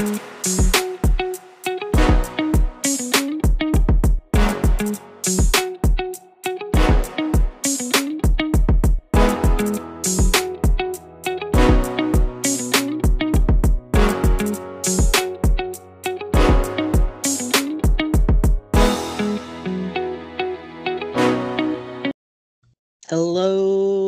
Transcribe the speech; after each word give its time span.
Hello 0.00 0.12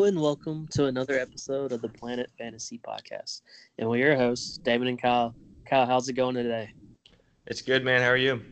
and 0.05 0.19
welcome 0.19 0.67
to 0.69 0.87
another 0.87 1.19
episode 1.19 1.73
of 1.73 1.83
the 1.83 1.91
Planet 1.91 2.31
Fantasy 2.39 2.79
Podcast. 2.79 3.43
And 3.77 3.91
we're 3.91 3.99
your 3.99 4.17
hosts, 4.17 4.57
Damon 4.57 4.89
and 4.89 4.99
Kyle. 4.99 5.35
Kyle, 5.73 5.87
how's 5.87 6.07
it 6.07 6.13
going 6.13 6.35
today? 6.35 6.71
It's 7.47 7.63
good, 7.63 7.83
man. 7.83 8.03
How 8.03 8.09
are 8.09 8.17
you? 8.19 8.43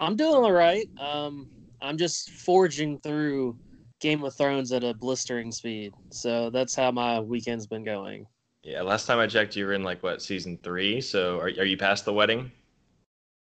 I'm 0.00 0.16
doing 0.16 0.42
all 0.42 0.50
right. 0.50 0.88
Um, 0.98 1.48
I'm 1.80 1.96
just 1.96 2.30
forging 2.30 2.98
through 2.98 3.56
Game 4.00 4.24
of 4.24 4.34
Thrones 4.34 4.72
at 4.72 4.82
a 4.82 4.92
blistering 4.92 5.52
speed. 5.52 5.92
So 6.10 6.50
that's 6.50 6.74
how 6.74 6.90
my 6.90 7.20
weekend's 7.20 7.68
been 7.68 7.84
going. 7.84 8.26
Yeah, 8.64 8.82
last 8.82 9.06
time 9.06 9.20
I 9.20 9.28
checked, 9.28 9.54
you 9.54 9.66
were 9.66 9.72
in 9.72 9.84
like 9.84 10.02
what 10.02 10.20
season 10.20 10.58
three. 10.64 11.00
So 11.00 11.38
are, 11.38 11.44
are 11.44 11.64
you 11.64 11.76
past 11.76 12.04
the 12.04 12.12
wedding? 12.12 12.50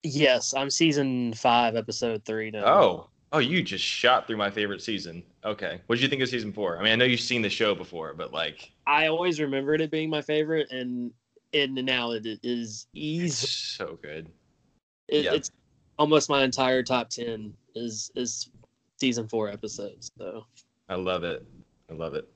Yes, 0.03 0.55
I'm 0.55 0.71
season 0.71 1.35
five, 1.35 1.77
episode 1.77 2.25
three 2.25 2.51
now. 2.51 2.65
Oh, 2.65 3.11
oh, 3.33 3.41
you 3.41 3.63
just 3.63 3.85
shot 3.85 4.27
through 4.27 4.39
my 4.39 4.49
favorite 4.49 4.81
season. 4.81 5.23
Okay, 5.45 5.83
what 5.85 5.97
did 5.97 6.03
you 6.03 6.09
think 6.09 6.23
of 6.23 6.31
season 6.31 6.51
four? 6.51 6.79
I 6.79 6.83
mean, 6.83 6.95
I 6.95 6.97
know 6.97 7.05
you've 7.05 7.21
seen 7.21 7.43
the 7.43 7.51
show 7.51 7.75
before, 7.75 8.15
but 8.15 8.33
like, 8.33 8.73
I 8.87 9.09
always 9.09 9.39
remembered 9.39 9.83
it 9.83 9.91
being 9.91 10.09
my 10.09 10.23
favorite, 10.23 10.71
and 10.71 11.13
and 11.55 11.75
now 11.75 12.13
it 12.13 12.27
is 12.27 12.39
it's 12.43 12.87
easy. 12.95 13.47
so 13.47 13.99
good. 14.03 14.29
It, 15.09 15.25
Yeah. 15.25 15.35
It's 15.35 15.51
almost 15.99 16.29
my 16.31 16.43
entire 16.45 16.83
top 16.83 17.11
ten 17.11 17.55
is 17.75 18.11
is 18.15 18.51
season 19.01 19.29
four 19.29 19.49
episodes. 19.49 20.11
So, 20.19 20.45
I 20.89 20.95
love 20.95 21.25
it. 21.25 21.45
I 21.91 21.95
love 21.95 22.15
it. 22.15 22.29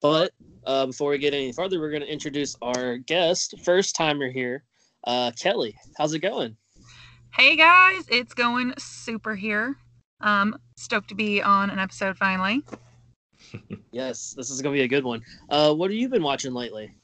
but 0.00 0.32
uh, 0.66 0.86
before 0.86 1.10
we 1.10 1.18
get 1.18 1.34
any 1.34 1.52
further, 1.52 1.78
we're 1.78 1.90
going 1.90 2.02
to 2.02 2.12
introduce 2.12 2.56
our 2.62 2.96
guest, 2.98 3.54
first 3.64 3.94
timer 3.94 4.30
here, 4.30 4.64
uh, 5.04 5.30
Kelly. 5.38 5.76
How's 5.98 6.14
it 6.14 6.20
going? 6.20 6.56
Hey 7.34 7.56
guys, 7.56 8.04
it's 8.10 8.34
going 8.34 8.74
super 8.78 9.34
here. 9.34 9.76
Um, 10.20 10.56
stoked 10.76 11.08
to 11.08 11.14
be 11.14 11.40
on 11.42 11.70
an 11.70 11.78
episode 11.78 12.16
finally. 12.16 12.62
Yes, 13.90 14.32
this 14.34 14.48
is 14.48 14.62
going 14.62 14.74
to 14.74 14.78
be 14.78 14.84
a 14.84 14.88
good 14.88 15.04
one. 15.04 15.20
Uh, 15.50 15.74
what 15.74 15.90
have 15.90 15.98
you 15.98 16.08
been 16.08 16.22
watching 16.22 16.54
lately? 16.54 16.94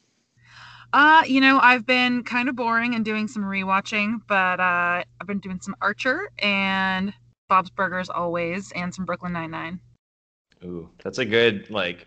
Uh, 0.92 1.22
you 1.27 1.41
know, 1.41 1.58
I've 1.61 1.84
been 1.84 2.25
kind 2.25 2.48
of 2.48 2.56
boring 2.56 2.94
and 2.94 3.05
doing 3.05 3.28
some 3.28 3.42
rewatching, 3.42 4.20
but 4.27 4.58
uh, 4.58 5.03
I've 5.20 5.27
been 5.27 5.39
doing 5.39 5.61
some 5.61 5.77
Archer 5.83 6.30
and 6.39 7.12
Bob's 7.48 7.70
Burgers 7.70 8.08
always, 8.08 8.72
and 8.72 8.95
some 8.95 9.05
Brooklyn 9.05 9.33
Nine 9.33 9.50
Nine. 9.50 9.80
Ooh, 10.64 10.89
that's 11.03 11.19
a 11.19 11.25
good 11.25 11.69
like 11.70 12.06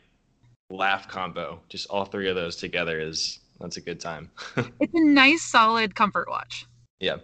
laugh 0.69 1.07
combo. 1.07 1.61
Just 1.69 1.87
all 1.89 2.05
three 2.05 2.29
of 2.29 2.35
those 2.35 2.55
together 2.55 2.99
is 2.99 3.39
that's 3.59 3.77
a 3.77 3.81
good 3.81 3.99
time. 3.99 4.31
It's 4.79 4.93
a 4.93 5.03
nice, 5.03 5.43
solid 5.43 5.95
comfort 5.95 6.27
watch. 6.29 6.65
yeah. 6.99 7.17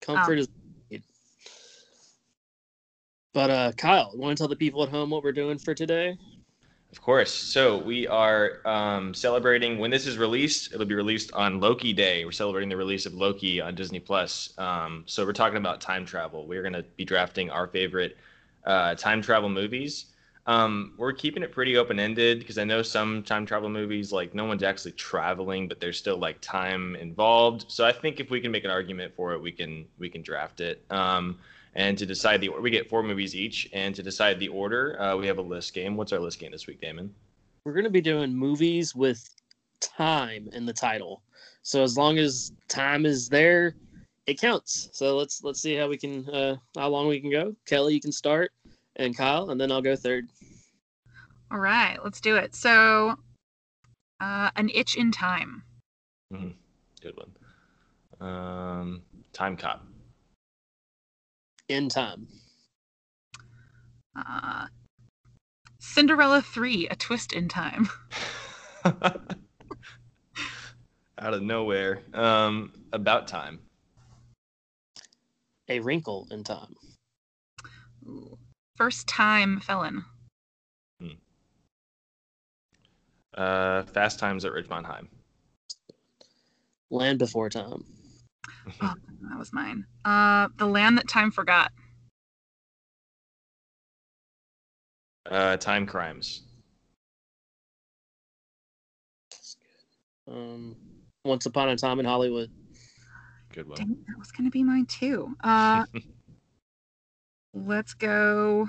Comfort 0.00 0.38
is. 0.38 0.48
But 3.32 3.50
uh, 3.50 3.72
Kyle, 3.76 4.10
want 4.14 4.36
to 4.36 4.40
tell 4.40 4.48
the 4.48 4.56
people 4.56 4.82
at 4.82 4.88
home 4.88 5.10
what 5.10 5.22
we're 5.22 5.30
doing 5.32 5.58
for 5.58 5.72
today? 5.72 6.18
Of 6.92 7.00
course. 7.00 7.32
So 7.32 7.78
we 7.78 8.08
are 8.08 8.66
um, 8.66 9.14
celebrating 9.14 9.78
when 9.78 9.92
this 9.92 10.06
is 10.08 10.18
released. 10.18 10.74
It'll 10.74 10.86
be 10.86 10.94
released 10.96 11.32
on 11.32 11.60
Loki 11.60 11.92
Day. 11.92 12.24
We're 12.24 12.32
celebrating 12.32 12.68
the 12.68 12.76
release 12.76 13.06
of 13.06 13.14
Loki 13.14 13.60
on 13.60 13.76
Disney 13.76 14.00
Plus. 14.00 14.52
Um, 14.58 15.04
so 15.06 15.24
we're 15.24 15.32
talking 15.32 15.58
about 15.58 15.80
time 15.80 16.04
travel. 16.04 16.48
We're 16.48 16.62
going 16.62 16.72
to 16.72 16.84
be 16.96 17.04
drafting 17.04 17.48
our 17.48 17.68
favorite 17.68 18.16
uh, 18.64 18.96
time 18.96 19.22
travel 19.22 19.48
movies. 19.48 20.06
Um, 20.46 20.94
we're 20.98 21.12
keeping 21.12 21.44
it 21.44 21.52
pretty 21.52 21.76
open 21.76 22.00
ended 22.00 22.40
because 22.40 22.58
I 22.58 22.64
know 22.64 22.82
some 22.82 23.22
time 23.22 23.46
travel 23.46 23.68
movies 23.68 24.10
like 24.10 24.34
no 24.34 24.44
one's 24.46 24.64
actually 24.64 24.92
traveling, 24.92 25.68
but 25.68 25.78
there's 25.78 25.96
still 25.98 26.16
like 26.16 26.40
time 26.40 26.96
involved. 26.96 27.66
So 27.68 27.86
I 27.86 27.92
think 27.92 28.18
if 28.18 28.30
we 28.30 28.40
can 28.40 28.50
make 28.50 28.64
an 28.64 28.70
argument 28.70 29.14
for 29.14 29.32
it, 29.34 29.40
we 29.40 29.52
can 29.52 29.86
we 29.98 30.08
can 30.08 30.22
draft 30.22 30.60
it. 30.60 30.84
Um, 30.90 31.38
and 31.74 31.96
to 31.98 32.06
decide 32.06 32.40
the 32.40 32.48
order, 32.48 32.62
we 32.62 32.70
get 32.70 32.88
four 32.88 33.02
movies 33.02 33.34
each, 33.34 33.68
and 33.72 33.94
to 33.94 34.02
decide 34.02 34.38
the 34.38 34.48
order, 34.48 35.00
uh, 35.00 35.16
we 35.16 35.26
have 35.26 35.38
a 35.38 35.42
list 35.42 35.74
game. 35.74 35.96
What's 35.96 36.12
our 36.12 36.18
list 36.18 36.38
game 36.38 36.50
this 36.50 36.66
week, 36.66 36.80
Damon? 36.80 37.14
We're 37.64 37.72
going 37.72 37.84
to 37.84 37.90
be 37.90 38.00
doing 38.00 38.34
movies 38.34 38.94
with 38.94 39.28
time 39.80 40.48
in 40.52 40.66
the 40.66 40.72
title. 40.72 41.22
So 41.62 41.82
as 41.82 41.96
long 41.96 42.18
as 42.18 42.52
time 42.68 43.06
is 43.06 43.28
there, 43.28 43.74
it 44.26 44.40
counts. 44.40 44.88
So 44.92 45.16
let's 45.16 45.42
let's 45.42 45.60
see 45.60 45.74
how 45.74 45.88
we 45.88 45.96
can 45.96 46.28
uh, 46.30 46.56
how 46.76 46.88
long 46.88 47.08
we 47.08 47.20
can 47.20 47.30
go. 47.30 47.54
Kelly, 47.66 47.94
you 47.94 48.00
can 48.00 48.12
start, 48.12 48.52
and 48.96 49.16
Kyle, 49.16 49.50
and 49.50 49.60
then 49.60 49.70
I'll 49.70 49.82
go 49.82 49.96
third. 49.96 50.28
All 51.50 51.58
right, 51.58 51.98
let's 52.04 52.20
do 52.20 52.36
it. 52.36 52.54
So, 52.54 53.16
uh, 54.20 54.50
an 54.56 54.70
itch 54.72 54.96
in 54.96 55.10
time. 55.10 55.64
Mm, 56.32 56.54
Good 57.02 57.16
one. 57.16 58.28
Um, 58.28 59.02
Time 59.32 59.56
Cop. 59.56 59.84
In 61.70 61.88
time. 61.88 62.26
Uh, 64.16 64.66
Cinderella 65.78 66.42
3, 66.42 66.88
A 66.88 66.96
Twist 66.96 67.32
in 67.32 67.46
Time. 67.46 67.88
Out 68.84 69.28
of 71.20 71.42
nowhere. 71.42 72.02
Um, 72.12 72.72
About 72.92 73.28
Time. 73.28 73.60
A 75.68 75.78
wrinkle 75.78 76.26
in 76.32 76.42
time. 76.42 76.74
Ooh. 78.04 78.36
First 78.74 79.06
Time 79.06 79.60
Felon. 79.60 80.04
Uh, 83.32 83.84
Fast 83.84 84.18
Times 84.18 84.44
at 84.44 84.50
Ridgemont 84.50 84.86
High. 84.86 85.02
Land 86.90 87.20
before 87.20 87.48
time. 87.48 87.84
Oh, 88.82 88.94
that 89.28 89.38
was 89.38 89.52
mine. 89.52 89.84
Uh, 90.04 90.48
The 90.56 90.66
Land 90.66 90.98
That 90.98 91.08
Time 91.08 91.30
Forgot. 91.30 91.72
Uh, 95.30 95.56
Time 95.56 95.86
Crimes. 95.86 96.42
Um, 100.28 100.76
Once 101.24 101.46
upon 101.46 101.68
a 101.68 101.76
time 101.76 102.00
in 102.00 102.06
Hollywood. 102.06 102.50
Good 103.52 103.66
one. 103.68 103.76
Dang, 103.76 103.96
that 104.08 104.18
was 104.18 104.30
gonna 104.30 104.50
be 104.50 104.62
mine 104.62 104.86
too. 104.86 105.34
Uh, 105.42 105.84
let's 107.54 107.94
go. 107.94 108.68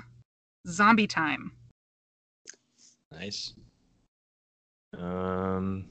Zombie 0.66 1.06
Time. 1.06 1.52
Nice. 3.10 3.54
Um, 4.96 5.86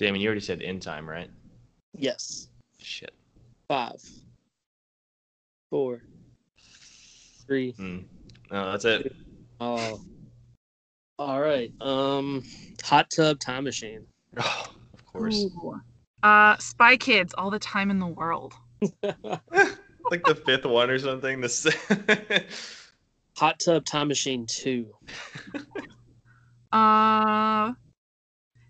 Damon, 0.00 0.18
you 0.18 0.28
already 0.28 0.40
said 0.40 0.62
end 0.62 0.80
time, 0.80 1.06
right? 1.06 1.28
Yes. 1.94 2.48
Shit. 2.78 3.12
Five. 3.68 4.02
Four. 5.68 6.00
Three. 7.46 7.72
Hmm. 7.72 7.98
No, 8.50 8.70
that's 8.70 8.86
it. 8.86 9.14
Oh. 9.60 10.00
All 11.18 11.38
right. 11.38 11.70
Um, 11.82 12.42
hot 12.82 13.10
tub 13.14 13.40
time 13.40 13.64
machine. 13.64 14.06
Oh, 14.38 14.64
of 14.94 15.04
course. 15.04 15.36
Ooh. 15.36 15.78
Uh, 16.22 16.56
Spy 16.56 16.96
Kids. 16.96 17.34
All 17.36 17.50
the 17.50 17.58
time 17.58 17.90
in 17.90 17.98
the 17.98 18.06
world. 18.06 18.54
like 19.02 20.24
the 20.24 20.40
fifth 20.46 20.64
one 20.64 20.88
or 20.88 20.98
something. 20.98 21.42
This. 21.42 21.66
hot 23.36 23.60
tub 23.60 23.84
time 23.84 24.08
machine 24.08 24.46
two. 24.46 24.86
Uh, 26.72 27.72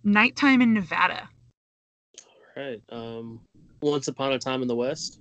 Nighttime 0.04 0.62
in 0.62 0.74
Nevada. 0.74 1.28
All 2.56 2.62
right. 2.62 2.82
Um, 2.90 3.40
once 3.82 4.08
upon 4.08 4.32
a 4.32 4.38
time 4.38 4.62
in 4.62 4.68
the 4.68 4.76
West. 4.76 5.20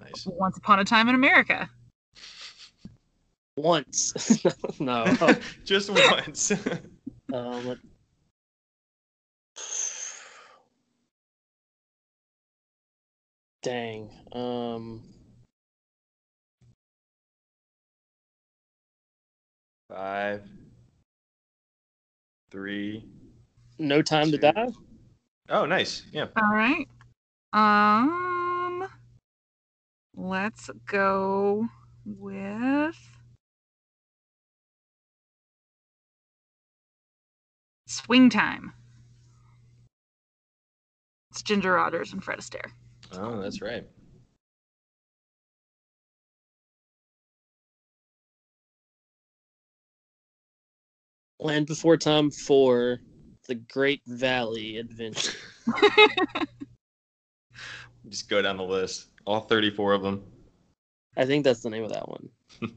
nice. 0.00 0.26
Once 0.26 0.56
Upon 0.58 0.78
a 0.80 0.84
Time 0.84 1.08
in 1.08 1.14
America. 1.14 1.68
Once. 3.56 4.12
no. 4.80 5.04
Just 5.64 5.90
once. 5.90 6.52
Um, 7.32 7.66
let- 7.66 7.78
dang. 13.62 14.10
Um, 14.32 15.02
Five, 19.88 20.42
three. 22.50 23.04
No 23.78 24.02
time 24.02 24.30
to 24.30 24.38
die. 24.38 24.68
Oh, 25.48 25.64
nice. 25.64 26.02
Yeah. 26.12 26.26
All 26.36 26.50
right. 26.50 26.86
Um, 27.52 28.86
let's 30.14 30.70
go 30.86 31.66
with 32.04 32.96
Swing 37.86 38.30
Time. 38.30 38.72
It's 41.30 41.42
Ginger 41.42 41.72
Rogers 41.72 42.12
and 42.12 42.22
Fred 42.24 42.38
Astaire. 42.38 42.70
Oh, 43.12 43.40
that's 43.40 43.60
right. 43.60 43.86
Land 51.38 51.66
Before 51.66 51.96
Time 51.96 52.30
4, 52.30 52.98
The 53.46 53.54
Great 53.54 54.02
Valley 54.06 54.78
Adventure. 54.78 55.36
Just 58.08 58.28
go 58.28 58.42
down 58.42 58.56
the 58.56 58.62
list. 58.62 59.08
All 59.24 59.40
34 59.40 59.94
of 59.94 60.02
them. 60.02 60.22
I 61.16 61.24
think 61.24 61.44
that's 61.44 61.62
the 61.62 61.70
name 61.70 61.84
of 61.84 61.92
that 61.92 62.08
one. 62.08 62.28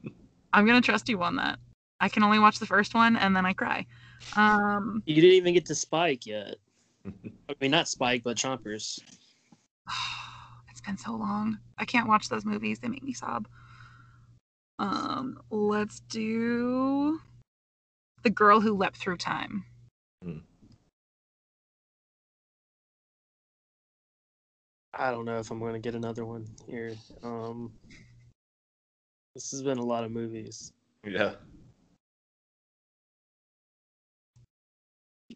I'm 0.54 0.66
gonna 0.66 0.82
trust 0.82 1.10
you 1.10 1.22
on 1.22 1.36
that. 1.36 1.60
I 2.00 2.10
can 2.10 2.24
only 2.24 2.40
watch 2.40 2.60
the 2.60 2.66
first 2.66 2.96
one 2.96 3.18
and 3.18 3.36
then 3.36 3.46
I 3.46 3.54
cry. 3.54 3.86
Um, 4.36 5.04
You 5.06 5.16
didn't 5.16 5.36
even 5.36 5.54
get 5.54 5.66
to 5.68 5.76
Spike 5.76 6.26
yet. 6.26 6.56
I 7.06 7.54
mean, 7.62 7.72
not 7.72 7.88
Spike, 7.88 8.24
but 8.24 8.38
Chompers. 8.38 9.00
it's 10.70 10.82
been 10.82 10.98
so 10.98 11.12
long. 11.12 11.60
I 11.78 11.86
can't 11.86 12.08
watch 12.08 12.30
those 12.30 12.46
movies. 12.46 12.80
They 12.80 12.88
make 12.88 13.04
me 13.04 13.14
sob. 13.14 13.48
Um, 14.80 15.40
let's 15.50 16.00
do 16.10 17.20
The 18.24 18.30
Girl 18.30 18.62
Who 18.62 18.76
Leapt 18.76 18.98
Through 18.98 19.18
Time. 19.18 19.66
I 25.00 25.12
don't 25.12 25.24
know 25.24 25.40
if 25.40 25.50
I'm 25.50 25.60
going 25.60 25.74
to 25.74 25.80
get 25.80 25.96
another 25.96 26.26
one 26.26 26.46
here. 26.68 26.94
Um, 27.24 27.72
this 29.34 29.50
has 29.52 29.64
been 29.64 29.78
a 29.78 29.86
lot 29.86 30.04
of 30.04 30.12
movies. 30.12 30.74
Yeah. 31.06 31.36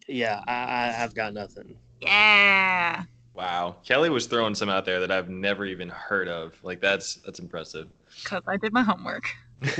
Yeah, 0.06 0.42
I, 0.46 0.52
I, 0.52 1.02
I've 1.02 1.14
got 1.14 1.32
nothing. 1.32 1.78
Yeah. 2.02 3.04
Wow. 3.32 3.76
Kelly 3.86 4.10
was 4.10 4.26
throwing 4.26 4.54
some 4.54 4.68
out 4.68 4.84
there 4.84 5.00
that 5.00 5.10
I've 5.10 5.30
never 5.30 5.64
even 5.64 5.88
heard 5.88 6.28
of. 6.28 6.52
Like 6.62 6.82
that's 6.82 7.14
that's 7.24 7.38
impressive. 7.38 7.88
Because 8.22 8.42
I 8.46 8.58
did 8.58 8.74
my 8.74 8.82
homework. 8.82 9.30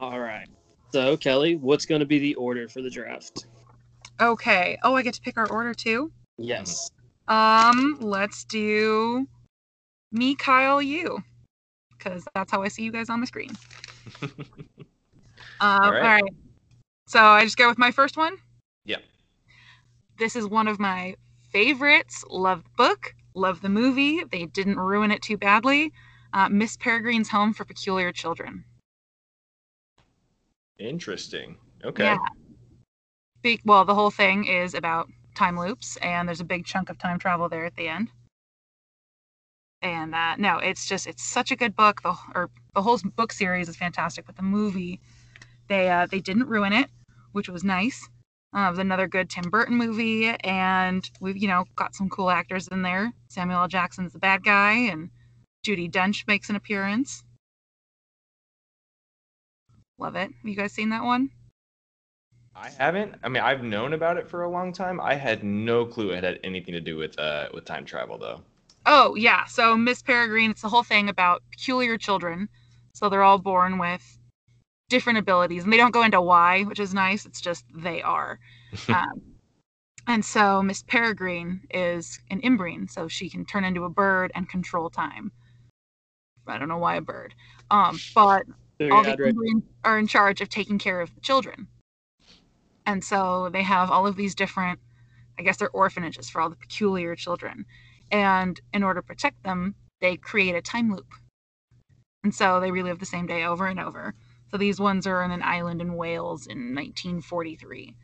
All 0.00 0.20
right. 0.20 0.48
So, 0.92 1.16
Kelly, 1.16 1.56
what's 1.56 1.86
going 1.86 2.00
to 2.00 2.06
be 2.06 2.18
the 2.18 2.34
order 2.34 2.68
for 2.68 2.82
the 2.82 2.90
draft? 2.90 3.46
Okay. 4.20 4.78
Oh, 4.82 4.94
I 4.94 5.02
get 5.02 5.14
to 5.14 5.20
pick 5.22 5.38
our 5.38 5.50
order 5.50 5.72
too? 5.72 6.12
Yes. 6.36 6.90
Um, 7.28 7.98
let's 8.00 8.44
do 8.44 9.26
me, 10.10 10.34
Kyle, 10.34 10.80
you. 10.80 11.22
Because 11.96 12.26
that's 12.34 12.50
how 12.50 12.62
I 12.62 12.68
see 12.68 12.82
you 12.82 12.92
guys 12.92 13.10
on 13.10 13.20
the 13.20 13.26
screen. 13.26 13.50
Um, 14.22 14.30
all 15.60 15.92
right. 15.92 16.22
right. 16.22 16.34
So 17.06 17.20
I 17.22 17.44
just 17.44 17.56
go 17.56 17.68
with 17.68 17.78
my 17.78 17.90
first 17.90 18.16
one. 18.16 18.36
Yeah. 18.84 18.98
This 20.18 20.36
is 20.36 20.46
one 20.46 20.68
of 20.68 20.80
my 20.80 21.16
favorites. 21.52 22.24
Love 22.28 22.64
the 22.64 22.70
book, 22.76 23.14
love 23.34 23.60
the 23.60 23.68
movie. 23.68 24.24
They 24.30 24.46
didn't 24.46 24.78
ruin 24.78 25.10
it 25.10 25.22
too 25.22 25.36
badly. 25.36 25.92
Uh, 26.32 26.48
Miss 26.48 26.76
Peregrine's 26.76 27.28
Home 27.30 27.52
for 27.52 27.64
Peculiar 27.64 28.12
Children. 28.12 28.64
Interesting. 30.78 31.56
Okay. 31.84 32.04
Yeah. 32.04 32.18
Big, 33.42 33.60
well, 33.64 33.84
the 33.84 33.94
whole 33.94 34.10
thing 34.10 34.44
is 34.44 34.74
about 34.74 35.08
time 35.38 35.58
loops, 35.58 35.96
and 36.02 36.28
there's 36.28 36.40
a 36.40 36.44
big 36.44 36.66
chunk 36.66 36.90
of 36.90 36.98
time 36.98 37.18
travel 37.18 37.48
there 37.48 37.64
at 37.64 37.76
the 37.76 37.88
end. 37.88 38.10
And 39.80 40.14
uh, 40.14 40.36
no, 40.36 40.58
it's 40.58 40.86
just 40.86 41.06
it's 41.06 41.24
such 41.24 41.52
a 41.52 41.56
good 41.56 41.76
book. 41.76 42.02
The 42.02 42.14
or 42.34 42.50
the 42.74 42.82
whole 42.82 42.98
book 43.16 43.32
series 43.32 43.68
is 43.68 43.76
fantastic, 43.76 44.26
but 44.26 44.36
the 44.36 44.42
movie, 44.42 45.00
they 45.68 45.88
uh, 45.88 46.06
they 46.10 46.20
didn't 46.20 46.48
ruin 46.48 46.72
it, 46.72 46.90
which 47.32 47.48
was 47.48 47.62
nice. 47.62 48.08
Uh, 48.52 48.66
was 48.70 48.78
another 48.78 49.06
good 49.06 49.30
Tim 49.30 49.48
Burton 49.50 49.76
movie, 49.76 50.26
and 50.28 51.08
we've 51.20 51.36
you 51.36 51.46
know 51.46 51.64
got 51.76 51.94
some 51.94 52.08
cool 52.08 52.30
actors 52.30 52.66
in 52.68 52.82
there. 52.82 53.12
Samuel 53.28 53.60
L. 53.60 53.68
Jackson's 53.68 54.12
the 54.12 54.18
bad 54.18 54.42
guy, 54.42 54.72
and 54.72 55.10
Judi 55.64 55.88
Dench 55.90 56.26
makes 56.26 56.50
an 56.50 56.56
appearance. 56.56 57.22
Love 59.98 60.16
it. 60.16 60.30
Have 60.30 60.44
you 60.44 60.56
guys 60.56 60.72
seen 60.72 60.90
that 60.90 61.04
one? 61.04 61.30
I 62.60 62.70
haven't. 62.70 63.14
I 63.22 63.28
mean, 63.28 63.42
I've 63.42 63.62
known 63.62 63.92
about 63.92 64.16
it 64.16 64.28
for 64.28 64.42
a 64.42 64.50
long 64.50 64.72
time. 64.72 65.00
I 65.00 65.14
had 65.14 65.44
no 65.44 65.86
clue 65.86 66.10
it 66.10 66.24
had 66.24 66.40
anything 66.42 66.74
to 66.74 66.80
do 66.80 66.96
with 66.96 67.18
uh 67.18 67.48
with 67.54 67.64
time 67.64 67.84
travel 67.84 68.18
though. 68.18 68.40
Oh, 68.84 69.14
yeah. 69.14 69.44
So 69.44 69.76
Miss 69.76 70.02
Peregrine, 70.02 70.50
it's 70.50 70.62
the 70.62 70.68
whole 70.68 70.82
thing 70.82 71.08
about 71.08 71.42
peculiar 71.50 71.98
children. 71.98 72.48
So 72.94 73.08
they're 73.08 73.22
all 73.22 73.38
born 73.38 73.78
with 73.78 74.18
different 74.88 75.18
abilities, 75.18 75.62
and 75.62 75.72
they 75.72 75.76
don't 75.76 75.92
go 75.92 76.02
into 76.02 76.20
why, 76.20 76.62
which 76.62 76.80
is 76.80 76.94
nice. 76.94 77.26
It's 77.26 77.40
just 77.40 77.64
they 77.74 78.02
are. 78.02 78.40
um, 78.88 79.22
and 80.06 80.24
so 80.24 80.62
Miss 80.62 80.82
Peregrine 80.82 81.60
is 81.70 82.18
an 82.30 82.40
ymbryne, 82.40 82.90
so 82.90 83.06
she 83.06 83.28
can 83.28 83.44
turn 83.44 83.64
into 83.64 83.84
a 83.84 83.90
bird 83.90 84.32
and 84.34 84.48
control 84.48 84.90
time. 84.90 85.30
I 86.46 86.58
don't 86.58 86.68
know 86.68 86.78
why 86.78 86.96
a 86.96 87.02
bird. 87.02 87.34
Um, 87.70 88.00
but 88.14 88.46
Very 88.78 88.90
all 88.90 89.02
the 89.02 89.12
odd, 89.12 89.20
right? 89.20 89.34
ymbrynes 89.34 89.62
are 89.84 89.98
in 89.98 90.06
charge 90.06 90.40
of 90.40 90.48
taking 90.48 90.78
care 90.78 91.00
of 91.00 91.14
the 91.14 91.20
children. 91.20 91.68
And 92.88 93.04
so 93.04 93.50
they 93.52 93.62
have 93.64 93.90
all 93.90 94.06
of 94.06 94.16
these 94.16 94.34
different, 94.34 94.80
I 95.38 95.42
guess 95.42 95.58
they're 95.58 95.68
orphanages 95.68 96.30
for 96.30 96.40
all 96.40 96.48
the 96.48 96.56
peculiar 96.56 97.14
children. 97.14 97.66
And 98.10 98.58
in 98.72 98.82
order 98.82 99.02
to 99.02 99.06
protect 99.06 99.42
them, 99.42 99.74
they 100.00 100.16
create 100.16 100.54
a 100.54 100.62
time 100.62 100.90
loop. 100.90 101.12
And 102.24 102.34
so 102.34 102.60
they 102.60 102.70
relive 102.70 102.98
the 102.98 103.04
same 103.04 103.26
day 103.26 103.44
over 103.44 103.66
and 103.66 103.78
over. 103.78 104.14
So 104.50 104.56
these 104.56 104.80
ones 104.80 105.06
are 105.06 105.22
in 105.22 105.32
an 105.32 105.42
island 105.42 105.82
in 105.82 105.96
Wales 105.96 106.46
in 106.46 106.74
1943. 106.74 107.94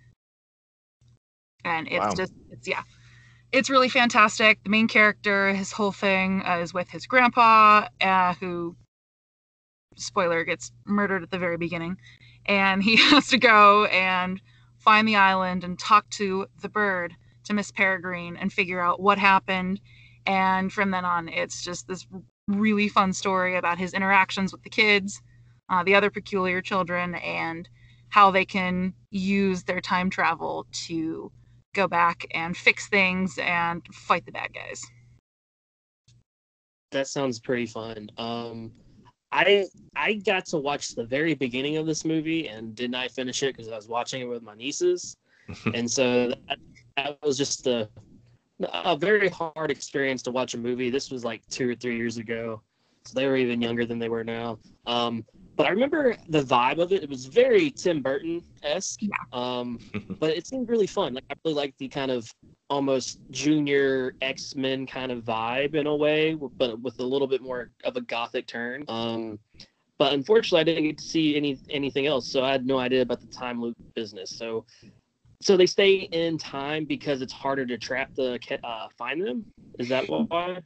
And 1.65 1.89
it's 1.89 1.97
Wow. 1.99 2.15
just, 2.15 2.35
it's, 2.51 2.69
yeah, 2.69 2.83
it's 3.53 3.71
really 3.71 3.89
fantastic. 3.89 4.63
The 4.65 4.69
main 4.71 4.87
character, 4.87 5.55
his 5.55 5.73
whole 5.73 5.93
thing 5.93 6.43
uh, 6.47 6.59
is 6.59 6.75
with 6.75 6.91
his 6.91 7.07
grandpa, 7.07 7.89
uh, 8.03 8.35
who, 8.35 8.77
spoiler, 9.97 10.45
gets 10.45 10.73
murdered 10.85 11.23
at 11.23 11.31
the 11.31 11.39
very 11.39 11.57
beginning. 11.57 11.97
And 12.45 12.83
he 12.83 12.97
has 13.11 13.29
to 13.29 13.39
go 13.39 13.87
and 13.87 14.43
find 14.85 15.09
the 15.09 15.17
island 15.17 15.65
and 15.65 15.79
talk 15.79 16.09
to 16.11 16.47
the 16.61 16.69
bird, 16.69 17.15
to 17.45 17.55
Miss 17.55 17.71
Peregrine, 17.71 18.37
and 18.37 18.53
figure 18.53 18.81
out 18.81 19.01
what 19.01 19.19
happened. 19.19 19.81
And 20.27 20.73
from 20.73 20.91
then 20.91 21.05
on, 21.05 21.29
it's 21.29 21.65
just 21.65 21.89
this 21.89 22.07
really 22.47 22.89
fun 22.89 23.13
story 23.13 23.57
about 23.57 23.79
his 23.79 23.95
interactions 23.95 24.53
with 24.53 24.63
the 24.63 24.71
kids, 24.71 25.23
uh, 25.71 25.83
the 25.83 25.95
other 25.95 26.11
peculiar 26.11 26.61
children, 26.61 27.15
and 27.15 27.69
how 28.11 28.31
they 28.31 28.45
can 28.45 28.93
use 29.11 29.65
their 29.65 29.81
time 29.81 30.11
travel 30.11 30.67
to 30.87 31.33
go 31.75 31.89
back 31.89 32.27
and 32.33 32.57
fix 32.57 32.89
things 32.89 33.39
and 33.39 33.83
fight 33.93 34.25
the 34.27 34.33
bad 34.33 34.53
guys. 34.55 34.83
That 36.93 37.09
sounds 37.09 37.41
pretty 37.41 37.67
fun. 37.67 38.11
Um, 38.19 38.73
I 39.35 39.67
I 39.97 40.15
got 40.15 40.47
to 40.47 40.59
watch 40.59 40.95
the 40.95 41.05
very 41.05 41.35
beginning 41.35 41.77
of 41.77 41.87
this 41.87 42.05
movie 42.05 42.49
and 42.49 42.75
did 42.75 42.93
not 42.93 43.05
I 43.05 43.09
finish 43.09 43.43
it 43.43 43.57
because 43.57 43.71
I 43.71 43.77
was 43.77 43.89
watching 43.89 44.23
it 44.23 44.27
with 44.27 44.43
my 44.43 44.55
nieces, 44.55 45.17
and 45.75 45.91
so 45.91 46.29
that, 46.29 46.59
that 46.97 47.19
was 47.23 47.37
just 47.37 47.67
a 47.67 47.89
a 48.73 48.97
very 48.97 49.29
hard 49.29 49.71
experience 49.71 50.23
to 50.23 50.31
watch 50.31 50.55
a 50.55 50.59
movie. 50.59 50.89
This 50.89 51.11
was 51.11 51.25
like 51.25 51.43
two 51.49 51.69
or 51.69 51.75
three 51.75 51.97
years 51.97 52.19
ago, 52.19 52.63
so 53.05 53.19
they 53.19 53.27
were 53.27 53.37
even 53.37 53.61
younger 53.61 53.85
than 53.85 53.99
they 53.99 54.09
were 54.09 54.23
now. 54.23 54.59
Um, 54.87 55.25
but 55.57 55.67
I 55.67 55.71
remember 55.71 56.17
the 56.29 56.43
vibe 56.43 56.79
of 56.79 56.93
it. 56.93 57.03
It 57.03 57.09
was 57.09 57.27
very 57.27 57.71
Tim 57.71 58.01
Burton 58.03 58.43
esque. 58.63 59.01
Um, 59.33 59.79
but 60.21 60.31
it 60.31 60.47
seemed 60.47 60.69
really 60.69 60.87
fun. 60.87 61.15
Like 61.15 61.25
I 61.31 61.35
really 61.45 61.57
liked 61.57 61.79
the 61.79 61.89
kind 61.89 62.13
of 62.13 62.33
almost 62.71 63.19
junior 63.31 64.15
X 64.21 64.55
Men 64.55 64.87
kind 64.87 65.13
of 65.13 65.25
vibe 65.25 65.75
in 65.75 65.87
a 65.87 65.95
way, 65.95 66.35
but 66.59 66.81
with 66.81 66.99
a 66.99 67.05
little 67.05 67.29
bit 67.29 67.43
more 67.43 67.71
of 67.85 67.97
a 67.97 68.01
gothic 68.01 68.47
turn. 68.47 68.85
Um, 68.89 69.39
but 69.99 70.13
unfortunately, 70.13 70.61
I 70.61 70.65
didn't 70.65 70.85
get 70.85 70.99
to 70.99 71.05
see 71.05 71.37
any 71.37 71.59
anything 71.71 72.07
else, 72.07 72.29
so 72.29 72.43
I 72.43 72.53
had 72.53 72.67
no 72.67 72.79
idea 72.79 73.03
about 73.03 73.21
the 73.21 73.29
time 73.29 73.61
loop 73.61 73.77
business. 73.95 74.31
So, 74.31 74.65
so 75.41 75.57
they 75.57 75.67
stay 75.67 76.09
in 76.11 76.39
time 76.39 76.85
because 76.85 77.23
it's 77.23 77.33
harder 77.33 77.65
to 77.67 77.79
trap 77.79 78.11
the 78.17 78.39
uh, 78.65 78.89
find 78.99 79.23
them. 79.23 79.47
Is 79.79 79.89
that 79.89 80.09
why? 80.09 80.61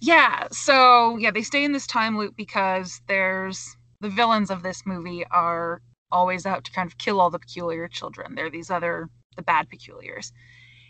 Yeah, 0.00 0.46
so 0.52 1.16
yeah, 1.16 1.32
they 1.32 1.42
stay 1.42 1.64
in 1.64 1.72
this 1.72 1.86
time 1.86 2.16
loop 2.16 2.36
because 2.36 3.00
there's 3.08 3.76
the 4.00 4.10
villains 4.10 4.50
of 4.50 4.62
this 4.62 4.82
movie 4.86 5.24
are 5.30 5.82
always 6.10 6.46
out 6.46 6.64
to 6.64 6.72
kind 6.72 6.86
of 6.86 6.96
kill 6.98 7.20
all 7.20 7.30
the 7.30 7.38
peculiar 7.38 7.88
children. 7.88 8.34
They're 8.34 8.50
these 8.50 8.70
other 8.70 9.08
the 9.36 9.42
bad 9.42 9.68
peculiars. 9.68 10.32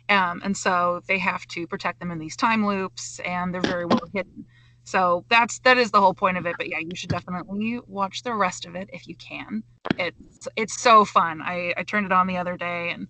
Um, 0.09 0.41
and 0.45 0.57
so 0.57 1.03
they 1.07 1.19
have 1.19 1.47
to 1.49 1.67
protect 1.67 2.01
them 2.01 2.11
in 2.11 2.19
these 2.19 2.37
time 2.37 2.67
loops 2.67 3.21
and 3.21 3.53
they're 3.53 3.61
very 3.61 3.85
well 3.85 4.09
hidden. 4.13 4.47
So 4.85 5.25
that's 5.29 5.59
that 5.61 5.77
is 5.77 5.91
the 5.91 6.01
whole 6.01 6.15
point 6.15 6.39
of 6.39 6.47
it. 6.47 6.57
But 6.57 6.71
yeah, 6.71 6.79
you 6.79 6.95
should 6.95 7.11
definitely 7.11 7.81
watch 7.87 8.23
the 8.23 8.35
rest 8.35 8.65
of 8.65 8.75
it 8.75 8.89
if 8.93 9.07
you 9.07 9.17
can. 9.17 9.63
It's 9.99 10.49
it's 10.57 10.81
so 10.81 11.05
fun. 11.05 11.43
I, 11.43 11.75
I 11.77 11.83
turned 11.83 12.07
it 12.07 12.13
on 12.13 12.27
the 12.27 12.39
other 12.39 12.57
day 12.57 12.91
and 12.91 13.07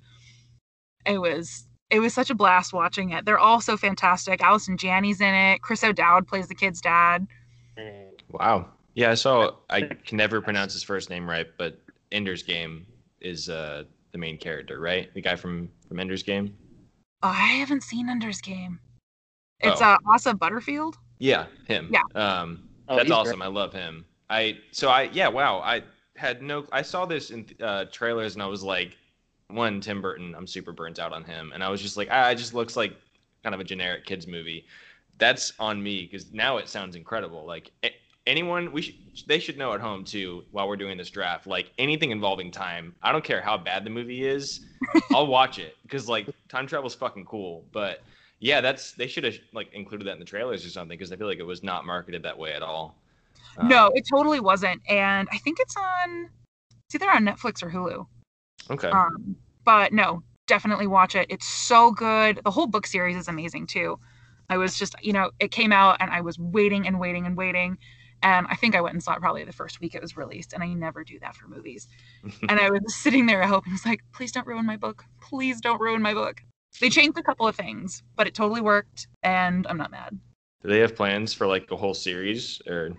it 1.07 1.19
was 1.19 1.69
it 1.91 2.01
was 2.01 2.13
such 2.13 2.31
a 2.31 2.35
blast 2.35 2.73
watching 2.73 3.11
it. 3.11 3.25
They're 3.25 3.39
all 3.39 3.61
so 3.61 3.77
fantastic. 3.77 4.43
Allison 4.43 4.77
Janney's 4.77 5.21
in 5.21 5.33
it. 5.33 5.63
Chris 5.63 5.85
O'Dowd 5.85 6.27
plays 6.27 6.49
the 6.49 6.55
kid's 6.55 6.81
dad. 6.81 7.27
Wow. 8.31 8.71
Yeah, 8.95 9.13
I 9.13 9.15
saw. 9.15 9.53
I 9.71 9.83
can 9.83 10.17
never 10.17 10.41
pronounce 10.41 10.73
his 10.73 10.83
first 10.83 11.09
name 11.09 11.31
right, 11.31 11.47
but 11.57 11.79
Ender's 12.11 12.43
Game 12.43 12.87
is 13.21 13.49
uh, 13.49 13.85
the 14.11 14.19
main 14.19 14.37
character, 14.37 14.81
right? 14.81 15.13
The 15.15 15.21
guy 15.21 15.37
from 15.37 15.69
from 15.87 16.01
Ender's 16.01 16.25
Game. 16.25 16.57
Oh, 17.23 17.29
I 17.29 17.55
haven't 17.57 17.83
seen 17.83 18.09
Ender's 18.09 18.41
Game. 18.41 18.79
It's 19.61 19.81
Oh. 19.83 19.85
uh, 19.87 19.97
Asa 20.07 20.35
Butterfield. 20.35 20.97
Yeah, 21.19 21.47
him. 21.67 21.91
Yeah. 21.93 22.03
Um, 22.15 22.69
Oh, 22.89 22.97
that's 22.97 23.09
he's 23.09 23.13
awesome. 23.13 23.43
I 23.43 23.49
love 23.49 23.73
him. 23.73 24.05
I 24.31 24.59
so 24.73 24.89
I 24.89 25.03
yeah 25.13 25.29
wow 25.29 25.59
I 25.61 25.83
had 26.17 26.43
no 26.43 26.65
I 26.73 26.83
saw 26.83 27.05
this 27.07 27.31
in 27.31 27.47
uh, 27.63 27.87
trailers 27.93 28.35
and 28.35 28.43
I 28.43 28.47
was 28.47 28.63
like 28.63 28.97
one 29.49 29.81
Tim 29.81 30.01
Burton 30.03 30.35
I'm 30.35 30.47
super 30.47 30.73
burnt 30.73 30.99
out 30.99 31.13
on 31.13 31.25
him 31.25 31.51
and 31.55 31.63
I 31.65 31.69
was 31.71 31.81
just 31.83 31.97
like 31.97 32.09
ah 32.11 32.29
it 32.31 32.37
just 32.37 32.55
looks 32.55 32.77
like 32.77 32.95
kind 33.43 33.55
of 33.55 33.61
a 33.61 33.65
generic 33.65 34.05
kids 34.07 34.27
movie. 34.27 34.65
That's 35.19 35.53
on 35.59 35.83
me 35.83 36.03
because 36.11 36.33
now 36.33 36.59
it 36.59 36.69
sounds 36.69 36.95
incredible. 36.97 37.45
Like 37.45 37.71
a- 37.85 37.95
anyone 38.29 38.71
we 38.71 38.83
should 38.83 38.95
they 39.27 39.41
should 39.41 39.59
know 39.59 39.73
at 39.73 39.81
home 39.81 40.05
too 40.05 40.45
while 40.53 40.69
we're 40.69 40.77
doing 40.77 40.97
this 40.97 41.11
draft 41.11 41.47
like 41.47 41.73
anything 41.79 42.13
involving 42.13 42.53
time. 42.53 42.95
I 43.03 43.11
don't 43.11 43.25
care 43.25 43.41
how 43.41 43.59
bad 43.59 43.85
the 43.85 43.91
movie 43.91 44.25
is, 44.25 44.67
I'll 45.13 45.27
watch 45.27 45.59
it 45.59 45.77
because 45.83 46.09
like 46.09 46.29
time 46.49 46.67
travel's 46.67 46.95
fucking 46.95 47.25
cool. 47.25 47.65
But 47.73 48.03
yeah, 48.39 48.61
that's 48.61 48.93
they 48.93 49.09
should 49.09 49.25
have 49.25 49.35
like 49.53 49.73
included 49.73 50.07
that 50.07 50.13
in 50.13 50.19
the 50.21 50.25
trailers 50.25 50.65
or 50.65 50.69
something 50.69 50.97
because 50.97 51.11
I 51.11 51.17
feel 51.17 51.27
like 51.27 51.39
it 51.39 51.47
was 51.47 51.63
not 51.63 51.85
marketed 51.85 52.23
that 52.23 52.39
way 52.39 52.53
at 52.53 52.63
all. 52.63 52.97
Um, 53.57 53.69
no, 53.69 53.91
it 53.95 54.05
totally 54.09 54.41
wasn't. 54.41 54.81
And 54.89 55.27
I 55.33 55.39
think 55.39 55.59
it's 55.59 55.77
on. 55.77 56.31
It's 56.87 56.95
either 56.95 57.11
on 57.11 57.25
Netflix 57.25 57.63
or 57.63 57.71
Hulu. 57.71 58.07
Okay. 58.71 58.89
Um, 58.89 59.37
but 59.65 59.93
no, 59.93 60.23
definitely 60.47 60.87
watch 60.87 61.15
it. 61.15 61.27
It's 61.29 61.47
so 61.47 61.91
good. 61.91 62.41
The 62.45 62.51
whole 62.51 62.67
book 62.67 62.87
series 62.87 63.17
is 63.17 63.29
amazing 63.29 63.67
too. 63.67 63.99
I 64.49 64.57
was 64.57 64.79
just, 64.79 64.95
you 65.03 65.13
know, 65.13 65.31
it 65.41 65.51
came 65.51 65.73
out 65.73 65.99
and 66.01 66.11
I 66.11 66.23
was 66.23 66.39
waiting 66.39 66.87
and 66.87 66.99
waiting 66.99 67.27
and 67.27 67.37
waiting. 67.37 67.77
And 68.23 68.47
I 68.49 68.57
think 68.57 68.75
I 68.75 68.81
went 68.81 68.95
and 68.95 69.03
saw 69.03 69.15
it 69.15 69.21
probably 69.21 69.45
the 69.45 69.53
first 69.53 69.81
week 69.81 69.95
it 69.95 70.03
was 70.03 70.17
released. 70.17 70.53
And 70.53 70.63
I 70.63 70.69
never 70.75 71.05
do 71.05 71.19
that 71.21 71.37
for 71.37 71.49
movies. 71.49 71.87
and 72.49 72.59
I 72.59 72.71
was 72.71 72.95
sitting 72.97 73.27
there 73.27 73.47
hoping, 73.47 73.73
it's 73.73 73.87
like, 73.87 74.01
please 74.13 74.33
don't 74.33 74.47
ruin 74.47 74.67
my 74.67 74.77
book. 74.77 75.05
Please 75.21 75.61
don't 75.61 75.81
ruin 75.81 76.03
my 76.03 76.15
book. 76.15 76.43
They 76.81 76.91
changed 76.91 77.19
a 77.19 77.23
couple 77.23 77.47
of 77.47 77.57
things, 77.57 78.03
but 78.17 78.27
it 78.27 78.35
totally 78.35 78.61
worked. 78.61 79.09
And 79.23 79.67
I'm 79.67 79.79
not 79.79 79.91
mad. 79.91 80.19
Do 80.63 80.69
they 80.69 80.81
have 80.81 80.97
plans 80.97 81.33
for 81.33 81.47
like 81.47 81.71
a 81.71 81.77
whole 81.77 81.95
series 81.95 82.61
or? 82.67 82.91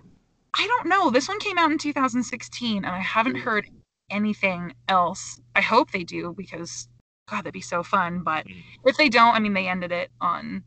I 0.54 0.66
don't 0.68 0.88
know. 0.88 1.10
This 1.10 1.28
one 1.28 1.40
came 1.40 1.58
out 1.58 1.72
in 1.72 1.78
2016, 1.78 2.78
and 2.78 2.86
I 2.88 3.00
haven't 3.00 3.36
heard 3.36 3.68
anything 4.10 4.74
else. 4.88 5.40
I 5.56 5.62
hope 5.62 5.92
they 5.92 6.04
do 6.04 6.34
because, 6.36 6.88
God, 7.30 7.42
that'd 7.42 7.54
be 7.54 7.62
so 7.62 7.84
fun. 7.84 8.24
But 8.24 8.48
Mm. 8.48 8.64
if 8.86 8.98
they 8.98 9.10
don't, 9.10 9.36
I 9.36 9.40
mean, 9.40 9.54
they 9.54 9.68
ended 9.68 9.92
it 9.92 10.10
on. 10.20 10.64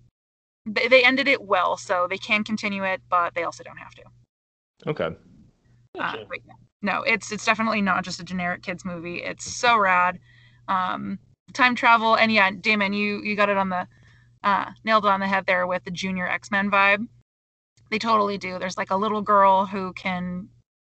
They 0.64 1.02
ended 1.02 1.26
it 1.26 1.42
well, 1.42 1.76
so 1.76 2.06
they 2.08 2.18
can 2.18 2.44
continue 2.44 2.84
it, 2.84 3.00
but 3.08 3.34
they 3.34 3.42
also 3.42 3.64
don't 3.64 3.78
have 3.78 3.94
to. 3.96 4.04
Okay. 4.86 5.04
Uh, 5.04 5.12
Gotcha. 5.98 6.26
but 6.28 6.38
yeah. 6.46 6.54
No, 6.82 7.02
it's 7.02 7.30
it's 7.30 7.44
definitely 7.44 7.80
not 7.80 8.04
just 8.04 8.20
a 8.20 8.24
generic 8.24 8.62
kids 8.62 8.84
movie. 8.84 9.22
It's 9.22 9.44
so 9.44 9.78
rad. 9.78 10.18
Um, 10.68 11.18
time 11.52 11.74
travel, 11.74 12.16
and 12.16 12.32
yeah, 12.32 12.50
Damon, 12.50 12.92
you 12.92 13.22
you 13.22 13.36
got 13.36 13.48
it 13.48 13.56
on 13.56 13.68
the 13.68 13.86
uh, 14.42 14.72
nailed 14.84 15.04
it 15.04 15.10
on 15.10 15.20
the 15.20 15.28
head 15.28 15.46
there 15.46 15.66
with 15.66 15.84
the 15.84 15.90
junior 15.90 16.26
X 16.26 16.50
Men 16.50 16.70
vibe. 16.70 17.06
They 17.90 17.98
totally 17.98 18.36
do. 18.36 18.58
There's 18.58 18.76
like 18.76 18.90
a 18.90 18.96
little 18.96 19.20
girl 19.20 19.66
who 19.66 19.92
can, 19.92 20.48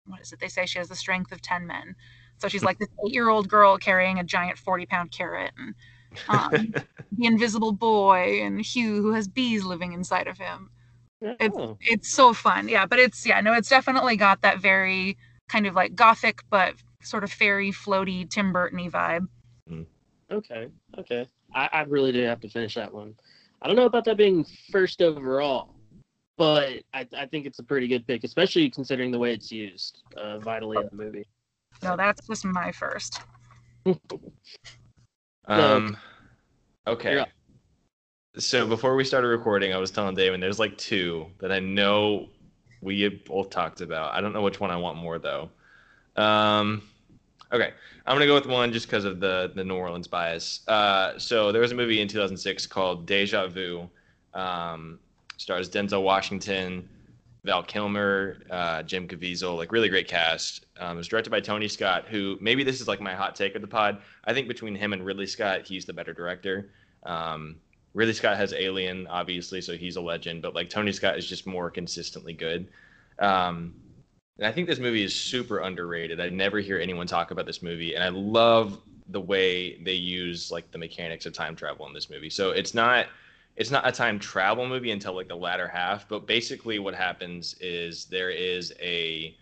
what 0.06 0.20
is 0.20 0.34
it? 0.34 0.40
They 0.40 0.48
say 0.48 0.66
she 0.66 0.80
has 0.80 0.90
the 0.90 0.96
strength 0.96 1.32
of 1.32 1.42
ten 1.42 1.66
men. 1.66 1.96
So 2.40 2.48
she's 2.48 2.64
like 2.64 2.78
this 2.80 2.90
eight-year-old 3.06 3.48
girl 3.48 3.78
carrying 3.78 4.20
a 4.20 4.24
giant 4.24 4.58
forty-pound 4.58 5.12
carrot, 5.12 5.54
and 5.58 5.74
um, 6.28 6.74
the 7.18 7.26
Invisible 7.26 7.72
Boy, 7.72 8.42
and 8.42 8.60
Hugh 8.60 9.02
who 9.02 9.14
has 9.14 9.30
bees 9.30 9.64
living 9.64 9.94
inside 9.94 10.28
of 10.28 10.38
him 10.38 10.70
Oh, 11.22 11.78
it's 11.82 12.10
so 12.12 12.32
fun 12.32 12.70
yeah 12.70 12.86
but 12.86 13.00
it's 13.00 13.26
yeah 13.26 13.42
no 13.42 13.54
it's 13.54 13.70
definitely 13.70 14.16
got 14.18 14.42
that 14.44 14.60
very 14.60 15.18
kind 15.50 15.66
of 15.66 15.74
like 15.74 15.96
gothic 15.96 16.42
but 16.50 16.76
sort 17.02 17.24
of 17.24 17.32
fairy 17.32 17.72
floaty 17.72 18.30
tim 18.30 18.54
burton 18.54 18.80
vibe 18.92 19.28
okay, 20.32 20.68
okay. 20.98 21.28
I, 21.54 21.70
I 21.72 21.82
really 21.84 22.12
do 22.12 22.22
have 22.24 22.40
to 22.42 22.50
finish 22.50 22.76
that 22.76 22.94
one. 22.94 23.16
I 23.62 23.68
don't 23.68 23.76
know 23.76 23.86
about 23.86 24.06
that 24.06 24.18
being 24.18 24.46
first 24.72 25.02
overall, 25.02 25.74
but 26.38 26.84
I, 26.94 27.08
I 27.18 27.26
think 27.26 27.46
it's 27.46 27.60
a 27.60 27.64
pretty 27.64 27.88
good 27.88 28.06
pick, 28.06 28.24
especially 28.24 28.70
considering 28.70 29.12
the 29.12 29.20
way 29.20 29.34
it's 29.34 29.52
used 29.52 30.04
uh, 30.16 30.40
vitally 30.40 30.78
in 30.78 30.88
the 30.92 31.04
movie. 31.04 31.28
no 31.84 31.96
that's 31.96 32.26
just 32.28 32.46
my 32.46 32.72
first 32.72 33.22
Um. 35.50 35.96
Okay. 36.86 37.24
So 38.40 38.68
before 38.68 38.96
we 38.96 39.04
started 39.04 39.30
recording, 39.30 39.74
I 39.74 39.78
was 39.78 39.90
telling 39.90 40.14
Damon 40.14 40.40
there's 40.40 40.60
like 40.60 40.78
two 40.78 41.26
that 41.40 41.52
I 41.52 41.60
know 41.60 42.28
we 42.82 43.10
both 43.10 43.50
talked 43.50 43.82
about. 43.82 44.14
I 44.14 44.22
don't 44.22 44.32
know 44.32 44.44
which 44.44 44.60
one 44.60 44.70
I 44.70 44.78
want 44.78 44.98
more 44.98 45.18
though. 45.18 45.50
Um. 46.16 46.84
Okay, 47.52 47.72
I'm 48.06 48.16
gonna 48.16 48.28
go 48.28 48.36
with 48.36 48.46
one 48.46 48.72
just 48.74 48.88
because 48.88 49.06
of 49.06 49.20
the 49.20 49.52
the 49.56 49.64
New 49.64 49.76
Orleans 49.76 50.08
bias. 50.08 50.62
Uh, 50.68 51.18
so 51.18 51.52
there 51.52 51.62
was 51.62 51.72
a 51.72 51.76
movie 51.76 52.02
in 52.02 52.08
2006 52.08 52.68
called 52.68 53.06
Deja 53.08 53.48
Vu. 53.48 53.90
Um, 54.34 55.00
stars 55.38 55.68
Denzel 55.70 56.04
Washington, 56.04 56.88
Val 57.44 57.64
Kilmer, 57.64 58.44
uh, 58.52 58.84
Jim 58.84 59.08
Caviezel, 59.08 59.58
like 59.58 59.72
really 59.72 59.90
great 59.90 60.08
cast. 60.08 60.66
Um, 60.80 60.98
it 60.98 61.00
was 61.00 61.08
directed 61.08 61.30
by 61.32 61.40
Tony 61.40 61.68
Scott, 61.68 62.06
who 62.08 62.38
maybe 62.40 62.64
this 62.64 62.82
is 62.82 62.88
like 62.88 63.02
my 63.02 63.16
hot 63.16 63.34
take 63.34 63.56
of 63.56 63.62
the 63.62 63.68
pod. 63.68 64.00
I 64.26 64.34
think 64.34 64.48
between 64.48 64.76
him 64.76 64.94
and 64.94 65.04
Ridley 65.04 65.28
Scott, 65.28 65.66
he's 65.66 65.86
the 65.86 65.94
better 65.94 66.14
director. 66.14 66.70
Um, 67.04 67.56
Ridley 67.98 68.14
Scott 68.14 68.38
has 68.38 68.54
Alien, 68.54 69.08
obviously, 69.08 69.60
so 69.60 69.76
he's 69.76 69.96
a 69.96 70.02
legend, 70.02 70.44
but 70.44 70.54
like 70.54 70.70
Tony 70.70 70.92
Scott 70.92 71.18
is 71.18 71.28
just 71.28 71.48
more 71.48 71.72
consistently 71.72 72.32
good. 72.32 72.68
Um, 73.18 73.74
and 74.38 74.46
I 74.46 74.52
think 74.52 74.68
this 74.68 74.78
movie 74.78 75.04
is 75.04 75.16
super 75.16 75.58
underrated. 75.58 76.22
I 76.22 76.30
never 76.30 76.60
hear 76.60 76.80
anyone 76.80 77.08
talk 77.08 77.32
about 77.32 77.48
this 77.48 77.64
movie, 77.64 77.96
and 77.96 78.04
I 78.04 78.10
love 78.10 78.80
the 79.10 79.20
way 79.20 79.82
they 79.82 79.96
use 79.96 80.52
like 80.52 80.70
the 80.70 80.78
mechanics 80.78 81.26
of 81.26 81.34
time 81.34 81.56
travel 81.56 81.88
in 81.88 81.94
this 81.94 82.08
movie. 82.08 82.30
So 82.30 82.52
it's 82.52 82.76
not 82.76 83.08
it's 83.56 83.72
not 83.72 83.88
a 83.88 83.92
time 83.92 84.20
travel 84.20 84.68
movie 84.68 84.92
until 84.92 85.16
like 85.16 85.28
the 85.28 85.36
latter 85.36 85.68
half, 85.68 86.08
but 86.08 86.28
basically 86.28 86.78
what 86.78 86.94
happens 86.94 87.56
is 87.60 88.06
there 88.06 88.30
is 88.30 88.76
a 88.80 89.36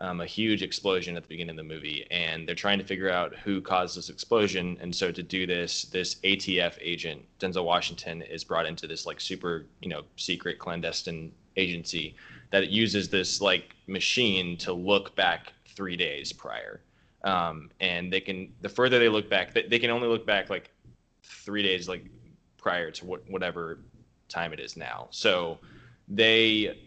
um, 0.00 0.20
a 0.20 0.26
huge 0.26 0.62
explosion 0.62 1.16
at 1.16 1.22
the 1.24 1.28
beginning 1.28 1.50
of 1.50 1.56
the 1.56 1.74
movie, 1.74 2.06
and 2.10 2.46
they're 2.46 2.54
trying 2.54 2.78
to 2.78 2.84
figure 2.84 3.10
out 3.10 3.34
who 3.36 3.60
caused 3.60 3.96
this 3.96 4.10
explosion. 4.10 4.78
And 4.80 4.94
so 4.94 5.10
to 5.10 5.22
do 5.22 5.46
this, 5.46 5.84
this 5.84 6.16
ATF 6.16 6.78
agent 6.80 7.24
Denzel 7.40 7.64
Washington 7.64 8.22
is 8.22 8.44
brought 8.44 8.66
into 8.66 8.86
this 8.86 9.06
like 9.06 9.20
super 9.20 9.66
you 9.80 9.88
know 9.88 10.02
secret 10.16 10.58
clandestine 10.58 11.32
agency 11.56 12.14
that 12.50 12.70
uses 12.70 13.08
this 13.08 13.40
like 13.40 13.74
machine 13.86 14.56
to 14.58 14.72
look 14.72 15.14
back 15.16 15.52
three 15.66 15.96
days 15.96 16.32
prior. 16.32 16.80
Um, 17.24 17.70
and 17.80 18.12
they 18.12 18.20
can 18.20 18.52
the 18.62 18.68
further 18.68 18.98
they 18.98 19.08
look 19.08 19.28
back, 19.28 19.52
they, 19.52 19.78
can 19.78 19.90
only 19.90 20.08
look 20.08 20.24
back 20.24 20.48
like 20.48 20.70
three 21.22 21.62
days 21.62 21.88
like 21.88 22.04
prior 22.56 22.90
to 22.92 23.04
what 23.04 23.28
whatever 23.28 23.80
time 24.28 24.52
it 24.52 24.60
is 24.60 24.76
now. 24.76 25.08
So 25.10 25.58
they 26.06 26.78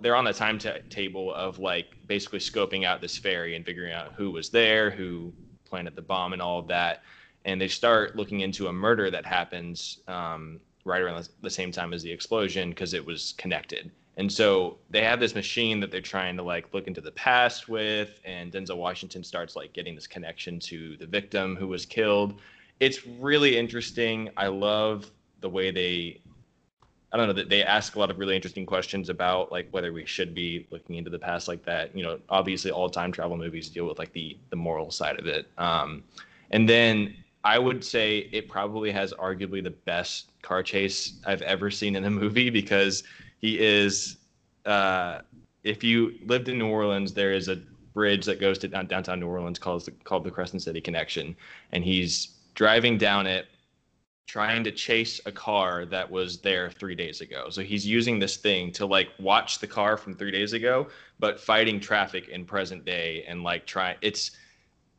they're 0.00 0.16
on 0.16 0.24
the 0.24 0.32
timetable 0.32 1.34
of 1.34 1.58
like 1.58 1.96
basically 2.06 2.38
scoping 2.38 2.84
out 2.84 3.00
this 3.00 3.16
ferry 3.16 3.56
and 3.56 3.64
figuring 3.64 3.92
out 3.92 4.12
who 4.14 4.30
was 4.30 4.50
there, 4.50 4.90
who 4.90 5.32
planted 5.64 5.96
the 5.96 6.02
bomb, 6.02 6.32
and 6.32 6.42
all 6.42 6.58
of 6.58 6.68
that. 6.68 7.02
And 7.44 7.60
they 7.60 7.68
start 7.68 8.16
looking 8.16 8.40
into 8.40 8.68
a 8.68 8.72
murder 8.72 9.10
that 9.10 9.24
happens 9.24 10.00
um, 10.08 10.60
right 10.84 11.00
around 11.00 11.28
the 11.42 11.50
same 11.50 11.72
time 11.72 11.92
as 11.92 12.02
the 12.02 12.12
explosion 12.12 12.70
because 12.70 12.94
it 12.94 13.04
was 13.04 13.34
connected. 13.38 13.90
And 14.16 14.30
so 14.30 14.78
they 14.90 15.02
have 15.02 15.20
this 15.20 15.34
machine 15.34 15.80
that 15.80 15.90
they're 15.90 16.00
trying 16.00 16.36
to 16.36 16.42
like 16.42 16.74
look 16.74 16.86
into 16.86 17.00
the 17.00 17.12
past 17.12 17.68
with, 17.68 18.20
and 18.24 18.52
Denzel 18.52 18.76
Washington 18.76 19.24
starts 19.24 19.56
like 19.56 19.72
getting 19.72 19.94
this 19.94 20.06
connection 20.06 20.60
to 20.60 20.96
the 20.98 21.06
victim 21.06 21.56
who 21.56 21.68
was 21.68 21.86
killed. 21.86 22.40
It's 22.80 23.06
really 23.06 23.56
interesting. 23.56 24.28
I 24.36 24.48
love 24.48 25.10
the 25.40 25.48
way 25.48 25.70
they 25.70 26.20
I 27.12 27.16
don't 27.16 27.26
know 27.26 27.32
that 27.34 27.48
they 27.48 27.64
ask 27.64 27.96
a 27.96 27.98
lot 27.98 28.10
of 28.10 28.18
really 28.18 28.36
interesting 28.36 28.64
questions 28.64 29.08
about 29.08 29.50
like 29.50 29.68
whether 29.72 29.92
we 29.92 30.06
should 30.06 30.34
be 30.34 30.66
looking 30.70 30.96
into 30.96 31.10
the 31.10 31.18
past 31.18 31.48
like 31.48 31.64
that. 31.64 31.94
You 31.96 32.04
know, 32.04 32.20
obviously 32.28 32.70
all 32.70 32.88
time 32.88 33.10
travel 33.10 33.36
movies 33.36 33.68
deal 33.68 33.86
with 33.86 33.98
like 33.98 34.12
the 34.12 34.36
the 34.50 34.56
moral 34.56 34.90
side 34.90 35.18
of 35.18 35.26
it. 35.26 35.48
Um, 35.58 36.04
and 36.52 36.68
then 36.68 37.16
I 37.42 37.58
would 37.58 37.84
say 37.84 38.28
it 38.32 38.48
probably 38.48 38.92
has 38.92 39.12
arguably 39.14 39.62
the 39.62 39.70
best 39.70 40.30
car 40.42 40.62
chase 40.62 41.14
I've 41.26 41.42
ever 41.42 41.70
seen 41.70 41.96
in 41.96 42.04
a 42.04 42.10
movie 42.10 42.50
because 42.50 43.02
he 43.38 43.58
is. 43.58 44.16
Uh, 44.64 45.20
if 45.64 45.82
you 45.82 46.14
lived 46.26 46.48
in 46.48 46.58
New 46.58 46.68
Orleans, 46.68 47.12
there 47.12 47.32
is 47.32 47.48
a 47.48 47.56
bridge 47.92 48.24
that 48.26 48.40
goes 48.40 48.58
to 48.58 48.68
downtown 48.68 49.20
New 49.20 49.26
Orleans 49.26 49.58
called 49.58 49.88
called 50.04 50.24
the 50.24 50.30
Crescent 50.30 50.62
City 50.62 50.80
Connection, 50.80 51.34
and 51.72 51.82
he's 51.82 52.36
driving 52.54 52.98
down 52.98 53.26
it 53.26 53.46
trying 54.30 54.62
to 54.62 54.70
chase 54.70 55.20
a 55.26 55.32
car 55.32 55.84
that 55.84 56.08
was 56.08 56.38
there 56.38 56.70
three 56.70 56.94
days 56.94 57.20
ago. 57.20 57.50
So 57.50 57.62
he's 57.62 57.84
using 57.84 58.20
this 58.20 58.36
thing 58.36 58.70
to 58.74 58.86
like 58.86 59.08
watch 59.18 59.58
the 59.58 59.66
car 59.66 59.96
from 59.96 60.14
three 60.14 60.30
days 60.30 60.52
ago, 60.52 60.86
but 61.18 61.40
fighting 61.40 61.80
traffic 61.80 62.28
in 62.28 62.44
present 62.44 62.84
day 62.84 63.24
and 63.26 63.42
like 63.42 63.66
try 63.66 63.96
it's 64.02 64.30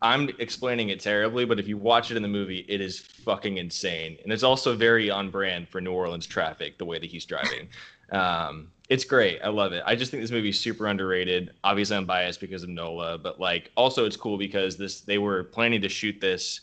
I'm 0.02 0.30
explaining 0.40 0.90
it 0.90 1.00
terribly, 1.00 1.46
but 1.46 1.60
if 1.60 1.68
you 1.68 1.78
watch 1.78 2.12
it 2.12 2.18
in 2.18 2.24
the 2.24 2.28
movie, 2.28 2.66
it 2.68 2.82
is 2.82 3.00
fucking 3.00 3.58
insane, 3.58 4.18
and 4.24 4.34
it's 4.34 4.44
also 4.44 4.76
very 4.76 5.10
on 5.10 5.30
brand 5.30 5.70
for 5.70 5.80
New 5.80 5.94
Orleans 5.94 6.26
traffic, 6.26 6.78
the 6.78 6.86
way 6.86 7.00
that 7.00 7.10
he's 7.10 7.24
driving. 7.24 7.70
um, 8.12 8.70
it's 8.90 9.06
great. 9.06 9.40
I 9.42 9.50
love 9.50 9.72
it. 9.72 9.84
I 9.86 9.96
just 9.96 10.12
think 10.12 10.24
this 10.24 10.32
movie 10.32 10.50
is 10.50 10.60
super 10.60 10.88
underrated. 10.88 11.52
Obviously, 11.64 11.96
I'm 11.96 12.06
biased 12.06 12.42
because 12.42 12.64
of 12.64 12.70
Nola, 12.70 13.18
but 13.18 13.40
like 13.40 13.72
also 13.78 14.04
it's 14.06 14.18
cool 14.18 14.38
because 14.38 14.76
this 14.76 15.02
they 15.02 15.20
were 15.20 15.46
planning 15.46 15.82
to 15.84 15.90
shoot 15.90 16.20
this, 16.20 16.62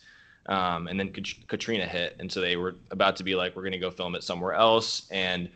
um, 0.49 0.89
and 0.89 0.99
then 0.99 1.13
Katrina 1.47 1.87
hit, 1.87 2.17
and 2.19 2.31
so 2.31 2.41
they 2.41 2.57
were 2.57 2.77
about 2.91 3.17
to 3.17 3.25
be 3.25 3.35
like, 3.35 3.55
we're 3.55 3.65
gonna 3.65 3.79
go 3.79 3.91
film 3.91 4.15
it 4.15 4.25
somewhere 4.25 4.55
else, 4.55 5.07
and 5.11 5.49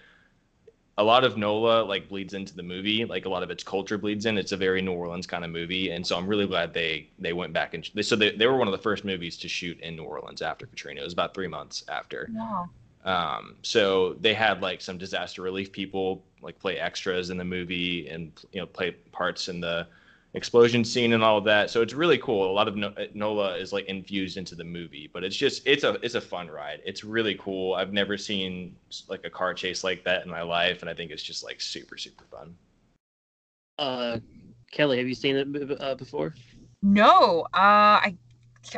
a 0.98 1.02
lot 1.02 1.24
of 1.24 1.38
Nola 1.38 1.82
like 1.82 2.08
bleeds 2.08 2.34
into 2.34 2.54
the 2.54 2.62
movie. 2.62 3.04
Like 3.04 3.24
a 3.24 3.28
lot 3.28 3.42
of 3.42 3.50
its 3.50 3.64
culture 3.64 3.96
bleeds 3.96 4.26
in. 4.26 4.36
It's 4.36 4.52
a 4.52 4.56
very 4.56 4.82
New 4.82 4.92
Orleans 4.92 5.26
kind 5.26 5.44
of 5.44 5.50
movie, 5.50 5.90
and 5.90 6.06
so 6.06 6.16
I'm 6.16 6.26
really 6.26 6.46
glad 6.46 6.74
they 6.74 7.08
they 7.18 7.32
went 7.32 7.52
back 7.52 7.74
and 7.74 7.88
they, 7.94 8.02
so 8.02 8.14
they 8.16 8.36
they 8.36 8.46
were 8.46 8.56
one 8.56 8.68
of 8.68 8.72
the 8.72 8.78
first 8.78 9.04
movies 9.04 9.36
to 9.38 9.48
shoot 9.48 9.80
in 9.80 9.96
New 9.96 10.04
Orleans 10.04 10.42
after 10.42 10.66
Katrina. 10.66 11.00
It 11.00 11.04
was 11.04 11.12
about 11.12 11.34
three 11.34 11.48
months 11.48 11.84
after. 11.88 12.28
Wow. 12.32 12.68
Um, 13.04 13.56
so 13.62 14.14
they 14.20 14.34
had 14.34 14.62
like 14.62 14.80
some 14.80 14.98
disaster 14.98 15.42
relief 15.42 15.72
people 15.72 16.22
like 16.40 16.58
play 16.58 16.78
extras 16.78 17.30
in 17.30 17.36
the 17.36 17.44
movie 17.44 18.08
and 18.08 18.32
you 18.52 18.60
know 18.60 18.66
play 18.66 18.92
parts 19.10 19.48
in 19.48 19.60
the 19.60 19.86
explosion 20.34 20.84
scene 20.84 21.12
and 21.12 21.22
all 21.22 21.38
of 21.38 21.44
that. 21.44 21.70
So 21.70 21.82
it's 21.82 21.92
really 21.92 22.18
cool. 22.18 22.50
A 22.50 22.52
lot 22.52 22.68
of 22.68 22.76
Nola 23.14 23.56
is 23.56 23.72
like 23.72 23.84
infused 23.86 24.36
into 24.36 24.54
the 24.54 24.64
movie, 24.64 25.10
but 25.12 25.24
it's 25.24 25.36
just 25.36 25.66
it's 25.66 25.84
a 25.84 25.94
it's 26.02 26.14
a 26.14 26.20
fun 26.20 26.48
ride. 26.48 26.80
It's 26.84 27.04
really 27.04 27.34
cool. 27.34 27.74
I've 27.74 27.92
never 27.92 28.16
seen 28.16 28.76
like 29.08 29.24
a 29.24 29.30
car 29.30 29.54
chase 29.54 29.84
like 29.84 30.04
that 30.04 30.24
in 30.24 30.30
my 30.30 30.42
life, 30.42 30.80
and 30.80 30.90
I 30.90 30.94
think 30.94 31.10
it's 31.10 31.22
just 31.22 31.44
like 31.44 31.60
super 31.60 31.98
super 31.98 32.24
fun. 32.24 32.54
Uh, 33.78 34.18
Kelly, 34.70 34.98
have 34.98 35.08
you 35.08 35.14
seen 35.14 35.36
it 35.36 35.80
uh, 35.80 35.94
before? 35.94 36.34
No. 36.82 37.42
Uh, 37.54 38.00
I 38.00 38.16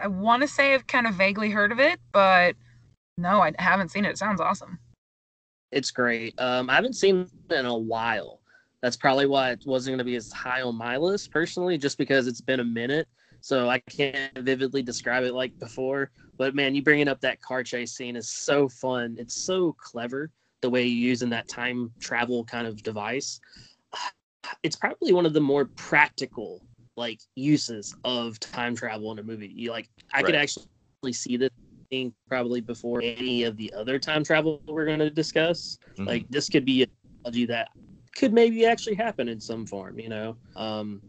I 0.00 0.08
want 0.08 0.42
to 0.42 0.49
say 0.49 0.75
I've 0.75 0.87
kind 0.87 1.06
of 1.06 1.14
vaguely 1.14 1.50
heard 1.50 1.73
of 1.73 1.78
it, 1.78 2.00
but 2.12 2.56
no, 3.16 3.40
I 3.40 3.52
haven't 3.58 3.90
seen 3.90 4.04
it. 4.04 4.11
It 4.11 4.18
sounds 4.18 4.40
awesome. 4.40 4.78
It's 5.70 5.90
great. 5.90 6.34
Um, 6.40 6.70
I 6.70 6.75
haven't 6.75 6.94
seen 6.94 7.28
it 7.50 7.54
in 7.54 7.66
a 7.66 7.76
while. 7.76 8.40
That's 8.85 8.99
probably 8.99 9.25
why 9.25 9.50
it 9.53 9.62
wasn't 9.64 9.93
going 9.93 9.99
to 9.99 10.05
be 10.05 10.17
as 10.17 10.31
high 10.31 10.61
on 10.61 10.76
my 10.76 10.99
list 10.99 11.31
personally, 11.31 11.79
just 11.79 11.97
because 11.97 12.26
it's 12.26 12.43
been 12.43 12.61
a 12.61 12.64
minute. 12.64 13.09
So 13.41 13.71
I 13.71 13.79
can't 13.79 14.38
vividly 14.41 14.83
describe 14.83 15.25
it 15.25 15.33
like 15.33 15.59
before. 15.59 16.11
But 16.37 16.55
man, 16.55 16.75
you 16.75 16.83
bringing 16.83 17.09
up 17.09 17.19
that 17.23 17.41
car 17.41 17.62
chase 17.62 17.93
scene 17.93 18.14
is 18.14 18.29
so 18.29 18.69
fun. 18.69 19.17
It's 19.19 19.37
so 19.37 19.75
clever 19.79 20.31
the 20.61 20.69
way 20.69 20.85
you're 20.85 21.09
using 21.09 21.31
that 21.31 21.49
time 21.49 21.93
travel 21.99 22.45
kind 22.45 22.67
of 22.67 22.83
device. 22.83 23.41
It's 24.62 24.76
probably 24.76 25.14
one 25.14 25.25
of 25.25 25.33
the 25.33 25.41
more 25.41 25.64
practical 25.64 26.61
like 26.99 27.19
uses 27.35 27.97
of 28.05 28.38
time 28.41 28.76
travel 28.76 29.11
in 29.12 29.19
a 29.19 29.23
movie. 29.23 29.49
You 29.49 29.71
like 29.71 29.88
I 30.12 30.19
right. 30.19 30.26
could 30.26 30.35
actually 30.35 31.14
see 31.14 31.38
this 31.38 31.49
thing 31.91 32.12
probably 32.29 32.61
before 32.61 33.00
any 33.03 33.45
of 33.45 33.57
the 33.57 33.73
other 33.73 33.99
time 33.99 34.23
travel 34.23 34.61
we're 34.67 34.85
going 34.85 34.99
to 34.99 35.09
discuss. 35.09 35.79
Mm-hmm. 35.93 36.05
Like 36.05 36.29
this 36.29 36.50
could 36.50 36.67
be 36.67 36.83
a 36.83 36.87
technology 36.87 37.47
that 37.47 37.69
could 38.14 38.33
maybe 38.33 38.64
actually 38.66 38.94
happen 38.94 39.28
in 39.28 39.40
some 39.40 39.66
form, 39.66 39.99
you 39.99 40.09
know. 40.09 40.37
Um, 40.56 41.02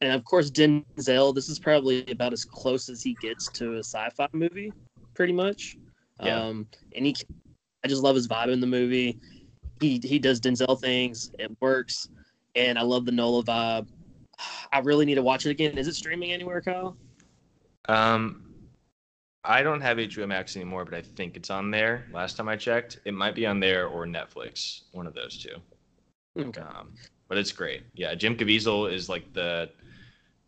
and 0.00 0.12
of 0.12 0.24
course, 0.24 0.50
Denzel. 0.50 1.34
This 1.34 1.48
is 1.48 1.58
probably 1.58 2.04
about 2.10 2.32
as 2.32 2.44
close 2.44 2.88
as 2.88 3.02
he 3.02 3.14
gets 3.20 3.48
to 3.52 3.74
a 3.74 3.78
sci-fi 3.78 4.28
movie, 4.32 4.72
pretty 5.14 5.32
much. 5.32 5.76
Yeah. 6.22 6.40
Um, 6.40 6.66
and 6.94 7.06
he, 7.06 7.16
I 7.84 7.88
just 7.88 8.02
love 8.02 8.14
his 8.14 8.28
vibe 8.28 8.52
in 8.52 8.60
the 8.60 8.66
movie. 8.66 9.18
He 9.80 10.00
he 10.02 10.18
does 10.18 10.40
Denzel 10.40 10.80
things. 10.80 11.30
It 11.38 11.50
works, 11.60 12.08
and 12.54 12.78
I 12.78 12.82
love 12.82 13.04
the 13.04 13.12
Nola 13.12 13.42
vibe. 13.42 13.88
I 14.72 14.78
really 14.80 15.04
need 15.04 15.16
to 15.16 15.22
watch 15.22 15.46
it 15.46 15.50
again. 15.50 15.76
Is 15.78 15.88
it 15.88 15.94
streaming 15.94 16.32
anywhere, 16.32 16.60
Kyle? 16.60 16.96
Um, 17.88 18.50
I 19.44 19.62
don't 19.62 19.80
have 19.80 19.96
HBO 19.96 20.28
Max 20.28 20.56
anymore, 20.56 20.84
but 20.84 20.94
I 20.94 21.02
think 21.02 21.36
it's 21.36 21.50
on 21.50 21.70
there. 21.70 22.06
Last 22.12 22.36
time 22.36 22.48
I 22.48 22.56
checked, 22.56 23.00
it 23.04 23.14
might 23.14 23.34
be 23.34 23.46
on 23.46 23.58
there 23.58 23.86
or 23.86 24.06
Netflix, 24.06 24.82
one 24.92 25.06
of 25.06 25.14
those 25.14 25.42
two. 25.42 25.56
Okay. 26.38 26.60
Um, 26.60 26.94
but 27.28 27.38
it's 27.38 27.52
great. 27.52 27.82
Yeah, 27.94 28.14
Jim 28.14 28.36
Caviezel 28.36 28.92
is 28.92 29.08
like 29.08 29.32
the 29.32 29.70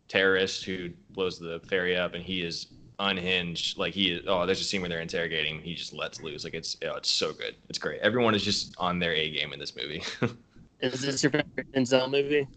terrorist 0.07 0.65
who 0.65 0.89
blows 1.11 1.39
the 1.39 1.61
ferry 1.69 1.95
up, 1.95 2.13
and 2.13 2.23
he 2.23 2.41
is 2.41 2.67
unhinged. 2.99 3.77
Like 3.77 3.93
he 3.93 4.11
is. 4.11 4.23
Oh, 4.27 4.45
there's 4.45 4.61
a 4.61 4.63
scene 4.63 4.81
where 4.81 4.89
they're 4.89 5.01
interrogating. 5.01 5.55
Him. 5.55 5.61
He 5.63 5.75
just 5.75 5.93
lets 5.93 6.21
loose. 6.21 6.43
Like 6.43 6.53
it's. 6.53 6.77
Oh, 6.85 6.95
it's 6.95 7.09
so 7.09 7.33
good. 7.33 7.55
It's 7.69 7.79
great. 7.79 8.01
Everyone 8.01 8.35
is 8.35 8.43
just 8.43 8.75
on 8.77 8.99
their 8.99 9.13
A 9.13 9.31
game 9.31 9.53
in 9.53 9.59
this 9.59 9.75
movie. 9.75 10.03
is 10.81 11.01
this 11.01 11.23
your 11.23 11.31
favorite 11.31 11.71
Denzel 11.73 12.09
movie? 12.09 12.47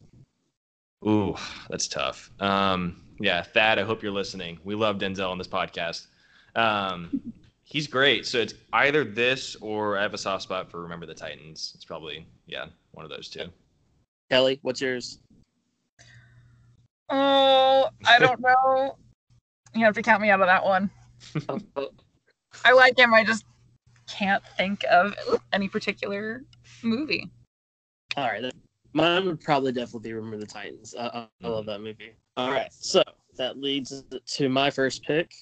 Ooh, 1.06 1.36
that's 1.68 1.86
tough. 1.88 2.30
Um, 2.40 3.02
yeah, 3.20 3.42
Thad. 3.42 3.78
I 3.78 3.84
hope 3.84 4.02
you're 4.02 4.12
listening. 4.12 4.58
We 4.64 4.74
love 4.74 4.98
Denzel 4.98 5.30
on 5.30 5.38
this 5.38 5.48
podcast. 5.48 6.06
Um, 6.54 7.32
he's 7.62 7.86
great. 7.86 8.26
So 8.26 8.38
it's 8.38 8.54
either 8.72 9.04
this 9.04 9.56
or 9.56 9.98
I 9.98 10.02
have 10.02 10.14
a 10.14 10.18
soft 10.18 10.42
spot 10.44 10.70
for 10.70 10.82
Remember 10.82 11.06
the 11.06 11.14
Titans. 11.14 11.72
It's 11.74 11.84
probably 11.84 12.26
yeah 12.46 12.66
one 12.96 13.04
of 13.04 13.10
those 13.10 13.28
two. 13.28 13.44
Kelly, 14.30 14.58
what's 14.62 14.80
yours? 14.80 15.20
Oh, 17.10 17.88
I 18.06 18.18
don't 18.18 18.40
know. 18.64 18.96
you 19.74 19.84
have 19.84 19.94
to 19.94 20.02
count 20.02 20.22
me 20.22 20.30
out 20.30 20.40
of 20.40 20.46
that 20.46 20.64
one. 20.64 20.90
I 22.64 22.72
like 22.72 22.98
him. 22.98 23.12
I 23.12 23.22
just 23.22 23.44
can't 24.08 24.42
think 24.56 24.82
of 24.90 25.14
any 25.52 25.68
particular 25.68 26.42
movie. 26.82 27.30
All 28.16 28.24
right. 28.24 28.50
Mine 28.94 29.26
would 29.26 29.40
probably 29.42 29.72
definitely 29.72 30.08
be 30.08 30.14
Remember 30.14 30.38
the 30.38 30.46
Titans. 30.46 30.94
I, 30.98 31.28
I 31.42 31.48
love 31.48 31.66
that 31.66 31.80
movie. 31.82 32.16
All 32.38 32.50
right. 32.50 32.72
So 32.72 33.02
that 33.36 33.58
leads 33.58 34.04
to 34.26 34.48
my 34.48 34.70
first 34.70 35.02
pick. 35.02 35.32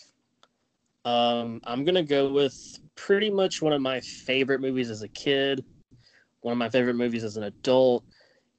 Um, 1.05 1.61
I'm 1.65 1.85
going 1.85 1.95
to 1.95 2.03
go 2.03 2.33
with 2.33 2.81
pretty 2.97 3.31
much 3.31 3.63
one 3.63 3.73
of 3.73 3.81
my 3.81 4.01
favorite 4.01 4.61
movies 4.61 4.91
as 4.91 5.03
a 5.03 5.09
kid 5.09 5.65
one 6.45 6.53
of 6.53 6.59
my 6.59 6.69
favorite 6.69 6.95
movies 6.95 7.25
as 7.25 7.37
an 7.37 7.45
adult. 7.45 8.05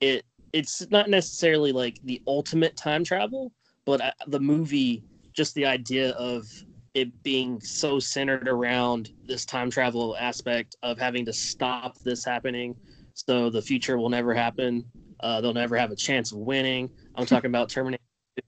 It 0.02 0.26
it's 0.54 0.90
not 0.90 1.10
necessarily 1.10 1.72
like 1.72 2.00
the 2.04 2.22
ultimate 2.28 2.76
time 2.76 3.04
travel, 3.04 3.52
but 3.86 4.02
I, 4.02 4.12
the 4.28 4.40
movie, 4.40 5.04
just 5.34 5.54
the 5.54 5.66
idea 5.66 6.12
of 6.12 6.46
it 6.94 7.12
being 7.24 7.60
so 7.60 8.00
centered 8.00 8.48
around 8.48 9.12
this 9.26 9.46
time 9.46 9.70
travel 9.70 10.16
aspect 10.18 10.76
of 10.82 10.98
having 10.98 11.26
to 11.26 11.34
stop 11.34 11.98
this 12.00 12.24
happening, 12.26 12.76
so 13.14 13.50
the 13.50 13.62
future 13.62 13.98
will 13.98 14.10
never 14.10 14.34
happen. 14.34 14.84
Uh, 15.20 15.42
they'll 15.42 15.54
never 15.54 15.78
have 15.78 15.92
a 15.92 15.96
chance 15.96 16.32
of 16.32 16.40
winning. 16.40 16.90
I'm 17.16 17.26
talking 17.26 17.52
about 17.52 17.70
Terminator 17.70 18.02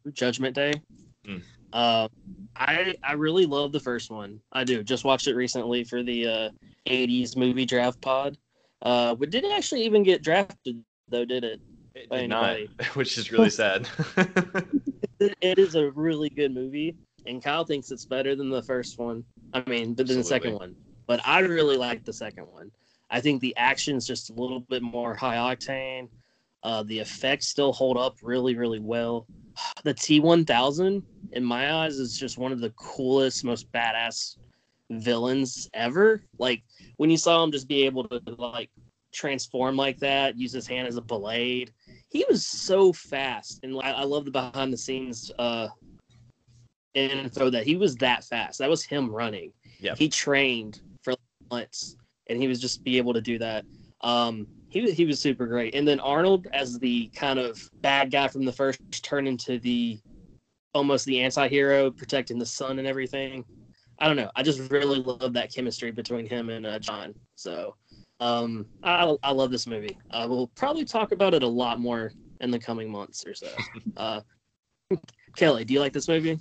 2, 0.06 0.12
Judgment 0.13 0.56
Day. 0.56 0.73
Mm. 1.28 1.43
Uh, 1.73 2.08
I 2.56 2.95
I 3.04 3.13
really 3.13 3.45
love 3.45 3.71
the 3.71 3.80
first 3.80 4.10
one. 4.10 4.39
I 4.52 4.63
do. 4.63 4.84
Just 4.84 5.04
watched 5.04 5.28
it 5.28 5.36
recently 5.36 5.84
for 5.84 6.02
the 6.02 6.28
uh, 6.28 6.50
80s 6.88 7.38
movie 7.38 7.65
draft 7.65 8.02
pod. 8.02 8.38
Uh, 8.81 9.15
but 9.15 9.29
didn't 9.29 9.51
actually 9.51 9.83
even 9.83 10.03
get 10.03 10.23
drafted 10.23 10.83
though, 11.09 11.25
did 11.25 11.43
it? 11.43 11.59
It 11.95 12.09
did 12.09 12.27
not, 12.27 12.57
which 12.93 13.17
is 13.17 13.31
really 13.31 13.49
sad. 13.49 13.87
it 15.19 15.57
is 15.57 15.75
a 15.75 15.91
really 15.91 16.29
good 16.29 16.53
movie, 16.53 16.95
and 17.25 17.43
Kyle 17.43 17.65
thinks 17.65 17.91
it's 17.91 18.05
better 18.05 18.35
than 18.35 18.49
the 18.49 18.61
first 18.61 18.99
one. 18.99 19.23
I 19.53 19.67
mean, 19.67 19.93
but 19.93 20.07
than 20.07 20.17
the 20.17 20.23
second 20.23 20.55
one. 20.55 20.75
But 21.07 21.21
I 21.25 21.39
really 21.39 21.77
like 21.77 22.03
the 22.03 22.13
second 22.13 22.45
one. 22.51 22.71
I 23.09 23.21
think 23.21 23.41
the 23.41 23.55
action's 23.55 24.05
just 24.05 24.29
a 24.29 24.33
little 24.33 24.59
bit 24.59 24.83
more 24.83 25.15
high 25.15 25.37
octane. 25.37 26.09
Uh, 26.63 26.83
the 26.83 26.99
effects 26.99 27.47
still 27.47 27.71
hold 27.71 27.97
up 27.97 28.15
really, 28.21 28.55
really 28.55 28.79
well. 28.79 29.25
The 29.83 29.93
T1000, 29.93 31.01
in 31.31 31.43
my 31.43 31.73
eyes, 31.73 31.95
is 31.95 32.17
just 32.17 32.37
one 32.37 32.51
of 32.51 32.59
the 32.59 32.71
coolest, 32.71 33.43
most 33.43 33.71
badass 33.71 34.35
villains 34.89 35.69
ever. 35.73 36.23
Like 36.38 36.63
when 36.97 37.10
you 37.10 37.17
saw 37.17 37.43
him 37.43 37.52
just 37.52 37.67
be 37.67 37.86
able 37.86 38.08
to 38.08 38.21
like 38.38 38.69
transform 39.13 39.76
like 39.76 40.00
that, 40.00 40.38
use 40.38 40.52
his 40.52 40.67
hand 40.67 40.88
as 40.88 40.97
a 40.97 41.02
blade, 41.02 41.73
he 42.10 42.26
was 42.30 42.45
so 42.45 42.93
fast. 42.93 43.60
And 43.63 43.80
I, 43.82 43.91
I 43.91 44.04
love 44.04 44.26
the 44.26 44.32
behind 44.32 44.71
the 44.71 44.78
scenes 44.78 45.32
uh 45.39 45.67
info 46.93 47.50
that 47.50 47.65
he 47.65 47.76
was 47.76 47.95
that 47.97 48.23
fast. 48.23 48.60
That 48.60 48.69
was 48.69 48.84
him 48.84 49.10
running. 49.10 49.54
Yeah. 49.80 49.95
He 49.95 50.10
trained 50.10 50.82
for 51.04 51.13
months 51.52 51.95
and 52.28 52.41
he 52.41 52.47
was 52.47 52.60
just 52.60 52.84
be 52.84 52.97
able 52.97 53.13
to 53.13 53.21
do 53.21 53.38
that. 53.39 53.65
Um 54.02 54.47
he 54.69 54.91
he 54.91 55.06
was 55.06 55.19
super 55.19 55.47
great. 55.47 55.76
And 55.76 55.88
then 55.88 56.00
Arnold 56.00 56.47
as 56.54 56.80
the 56.80 57.08
kind 57.15 57.39
of 57.39 57.60
bad 57.82 58.12
guy 58.12 58.28
from 58.28 58.45
the 58.45 58.52
first 58.52 58.80
turn 59.04 59.28
into 59.28 59.60
the 59.60 60.00
almost 60.73 61.06
the 61.06 61.21
anti-hero 61.21 61.89
protecting 61.89 62.38
the 62.38 62.45
sun 62.45 62.78
and 62.80 62.88
everything. 62.88 63.43
I 63.99 64.07
don't 64.07 64.15
know. 64.15 64.29
I 64.36 64.43
just 64.43 64.71
really 64.71 64.99
love 64.99 65.33
that 65.33 65.53
chemistry 65.53 65.91
between 65.91 66.27
him 66.27 66.49
and 66.49 66.65
uh, 66.65 66.79
John. 66.79 67.15
So 67.36 67.75
um, 68.19 68.65
I, 68.83 69.15
I 69.23 69.31
love 69.31 69.51
this 69.51 69.67
movie. 69.67 69.97
I 70.12 70.25
will 70.25 70.47
probably 70.49 70.86
talk 70.86 71.12
about 71.12 71.33
it 71.33 71.43
a 71.43 71.47
lot 71.47 71.79
more 71.79 72.12
in 72.41 72.51
the 72.51 72.60
coming 72.60 72.91
months 72.91 73.25
or 73.25 73.33
so. 73.33 73.49
Uh, 73.97 74.21
Kelly, 75.36 75.65
do 75.65 75.73
you 75.73 75.79
like 75.79 75.91
this 75.91 76.07
movie? 76.07 76.39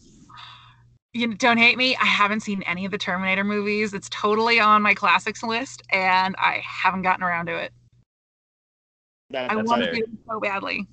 You 1.14 1.34
don't 1.34 1.56
hate 1.56 1.78
me. 1.78 1.96
I 1.96 2.04
haven't 2.04 2.40
seen 2.40 2.62
any 2.64 2.84
of 2.84 2.90
the 2.90 2.98
Terminator 2.98 3.44
movies. 3.44 3.94
It's 3.94 4.10
totally 4.10 4.60
on 4.60 4.82
my 4.82 4.92
classics 4.92 5.42
list, 5.42 5.82
and 5.90 6.36
I 6.38 6.62
haven't 6.62 7.00
gotten 7.00 7.24
around 7.24 7.46
to 7.46 7.56
it. 7.56 7.72
That, 9.30 9.50
I 9.50 9.56
want 9.56 9.82
to 9.82 9.90
do 9.90 9.98
it 9.98 10.10
so 10.28 10.38
badly. 10.38 10.86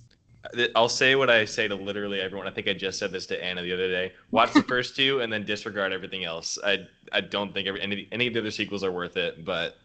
I'll 0.75 0.89
say 0.89 1.15
what 1.15 1.29
I 1.29 1.45
say 1.45 1.67
to 1.67 1.75
literally 1.75 2.19
everyone. 2.19 2.47
I 2.47 2.51
think 2.51 2.67
I 2.67 2.73
just 2.73 2.99
said 2.99 3.11
this 3.11 3.25
to 3.27 3.43
Anna 3.43 3.61
the 3.61 3.73
other 3.73 3.87
day. 3.89 4.13
Watch 4.31 4.53
the 4.53 4.63
first 4.63 4.95
two 4.97 5.21
and 5.21 5.31
then 5.31 5.45
disregard 5.45 5.93
everything 5.93 6.25
else. 6.25 6.57
I 6.63 6.79
I 7.11 7.21
don't 7.21 7.53
think 7.53 7.67
every, 7.67 7.81
any 7.81 8.07
any 8.11 8.27
of 8.27 8.33
the 8.33 8.41
other 8.41 8.51
sequels 8.51 8.83
are 8.83 8.91
worth 8.91 9.17
it. 9.17 9.45
But 9.45 9.77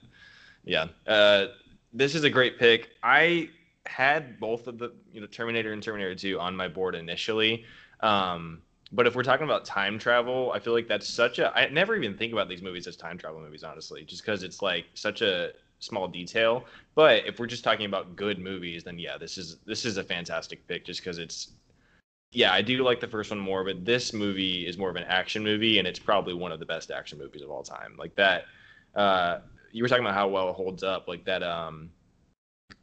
yeah, 0.65 0.89
uh, 1.07 1.47
this 1.93 2.15
is 2.15 2.25
a 2.25 2.31
great 2.31 2.59
pick. 2.59 2.91
I 3.03 3.51
had 3.87 4.39
both 4.41 4.67
of 4.67 4.79
the 4.79 4.93
you 5.13 5.21
know 5.21 5.27
Terminator 5.27 5.73
and 5.73 5.83
Terminator 5.83 6.15
2 6.15 6.41
on 6.41 6.57
my 6.57 6.69
board 6.69 6.95
initially. 6.95 7.65
Um, 8.01 8.63
but 8.91 9.07
if 9.07 9.15
we're 9.15 9.23
talking 9.23 9.45
about 9.45 9.65
time 9.65 9.99
travel, 9.99 10.53
I 10.55 10.59
feel 10.59 10.73
like 10.73 10.89
that's 10.89 11.09
such 11.09 11.39
a 11.39 11.57
I 11.57 11.69
never 11.69 11.95
even 11.95 12.17
think 12.17 12.33
about 12.33 12.49
these 12.49 12.63
movies 12.63 12.87
as 12.87 12.97
time 12.97 13.17
travel 13.19 13.41
movies, 13.41 13.63
honestly, 13.63 14.05
just 14.05 14.23
because 14.23 14.43
it's 14.43 14.61
like 14.61 14.87
such 14.95 15.23
a 15.23 15.53
small 15.79 16.09
detail. 16.09 16.65
But 16.95 17.27
if 17.27 17.39
we're 17.39 17.47
just 17.47 17.65
talking 17.65 17.87
about 17.87 18.17
good 18.17 18.39
movies, 18.39 18.85
then 18.85 18.99
yeah, 18.99 19.17
this 19.19 19.39
is 19.39 19.59
this 19.67 19.85
is 19.85 19.97
a 19.97 20.05
fantastic 20.05 20.67
pick 20.67 20.85
just 20.85 21.01
because 21.01 21.19
it's 21.19 21.53
yeah, 22.31 22.53
I 22.53 22.61
do 22.61 22.83
like 22.83 23.01
the 23.01 23.09
first 23.09 23.31
one 23.31 23.39
more, 23.39 23.65
but 23.65 23.85
this 23.85 24.13
movie 24.13 24.67
is 24.67 24.77
more 24.77 24.91
of 24.91 24.97
an 24.97 25.05
action 25.05 25.43
movie, 25.43 25.79
and 25.79 25.89
it's 25.89 25.99
probably 25.99 26.35
one 26.35 26.53
of 26.53 26.59
the 26.59 26.67
best 26.67 26.91
action 26.91 27.19
movies 27.19 27.43
of 27.43 27.51
all 27.51 27.63
time. 27.63 27.97
Like 27.99 28.15
that, 28.17 28.45
uh, 28.95 29.39
you 29.73 29.83
were 29.83 29.89
talking 29.89 30.05
about 30.05 30.15
how 30.15 30.29
well 30.29 30.51
it 30.51 30.55
holds 30.55 30.83
up. 30.83 31.09
Like 31.09 31.25
that, 31.25 31.43
um, 31.43 31.91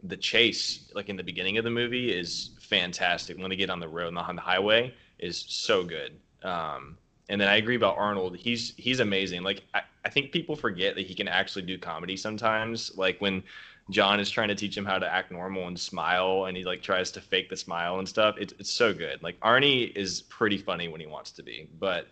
the 0.01 0.17
chase, 0.17 0.91
like 0.95 1.09
in 1.09 1.15
the 1.15 1.23
beginning 1.23 1.57
of 1.59 1.63
the 1.63 1.69
movie, 1.69 2.11
is 2.11 2.51
fantastic. 2.59 3.37
When 3.37 3.49
they 3.49 3.55
get 3.55 3.69
on 3.69 3.79
the 3.79 3.87
road 3.87 4.15
on 4.15 4.35
the 4.35 4.41
highway, 4.41 4.93
is 5.19 5.45
so 5.47 5.83
good. 5.83 6.19
Um, 6.43 6.97
and 7.29 7.41
then 7.41 7.47
I 7.47 7.55
agree 7.57 7.75
about 7.75 7.97
Arnold. 7.97 8.35
He's 8.35 8.73
he's 8.77 8.99
amazing. 8.99 9.43
Like 9.43 9.63
I, 9.73 9.81
I 10.03 10.09
think 10.09 10.31
people 10.31 10.55
forget 10.55 10.95
that 10.95 11.05
he 11.05 11.15
can 11.15 11.27
actually 11.27 11.63
do 11.63 11.77
comedy 11.77 12.17
sometimes. 12.17 12.95
Like 12.95 13.19
when 13.19 13.43
John 13.89 14.19
is 14.19 14.29
trying 14.29 14.47
to 14.49 14.55
teach 14.55 14.75
him 14.75 14.85
how 14.85 14.97
to 14.99 15.11
act 15.11 15.31
normal 15.31 15.67
and 15.67 15.79
smile, 15.79 16.45
and 16.45 16.57
he 16.57 16.63
like 16.63 16.81
tries 16.81 17.11
to 17.11 17.21
fake 17.21 17.49
the 17.49 17.57
smile 17.57 17.99
and 17.99 18.07
stuff. 18.07 18.35
It's 18.37 18.53
it's 18.59 18.71
so 18.71 18.93
good. 18.93 19.21
Like 19.23 19.39
Arnie 19.39 19.95
is 19.95 20.21
pretty 20.23 20.57
funny 20.57 20.87
when 20.87 21.01
he 21.01 21.07
wants 21.07 21.31
to 21.31 21.43
be. 21.43 21.67
But 21.79 22.07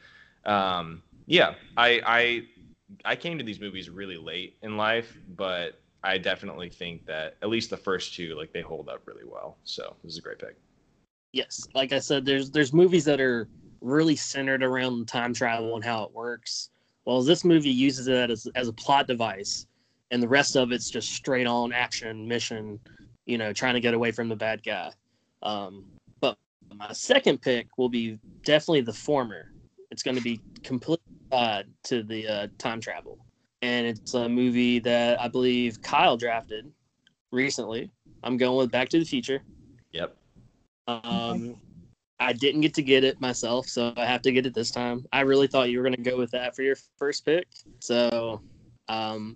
um, 0.45 1.01
yeah, 1.25 1.55
I 1.77 2.01
I 2.05 2.43
I 3.05 3.15
came 3.15 3.37
to 3.37 3.43
these 3.43 3.59
movies 3.59 3.89
really 3.89 4.17
late 4.17 4.57
in 4.61 4.77
life, 4.77 5.17
but 5.35 5.79
I 6.03 6.17
definitely 6.17 6.69
think 6.69 7.05
that 7.05 7.37
at 7.41 7.49
least 7.49 7.69
the 7.69 7.77
first 7.77 8.13
two 8.13 8.35
like 8.35 8.51
they 8.51 8.61
hold 8.61 8.89
up 8.89 9.01
really 9.05 9.25
well. 9.25 9.57
So 9.63 9.95
this 10.03 10.13
is 10.13 10.19
a 10.19 10.21
great 10.21 10.39
pick. 10.39 10.55
Yes, 11.31 11.67
like 11.73 11.93
I 11.93 11.99
said, 11.99 12.25
there's 12.25 12.51
there's 12.51 12.73
movies 12.73 13.05
that 13.05 13.19
are 13.19 13.47
really 13.83 14.15
centered 14.15 14.63
around 14.63 15.07
time 15.07 15.33
travel 15.33 15.75
and 15.75 15.83
how 15.83 16.03
it 16.03 16.13
works. 16.13 16.69
Well, 17.05 17.21
this 17.21 17.43
movie 17.43 17.69
uses 17.69 18.07
it 18.07 18.31
as, 18.31 18.47
as 18.55 18.69
a 18.69 18.73
plot 18.73 19.07
device, 19.07 19.67
and 20.09 20.23
the 20.23 20.27
rest 20.27 20.55
of 20.55 20.71
it's 20.71 20.89
just 20.89 21.11
straight 21.11 21.45
on 21.45 21.73
action 21.73 22.27
mission, 22.27 22.79
you 23.25 23.37
know, 23.37 23.51
trying 23.51 23.73
to 23.73 23.81
get 23.81 23.93
away 23.93 24.11
from 24.11 24.29
the 24.29 24.35
bad 24.35 24.63
guy. 24.63 24.91
Um, 25.41 25.83
but 26.21 26.37
my 26.73 26.93
second 26.93 27.41
pick 27.41 27.67
will 27.77 27.89
be 27.89 28.17
definitely 28.43 28.81
the 28.81 28.93
former. 28.93 29.51
It's 29.91 30.01
going 30.01 30.15
to 30.15 30.23
be 30.23 30.39
completely 30.63 31.03
tied 31.29 31.65
to 31.83 32.03
the 32.03 32.27
uh, 32.27 32.47
time 32.57 32.79
travel, 32.79 33.19
and 33.61 33.85
it's 33.85 34.13
a 34.13 34.29
movie 34.29 34.79
that 34.79 35.19
I 35.19 35.27
believe 35.27 35.81
Kyle 35.81 36.15
drafted 36.15 36.71
recently. 37.31 37.91
I'm 38.23 38.37
going 38.37 38.57
with 38.57 38.71
Back 38.71 38.87
to 38.89 38.99
the 38.99 39.05
Future. 39.05 39.43
Yep. 39.91 40.15
Um, 40.87 41.57
I 42.19 42.33
didn't 42.33 42.61
get 42.61 42.73
to 42.75 42.81
get 42.83 43.03
it 43.03 43.19
myself, 43.19 43.67
so 43.67 43.93
I 43.97 44.05
have 44.05 44.21
to 44.23 44.31
get 44.31 44.45
it 44.45 44.53
this 44.53 44.71
time. 44.71 45.05
I 45.11 45.21
really 45.21 45.47
thought 45.47 45.69
you 45.69 45.79
were 45.79 45.83
going 45.83 46.01
to 46.01 46.09
go 46.09 46.17
with 46.17 46.31
that 46.31 46.55
for 46.55 46.61
your 46.61 46.77
first 46.97 47.25
pick. 47.25 47.47
So 47.79 48.41
um, 48.87 49.35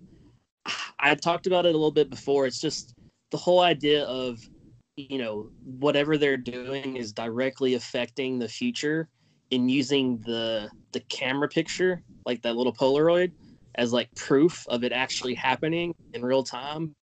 I 0.99 1.15
talked 1.15 1.47
about 1.47 1.65
it 1.65 1.69
a 1.69 1.77
little 1.77 1.91
bit 1.91 2.09
before. 2.09 2.45
It's 2.45 2.61
just 2.61 2.93
the 3.31 3.37
whole 3.37 3.59
idea 3.59 4.03
of, 4.05 4.39
you 4.95 5.17
know, 5.17 5.49
whatever 5.63 6.17
they're 6.17 6.37
doing 6.37 6.95
is 6.95 7.11
directly 7.11 7.73
affecting 7.73 8.39
the 8.39 8.47
future 8.47 9.09
in 9.51 9.69
using 9.69 10.17
the 10.25 10.69
the 10.93 10.99
camera 11.01 11.47
picture, 11.47 12.01
like 12.25 12.41
that 12.41 12.55
little 12.55 12.73
Polaroid, 12.73 13.31
as 13.75 13.93
like 13.93 14.13
proof 14.15 14.65
of 14.69 14.83
it 14.83 14.91
actually 14.91 15.33
happening 15.33 15.93
in 16.13 16.23
real 16.23 16.43
time. 16.43 16.95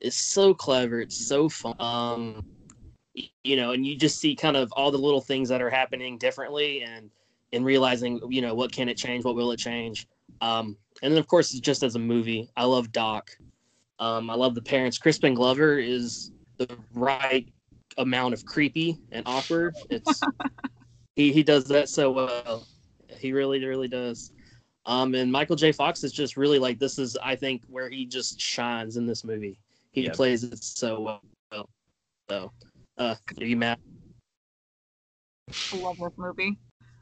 It's 0.00 0.16
so 0.16 0.54
clever. 0.54 1.00
It's 1.00 1.26
so 1.26 1.48
fun. 1.48 1.74
Um, 1.78 2.44
you 3.44 3.56
know, 3.56 3.72
and 3.72 3.86
you 3.86 3.96
just 3.96 4.18
see 4.18 4.34
kind 4.34 4.56
of 4.56 4.72
all 4.72 4.90
the 4.90 4.98
little 4.98 5.20
things 5.20 5.48
that 5.48 5.62
are 5.62 5.70
happening 5.70 6.18
differently 6.18 6.82
and 6.82 7.10
and 7.52 7.64
realizing, 7.64 8.20
you 8.28 8.42
know, 8.42 8.54
what 8.54 8.72
can 8.72 8.88
it 8.88 8.96
change, 8.96 9.24
what 9.24 9.34
will 9.34 9.52
it 9.52 9.58
change. 9.58 10.06
Um, 10.40 10.76
and 11.02 11.12
then 11.12 11.18
of 11.18 11.26
course, 11.26 11.52
it's 11.52 11.60
just 11.60 11.82
as 11.82 11.94
a 11.94 11.98
movie, 11.98 12.50
I 12.56 12.64
love 12.64 12.92
Doc. 12.92 13.30
Um, 13.98 14.30
I 14.30 14.34
love 14.34 14.54
the 14.54 14.62
parents. 14.62 14.98
Crispin 14.98 15.34
Glover 15.34 15.78
is 15.78 16.30
the 16.58 16.68
right 16.94 17.48
amount 17.96 18.34
of 18.34 18.44
creepy 18.44 18.98
and 19.12 19.26
awkward. 19.26 19.74
It's 19.90 20.20
he 21.16 21.32
he 21.32 21.42
does 21.42 21.64
that 21.64 21.88
so 21.88 22.10
well. 22.10 22.66
He 23.18 23.32
really 23.32 23.64
really 23.64 23.88
does. 23.88 24.32
Um, 24.86 25.14
and 25.14 25.30
Michael 25.30 25.56
J. 25.56 25.72
Fox 25.72 26.02
is 26.02 26.12
just 26.12 26.36
really 26.36 26.58
like 26.58 26.78
this 26.78 26.98
is 26.98 27.16
I 27.22 27.36
think 27.36 27.62
where 27.68 27.90
he 27.90 28.06
just 28.06 28.40
shines 28.40 28.96
in 28.96 29.06
this 29.06 29.24
movie. 29.24 29.58
He 29.92 30.04
yeah. 30.04 30.12
plays 30.12 30.44
it 30.44 30.62
so 30.62 31.00
well. 31.00 31.68
So 32.30 32.52
uh, 32.98 33.14
are 33.40 33.44
you 33.44 33.56
mad? 33.56 33.78
I 35.72 35.76
love 35.76 35.98
this 35.98 36.12
movie. 36.16 36.58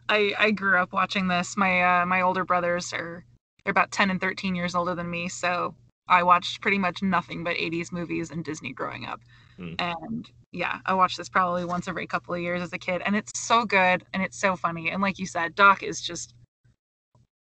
I 0.08 0.34
I 0.38 0.50
grew 0.52 0.78
up 0.78 0.92
watching 0.92 1.28
this. 1.28 1.56
My 1.56 2.02
uh, 2.02 2.06
my 2.06 2.20
older 2.20 2.44
brothers 2.44 2.92
are 2.92 3.24
they're 3.64 3.70
about 3.72 3.90
ten 3.90 4.10
and 4.10 4.20
thirteen 4.20 4.54
years 4.54 4.74
older 4.74 4.94
than 4.94 5.10
me, 5.10 5.28
so 5.28 5.74
I 6.08 6.22
watched 6.22 6.60
pretty 6.60 6.78
much 6.78 7.02
nothing 7.02 7.42
but 7.42 7.56
'80s 7.56 7.92
movies 7.92 8.30
and 8.30 8.44
Disney 8.44 8.72
growing 8.72 9.06
up. 9.06 9.20
Mm. 9.58 9.74
And 9.80 10.30
yeah, 10.52 10.78
I 10.86 10.94
watched 10.94 11.16
this 11.16 11.28
probably 11.28 11.64
once 11.64 11.88
every 11.88 12.06
couple 12.06 12.34
of 12.34 12.40
years 12.40 12.62
as 12.62 12.72
a 12.72 12.78
kid, 12.78 13.02
and 13.04 13.16
it's 13.16 13.32
so 13.38 13.64
good 13.64 14.04
and 14.12 14.22
it's 14.22 14.38
so 14.38 14.54
funny. 14.54 14.90
And 14.90 15.02
like 15.02 15.18
you 15.18 15.26
said, 15.26 15.54
Doc 15.54 15.82
is 15.82 16.00
just 16.00 16.34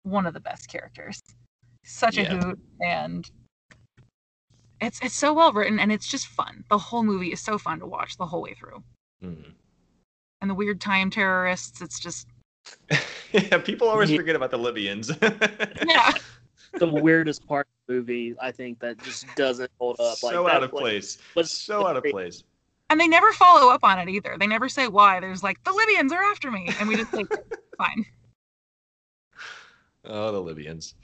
one 0.05 0.27
of 0.27 0.35
the 0.35 0.41
best 0.41 0.69
characters. 0.69 1.21
Such 1.85 2.17
yeah. 2.17 2.35
a 2.35 2.45
hoot, 2.45 2.61
and 2.81 3.29
it's 4.83 5.01
it's 5.01 5.14
so 5.14 5.33
well 5.33 5.53
written 5.53 5.79
and 5.79 5.92
it's 5.92 6.09
just 6.09 6.27
fun. 6.27 6.64
The 6.68 6.79
whole 6.79 7.03
movie 7.03 7.33
is 7.33 7.40
so 7.40 7.59
fun 7.59 7.79
to 7.81 7.87
watch 7.87 8.16
the 8.16 8.27
whole 8.27 8.42
way 8.42 8.55
through. 8.55 8.83
Mm-hmm. 9.25 9.51
And 10.40 10.51
the 10.51 10.55
weird 10.55 10.81
time 10.81 11.11
terrorists, 11.11 11.81
it's 11.81 12.01
just 12.01 12.27
yeah. 13.33 13.59
People 13.59 13.88
always 13.88 14.11
yeah. 14.11 14.16
forget 14.16 14.37
about 14.37 14.51
the 14.51 14.59
Libyans. 14.59 15.11
yeah. 15.87 16.12
The 16.75 16.88
weirdest 16.88 17.47
part 17.47 17.66
of 17.66 17.87
the 17.87 17.95
movie, 17.95 18.35
I 18.40 18.51
think, 18.51 18.81
that 18.81 18.99
just 19.03 19.27
doesn't 19.37 19.71
hold 19.79 20.01
up. 20.01 20.16
So 20.16 20.42
like, 20.42 20.55
out 20.55 20.62
of 20.62 20.71
place. 20.71 21.18
But 21.35 21.49
so 21.49 21.87
out 21.87 21.97
of 21.97 22.05
place. 22.05 22.45
And 22.88 23.01
they 23.01 23.09
never 23.09 23.33
follow 23.33 23.71
up 23.73 23.85
on 23.85 23.99
it 23.99 24.09
either. 24.09 24.37
They 24.38 24.47
never 24.47 24.68
say 24.68 24.88
why. 24.88 25.21
There's 25.21 25.42
like 25.42 25.62
the 25.64 25.73
Libyans 25.73 26.12
are 26.12 26.23
after 26.23 26.51
me, 26.51 26.71
and 26.79 26.88
we 26.88 26.97
just 26.97 27.11
think 27.11 27.31
fine. 27.79 28.05
Oh, 30.05 30.33
the 30.33 30.40
Libyans. 30.40 30.95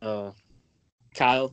Uh, 0.00 0.30
Kyle, 1.14 1.52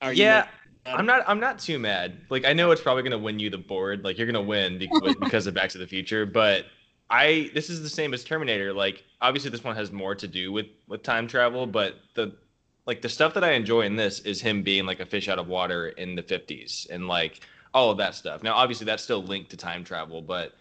are 0.00 0.12
yeah. 0.12 0.48
I'm 0.86 1.06
not. 1.06 1.24
I'm 1.26 1.40
not 1.40 1.58
too 1.58 1.78
mad. 1.78 2.20
Like 2.30 2.44
I 2.44 2.52
know 2.52 2.70
it's 2.70 2.82
probably 2.82 3.02
gonna 3.02 3.18
win 3.18 3.38
you 3.38 3.50
the 3.50 3.58
board. 3.58 4.04
Like 4.04 4.18
you're 4.18 4.26
gonna 4.26 4.42
win 4.42 4.78
because 5.20 5.46
of 5.46 5.54
Back 5.54 5.70
to 5.70 5.78
the 5.78 5.86
Future. 5.86 6.26
But 6.26 6.66
I 7.10 7.50
this 7.54 7.70
is 7.70 7.82
the 7.82 7.88
same 7.88 8.14
as 8.14 8.24
Terminator. 8.24 8.72
Like 8.72 9.04
obviously 9.20 9.50
this 9.50 9.64
one 9.64 9.76
has 9.76 9.92
more 9.92 10.14
to 10.14 10.28
do 10.28 10.52
with 10.52 10.66
with 10.88 11.02
time 11.02 11.26
travel, 11.26 11.66
but 11.66 11.96
the 12.14 12.32
like 12.86 13.02
the 13.02 13.08
stuff 13.08 13.34
that 13.34 13.44
I 13.44 13.52
enjoy 13.52 13.82
in 13.82 13.96
this 13.96 14.20
is 14.20 14.40
him 14.40 14.62
being 14.62 14.86
like 14.86 15.00
a 15.00 15.06
fish 15.06 15.28
out 15.28 15.38
of 15.38 15.48
water 15.48 15.88
in 15.88 16.14
the 16.14 16.22
50s 16.22 16.88
and 16.88 17.08
like 17.08 17.40
all 17.74 17.90
of 17.90 17.98
that 17.98 18.14
stuff. 18.14 18.42
Now 18.42 18.54
obviously 18.54 18.86
that's 18.86 19.02
still 19.02 19.22
linked 19.22 19.50
to 19.50 19.56
time 19.56 19.84
travel, 19.84 20.22
but 20.22 20.54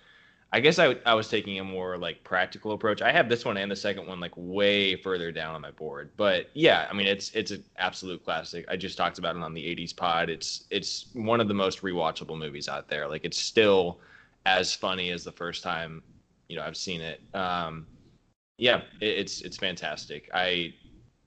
I 0.55 0.61
guess 0.61 0.79
I, 0.79 0.95
I 1.05 1.13
was 1.15 1.27
taking 1.27 1.59
a 1.59 1.65
more 1.65 1.97
like 1.97 2.23
practical 2.23 2.71
approach. 2.71 3.01
I 3.01 3.11
have 3.11 3.27
this 3.27 3.43
one 3.43 3.57
and 3.57 3.69
the 3.69 3.75
second 3.75 4.07
one 4.07 4.21
like 4.21 4.31
way 4.37 4.95
further 4.95 5.29
down 5.29 5.53
on 5.53 5.59
my 5.59 5.71
board. 5.71 6.11
But 6.15 6.49
yeah, 6.53 6.87
I 6.89 6.93
mean 6.93 7.07
it's 7.07 7.29
it's 7.31 7.51
an 7.51 7.61
absolute 7.75 8.23
classic. 8.23 8.63
I 8.69 8.77
just 8.77 8.97
talked 8.97 9.19
about 9.19 9.35
it 9.35 9.41
on 9.41 9.53
the 9.53 9.61
80s 9.61 9.93
pod. 9.93 10.29
It's 10.29 10.63
it's 10.69 11.07
one 11.11 11.41
of 11.41 11.49
the 11.49 11.53
most 11.53 11.81
rewatchable 11.81 12.37
movies 12.39 12.69
out 12.69 12.87
there. 12.87 13.05
Like 13.05 13.25
it's 13.25 13.37
still 13.37 13.99
as 14.45 14.73
funny 14.73 15.11
as 15.11 15.25
the 15.25 15.31
first 15.33 15.61
time, 15.61 16.01
you 16.47 16.55
know, 16.55 16.63
I've 16.63 16.77
seen 16.77 17.01
it. 17.01 17.19
Um 17.33 17.85
yeah, 18.57 18.77
it, 19.01 19.09
it's 19.09 19.41
it's 19.41 19.57
fantastic. 19.57 20.29
I 20.33 20.73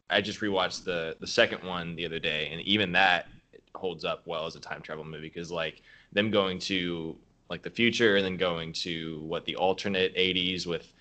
I 0.08 0.22
just 0.22 0.40
rewatched 0.40 0.84
the 0.84 1.18
the 1.20 1.26
second 1.26 1.62
one 1.64 1.96
the 1.96 2.06
other 2.06 2.18
day 2.18 2.48
and 2.50 2.62
even 2.62 2.92
that 2.92 3.26
holds 3.74 4.06
up 4.06 4.22
well 4.24 4.46
as 4.46 4.56
a 4.56 4.60
time 4.60 4.80
travel 4.80 5.04
movie 5.04 5.28
because 5.28 5.50
like 5.50 5.82
them 6.12 6.30
going 6.30 6.58
to 6.60 7.14
like 7.50 7.62
the 7.62 7.70
future 7.70 8.16
and 8.16 8.24
then 8.24 8.36
going 8.36 8.72
to 8.72 9.20
what 9.20 9.44
the 9.44 9.56
alternate 9.56 10.14
80s 10.16 10.66
with 10.66 10.92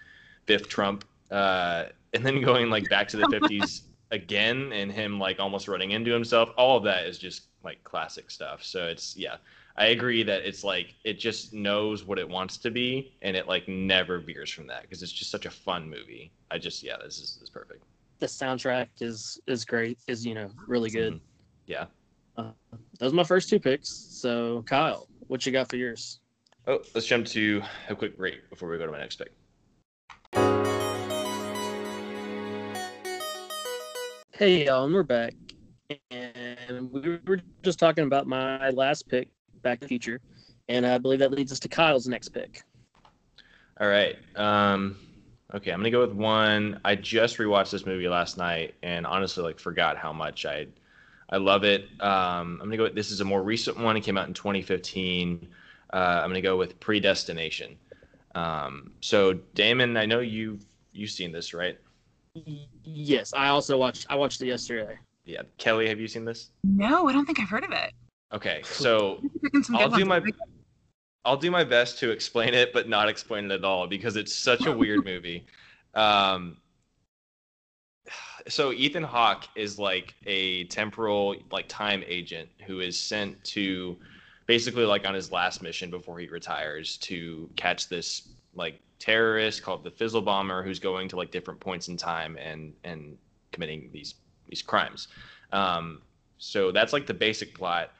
Biff 0.45 0.67
Trump 0.67 1.03
uh, 1.31 1.85
and 2.13 2.25
then 2.25 2.41
going 2.45 2.69
like 2.69 2.89
back 2.89 3.07
to 3.09 3.17
the 3.17 3.27
50s 3.27 3.81
again 4.11 4.71
and 4.71 4.91
him 4.91 5.19
like 5.19 5.39
almost 5.39 5.67
running 5.67 5.91
into 5.91 6.11
himself. 6.11 6.51
All 6.57 6.77
of 6.77 6.83
that 6.83 7.05
is 7.05 7.17
just 7.17 7.47
like 7.63 7.83
classic 7.83 8.31
stuff. 8.31 8.63
So 8.63 8.87
it's 8.87 9.15
yeah 9.17 9.37
i 9.79 9.87
agree 9.87 10.23
that 10.23 10.41
it's 10.41 10.63
like 10.63 10.95
it 11.03 11.19
just 11.19 11.53
knows 11.53 12.03
what 12.03 12.17
it 12.17 12.27
wants 12.27 12.57
to 12.57 12.71
be 12.71 13.13
and 13.21 13.37
it 13.37 13.47
like 13.47 13.67
never 13.67 14.17
veers 14.17 14.49
from 14.49 14.65
that 14.65 14.81
because 14.81 15.03
it's 15.03 15.11
just 15.11 15.29
such 15.29 15.45
a 15.45 15.51
fun 15.51 15.89
movie. 15.89 16.31
I 16.49 16.57
just 16.57 16.83
yeah 16.83 16.97
this 16.97 17.19
is, 17.19 17.35
this 17.35 17.43
is 17.43 17.49
perfect. 17.49 17.83
The 18.19 18.25
soundtrack 18.25 18.87
is 19.01 19.39
is 19.47 19.65
great 19.65 19.99
is 20.07 20.25
you 20.25 20.33
know 20.33 20.49
really 20.67 20.89
good. 20.89 21.13
Mm-hmm. 21.13 21.23
yeah. 21.67 21.85
Uh, 22.37 22.51
those 22.99 23.13
are 23.13 23.15
my 23.15 23.23
first 23.23 23.49
two 23.49 23.59
picks. 23.59 23.89
So 23.89 24.63
kyle 24.67 25.07
what 25.27 25.45
you 25.45 25.51
got 25.51 25.69
for 25.69 25.75
yours 25.75 26.19
Oh, 26.69 26.81
let's 26.93 27.07
jump 27.07 27.25
to 27.27 27.61
a 27.87 27.95
quick 27.95 28.17
break 28.17 28.49
before 28.49 28.67
we 28.67 28.77
go 28.77 28.85
to 28.85 28.91
my 28.91 28.99
next 28.99 29.15
pick. 29.15 29.31
Hey 34.33 34.65
y'all, 34.65 34.83
and 34.83 34.93
we're 34.93 35.03
back. 35.03 35.33
And 36.11 36.91
we 36.91 37.19
were 37.25 37.39
just 37.63 37.79
talking 37.79 38.03
about 38.03 38.27
my 38.27 38.69
last 38.71 39.07
pick, 39.07 39.29
Back 39.61 39.79
to 39.79 39.85
the 39.85 39.87
Future, 39.87 40.19
and 40.67 40.85
I 40.85 40.97
believe 40.97 41.19
that 41.19 41.31
leads 41.31 41.53
us 41.53 41.59
to 41.61 41.69
Kyle's 41.69 42.05
next 42.05 42.29
pick. 42.29 42.61
All 43.79 43.87
right. 43.87 44.17
Um, 44.35 44.97
okay, 45.55 45.71
I'm 45.71 45.79
gonna 45.79 45.89
go 45.89 46.01
with 46.01 46.11
one. 46.11 46.81
I 46.83 46.95
just 46.95 47.37
rewatched 47.37 47.71
this 47.71 47.85
movie 47.85 48.09
last 48.09 48.37
night, 48.37 48.75
and 48.83 49.07
honestly, 49.07 49.41
like, 49.41 49.57
forgot 49.57 49.95
how 49.95 50.11
much 50.11 50.45
I, 50.45 50.67
I 51.29 51.37
love 51.37 51.63
it. 51.63 51.83
Um, 52.01 52.59
I'm 52.61 52.67
gonna 52.67 52.75
go. 52.75 52.83
With, 52.83 52.95
this 52.95 53.09
is 53.09 53.21
a 53.21 53.25
more 53.25 53.41
recent 53.41 53.79
one. 53.79 53.95
It 53.95 54.03
came 54.03 54.17
out 54.17 54.27
in 54.27 54.33
2015. 54.33 55.47
Uh, 55.93 56.21
I'm 56.23 56.29
gonna 56.29 56.41
go 56.41 56.57
with 56.57 56.79
Predestination. 56.79 57.77
Um, 58.35 58.91
so 59.01 59.33
Damon, 59.55 59.97
I 59.97 60.05
know 60.05 60.19
you've 60.19 60.65
you've 60.91 61.11
seen 61.11 61.31
this, 61.31 61.53
right? 61.53 61.77
Yes, 62.83 63.33
I 63.33 63.47
also 63.47 63.77
watched. 63.77 64.05
I 64.09 64.15
watched 64.15 64.41
it 64.41 64.47
yesterday. 64.47 64.97
Yeah, 65.25 65.41
Kelly, 65.57 65.87
have 65.89 65.99
you 65.99 66.07
seen 66.07 66.25
this? 66.25 66.51
No, 66.63 67.07
I 67.07 67.13
don't 67.13 67.25
think 67.25 67.39
I've 67.39 67.49
heard 67.49 67.63
of 67.63 67.71
it. 67.71 67.93
Okay, 68.33 68.61
so 68.63 69.21
I'll 69.73 69.89
do 69.89 70.05
my 70.05 70.21
I'll 71.25 71.37
do 71.37 71.51
my 71.51 71.63
best 71.63 71.99
to 71.99 72.11
explain 72.11 72.53
it, 72.53 72.71
but 72.73 72.87
not 72.87 73.09
explain 73.09 73.45
it 73.45 73.51
at 73.51 73.65
all 73.65 73.87
because 73.87 74.15
it's 74.15 74.33
such 74.33 74.65
a 74.65 74.71
weird 74.71 75.03
movie. 75.11 75.45
Um, 75.93 76.57
so 78.47 78.71
Ethan 78.71 79.03
Hawke 79.03 79.45
is 79.55 79.77
like 79.77 80.15
a 80.25 80.63
temporal, 80.65 81.35
like 81.51 81.67
time 81.67 82.03
agent 82.07 82.49
who 82.65 82.79
is 82.79 82.97
sent 82.97 83.43
to 83.45 83.97
basically 84.47 84.85
like 84.85 85.05
on 85.07 85.13
his 85.13 85.31
last 85.31 85.61
mission 85.61 85.91
before 85.91 86.17
he 86.17 86.27
retires 86.27 86.97
to 86.97 87.49
catch 87.55 87.87
this 87.87 88.29
like 88.55 88.79
terrorist 88.97 89.61
called 89.61 89.83
the 89.83 89.91
Fizzle 89.91 90.21
Bomber 90.21 90.63
who's 90.63 90.79
going 90.79 91.07
to 91.09 91.15
like 91.15 91.29
different 91.29 91.59
points 91.59 91.89
in 91.89 91.97
time 91.97 92.37
and 92.37 92.73
and 92.83 93.17
committing 93.51 93.89
these 93.93 94.15
these 94.47 94.61
crimes. 94.61 95.09
Um, 95.51 96.01
so 96.39 96.71
that's 96.71 96.93
like 96.93 97.05
the 97.05 97.13
basic 97.13 97.53
plot. 97.53 97.91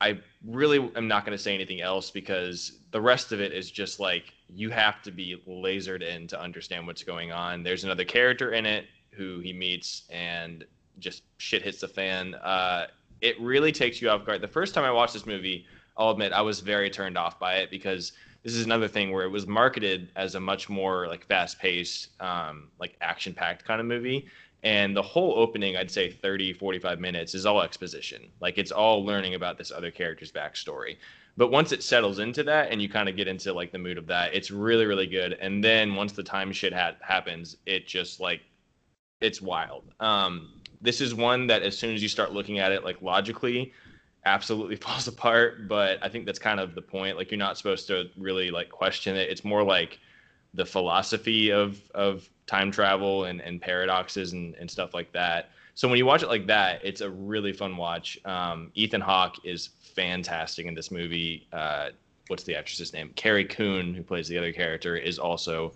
I 0.00 0.18
really 0.44 0.90
am 0.96 1.06
not 1.06 1.24
going 1.24 1.36
to 1.36 1.42
say 1.42 1.54
anything 1.54 1.80
else 1.80 2.10
because 2.10 2.80
the 2.90 3.00
rest 3.00 3.30
of 3.30 3.40
it 3.40 3.52
is 3.52 3.70
just 3.70 4.00
like 4.00 4.32
you 4.48 4.68
have 4.70 5.00
to 5.02 5.12
be 5.12 5.40
lasered 5.48 6.02
in 6.02 6.26
to 6.26 6.40
understand 6.40 6.86
what's 6.86 7.04
going 7.04 7.30
on. 7.30 7.62
There's 7.62 7.84
another 7.84 8.04
character 8.04 8.52
in 8.52 8.66
it 8.66 8.86
who 9.10 9.38
he 9.38 9.52
meets 9.52 10.02
and 10.10 10.64
just 10.98 11.22
shit 11.38 11.62
hits 11.62 11.80
the 11.80 11.88
fan. 11.88 12.34
Uh, 12.34 12.86
it 13.20 13.40
really 13.40 13.70
takes 13.70 14.02
you 14.02 14.10
off 14.10 14.26
guard. 14.26 14.40
The 14.40 14.48
first 14.48 14.74
time 14.74 14.84
I 14.84 14.90
watched 14.90 15.14
this 15.14 15.26
movie, 15.26 15.66
I'll 15.96 16.10
admit 16.10 16.32
I 16.32 16.40
was 16.40 16.60
very 16.60 16.90
turned 16.90 17.18
off 17.18 17.38
by 17.38 17.56
it 17.56 17.70
because 17.70 18.12
this 18.42 18.54
is 18.54 18.64
another 18.64 18.88
thing 18.88 19.12
where 19.12 19.24
it 19.24 19.30
was 19.30 19.46
marketed 19.46 20.10
as 20.16 20.34
a 20.34 20.40
much 20.40 20.68
more 20.68 21.06
like 21.06 21.26
fast-paced, 21.26 22.08
um, 22.20 22.68
like 22.80 22.96
action-packed 23.00 23.64
kind 23.64 23.80
of 23.80 23.86
movie. 23.86 24.26
And 24.64 24.96
the 24.96 25.02
whole 25.02 25.34
opening 25.38 25.76
i'd 25.76 25.90
say 25.90 26.10
30 26.10 26.52
45 26.52 27.00
minutes 27.00 27.34
is 27.34 27.46
all 27.46 27.62
exposition. 27.62 28.30
Like 28.40 28.58
it's 28.58 28.70
all 28.70 29.04
learning 29.04 29.34
about 29.34 29.58
this 29.58 29.70
other 29.70 29.90
character's 29.90 30.32
backstory. 30.32 30.96
But 31.36 31.50
once 31.50 31.72
it 31.72 31.82
settles 31.82 32.18
into 32.18 32.42
that 32.44 32.70
and 32.70 32.80
you 32.80 32.88
kind 32.88 33.08
of 33.08 33.16
get 33.16 33.26
into 33.26 33.52
like 33.52 33.72
the 33.72 33.78
mood 33.78 33.98
of 33.98 34.06
that 34.06 34.34
it's 34.34 34.50
really 34.50 34.86
really 34.86 35.06
good. 35.06 35.34
And 35.40 35.62
then 35.62 35.94
once 35.94 36.12
the 36.12 36.22
time 36.22 36.52
shit 36.52 36.72
ha- 36.72 36.96
happens 37.00 37.56
it 37.66 37.86
just 37.86 38.20
like 38.20 38.42
it's 39.20 39.42
wild. 39.42 39.84
Um 40.00 40.60
this 40.80 41.00
is 41.00 41.14
one 41.14 41.46
that 41.48 41.62
as 41.62 41.76
soon 41.78 41.94
as 41.94 42.02
you 42.02 42.08
start 42.08 42.32
looking 42.32 42.58
at 42.58 42.72
it 42.72 42.84
like 42.84 43.02
logically 43.02 43.72
absolutely 44.24 44.76
falls 44.86 45.08
apart 45.08 45.68
but 45.68 45.98
i 46.02 46.08
think 46.08 46.26
that's 46.26 46.38
kind 46.38 46.60
of 46.60 46.74
the 46.74 46.82
point 46.82 47.16
like 47.16 47.30
you're 47.30 47.38
not 47.38 47.56
supposed 47.56 47.86
to 47.86 48.08
really 48.16 48.50
like 48.50 48.70
question 48.70 49.16
it 49.16 49.28
it's 49.28 49.44
more 49.44 49.62
like 49.62 49.98
the 50.54 50.64
philosophy 50.64 51.50
of 51.50 51.80
of 51.94 52.28
time 52.46 52.70
travel 52.70 53.24
and, 53.24 53.40
and 53.40 53.60
paradoxes 53.60 54.32
and, 54.32 54.54
and 54.56 54.70
stuff 54.70 54.94
like 54.94 55.12
that. 55.12 55.50
So 55.74 55.88
when 55.88 55.96
you 55.96 56.04
watch 56.04 56.22
it 56.22 56.28
like 56.28 56.46
that, 56.48 56.84
it's 56.84 57.00
a 57.00 57.08
really 57.08 57.52
fun 57.52 57.76
watch. 57.76 58.18
Um, 58.24 58.70
Ethan 58.74 59.00
Hawke 59.00 59.44
is 59.44 59.70
fantastic 59.80 60.66
in 60.66 60.74
this 60.74 60.90
movie. 60.90 61.46
Uh, 61.52 61.90
what's 62.28 62.42
the 62.42 62.54
actress's 62.54 62.92
name? 62.92 63.10
Carrie 63.16 63.44
Coon, 63.44 63.94
who 63.94 64.02
plays 64.02 64.28
the 64.28 64.36
other 64.36 64.52
character, 64.52 64.96
is 64.96 65.18
also 65.18 65.72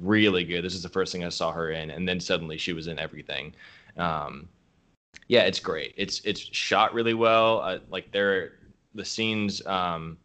really 0.00 0.44
good. 0.44 0.64
This 0.64 0.74
is 0.74 0.84
the 0.84 0.88
first 0.88 1.10
thing 1.10 1.24
I 1.24 1.30
saw 1.30 1.50
her 1.50 1.72
in, 1.72 1.90
and 1.90 2.08
then 2.08 2.20
suddenly 2.20 2.58
she 2.58 2.72
was 2.72 2.86
in 2.86 2.98
everything. 2.98 3.52
Um, 3.96 4.48
yeah, 5.28 5.42
it's 5.42 5.60
great. 5.60 5.94
It's 5.96 6.20
it's 6.24 6.40
shot 6.40 6.92
really 6.94 7.14
well. 7.14 7.60
Uh, 7.60 7.78
like 7.88 8.10
there, 8.12 8.52
the 8.94 9.04
scenes. 9.04 9.64
Um, 9.66 10.18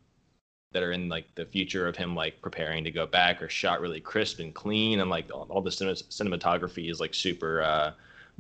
that 0.76 0.84
are 0.84 0.92
in 0.92 1.08
like 1.08 1.34
the 1.36 1.46
future 1.46 1.88
of 1.88 1.96
him 1.96 2.14
like 2.14 2.42
preparing 2.42 2.84
to 2.84 2.92
go 2.92 3.08
back 3.08 3.42
are 3.42 3.48
shot 3.48 3.80
really 3.80 4.02
crisp 4.02 4.40
and 4.40 4.54
clean 4.54 5.00
and 5.00 5.10
like 5.10 5.34
all, 5.34 5.48
all 5.50 5.62
the 5.62 5.72
cin- 5.72 5.88
cinematography 5.88 6.92
is 6.92 7.00
like 7.00 7.14
super 7.14 7.62
uh, 7.62 7.92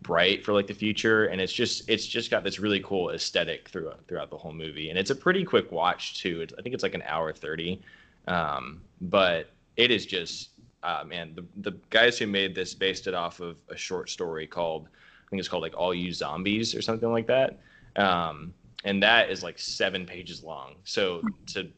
bright 0.01 0.43
for 0.43 0.51
like 0.51 0.67
the 0.67 0.73
future 0.73 1.27
and 1.27 1.39
it's 1.39 1.53
just 1.53 1.89
it's 1.89 2.05
just 2.05 2.29
got 2.29 2.43
this 2.43 2.59
really 2.59 2.81
cool 2.81 3.11
aesthetic 3.11 3.69
throughout 3.69 4.05
throughout 4.09 4.29
the 4.29 4.37
whole 4.37 4.51
movie 4.51 4.89
and 4.89 4.99
it's 4.99 5.11
a 5.11 5.15
pretty 5.15 5.45
quick 5.45 5.71
watch 5.71 6.19
too 6.21 6.41
it's, 6.41 6.53
i 6.59 6.61
think 6.61 6.73
it's 6.73 6.83
like 6.83 6.93
an 6.93 7.03
hour 7.07 7.31
30 7.31 7.81
um, 8.27 8.81
but 8.99 9.51
it 9.77 9.89
is 9.89 10.05
just 10.05 10.49
uh, 10.83 11.05
man 11.07 11.31
the, 11.35 11.71
the 11.71 11.77
guys 11.89 12.19
who 12.19 12.27
made 12.27 12.53
this 12.53 12.73
based 12.73 13.07
it 13.07 13.13
off 13.13 13.39
of 13.39 13.57
a 13.69 13.77
short 13.77 14.09
story 14.09 14.45
called 14.45 14.89
i 15.25 15.29
think 15.29 15.39
it's 15.39 15.47
called 15.47 15.63
like 15.63 15.75
all 15.77 15.93
you 15.93 16.11
zombies 16.11 16.75
or 16.75 16.81
something 16.81 17.11
like 17.11 17.27
that 17.27 17.59
um, 17.97 18.53
and 18.83 19.01
that 19.01 19.29
is 19.29 19.41
like 19.41 19.57
seven 19.57 20.05
pages 20.05 20.43
long 20.43 20.75
so 20.83 21.21
to 21.45 21.69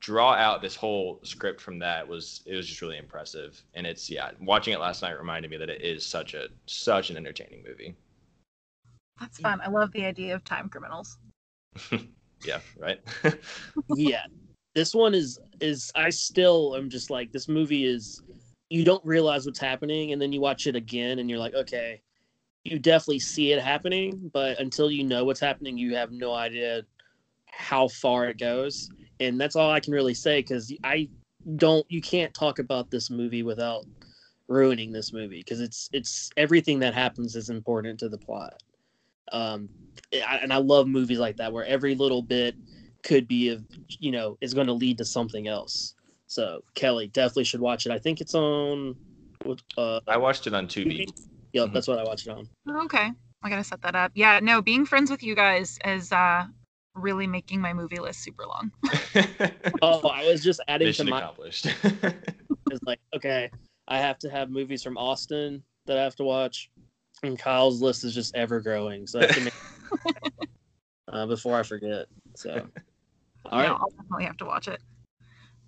draw 0.00 0.34
out 0.34 0.60
this 0.60 0.76
whole 0.76 1.18
script 1.22 1.60
from 1.60 1.78
that 1.78 2.06
was 2.06 2.42
it 2.44 2.54
was 2.54 2.68
just 2.68 2.82
really 2.82 2.98
impressive 2.98 3.62
and 3.72 3.86
it's 3.86 4.10
yeah 4.10 4.30
watching 4.40 4.74
it 4.74 4.80
last 4.80 5.00
night 5.00 5.18
reminded 5.18 5.50
me 5.50 5.56
that 5.56 5.70
it 5.70 5.80
is 5.80 6.04
such 6.04 6.34
a 6.34 6.48
such 6.66 7.08
an 7.08 7.16
entertaining 7.16 7.64
movie 7.66 7.94
That's 9.18 9.38
fun. 9.38 9.60
I 9.64 9.70
love 9.70 9.92
the 9.92 10.04
idea 10.04 10.34
of 10.34 10.44
time 10.44 10.68
criminals. 10.68 11.18
yeah 12.44 12.60
right 12.78 13.00
yeah, 13.96 14.24
this 14.74 14.94
one 14.94 15.14
is 15.14 15.38
is 15.60 15.90
I 15.94 16.10
still 16.10 16.76
am 16.76 16.90
just 16.90 17.10
like 17.10 17.32
this 17.32 17.48
movie 17.48 17.84
is. 17.84 18.22
You 18.70 18.84
don't 18.84 19.04
realize 19.04 19.46
what's 19.46 19.58
happening, 19.58 20.12
and 20.12 20.20
then 20.20 20.32
you 20.32 20.40
watch 20.40 20.66
it 20.66 20.74
again, 20.74 21.18
and 21.20 21.30
you're 21.30 21.38
like, 21.38 21.54
okay, 21.54 22.02
you 22.64 22.78
definitely 22.78 23.20
see 23.20 23.52
it 23.52 23.62
happening, 23.62 24.30
but 24.32 24.58
until 24.58 24.90
you 24.90 25.04
know 25.04 25.24
what's 25.24 25.40
happening, 25.40 25.76
you 25.76 25.94
have 25.94 26.10
no 26.10 26.32
idea 26.32 26.82
how 27.46 27.88
far 27.88 28.26
it 28.28 28.38
goes. 28.38 28.88
And 29.20 29.38
that's 29.40 29.54
all 29.54 29.70
I 29.70 29.80
can 29.80 29.92
really 29.92 30.14
say 30.14 30.40
because 30.40 30.72
I 30.82 31.08
don't. 31.56 31.86
You 31.90 32.00
can't 32.00 32.32
talk 32.34 32.58
about 32.58 32.90
this 32.90 33.10
movie 33.10 33.42
without 33.42 33.84
ruining 34.48 34.92
this 34.92 35.12
movie 35.12 35.38
because 35.38 35.60
it's 35.60 35.88
it's 35.92 36.30
everything 36.36 36.78
that 36.80 36.94
happens 36.94 37.36
is 37.36 37.50
important 37.50 38.00
to 38.00 38.08
the 38.08 38.18
plot. 38.18 38.62
Um, 39.30 39.68
and 40.12 40.52
I 40.52 40.56
love 40.56 40.88
movies 40.88 41.18
like 41.18 41.36
that 41.36 41.52
where 41.52 41.64
every 41.64 41.94
little 41.94 42.22
bit 42.22 42.56
could 43.02 43.28
be 43.28 43.50
of 43.50 43.62
you 43.88 44.10
know 44.10 44.38
is 44.40 44.54
going 44.54 44.66
to 44.66 44.72
lead 44.72 44.98
to 44.98 45.04
something 45.04 45.48
else. 45.48 45.94
So 46.26 46.62
Kelly 46.74 47.08
definitely 47.08 47.44
should 47.44 47.60
watch 47.60 47.84
it. 47.86 47.92
I 47.92 47.98
think 47.98 48.20
it's 48.22 48.34
on. 48.34 48.96
Uh, 49.76 50.00
i 50.08 50.16
watched 50.16 50.46
it 50.46 50.54
on 50.54 50.66
tubi 50.66 51.06
Yep, 51.54 51.68
Mhm. 51.70 51.72
that's 51.72 51.88
what 51.88 51.98
I 51.98 52.04
watched 52.04 52.26
it 52.26 52.30
on. 52.30 52.48
Okay. 52.84 53.10
I 53.42 53.48
gotta 53.48 53.64
set 53.64 53.80
that 53.82 53.94
up. 53.94 54.12
Yeah, 54.14 54.40
no, 54.42 54.60
being 54.60 54.84
friends 54.86 55.10
with 55.10 55.22
you 55.22 55.34
guys 55.34 55.78
is 55.84 56.12
uh 56.12 56.44
really 56.94 57.26
making 57.26 57.60
my 57.60 57.72
movie 57.72 57.98
list 57.98 58.22
super 58.22 58.44
long. 58.46 58.70
Oh, 59.82 60.08
I 60.08 60.26
was 60.26 60.42
just 60.42 60.60
adding 60.68 60.86
to 60.86 60.88
mission 60.90 61.08
my 61.08 61.18
accomplished 61.18 61.66
is 62.70 62.80
like, 62.86 63.00
okay, 63.14 63.50
I 63.88 63.98
have 63.98 64.18
to 64.20 64.30
have 64.30 64.50
movies 64.50 64.82
from 64.82 64.96
Austin 64.96 65.62
that 65.86 65.98
I 65.98 66.02
have 66.02 66.16
to 66.16 66.24
watch, 66.24 66.70
and 67.22 67.38
Kyle's 67.38 67.82
list 67.82 68.04
is 68.04 68.14
just 68.14 68.34
ever 68.34 68.60
growing. 68.60 69.06
So 69.06 69.18
I 69.20 69.22
have 69.26 69.34
to 69.34 69.40
make 69.42 69.54
uh, 71.08 71.26
before 71.26 71.58
I 71.58 71.62
forget. 71.62 72.06
So, 72.34 72.66
all 73.46 73.60
yeah, 73.62 73.70
right, 73.70 73.78
I'll 73.78 73.90
definitely 73.90 74.24
have 74.24 74.36
to 74.38 74.44
watch 74.46 74.68
it. 74.68 74.80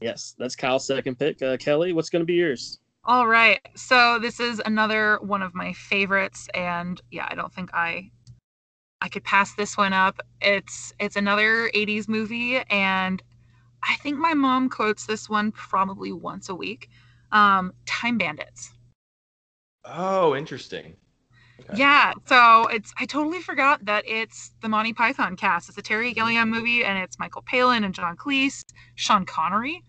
yes, 0.00 0.34
that's 0.38 0.56
Kyle's 0.56 0.86
second 0.86 1.18
pick. 1.18 1.42
Uh, 1.42 1.56
Kelly, 1.58 1.92
what's 1.92 2.08
going 2.10 2.22
to 2.22 2.26
be 2.26 2.34
yours? 2.34 2.78
All 3.08 3.28
right. 3.28 3.60
So 3.76 4.18
this 4.18 4.40
is 4.40 4.60
another 4.64 5.18
one 5.22 5.40
of 5.40 5.54
my 5.54 5.72
favorites 5.74 6.48
and 6.54 7.00
yeah, 7.12 7.28
I 7.30 7.36
don't 7.36 7.52
think 7.52 7.70
I 7.72 8.10
I 9.00 9.08
could 9.08 9.22
pass 9.22 9.54
this 9.54 9.76
one 9.76 9.92
up. 9.92 10.18
It's 10.40 10.92
it's 10.98 11.14
another 11.14 11.70
80s 11.72 12.08
movie 12.08 12.56
and 12.68 13.22
I 13.84 13.94
think 13.96 14.18
my 14.18 14.34
mom 14.34 14.68
quotes 14.68 15.06
this 15.06 15.28
one 15.28 15.52
probably 15.52 16.10
once 16.10 16.48
a 16.48 16.54
week. 16.56 16.88
Um 17.30 17.74
Time 17.86 18.18
Bandits. 18.18 18.72
oh 19.84 20.34
interesting 20.34 20.96
Okay. 21.60 21.78
Yeah, 21.78 22.12
so 22.26 22.66
it's 22.66 22.92
I 22.98 23.06
totally 23.06 23.40
forgot 23.40 23.84
that 23.84 24.02
it's 24.06 24.52
the 24.62 24.68
Monty 24.68 24.92
Python 24.92 25.36
cast. 25.36 25.68
It's 25.68 25.78
a 25.78 25.82
Terry 25.82 26.12
Gilliam 26.12 26.50
movie 26.50 26.84
and 26.84 26.98
it's 26.98 27.20
Michael 27.20 27.42
Palin 27.42 27.84
and 27.84 27.94
John 27.94 28.16
Cleese, 28.16 28.64
Sean 28.96 29.24
Connery. 29.24 29.84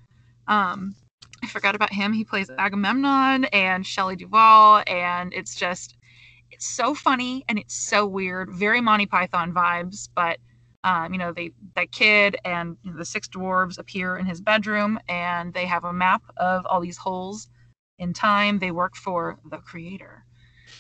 Um 0.47 0.95
I 1.47 1.49
forgot 1.49 1.75
about 1.75 1.93
him. 1.93 2.13
He 2.13 2.25
plays 2.25 2.51
Agamemnon 2.60 3.45
and 3.45 3.86
Shelley 3.88 4.17
Duvall 4.17 4.83
and 4.88 5.33
it's 5.33 5.55
just 5.55 5.97
it's 6.51 6.67
so 6.67 6.95
funny 6.95 7.45
and 7.49 7.60
it's 7.60 7.75
so 7.75 8.05
weird. 8.07 8.51
Very 8.51 8.81
Monty 8.81 9.07
Python 9.07 9.53
vibes, 9.53 10.10
but 10.15 10.39
Um, 10.83 11.13
you 11.13 11.19
know, 11.19 11.33
they 11.33 11.51
that 11.75 11.91
kid 11.91 12.38
and 12.45 12.77
you 12.83 12.91
know, 12.91 12.97
the 12.97 13.05
six 13.05 13.27
dwarves 13.29 13.79
appear 13.79 14.17
in 14.17 14.25
his 14.27 14.41
bedroom, 14.41 14.99
and 15.10 15.53
they 15.53 15.65
have 15.67 15.86
a 15.86 15.93
map 15.93 16.23
of 16.38 16.65
all 16.67 16.81
these 16.81 16.97
holes 16.97 17.49
in 17.99 18.13
time. 18.13 18.60
They 18.60 18.71
work 18.71 18.95
for 18.95 19.39
the 19.49 19.57
creator, 19.60 20.25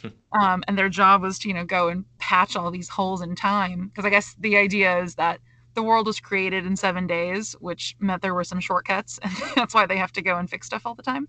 um, 0.33 0.63
and 0.67 0.77
their 0.77 0.89
job 0.89 1.21
was 1.21 1.39
to 1.39 1.49
you 1.49 1.53
know 1.55 1.65
go 1.65 1.89
and 1.89 2.05
patch 2.19 2.55
all 2.55 2.71
these 2.71 2.89
holes 2.89 3.21
in 3.21 3.35
time. 3.35 3.89
Because 3.89 4.05
I 4.05 4.09
guess 4.11 4.35
the 4.39 4.57
idea 4.57 4.99
is 5.03 5.15
that 5.15 5.39
the 5.77 5.83
world 5.83 6.07
was 6.07 6.19
created 6.19 6.65
in 6.65 6.75
seven 6.75 7.05
days, 7.05 7.55
which 7.59 7.95
meant 7.99 8.23
there 8.23 8.33
were 8.33 8.43
some 8.43 8.59
shortcuts, 8.59 9.19
and 9.23 9.31
that's 9.55 9.75
why 9.75 9.85
they 9.85 9.97
have 9.97 10.11
to 10.13 10.23
go 10.23 10.35
and 10.35 10.49
fix 10.49 10.65
stuff 10.65 10.87
all 10.87 10.95
the 10.95 11.03
time. 11.03 11.27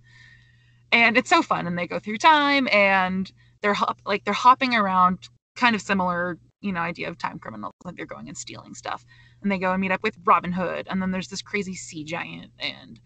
And 0.90 1.18
it's 1.18 1.28
so 1.28 1.42
fun, 1.42 1.66
and 1.66 1.78
they 1.78 1.86
go 1.86 1.98
through 1.98 2.16
time, 2.16 2.66
and 2.72 3.30
they're 3.60 3.74
hop- 3.74 4.00
like 4.06 4.24
they're 4.24 4.32
hopping 4.32 4.74
around, 4.74 5.18
kind 5.54 5.76
of 5.76 5.82
similar, 5.82 6.38
you 6.62 6.72
know, 6.72 6.80
idea 6.80 7.10
of 7.10 7.18
time 7.18 7.38
criminals, 7.38 7.74
like 7.84 7.96
they're 7.96 8.06
going 8.06 8.26
and 8.26 8.38
stealing 8.38 8.72
stuff, 8.72 9.04
and 9.42 9.52
they 9.52 9.58
go 9.58 9.70
and 9.70 9.82
meet 9.82 9.92
up 9.92 10.02
with 10.02 10.16
Robin 10.24 10.52
Hood, 10.52 10.88
and 10.90 11.02
then 11.02 11.10
there's 11.10 11.28
this 11.28 11.42
crazy 11.42 11.74
sea 11.74 12.04
giant, 12.04 12.50
and 12.58 12.98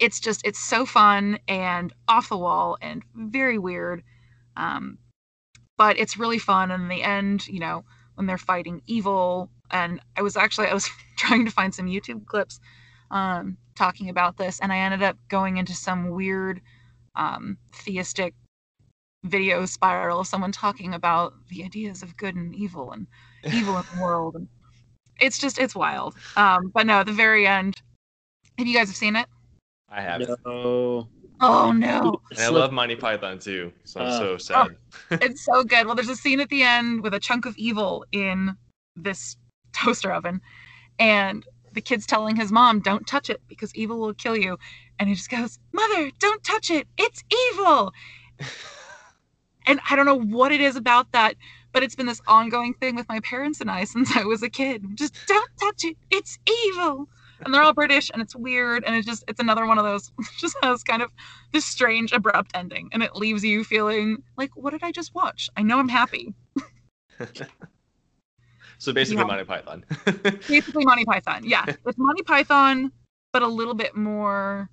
it's 0.00 0.18
just 0.18 0.44
it's 0.44 0.58
so 0.58 0.84
fun 0.84 1.38
and 1.46 1.92
off 2.08 2.28
the 2.28 2.36
wall 2.36 2.76
and 2.82 3.04
very 3.14 3.56
weird, 3.56 4.02
um, 4.56 4.98
but 5.78 5.96
it's 5.96 6.16
really 6.16 6.40
fun. 6.40 6.72
And 6.72 6.82
in 6.82 6.88
the 6.88 7.04
end, 7.04 7.46
you 7.46 7.60
know, 7.60 7.84
when 8.16 8.26
they're 8.26 8.36
fighting 8.36 8.82
evil, 8.88 9.48
and 9.70 10.00
I 10.16 10.22
was 10.22 10.36
actually 10.36 10.68
I 10.68 10.74
was 10.74 10.88
trying 11.16 11.44
to 11.44 11.50
find 11.50 11.74
some 11.74 11.86
YouTube 11.86 12.26
clips 12.26 12.60
um, 13.10 13.56
talking 13.74 14.08
about 14.08 14.36
this, 14.36 14.60
and 14.60 14.72
I 14.72 14.78
ended 14.78 15.02
up 15.02 15.16
going 15.28 15.56
into 15.56 15.74
some 15.74 16.10
weird 16.10 16.60
um, 17.16 17.58
theistic 17.72 18.34
video 19.24 19.64
spiral 19.64 20.20
of 20.20 20.26
someone 20.26 20.52
talking 20.52 20.92
about 20.94 21.32
the 21.48 21.64
ideas 21.64 22.02
of 22.02 22.16
good 22.16 22.34
and 22.34 22.54
evil 22.54 22.92
and 22.92 23.06
evil 23.52 23.76
in 23.78 23.84
the 23.94 24.02
world, 24.02 24.34
and 24.36 24.48
it's 25.20 25.38
just 25.38 25.58
it's 25.58 25.74
wild. 25.74 26.14
Um, 26.36 26.70
but 26.74 26.86
no, 26.86 27.00
at 27.00 27.06
the 27.06 27.12
very 27.12 27.46
end, 27.46 27.80
have 28.58 28.66
you 28.66 28.74
guys 28.76 28.88
have 28.88 28.96
seen 28.96 29.16
it? 29.16 29.26
I 29.88 30.00
have. 30.00 30.20
No. 30.44 31.08
Oh 31.40 31.72
no, 31.72 32.20
And 32.30 32.38
I 32.40 32.48
love 32.48 32.72
Monty 32.72 32.94
Python 32.96 33.38
too, 33.38 33.72
so 33.84 34.00
I'm 34.00 34.06
Uh, 34.06 34.18
so 34.18 34.38
sad. 34.38 34.76
it's 35.10 35.44
so 35.44 35.64
good. 35.64 35.84
Well, 35.84 35.94
there's 35.96 36.08
a 36.08 36.16
scene 36.16 36.40
at 36.40 36.48
the 36.48 36.62
end 36.62 37.02
with 37.02 37.12
a 37.12 37.20
chunk 37.20 37.44
of 37.44 37.56
evil 37.56 38.04
in 38.12 38.56
this 38.96 39.36
toaster 39.74 40.12
oven, 40.12 40.40
and 40.98 41.44
the 41.72 41.80
kid's 41.80 42.06
telling 42.06 42.36
his 42.36 42.52
mom, 42.52 42.80
"Don't 42.80 43.06
touch 43.06 43.28
it 43.30 43.42
because 43.48 43.74
evil 43.74 43.98
will 43.98 44.14
kill 44.14 44.36
you," 44.36 44.58
and 44.98 45.08
he 45.08 45.14
just 45.14 45.30
goes, 45.30 45.58
"Mother, 45.72 46.10
don't 46.18 46.42
touch 46.44 46.70
it. 46.70 46.88
It's 46.96 47.22
evil." 47.52 47.92
and 49.66 49.80
I 49.90 49.96
don't 49.96 50.06
know 50.06 50.20
what 50.20 50.52
it 50.52 50.60
is 50.60 50.76
about 50.76 51.12
that, 51.12 51.36
but 51.72 51.82
it's 51.82 51.94
been 51.94 52.06
this 52.06 52.20
ongoing 52.26 52.74
thing 52.74 52.94
with 52.94 53.08
my 53.08 53.20
parents 53.20 53.60
and 53.60 53.70
I 53.70 53.84
since 53.84 54.16
I 54.16 54.24
was 54.24 54.42
a 54.42 54.50
kid. 54.50 54.84
Just 54.94 55.14
don't 55.26 55.50
touch 55.60 55.84
it. 55.84 55.96
It's 56.10 56.38
evil. 56.68 57.08
And 57.44 57.52
they're 57.52 57.62
all 57.62 57.74
British 57.74 58.10
and 58.12 58.22
it's 58.22 58.36
weird 58.36 58.84
and 58.84 58.94
it's 58.94 59.06
just 59.06 59.24
it's 59.28 59.40
another 59.40 59.66
one 59.66 59.78
of 59.78 59.84
those 59.84 60.12
just 60.38 60.56
has 60.62 60.82
kind 60.84 61.02
of 61.02 61.10
this 61.52 61.66
strange 61.66 62.12
abrupt 62.12 62.52
ending 62.54 62.88
and 62.92 63.02
it 63.02 63.16
leaves 63.16 63.44
you 63.44 63.64
feeling 63.64 64.22
like 64.36 64.50
what 64.54 64.70
did 64.70 64.82
I 64.82 64.92
just 64.92 65.14
watch? 65.14 65.50
I 65.56 65.62
know 65.62 65.78
I'm 65.78 65.88
happy. 65.88 66.32
so 68.84 68.92
basically, 68.92 69.22
Yeah. 69.22 69.26
Monty 69.28 69.44
Python. 69.44 69.84
Basically 70.48 70.84
Monty 70.84 71.04
Python. 71.04 71.42
Yeah. 71.44 71.64
It's 71.86 71.98
Monty 71.98 72.22
Python 72.22 72.92
but 73.32 73.42
a 73.42 73.48
little 73.48 73.74
bit 73.74 73.96
more 73.96 74.68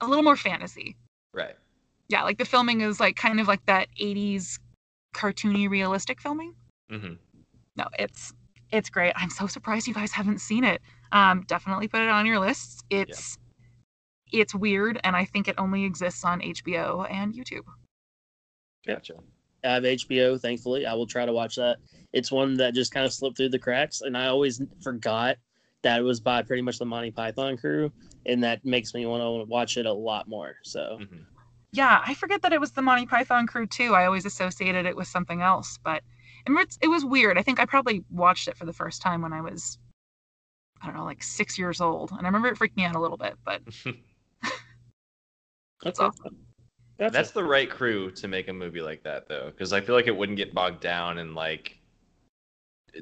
a 0.00 0.06
little 0.06 0.22
more 0.22 0.36
fantasy. 0.36 0.96
right. 1.34 1.56
Yeah, 2.08 2.22
like 2.24 2.38
the 2.38 2.44
filming 2.44 2.80
is 2.80 2.98
like 3.00 3.16
kind 3.16 3.40
of 3.40 3.46
like 3.48 3.64
that 3.66 3.88
80s 4.00 4.58
cartoony 5.14 5.68
realistic 5.68 6.20
filming. 6.20 6.54
hmm 6.90 7.14
no 7.76 7.86
it's 7.98 8.32
it's 8.72 8.90
great 8.90 9.12
i'm 9.16 9.30
so 9.30 9.46
surprised 9.46 9.86
you 9.88 9.94
guys 9.94 10.10
haven't 10.12 10.40
seen 10.40 10.64
it 10.64 10.80
um 11.12 11.44
definitely 11.46 11.86
put 11.88 12.00
it 12.00 12.08
on 12.08 12.26
your 12.26 12.38
lists 12.40 12.82
it's 12.90 13.38
it's 14.32 14.54
weird 14.54 15.00
and 15.04 15.14
i 15.16 15.24
think 15.24 15.46
it 15.48 15.54
only 15.58 15.84
exists 15.84 16.24
on 16.24 16.40
hbo 16.40 17.08
and 17.10 17.32
youtube 17.34 17.64
Gotcha. 18.86 19.14
I 19.62 19.74
have 19.74 19.82
HBO, 19.82 20.40
thankfully. 20.40 20.86
I 20.86 20.94
will 20.94 21.06
try 21.06 21.26
to 21.26 21.32
watch 21.34 21.56
that. 21.56 21.76
It's 22.12 22.32
one 22.32 22.56
that 22.58 22.74
just 22.74 22.92
kind 22.92 23.06
of 23.06 23.12
slipped 23.12 23.36
through 23.36 23.50
the 23.50 23.58
cracks, 23.58 24.00
and 24.00 24.16
I 24.16 24.26
always 24.26 24.60
forgot 24.82 25.36
that 25.82 25.98
it 26.00 26.02
was 26.02 26.20
by 26.20 26.42
pretty 26.42 26.62
much 26.62 26.78
the 26.78 26.84
Monty 26.84 27.10
Python 27.10 27.56
crew, 27.56 27.92
and 28.26 28.42
that 28.44 28.64
makes 28.64 28.94
me 28.94 29.06
want 29.06 29.22
to 29.22 29.50
watch 29.50 29.76
it 29.76 29.86
a 29.86 29.92
lot 29.92 30.28
more. 30.28 30.56
So, 30.62 30.98
hmm 30.98 31.22
yeah 31.72 32.02
i 32.04 32.14
forget 32.14 32.42
that 32.42 32.52
it 32.52 32.60
was 32.60 32.72
the 32.72 32.82
monty 32.82 33.06
python 33.06 33.46
crew 33.46 33.64
too 33.64 33.94
i 33.94 34.04
always 34.04 34.24
associated 34.24 34.86
it 34.86 34.96
with 34.96 35.06
something 35.06 35.40
else 35.40 35.78
but 35.84 36.02
it 36.82 36.88
was 36.88 37.04
weird 37.04 37.38
i 37.38 37.42
think 37.42 37.60
i 37.60 37.64
probably 37.64 38.02
watched 38.10 38.48
it 38.48 38.56
for 38.56 38.64
the 38.64 38.72
first 38.72 39.00
time 39.00 39.22
when 39.22 39.32
i 39.32 39.40
was 39.40 39.78
i 40.82 40.86
don't 40.86 40.96
know 40.96 41.04
like 41.04 41.22
six 41.22 41.56
years 41.58 41.80
old 41.80 42.10
and 42.10 42.22
i 42.22 42.24
remember 42.24 42.48
it 42.48 42.58
freaking 42.58 42.76
me 42.76 42.84
out 42.84 42.96
a 42.96 43.00
little 43.00 43.16
bit 43.16 43.34
but 43.44 43.62
okay. 45.86 46.04
awesome. 46.04 46.36
Gotcha. 46.98 47.12
That's 47.12 47.30
the 47.30 47.44
right 47.44 47.70
crew 47.70 48.10
to 48.10 48.28
make 48.28 48.48
a 48.48 48.52
movie 48.52 48.82
like 48.82 49.02
that, 49.04 49.26
though, 49.26 49.46
because 49.46 49.72
I 49.72 49.80
feel 49.80 49.94
like 49.94 50.06
it 50.06 50.14
wouldn't 50.14 50.36
get 50.36 50.52
bogged 50.52 50.80
down 50.82 51.16
in 51.16 51.34
like 51.34 51.79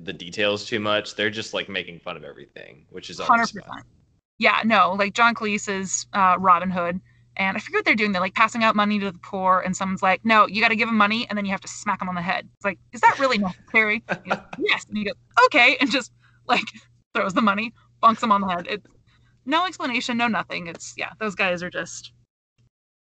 the 0.00 0.12
details 0.12 0.64
too 0.64 0.80
much. 0.80 1.14
They're 1.14 1.30
just 1.30 1.54
like 1.54 1.68
making 1.68 2.00
fun 2.00 2.16
of 2.16 2.24
everything, 2.24 2.86
which 2.90 3.10
is 3.10 3.20
always 3.20 3.52
100% 3.52 3.66
fun. 3.66 3.82
yeah 4.38 4.60
no 4.64 4.94
like 4.98 5.14
john 5.14 5.34
cleese 5.34 5.68
is 5.68 6.06
uh, 6.12 6.36
robin 6.38 6.70
hood 6.70 7.00
and 7.36 7.56
i 7.56 7.60
forget 7.60 7.78
what 7.78 7.84
they're 7.84 7.94
doing 7.96 8.12
they're 8.12 8.20
like 8.20 8.34
passing 8.34 8.62
out 8.62 8.76
money 8.76 8.98
to 9.00 9.10
the 9.10 9.18
poor 9.18 9.60
and 9.60 9.76
someone's 9.76 10.02
like 10.02 10.24
no 10.24 10.46
you 10.46 10.60
got 10.62 10.68
to 10.68 10.76
give 10.76 10.88
him 10.88 10.96
money 10.96 11.26
and 11.28 11.36
then 11.36 11.44
you 11.44 11.50
have 11.50 11.60
to 11.60 11.66
smack 11.68 12.00
him 12.00 12.08
on 12.08 12.14
the 12.14 12.22
head 12.22 12.48
it's 12.56 12.64
like 12.64 12.78
is 12.92 13.00
that 13.00 13.18
really 13.18 13.38
necessary 13.38 14.02
He 14.24 14.30
goes, 14.30 14.38
yes 14.58 14.84
and 14.88 14.98
he 14.98 15.04
goes 15.04 15.14
okay 15.46 15.76
and 15.80 15.90
just 15.90 16.12
like 16.46 16.66
throws 17.14 17.34
the 17.34 17.42
money 17.42 17.72
bonks 18.02 18.22
him 18.22 18.30
on 18.30 18.40
the 18.42 18.48
head 18.48 18.66
it's 18.68 18.86
no 19.44 19.66
explanation 19.66 20.16
no 20.16 20.28
nothing 20.28 20.66
it's 20.68 20.94
yeah 20.96 21.10
those 21.18 21.34
guys 21.34 21.62
are 21.62 21.70
just 21.70 22.12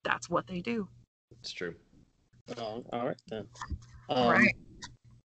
that's 0.04 0.30
what 0.30 0.48
they 0.48 0.62
do 0.62 0.88
It's 1.42 1.52
true. 1.52 1.76
Oh, 2.58 2.84
all 2.92 3.06
right 3.08 3.22
then. 3.28 3.46
All 4.08 4.30
Um, 4.30 4.32
right 4.32 4.56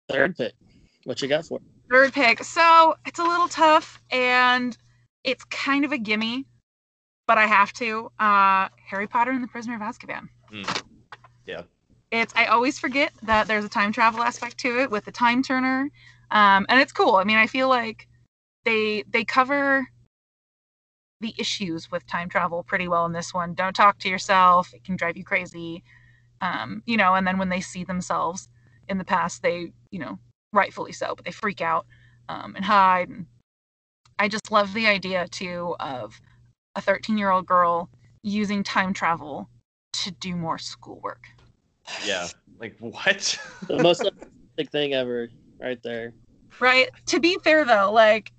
Third 0.09 0.37
pick. 0.37 0.53
What 1.07 1.21
you 1.21 1.29
got 1.29 1.45
for? 1.45 1.55
it? 1.59 1.63
third 1.89 2.11
pick 2.11 2.43
so 2.43 2.95
it's 3.05 3.17
a 3.17 3.23
little 3.23 3.47
tough 3.47 4.01
and 4.11 4.77
it's 5.23 5.45
kind 5.45 5.85
of 5.85 5.93
a 5.93 5.97
gimme 5.97 6.45
but 7.27 7.37
i 7.37 7.45
have 7.45 7.71
to 7.71 8.11
uh 8.19 8.67
harry 8.85 9.07
potter 9.07 9.31
and 9.31 9.41
the 9.41 9.47
prisoner 9.47 9.75
of 9.75 9.81
azkaban 9.81 10.27
Mm. 10.51 10.83
Yeah. 11.45 11.61
it's 12.11 12.33
i 12.35 12.45
always 12.47 12.77
forget 12.77 13.13
that 13.23 13.47
there's 13.47 13.63
a 13.63 13.69
time 13.69 13.93
travel 13.93 14.21
aspect 14.21 14.57
to 14.59 14.81
it 14.81 14.91
with 14.91 15.05
the 15.05 15.13
time 15.13 15.41
turner 15.41 15.89
um 16.31 16.65
and 16.67 16.81
it's 16.81 16.91
cool 16.91 17.15
i 17.15 17.23
mean 17.23 17.37
i 17.37 17.47
feel 17.47 17.69
like 17.69 18.09
they 18.65 19.05
they 19.09 19.23
cover 19.23 19.87
the 21.21 21.33
issues 21.37 21.89
with 21.89 22.05
time 22.05 22.27
travel 22.27 22.63
pretty 22.63 22.89
well 22.89 23.05
in 23.05 23.13
this 23.13 23.33
one 23.33 23.53
don't 23.53 23.77
talk 23.77 23.97
to 23.99 24.09
yourself 24.09 24.73
it 24.73 24.83
can 24.83 24.97
drive 24.97 25.15
you 25.15 25.23
crazy 25.23 25.83
um 26.41 26.83
you 26.85 26.97
know 26.97 27.13
and 27.13 27.25
then 27.25 27.37
when 27.37 27.47
they 27.47 27.61
see 27.61 27.85
themselves 27.85 28.49
in 28.89 28.97
the 28.97 29.05
past 29.05 29.41
they 29.41 29.71
you 29.89 29.99
know 29.99 30.19
rightfully 30.53 30.91
so 30.91 31.13
but 31.15 31.25
they 31.25 31.31
freak 31.31 31.61
out 31.61 31.85
um, 32.29 32.55
and 32.55 32.65
hide 32.65 33.09
and 33.09 33.25
i 34.19 34.27
just 34.27 34.51
love 34.51 34.73
the 34.73 34.87
idea 34.87 35.27
too 35.29 35.75
of 35.79 36.19
a 36.75 36.81
13 36.81 37.17
year 37.17 37.29
old 37.31 37.45
girl 37.45 37.89
using 38.23 38.63
time 38.63 38.93
travel 38.93 39.49
to 39.93 40.11
do 40.11 40.35
more 40.35 40.57
schoolwork 40.57 41.23
Yeah. 42.05 42.27
Like 42.59 42.75
what? 42.79 43.39
The 43.67 43.81
most 43.81 44.09
big 44.55 44.69
thing 44.69 44.93
ever, 44.93 45.29
right 45.59 45.81
there. 45.83 46.13
right 46.59 46.89
to 47.07 47.19
be 47.19 47.37
fair 47.43 47.63
though 47.65 47.91
like 47.91 48.31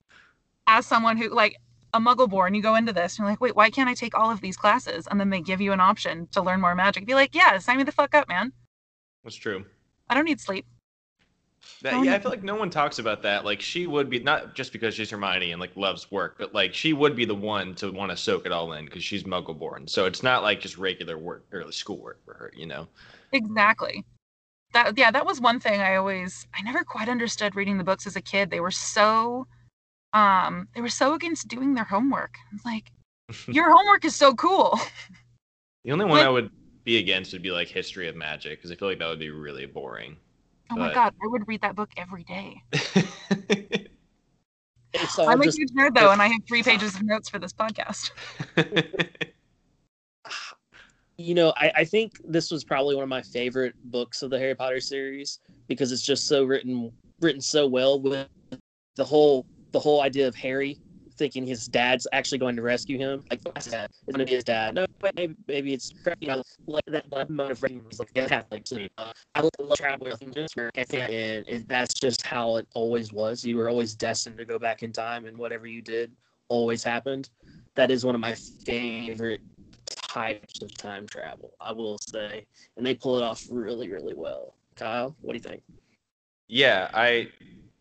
as 0.66 0.84
someone 0.86 1.16
who 1.16 1.28
like 1.30 1.56
a 1.94 2.00
muggle 2.00 2.28
born 2.28 2.54
you 2.54 2.60
go 2.62 2.74
into 2.74 2.92
this 2.92 3.14
and 3.16 3.24
you're 3.24 3.30
like 3.32 3.40
wait 3.40 3.56
why 3.56 3.70
can't 3.70 3.88
i 3.88 3.94
take 3.94 4.14
all 4.16 4.30
of 4.30 4.40
these 4.40 4.56
classes 4.56 5.06
and 5.10 5.18
then 5.18 5.30
they 5.30 5.40
give 5.40 5.60
you 5.60 5.72
an 5.72 5.80
option 5.80 6.26
to 6.32 6.42
learn 6.42 6.60
more 6.60 6.74
magic 6.74 7.06
be 7.06 7.14
like 7.14 7.34
yeah 7.34 7.56
sign 7.58 7.78
me 7.78 7.82
the 7.84 7.92
fuck 7.92 8.14
up 8.14 8.28
man 8.28 8.52
That's 9.24 9.36
true. 9.36 9.64
i 10.10 10.14
don't 10.14 10.24
need 10.26 10.40
sleep 10.40 10.66
That, 11.82 11.94
Oh, 11.94 12.02
yeah, 12.02 12.14
I 12.14 12.18
feel 12.18 12.30
like 12.30 12.42
no 12.42 12.56
one 12.56 12.70
talks 12.70 12.98
about 12.98 13.22
that. 13.22 13.44
Like 13.44 13.60
she 13.60 13.86
would 13.86 14.10
be 14.10 14.18
not 14.20 14.54
just 14.54 14.72
because 14.72 14.94
she's 14.94 15.10
Hermione 15.10 15.52
and 15.52 15.60
like 15.60 15.76
loves 15.76 16.10
work, 16.10 16.36
but 16.38 16.54
like 16.54 16.74
she 16.74 16.92
would 16.92 17.14
be 17.14 17.24
the 17.24 17.34
one 17.34 17.74
to 17.76 17.90
want 17.92 18.10
to 18.10 18.16
soak 18.16 18.46
it 18.46 18.52
all 18.52 18.72
in 18.72 18.84
because 18.84 19.04
she's 19.04 19.24
Muggle 19.24 19.58
born. 19.58 19.86
So 19.86 20.06
it's 20.06 20.22
not 20.22 20.42
like 20.42 20.60
just 20.60 20.76
regular 20.78 21.16
work 21.18 21.44
or 21.52 21.70
school 21.72 21.98
work 21.98 22.24
for 22.24 22.34
her, 22.34 22.52
you 22.56 22.66
know. 22.66 22.88
exactly 23.32 24.04
that 24.72 24.96
yeah 24.98 25.10
that 25.10 25.24
was 25.26 25.40
one 25.40 25.58
thing 25.60 25.80
i 25.80 25.96
always 25.96 26.46
i 26.54 26.62
never 26.62 26.84
quite 26.84 27.08
understood 27.08 27.54
reading 27.56 27.78
the 27.78 27.84
books 27.84 28.06
as 28.06 28.16
a 28.16 28.20
kid 28.20 28.50
they 28.50 28.60
were 28.60 28.70
so 28.70 29.46
um 30.12 30.68
they 30.74 30.80
were 30.80 30.88
so 30.88 31.14
against 31.14 31.48
doing 31.48 31.74
their 31.74 31.84
homework 31.84 32.34
it's 32.54 32.64
like 32.64 32.90
your 33.48 33.70
homework 33.74 34.04
is 34.04 34.14
so 34.16 34.34
cool 34.34 34.78
The 35.84 35.92
only 35.92 36.04
one 36.04 36.18
Like- 36.18 36.26
I 36.26 36.30
would 36.30 36.50
be 36.84 36.98
against 36.98 37.32
would 37.32 37.42
be 37.42 37.50
like 37.50 37.68
history 37.68 38.08
of 38.08 38.16
magic 38.16 38.58
because 38.58 38.70
I 38.70 38.74
feel 38.76 38.88
like 38.88 38.98
that 38.98 39.08
would 39.08 39.18
be 39.18 39.30
really 39.30 39.66
boring. 39.66 40.16
Oh 40.70 40.76
my 40.76 40.92
god 40.92 41.14
i 41.22 41.26
would 41.26 41.46
read 41.48 41.60
that 41.60 41.74
book 41.74 41.90
every 41.96 42.24
day. 42.24 42.62
All 45.18 45.28
i'm 45.28 45.40
a 45.40 45.44
huge 45.44 45.70
nerd 45.70 45.94
though 45.94 46.10
and 46.10 46.20
i 46.20 46.28
have 46.28 46.40
three 46.46 46.62
pages 46.62 46.94
of 46.94 47.02
notes 47.02 47.28
for 47.28 47.38
this 47.38 47.52
podcast. 47.52 48.10
You 51.20 51.34
know, 51.34 51.52
I, 51.56 51.72
I 51.78 51.84
think 51.84 52.20
this 52.24 52.48
was 52.52 52.62
probably 52.62 52.94
one 52.94 53.02
of 53.02 53.08
my 53.08 53.22
favorite 53.22 53.74
books 53.86 54.22
of 54.22 54.30
the 54.30 54.38
Harry 54.38 54.54
Potter 54.54 54.78
series 54.78 55.40
because 55.66 55.90
it's 55.90 56.06
just 56.06 56.28
so 56.28 56.44
written 56.44 56.92
written 57.20 57.40
so 57.40 57.66
well 57.66 58.00
with 58.00 58.28
the 58.94 59.04
whole 59.04 59.44
the 59.72 59.80
whole 59.80 60.02
idea 60.02 60.28
of 60.28 60.36
Harry 60.36 60.78
thinking 61.18 61.46
his 61.46 61.66
dad's 61.66 62.06
actually 62.12 62.38
going 62.38 62.56
to 62.56 62.62
rescue 62.62 62.98
him. 62.98 63.24
Like 63.30 63.42
that's 63.42 63.66
his 63.66 63.72
dad. 63.72 63.90
It's 64.06 64.16
gonna 64.16 64.24
be 64.24 64.34
his 64.34 64.44
dad. 64.44 64.74
No, 64.74 64.86
maybe 65.16 65.34
maybe 65.46 65.74
it's 65.74 65.92
you 66.20 66.28
know 66.28 66.42
like 66.66 66.84
that 66.86 67.10
that 67.10 67.28
moment 67.28 67.52
of 67.52 67.62
recognition 67.62 67.86
was 67.88 67.98
like. 67.98 68.90
Uh, 68.98 69.12
I 69.34 69.40
love 69.60 69.76
travel 69.76 70.06
and 70.20 70.36
it, 70.74 71.68
that's 71.68 71.94
just 71.94 72.24
how 72.24 72.56
it 72.56 72.66
always 72.74 73.12
was. 73.12 73.44
You 73.44 73.56
were 73.56 73.68
always 73.68 73.94
destined 73.94 74.38
to 74.38 74.44
go 74.44 74.58
back 74.58 74.82
in 74.82 74.92
time, 74.92 75.26
and 75.26 75.36
whatever 75.36 75.66
you 75.66 75.82
did 75.82 76.12
always 76.48 76.82
happened. 76.82 77.28
That 77.74 77.90
is 77.90 78.04
one 78.04 78.14
of 78.14 78.20
my 78.20 78.34
favorite 78.34 79.40
types 80.08 80.62
of 80.62 80.74
time 80.76 81.06
travel, 81.06 81.52
I 81.60 81.72
will 81.72 81.98
say, 81.98 82.46
and 82.76 82.86
they 82.86 82.94
pull 82.94 83.18
it 83.18 83.22
off 83.22 83.44
really 83.50 83.90
really 83.90 84.14
well. 84.14 84.54
Kyle, 84.76 85.16
what 85.20 85.32
do 85.32 85.38
you 85.38 85.42
think? 85.42 85.62
Yeah, 86.48 86.88
I 86.94 87.28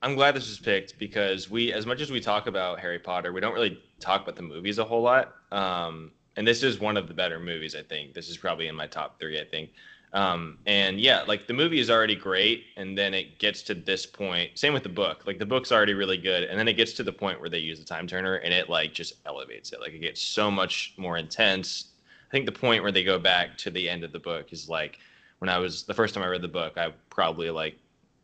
I'm 0.02 0.16
glad 0.16 0.36
this 0.36 0.48
was 0.48 0.60
picked 0.60 1.00
because 1.00 1.50
we, 1.50 1.74
as 1.74 1.86
much 1.86 2.02
as 2.02 2.12
we 2.12 2.20
talk 2.20 2.48
about 2.48 2.80
Harry 2.80 3.00
Potter, 3.00 3.34
we 3.34 3.42
don't 3.42 3.54
really 3.54 3.82
talk 4.00 4.22
about 4.22 4.36
the 4.36 4.44
movies 4.44 4.78
a 4.78 4.84
whole 4.84 5.02
lot. 5.02 5.34
Um, 5.52 6.12
and 6.36 6.48
this 6.48 6.62
is 6.62 6.80
one 6.80 6.98
of 6.98 7.08
the 7.08 7.16
better 7.16 7.40
movies, 7.40 7.76
I 7.76 7.82
think. 7.82 8.14
This 8.14 8.30
is 8.30 8.38
probably 8.38 8.68
in 8.68 8.76
my 8.76 8.86
top 8.86 9.20
three, 9.20 9.40
I 9.40 9.44
think. 9.44 9.72
Um, 10.14 10.60
and 10.66 11.02
yeah, 11.02 11.24
like 11.24 11.48
the 11.48 11.54
movie 11.54 11.80
is 11.80 11.90
already 11.90 12.16
great, 12.16 12.66
and 12.78 12.98
then 12.98 13.14
it 13.14 13.40
gets 13.40 13.62
to 13.64 13.74
this 13.74 14.06
point. 14.06 14.58
Same 14.58 14.74
with 14.74 14.84
the 14.84 14.90
book. 14.90 15.26
Like 15.26 15.40
the 15.40 15.46
book's 15.46 15.72
already 15.72 15.96
really 15.96 16.18
good, 16.18 16.44
and 16.44 16.58
then 16.58 16.68
it 16.68 16.74
gets 16.74 16.94
to 16.94 17.04
the 17.04 17.12
point 17.12 17.40
where 17.42 17.50
they 17.50 17.58
use 17.58 17.80
the 17.80 17.86
time 17.86 18.08
turner, 18.08 18.36
and 18.36 18.54
it 18.54 18.70
like 18.70 18.94
just 18.94 19.14
elevates 19.26 19.74
it. 19.74 19.82
Like 19.82 19.94
it 19.94 20.00
gets 20.00 20.22
so 20.22 20.50
much 20.50 20.94
more 20.98 21.18
intense. 21.18 21.92
I 22.30 22.32
think 22.32 22.46
the 22.46 22.52
point 22.52 22.84
where 22.84 22.92
they 22.92 23.04
go 23.04 23.20
back 23.20 23.58
to 23.60 23.72
the 23.72 23.90
end 23.90 24.04
of 24.04 24.12
the 24.12 24.20
book 24.20 24.54
is 24.54 24.70
like 24.70 25.00
when 25.40 25.50
I 25.50 25.58
was 25.58 25.84
the 25.84 25.94
first 25.94 26.14
time 26.14 26.24
I 26.24 26.28
read 26.28 26.42
the 26.42 26.48
book, 26.48 26.78
I 26.78 26.94
probably 27.10 27.50
like 27.50 27.78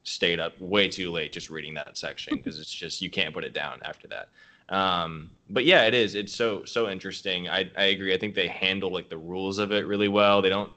stayed 0.04 0.40
up 0.40 0.60
way 0.60 0.88
too 0.88 1.12
late 1.12 1.32
just 1.32 1.50
reading 1.50 1.74
that 1.74 1.98
section 1.98 2.38
because 2.38 2.60
it's 2.60 2.74
just 2.74 3.02
you 3.02 3.10
can't 3.10 3.34
put 3.34 3.44
it 3.44 3.54
down 3.54 3.80
after 3.84 4.08
that. 4.08 4.30
Um, 4.70 5.32
but 5.50 5.66
yeah, 5.66 5.86
it 5.86 5.94
is. 5.94 6.16
It's 6.16 6.34
so 6.34 6.64
so 6.66 6.90
interesting. 6.90 7.50
I 7.50 7.70
I 7.78 7.86
agree. 7.86 8.14
I 8.14 8.18
think 8.18 8.36
they 8.36 8.48
handle 8.48 8.92
like 8.92 9.10
the 9.10 9.18
rules 9.18 9.58
of 9.60 9.72
it 9.72 9.88
really 9.88 10.08
well. 10.08 10.42
They 10.42 10.50
don't 10.50 10.72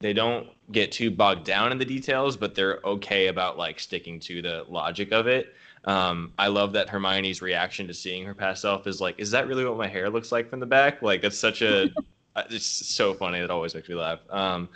they 0.00 0.12
don't 0.12 0.48
get 0.70 0.92
too 0.92 1.10
bogged 1.10 1.44
down 1.44 1.72
in 1.72 1.78
the 1.78 1.84
details, 1.84 2.36
but 2.36 2.54
they're 2.54 2.80
okay 2.84 3.28
about 3.28 3.58
like 3.58 3.80
sticking 3.80 4.20
to 4.20 4.42
the 4.42 4.64
logic 4.68 5.12
of 5.12 5.26
it. 5.26 5.54
Um, 5.84 6.32
I 6.38 6.48
love 6.48 6.72
that 6.72 6.88
Hermione's 6.88 7.40
reaction 7.40 7.86
to 7.88 7.94
seeing 7.94 8.24
her 8.24 8.34
past 8.34 8.62
self 8.62 8.86
is 8.86 9.00
like, 9.00 9.18
"Is 9.18 9.30
that 9.30 9.48
really 9.48 9.64
what 9.64 9.76
my 9.76 9.88
hair 9.88 10.10
looks 10.10 10.30
like 10.30 10.50
from 10.50 10.60
the 10.60 10.66
back?" 10.66 11.02
Like 11.02 11.22
that's 11.22 11.38
such 11.38 11.62
a, 11.62 11.88
it's 12.50 12.66
so 12.66 13.14
funny. 13.14 13.38
It 13.38 13.50
always 13.50 13.74
makes 13.74 13.88
me 13.88 13.94
laugh. 13.94 14.20
Um, 14.30 14.68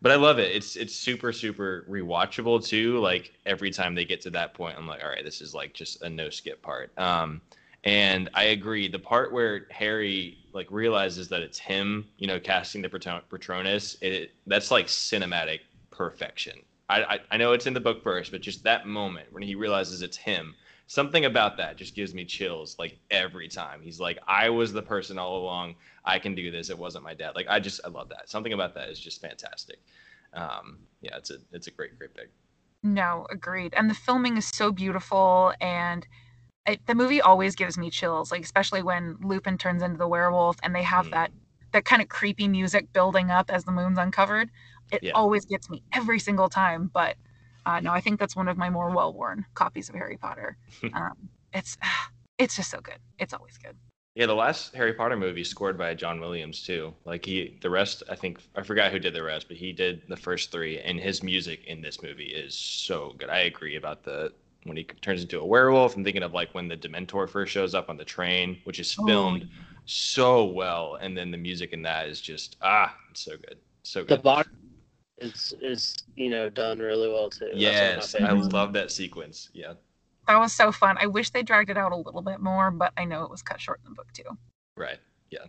but 0.00 0.12
I 0.12 0.16
love 0.16 0.38
it. 0.38 0.54
It's 0.54 0.76
it's 0.76 0.94
super 0.94 1.32
super 1.32 1.84
rewatchable 1.88 2.64
too. 2.64 2.98
Like 2.98 3.32
every 3.46 3.70
time 3.70 3.94
they 3.94 4.04
get 4.04 4.20
to 4.22 4.30
that 4.30 4.54
point, 4.54 4.76
I'm 4.78 4.86
like, 4.86 5.02
all 5.02 5.10
right, 5.10 5.24
this 5.24 5.40
is 5.40 5.54
like 5.54 5.74
just 5.74 6.02
a 6.02 6.08
no 6.08 6.30
skip 6.30 6.62
part. 6.62 6.96
Um, 6.98 7.40
and 7.84 8.28
I 8.34 8.44
agree. 8.44 8.88
The 8.88 8.98
part 8.98 9.32
where 9.32 9.66
Harry 9.70 10.38
like 10.52 10.70
realizes 10.70 11.28
that 11.28 11.42
it's 11.42 11.58
him, 11.58 12.06
you 12.18 12.26
know, 12.26 12.40
casting 12.40 12.82
the 12.82 12.88
Patronus, 12.88 13.96
it 14.00 14.32
that's 14.46 14.70
like 14.70 14.86
cinematic 14.86 15.60
perfection. 15.90 16.60
I, 16.88 17.02
I 17.02 17.20
I 17.32 17.36
know 17.36 17.52
it's 17.52 17.66
in 17.66 17.74
the 17.74 17.80
book 17.80 18.02
first, 18.02 18.30
but 18.30 18.40
just 18.40 18.64
that 18.64 18.86
moment 18.86 19.32
when 19.32 19.42
he 19.42 19.54
realizes 19.54 20.02
it's 20.02 20.16
him, 20.16 20.54
something 20.88 21.26
about 21.26 21.58
that 21.58 21.76
just 21.76 21.94
gives 21.94 22.14
me 22.14 22.24
chills 22.24 22.74
like 22.78 22.98
every 23.10 23.46
time. 23.46 23.80
He's 23.80 24.00
like, 24.00 24.18
I 24.26 24.48
was 24.48 24.72
the 24.72 24.82
person 24.82 25.18
all 25.18 25.36
along. 25.36 25.76
I 26.04 26.18
can 26.18 26.34
do 26.34 26.50
this. 26.50 26.70
It 26.70 26.78
wasn't 26.78 27.04
my 27.04 27.14
dad. 27.14 27.36
Like 27.36 27.46
I 27.48 27.60
just 27.60 27.80
I 27.84 27.88
love 27.88 28.08
that. 28.08 28.28
Something 28.28 28.54
about 28.54 28.74
that 28.74 28.88
is 28.88 28.98
just 28.98 29.20
fantastic. 29.20 29.78
Um, 30.32 30.78
yeah, 31.00 31.16
it's 31.16 31.30
a 31.30 31.36
it's 31.52 31.68
a 31.68 31.70
great 31.70 31.96
great 31.96 32.14
pick. 32.14 32.30
No, 32.82 33.26
agreed. 33.30 33.74
And 33.76 33.88
the 33.88 33.94
filming 33.94 34.36
is 34.36 34.46
so 34.46 34.72
beautiful 34.72 35.52
and 35.60 36.06
it, 36.66 36.86
the 36.86 36.94
movie 36.94 37.20
always 37.20 37.54
gives 37.54 37.76
me 37.78 37.90
chills, 37.90 38.30
like 38.30 38.42
especially 38.42 38.82
when 38.82 39.16
Lupin 39.22 39.58
turns 39.58 39.82
into 39.82 39.98
the 39.98 40.08
werewolf 40.08 40.56
and 40.62 40.74
they 40.74 40.82
have 40.82 41.06
mm. 41.06 41.10
that 41.12 41.30
that 41.72 41.84
kind 41.84 42.00
of 42.00 42.08
creepy 42.08 42.48
music 42.48 42.90
building 42.94 43.30
up 43.30 43.50
as 43.50 43.64
the 43.64 43.72
moon's 43.72 43.98
uncovered. 43.98 44.50
It 44.90 45.02
yeah. 45.02 45.12
always 45.12 45.44
gets 45.44 45.68
me 45.68 45.82
every 45.92 46.18
single 46.18 46.48
time. 46.48 46.90
But 46.92 47.16
uh, 47.68 47.80
no, 47.80 47.92
I 47.92 48.00
think 48.00 48.18
that's 48.18 48.34
one 48.34 48.48
of 48.48 48.56
my 48.56 48.70
more 48.70 48.90
well-worn 48.90 49.44
copies 49.52 49.90
of 49.90 49.94
Harry 49.94 50.16
Potter. 50.16 50.56
um, 50.94 51.28
it's 51.52 51.76
it's 52.38 52.56
just 52.56 52.70
so 52.70 52.80
good. 52.80 52.98
It's 53.18 53.34
always 53.34 53.58
good. 53.58 53.76
Yeah, 54.14 54.26
the 54.26 54.34
last 54.34 54.74
Harry 54.74 54.94
Potter 54.94 55.16
movie 55.16 55.44
scored 55.44 55.76
by 55.76 55.94
John 55.94 56.18
Williams 56.18 56.64
too. 56.64 56.94
Like 57.04 57.24
he, 57.24 57.58
the 57.60 57.70
rest, 57.70 58.02
I 58.10 58.16
think 58.16 58.40
I 58.56 58.62
forgot 58.62 58.90
who 58.90 58.98
did 58.98 59.14
the 59.14 59.22
rest, 59.22 59.48
but 59.48 59.56
he 59.56 59.72
did 59.72 60.02
the 60.08 60.16
first 60.16 60.50
three, 60.50 60.80
and 60.80 60.98
his 60.98 61.22
music 61.22 61.64
in 61.66 61.82
this 61.82 62.02
movie 62.02 62.24
is 62.24 62.54
so 62.54 63.14
good. 63.18 63.28
I 63.28 63.40
agree 63.40 63.76
about 63.76 64.02
the 64.02 64.32
when 64.64 64.76
he 64.76 64.84
turns 64.84 65.22
into 65.22 65.38
a 65.38 65.44
werewolf. 65.44 65.94
I'm 65.94 66.04
thinking 66.04 66.22
of 66.22 66.32
like 66.32 66.54
when 66.54 66.68
the 66.68 66.76
Dementor 66.76 67.28
first 67.28 67.52
shows 67.52 67.74
up 67.74 67.90
on 67.90 67.96
the 67.96 68.04
train, 68.04 68.58
which 68.64 68.80
is 68.80 68.96
oh, 68.98 69.06
filmed 69.06 69.44
oh. 69.44 69.62
so 69.84 70.44
well, 70.44 70.96
and 71.00 71.16
then 71.16 71.30
the 71.30 71.38
music 71.38 71.72
in 71.72 71.82
that 71.82 72.08
is 72.08 72.20
just 72.20 72.56
ah, 72.62 72.96
it's 73.10 73.20
so 73.20 73.36
good, 73.36 73.58
so 73.82 74.00
good. 74.00 74.18
The 74.18 74.22
box 74.22 74.48
is 75.20 75.54
is 75.60 75.96
you 76.16 76.30
know 76.30 76.48
done 76.48 76.78
really 76.78 77.08
well 77.08 77.30
too. 77.30 77.50
Yes, 77.54 78.14
I 78.14 78.32
love 78.32 78.72
that 78.74 78.90
sequence. 78.90 79.50
Yeah 79.52 79.74
that 80.28 80.38
was 80.38 80.52
so 80.52 80.70
fun. 80.70 80.96
I 81.00 81.06
wish 81.06 81.30
they 81.30 81.42
dragged 81.42 81.70
it 81.70 81.78
out 81.78 81.92
a 81.92 81.96
little 81.96 82.20
bit 82.22 82.38
more, 82.38 82.70
but 82.70 82.92
I 82.96 83.04
know 83.06 83.24
it 83.24 83.30
was 83.30 83.42
cut 83.42 83.60
short 83.60 83.80
in 83.84 83.90
the 83.90 83.94
book 83.94 84.12
too. 84.12 84.38
Right. 84.76 84.98
Yeah. 85.30 85.46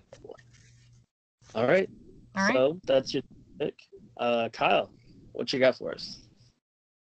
All 1.53 1.67
right. 1.67 1.89
All 2.35 2.43
right. 2.43 2.55
So 2.55 2.79
that's 2.87 3.13
your 3.13 3.23
pick. 3.59 3.75
Uh, 4.17 4.47
Kyle, 4.49 4.89
what 5.33 5.51
you 5.51 5.59
got 5.59 5.77
for 5.77 5.93
us? 5.93 6.19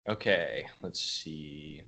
Okay, 0.09 0.67
let's 0.81 1.01
see. 1.01 1.83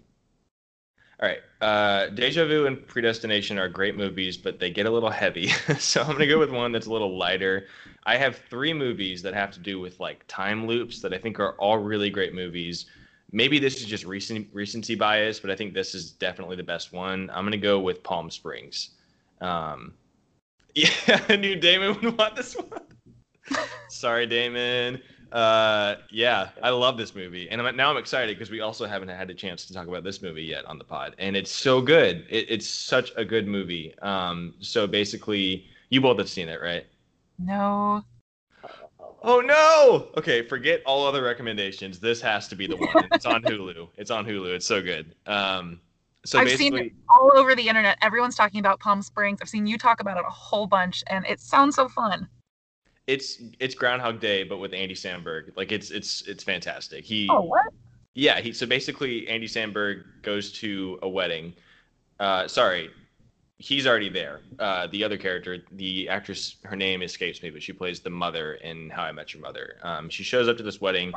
All 1.22 1.28
right. 1.28 1.40
Uh, 1.60 2.08
Deja 2.08 2.46
Vu 2.46 2.66
and 2.66 2.86
Predestination 2.86 3.58
are 3.58 3.68
great 3.68 3.96
movies, 3.96 4.38
but 4.38 4.58
they 4.58 4.70
get 4.70 4.86
a 4.86 4.90
little 4.90 5.10
heavy. 5.10 5.48
so 5.78 6.00
I'm 6.00 6.06
going 6.06 6.20
to 6.20 6.26
go 6.26 6.38
with 6.38 6.50
one 6.50 6.72
that's 6.72 6.86
a 6.86 6.92
little 6.92 7.18
lighter. 7.18 7.66
I 8.06 8.16
have 8.16 8.36
three 8.48 8.72
movies 8.72 9.20
that 9.22 9.34
have 9.34 9.50
to 9.52 9.60
do 9.60 9.78
with 9.78 10.00
like 10.00 10.24
time 10.28 10.66
loops 10.66 11.00
that 11.02 11.12
I 11.12 11.18
think 11.18 11.38
are 11.38 11.52
all 11.54 11.78
really 11.78 12.08
great 12.08 12.34
movies 12.34 12.86
maybe 13.32 13.58
this 13.58 13.80
is 13.80 13.86
just 13.86 14.04
recent 14.04 14.48
recency 14.52 14.94
bias, 14.94 15.40
but 15.40 15.50
I 15.50 15.56
think 15.56 15.74
this 15.74 15.94
is 15.94 16.12
definitely 16.12 16.56
the 16.56 16.62
best 16.62 16.92
one. 16.92 17.30
I'm 17.32 17.44
gonna 17.44 17.56
go 17.56 17.78
with 17.80 18.02
Palm 18.02 18.30
Springs. 18.30 18.90
Um, 19.40 19.94
yeah, 20.74 20.90
I 21.28 21.36
knew 21.36 21.56
Damon 21.56 21.98
would 22.00 22.18
want 22.18 22.36
this 22.36 22.54
one. 22.54 22.80
Sorry, 23.88 24.26
Damon. 24.26 25.00
Uh, 25.32 25.96
yeah, 26.10 26.48
I 26.62 26.70
love 26.70 26.96
this 26.96 27.14
movie, 27.14 27.48
and 27.50 27.62
I'm, 27.62 27.76
now 27.76 27.90
I'm 27.90 27.96
excited 27.96 28.36
because 28.36 28.50
we 28.50 28.60
also 28.60 28.86
haven't 28.86 29.08
had 29.08 29.30
a 29.30 29.34
chance 29.34 29.64
to 29.66 29.72
talk 29.72 29.86
about 29.86 30.02
this 30.02 30.22
movie 30.22 30.42
yet 30.42 30.64
on 30.64 30.78
the 30.78 30.84
pod, 30.84 31.14
and 31.18 31.36
it's 31.36 31.52
so 31.52 31.80
good. 31.80 32.26
It, 32.28 32.46
it's 32.48 32.66
such 32.66 33.12
a 33.16 33.24
good 33.24 33.46
movie. 33.46 33.96
Um, 34.00 34.54
so 34.60 34.86
basically, 34.86 35.66
you 35.90 36.00
both 36.00 36.18
have 36.18 36.28
seen 36.28 36.48
it, 36.48 36.60
right? 36.60 36.86
No. 37.38 38.04
Oh 39.22 39.40
no! 39.40 40.08
Okay, 40.16 40.42
forget 40.42 40.82
all 40.86 41.06
other 41.06 41.22
recommendations. 41.22 42.00
This 42.00 42.20
has 42.22 42.48
to 42.48 42.56
be 42.56 42.66
the 42.66 42.76
one. 42.76 43.08
It's 43.12 43.26
on 43.26 43.42
Hulu. 43.42 43.88
It's 43.96 44.10
on 44.10 44.24
Hulu. 44.24 44.54
It's 44.54 44.66
so 44.66 44.80
good. 44.82 45.14
Um, 45.26 45.80
so 46.24 46.38
I've 46.38 46.50
seen 46.50 46.76
it 46.76 46.92
all 47.08 47.30
over 47.36 47.54
the 47.54 47.68
internet. 47.68 47.98
Everyone's 48.02 48.34
talking 48.34 48.60
about 48.60 48.80
Palm 48.80 49.02
Springs. 49.02 49.40
I've 49.42 49.48
seen 49.48 49.66
you 49.66 49.78
talk 49.78 50.00
about 50.00 50.16
it 50.16 50.24
a 50.26 50.30
whole 50.30 50.66
bunch, 50.66 51.04
and 51.06 51.26
it 51.26 51.40
sounds 51.40 51.76
so 51.76 51.88
fun. 51.88 52.28
It's 53.10 53.42
it's 53.58 53.74
Groundhog 53.74 54.20
Day, 54.20 54.44
but 54.44 54.58
with 54.58 54.72
Andy 54.72 54.94
Samberg. 54.94 55.56
Like 55.56 55.72
it's 55.72 55.90
it's 55.90 56.22
it's 56.28 56.44
fantastic. 56.44 57.04
He. 57.04 57.28
Oh 57.28 57.42
what? 57.42 57.66
Yeah, 58.14 58.40
he 58.40 58.52
so 58.52 58.66
basically 58.66 59.26
Andy 59.28 59.48
Samberg 59.48 60.04
goes 60.22 60.52
to 60.60 60.98
a 61.02 61.08
wedding. 61.08 61.54
Uh, 62.20 62.46
sorry, 62.46 62.90
he's 63.58 63.86
already 63.86 64.08
there. 64.08 64.40
Uh, 64.58 64.86
the 64.88 65.02
other 65.02 65.16
character, 65.16 65.58
the 65.72 66.08
actress, 66.08 66.56
her 66.64 66.76
name 66.76 67.02
escapes 67.02 67.42
me, 67.42 67.50
but 67.50 67.62
she 67.62 67.72
plays 67.72 68.00
the 68.00 68.10
mother 68.10 68.54
in 68.54 68.90
How 68.90 69.02
I 69.02 69.12
Met 69.12 69.34
Your 69.34 69.42
Mother. 69.42 69.76
Um, 69.82 70.08
she 70.08 70.22
shows 70.22 70.48
up 70.48 70.56
to 70.58 70.62
this 70.62 70.80
wedding 70.80 71.12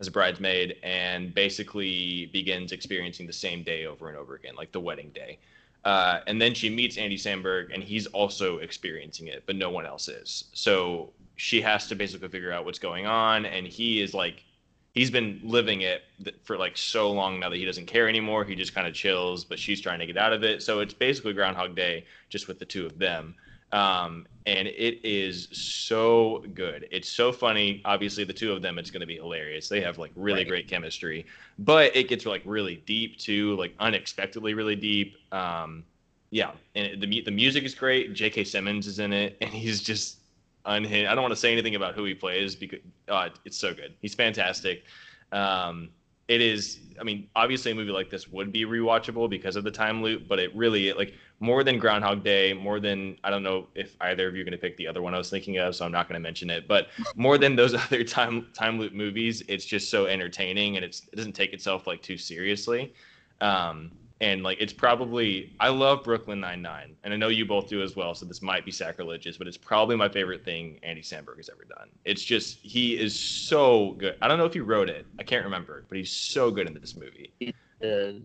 as 0.00 0.08
a 0.08 0.10
bridesmaid 0.10 0.76
and 0.82 1.34
basically 1.34 2.26
begins 2.32 2.72
experiencing 2.72 3.26
the 3.26 3.32
same 3.32 3.62
day 3.62 3.86
over 3.86 4.08
and 4.08 4.16
over 4.16 4.34
again, 4.34 4.54
like 4.56 4.72
the 4.72 4.80
wedding 4.80 5.10
day. 5.14 5.38
Uh, 5.84 6.20
and 6.26 6.40
then 6.40 6.54
she 6.54 6.70
meets 6.70 6.96
Andy 6.96 7.16
Samberg, 7.16 7.72
and 7.72 7.82
he's 7.82 8.06
also 8.08 8.58
experiencing 8.58 9.28
it, 9.28 9.44
but 9.46 9.54
no 9.54 9.70
one 9.70 9.84
else 9.84 10.08
is. 10.08 10.44
So 10.54 11.12
she 11.36 11.60
has 11.60 11.86
to 11.88 11.94
basically 11.94 12.28
figure 12.28 12.52
out 12.52 12.64
what's 12.64 12.78
going 12.78 13.06
on, 13.06 13.46
and 13.46 13.66
he 13.66 14.00
is 14.00 14.14
like 14.14 14.44
he's 14.92 15.10
been 15.10 15.40
living 15.42 15.82
it 15.82 16.02
for 16.44 16.56
like 16.56 16.76
so 16.76 17.10
long 17.10 17.40
now 17.40 17.50
that 17.50 17.56
he 17.56 17.64
doesn't 17.64 17.86
care 17.86 18.08
anymore. 18.08 18.44
He 18.44 18.54
just 18.54 18.74
kind 18.74 18.86
of 18.86 18.94
chills, 18.94 19.44
but 19.44 19.58
she's 19.58 19.80
trying 19.80 19.98
to 19.98 20.06
get 20.06 20.16
out 20.16 20.32
of 20.32 20.44
it. 20.44 20.62
So 20.62 20.80
it's 20.80 20.94
basically 20.94 21.32
Groundhog 21.32 21.74
Day 21.74 22.04
just 22.28 22.48
with 22.48 22.58
the 22.58 22.64
two 22.64 22.86
of 22.86 22.98
them. 22.98 23.34
Um, 23.72 24.28
and 24.46 24.68
it 24.68 25.04
is 25.04 25.48
so 25.50 26.44
good. 26.54 26.86
It's 26.92 27.08
so 27.08 27.32
funny. 27.32 27.82
Obviously, 27.84 28.22
the 28.22 28.32
two 28.32 28.52
of 28.52 28.62
them, 28.62 28.78
it's 28.78 28.90
going 28.90 29.00
to 29.00 29.06
be 29.06 29.16
hilarious. 29.16 29.68
They 29.68 29.80
have 29.80 29.98
like 29.98 30.12
really 30.14 30.40
right. 30.40 30.48
great 30.48 30.68
chemistry, 30.68 31.26
but 31.58 31.94
it 31.96 32.08
gets 32.08 32.24
like 32.24 32.42
really 32.44 32.76
deep 32.86 33.18
too, 33.18 33.56
like 33.56 33.74
unexpectedly 33.80 34.54
really 34.54 34.76
deep. 34.76 35.16
Um, 35.32 35.82
yeah, 36.30 36.52
and 36.76 37.02
the 37.02 37.22
the 37.22 37.30
music 37.32 37.64
is 37.64 37.74
great. 37.74 38.12
J.K. 38.12 38.44
Simmons 38.44 38.86
is 38.86 39.00
in 39.00 39.12
it, 39.12 39.36
and 39.40 39.50
he's 39.50 39.82
just 39.82 40.18
unhinged. 40.66 41.08
I 41.08 41.14
don't 41.14 41.22
want 41.22 41.32
to 41.32 41.40
say 41.40 41.52
anything 41.52 41.74
about 41.74 41.94
who 41.94 42.04
he 42.04 42.14
plays 42.14 42.54
because 42.54 42.80
uh, 43.08 43.28
it's 43.44 43.58
so 43.58 43.74
good. 43.74 43.94
He's 44.00 44.14
fantastic. 44.14 44.84
Um, 45.32 45.90
it 46.28 46.40
is 46.40 46.80
i 46.98 47.02
mean 47.02 47.28
obviously 47.36 47.70
a 47.70 47.74
movie 47.74 47.90
like 47.90 48.08
this 48.08 48.28
would 48.28 48.50
be 48.50 48.64
rewatchable 48.64 49.28
because 49.28 49.56
of 49.56 49.64
the 49.64 49.70
time 49.70 50.02
loop 50.02 50.26
but 50.26 50.38
it 50.38 50.54
really 50.54 50.92
like 50.94 51.14
more 51.40 51.62
than 51.62 51.78
groundhog 51.78 52.24
day 52.24 52.52
more 52.54 52.80
than 52.80 53.16
i 53.24 53.30
don't 53.30 53.42
know 53.42 53.66
if 53.74 53.94
either 54.02 54.28
of 54.28 54.34
you 54.34 54.40
are 54.40 54.44
going 54.44 54.52
to 54.52 54.58
pick 54.58 54.76
the 54.78 54.86
other 54.86 55.02
one 55.02 55.14
i 55.14 55.18
was 55.18 55.28
thinking 55.28 55.58
of 55.58 55.74
so 55.74 55.84
i'm 55.84 55.92
not 55.92 56.08
going 56.08 56.18
to 56.18 56.22
mention 56.22 56.48
it 56.48 56.66
but 56.66 56.88
more 57.14 57.36
than 57.36 57.54
those 57.54 57.74
other 57.86 58.02
time 58.02 58.46
time 58.54 58.78
loop 58.78 58.92
movies 58.92 59.42
it's 59.48 59.64
just 59.64 59.90
so 59.90 60.06
entertaining 60.06 60.76
and 60.76 60.84
it's 60.84 61.02
it 61.12 61.16
doesn't 61.16 61.34
take 61.34 61.52
itself 61.52 61.86
like 61.86 62.00
too 62.00 62.16
seriously 62.16 62.94
um 63.40 63.90
and 64.20 64.42
like 64.42 64.58
it's 64.60 64.72
probably 64.72 65.54
I 65.60 65.68
love 65.68 66.04
Brooklyn 66.04 66.40
Nine 66.40 66.62
Nine, 66.62 66.96
and 67.04 67.12
I 67.12 67.16
know 67.16 67.28
you 67.28 67.44
both 67.46 67.68
do 67.68 67.82
as 67.82 67.96
well. 67.96 68.14
So 68.14 68.26
this 68.26 68.42
might 68.42 68.64
be 68.64 68.70
sacrilegious, 68.72 69.36
but 69.38 69.46
it's 69.48 69.56
probably 69.58 69.96
my 69.96 70.08
favorite 70.08 70.44
thing 70.44 70.78
Andy 70.82 71.02
Samberg 71.02 71.36
has 71.38 71.48
ever 71.50 71.64
done. 71.64 71.90
It's 72.04 72.22
just 72.24 72.58
he 72.62 72.98
is 72.98 73.18
so 73.18 73.92
good. 73.98 74.16
I 74.22 74.28
don't 74.28 74.38
know 74.38 74.46
if 74.46 74.54
he 74.54 74.60
wrote 74.60 74.88
it, 74.88 75.06
I 75.18 75.22
can't 75.24 75.44
remember, 75.44 75.84
but 75.88 75.98
he's 75.98 76.12
so 76.12 76.50
good 76.50 76.66
in 76.66 76.74
this 76.74 76.96
movie. 76.96 77.34
Uh, 77.82 78.20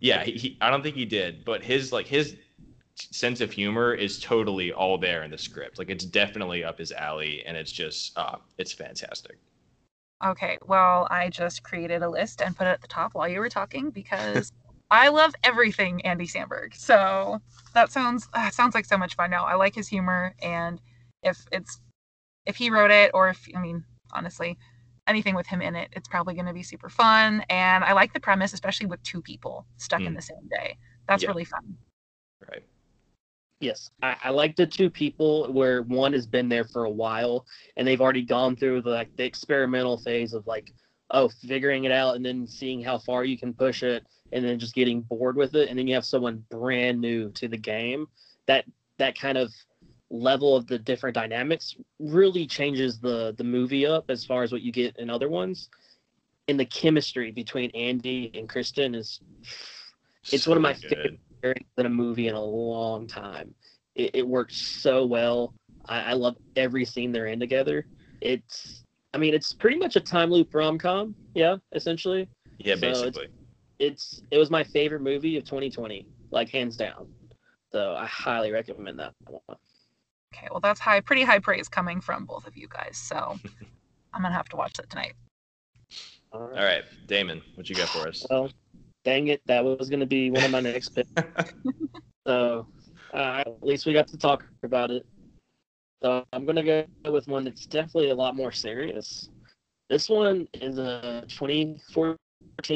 Yeah, 0.00 0.24
he, 0.24 0.32
he 0.32 0.58
I 0.60 0.70
don't 0.70 0.82
think 0.82 0.96
he 0.96 1.04
did, 1.04 1.44
but 1.44 1.62
his 1.64 1.92
like 1.92 2.06
his 2.06 2.36
sense 2.96 3.40
of 3.40 3.52
humor 3.52 3.94
is 3.94 4.20
totally 4.20 4.72
all 4.72 4.98
there 4.98 5.22
in 5.24 5.30
the 5.30 5.38
script. 5.38 5.78
Like 5.78 5.90
it's 5.90 6.04
definitely 6.04 6.64
up 6.64 6.78
his 6.78 6.92
alley, 6.92 7.44
and 7.46 7.56
it's 7.56 7.72
just 7.72 8.16
uh, 8.18 8.38
it's 8.58 8.72
fantastic. 8.72 9.38
Okay, 10.24 10.58
well, 10.66 11.06
I 11.10 11.28
just 11.30 11.62
created 11.62 12.02
a 12.02 12.08
list 12.10 12.42
and 12.42 12.56
put 12.56 12.66
it 12.66 12.70
at 12.70 12.80
the 12.80 12.88
top 12.88 13.14
while 13.14 13.28
you 13.28 13.38
were 13.38 13.48
talking 13.48 13.90
because 13.90 14.52
I 14.90 15.08
love 15.08 15.34
everything 15.44 16.00
Andy 16.04 16.26
Samberg. 16.26 16.74
So 16.74 17.40
that 17.74 17.92
sounds 17.92 18.28
uh, 18.32 18.50
sounds 18.50 18.74
like 18.74 18.84
so 18.84 18.96
much 18.98 19.14
fun. 19.16 19.30
Now 19.30 19.44
I 19.44 19.54
like 19.54 19.74
his 19.74 19.88
humor, 19.88 20.34
and 20.42 20.80
if 21.22 21.46
it's 21.52 21.80
if 22.46 22.56
he 22.56 22.70
wrote 22.70 22.90
it, 22.90 23.10
or 23.14 23.28
if 23.28 23.46
I 23.54 23.60
mean 23.60 23.84
honestly, 24.12 24.56
anything 25.06 25.34
with 25.34 25.46
him 25.46 25.60
in 25.60 25.76
it, 25.76 25.88
it's 25.92 26.08
probably 26.08 26.34
going 26.34 26.46
to 26.46 26.52
be 26.54 26.62
super 26.62 26.88
fun. 26.88 27.42
And 27.50 27.84
I 27.84 27.92
like 27.92 28.12
the 28.12 28.20
premise, 28.20 28.52
especially 28.52 28.86
with 28.86 29.02
two 29.02 29.20
people 29.20 29.66
stuck 29.76 30.00
in 30.00 30.12
Mm. 30.12 30.16
the 30.16 30.22
same 30.22 30.48
day. 30.50 30.78
That's 31.06 31.22
Yeah. 31.22 31.28
really 31.28 31.44
fun. 31.44 31.76
Right. 32.50 32.62
Yes, 33.60 33.90
I, 34.02 34.16
I 34.24 34.30
like 34.30 34.54
the 34.54 34.66
two 34.66 34.88
people 34.88 35.52
where 35.52 35.82
one 35.82 36.12
has 36.12 36.26
been 36.26 36.48
there 36.48 36.64
for 36.64 36.84
a 36.84 36.90
while 36.90 37.44
and 37.76 37.86
they've 37.86 38.00
already 38.00 38.22
gone 38.22 38.54
through 38.54 38.82
the, 38.82 38.90
like 38.90 39.14
the 39.16 39.24
experimental 39.24 39.98
phase 39.98 40.32
of 40.32 40.46
like, 40.46 40.72
oh, 41.10 41.28
figuring 41.28 41.84
it 41.84 41.90
out 41.90 42.14
and 42.16 42.24
then 42.24 42.46
seeing 42.46 42.82
how 42.82 42.98
far 42.98 43.24
you 43.24 43.36
can 43.36 43.52
push 43.52 43.82
it 43.82 44.06
and 44.32 44.44
then 44.44 44.58
just 44.58 44.74
getting 44.74 45.00
bored 45.02 45.36
with 45.36 45.54
it. 45.54 45.68
And 45.68 45.78
then 45.78 45.86
you 45.86 45.94
have 45.94 46.04
someone 46.04 46.44
brand 46.50 47.00
new 47.00 47.30
to 47.32 47.48
the 47.48 47.56
game. 47.56 48.06
That 48.46 48.64
that 48.98 49.18
kind 49.18 49.38
of 49.38 49.52
level 50.10 50.56
of 50.56 50.66
the 50.66 50.78
different 50.78 51.14
dynamics 51.14 51.76
really 51.98 52.46
changes 52.46 52.98
the 52.98 53.34
the 53.36 53.44
movie 53.44 53.86
up 53.86 54.06
as 54.08 54.24
far 54.24 54.42
as 54.42 54.52
what 54.52 54.62
you 54.62 54.72
get 54.72 54.96
in 54.96 55.10
other 55.10 55.28
ones. 55.28 55.68
And 56.48 56.58
the 56.58 56.64
chemistry 56.64 57.30
between 57.30 57.70
Andy 57.72 58.30
and 58.34 58.48
Cristin 58.48 58.96
is 58.96 59.20
It's 60.32 60.46
one 60.46 60.56
of 60.56 60.62
my 60.62 60.74
So 60.74 60.88
favorite 60.88 61.20
experience 61.30 61.68
in 61.76 61.86
a 61.86 61.90
movie 61.90 62.28
in 62.28 62.34
a 62.34 62.42
long 62.42 63.06
time. 63.06 63.54
It, 63.94 64.10
it 64.14 64.26
works 64.26 64.56
so 64.56 65.06
well. 65.06 65.54
I, 65.86 66.00
I 66.00 66.12
love 66.12 66.36
every 66.56 66.84
scene 66.84 67.12
they're 67.12 67.26
in 67.26 67.40
together. 67.40 67.86
It's, 68.20 68.84
I 69.14 69.18
mean, 69.18 69.34
it's 69.34 69.52
pretty 69.52 69.78
much 69.78 69.96
a 69.96 70.00
time 70.00 70.30
loop 70.30 70.54
rom 70.54 70.78
com. 70.78 71.14
Yeah, 71.34 71.56
essentially. 71.72 72.28
Yeah, 72.58 72.74
So 72.74 72.80
basically. 72.80 73.28
It's 73.78 74.22
it 74.30 74.38
was 74.38 74.50
my 74.50 74.64
favorite 74.64 75.02
movie 75.02 75.36
of 75.36 75.44
2020, 75.44 76.06
like 76.30 76.48
hands 76.48 76.76
down. 76.76 77.08
So 77.72 77.94
I 77.94 78.06
highly 78.06 78.50
recommend 78.50 78.98
that 78.98 79.14
one. 79.26 79.58
Okay, 80.34 80.48
well, 80.50 80.60
that's 80.60 80.80
high, 80.80 81.00
pretty 81.00 81.22
high 81.22 81.38
praise 81.38 81.68
coming 81.68 82.00
from 82.00 82.24
both 82.24 82.46
of 82.46 82.56
you 82.56 82.68
guys. 82.68 82.96
So 82.96 83.38
I'm 84.14 84.22
gonna 84.22 84.34
have 84.34 84.48
to 84.50 84.56
watch 84.56 84.74
that 84.74 84.90
tonight. 84.90 85.14
All 86.32 86.42
All 86.42 86.48
right, 86.48 86.84
Damon, 87.06 87.40
what 87.54 87.68
you 87.70 87.74
got 87.74 87.88
for 87.88 88.06
us? 88.06 88.26
Well, 88.28 88.50
dang 89.04 89.28
it, 89.28 89.40
that 89.46 89.64
was 89.64 89.88
going 89.88 90.00
to 90.00 90.06
be 90.06 90.30
one 90.30 90.44
of 90.44 90.50
my 90.50 90.60
next 90.60 90.90
picks. 90.90 91.10
So 92.26 92.66
uh, 93.14 93.42
at 93.46 93.62
least 93.62 93.86
we 93.86 93.94
got 93.94 94.06
to 94.08 94.18
talk 94.18 94.44
about 94.62 94.90
it. 94.90 95.06
So 96.02 96.22
I'm 96.34 96.44
gonna 96.44 96.62
go 96.62 96.84
with 97.10 97.26
one 97.26 97.44
that's 97.44 97.64
definitely 97.64 98.10
a 98.10 98.14
lot 98.14 98.36
more 98.36 98.52
serious. 98.52 99.30
This 99.88 100.10
one 100.10 100.46
is 100.52 100.76
a 100.76 101.24
2014, 101.26 102.16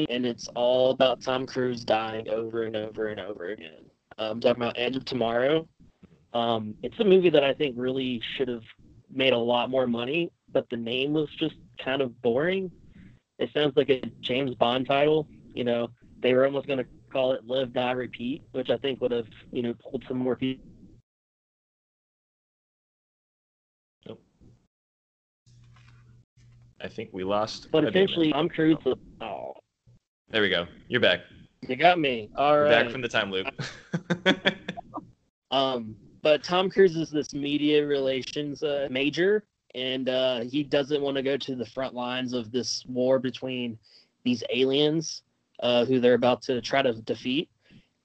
and 0.09 0.25
it's 0.25 0.47
all 0.55 0.91
about 0.91 1.21
Tom 1.21 1.45
Cruise 1.45 1.83
dying 1.83 2.29
over 2.29 2.63
and 2.63 2.75
over 2.75 3.07
and 3.07 3.19
over 3.19 3.49
again. 3.49 3.85
I'm 4.17 4.39
talking 4.39 4.61
about 4.61 4.77
Edge 4.77 4.95
of 4.95 5.05
Tomorrow. 5.05 5.67
Um, 6.33 6.75
it's 6.81 6.99
a 6.99 7.03
movie 7.03 7.29
that 7.29 7.43
I 7.43 7.53
think 7.53 7.75
really 7.77 8.21
should 8.35 8.47
have 8.47 8.63
made 9.11 9.33
a 9.33 9.37
lot 9.37 9.69
more 9.69 9.85
money, 9.85 10.31
but 10.51 10.69
the 10.69 10.77
name 10.77 11.13
was 11.13 11.29
just 11.37 11.55
kind 11.83 12.01
of 12.01 12.19
boring. 12.21 12.71
It 13.39 13.49
sounds 13.53 13.73
like 13.75 13.89
a 13.89 14.01
James 14.21 14.55
Bond 14.55 14.87
title. 14.87 15.27
You 15.53 15.63
know, 15.63 15.89
they 16.21 16.33
were 16.33 16.45
almost 16.45 16.67
gonna 16.67 16.85
call 17.11 17.33
it 17.33 17.45
Live, 17.45 17.73
Die, 17.73 17.91
Repeat, 17.91 18.43
which 18.51 18.69
I 18.69 18.77
think 18.77 19.01
would 19.01 19.11
have, 19.11 19.27
you 19.51 19.61
know, 19.61 19.75
pulled 19.75 20.03
some 20.07 20.17
more 20.17 20.35
people. 20.35 20.65
I 26.83 26.87
think 26.89 27.09
we 27.13 27.23
lost. 27.23 27.69
But 27.71 27.85
essentially, 27.85 28.31
Tom 28.31 28.49
Cruise. 28.49 28.77
Oh, 29.21 29.53
There 30.29 30.41
we 30.41 30.49
go. 30.49 30.67
You're 30.89 31.01
back. 31.01 31.21
you 31.67 31.77
got 31.77 31.97
me. 31.97 32.29
All 32.35 32.59
right. 32.59 32.69
back 32.83 32.91
from 32.91 33.01
the 33.01 33.07
time 33.09 33.31
loop. 33.31 33.47
Um, 35.51 35.95
but 36.23 36.43
Tom 36.43 36.67
Cruise 36.67 36.95
is 36.95 37.11
this 37.11 37.31
media 37.31 37.85
relations 37.85 38.63
uh, 38.63 38.87
major, 38.89 39.43
and 39.75 40.09
uh, 40.09 40.39
he 40.41 40.63
doesn't 40.63 40.99
want 40.99 41.15
to 41.15 41.21
go 41.21 41.37
to 41.37 41.55
the 41.55 41.65
front 41.67 41.93
lines 41.93 42.33
of 42.33 42.51
this 42.51 42.83
war 42.87 43.19
between 43.19 43.77
these 44.23 44.43
aliens 44.51 45.21
uh, 45.59 45.85
who 45.85 45.99
they're 45.99 46.15
about 46.15 46.41
to 46.43 46.59
try 46.59 46.81
to 46.81 46.93
defeat. 47.01 47.51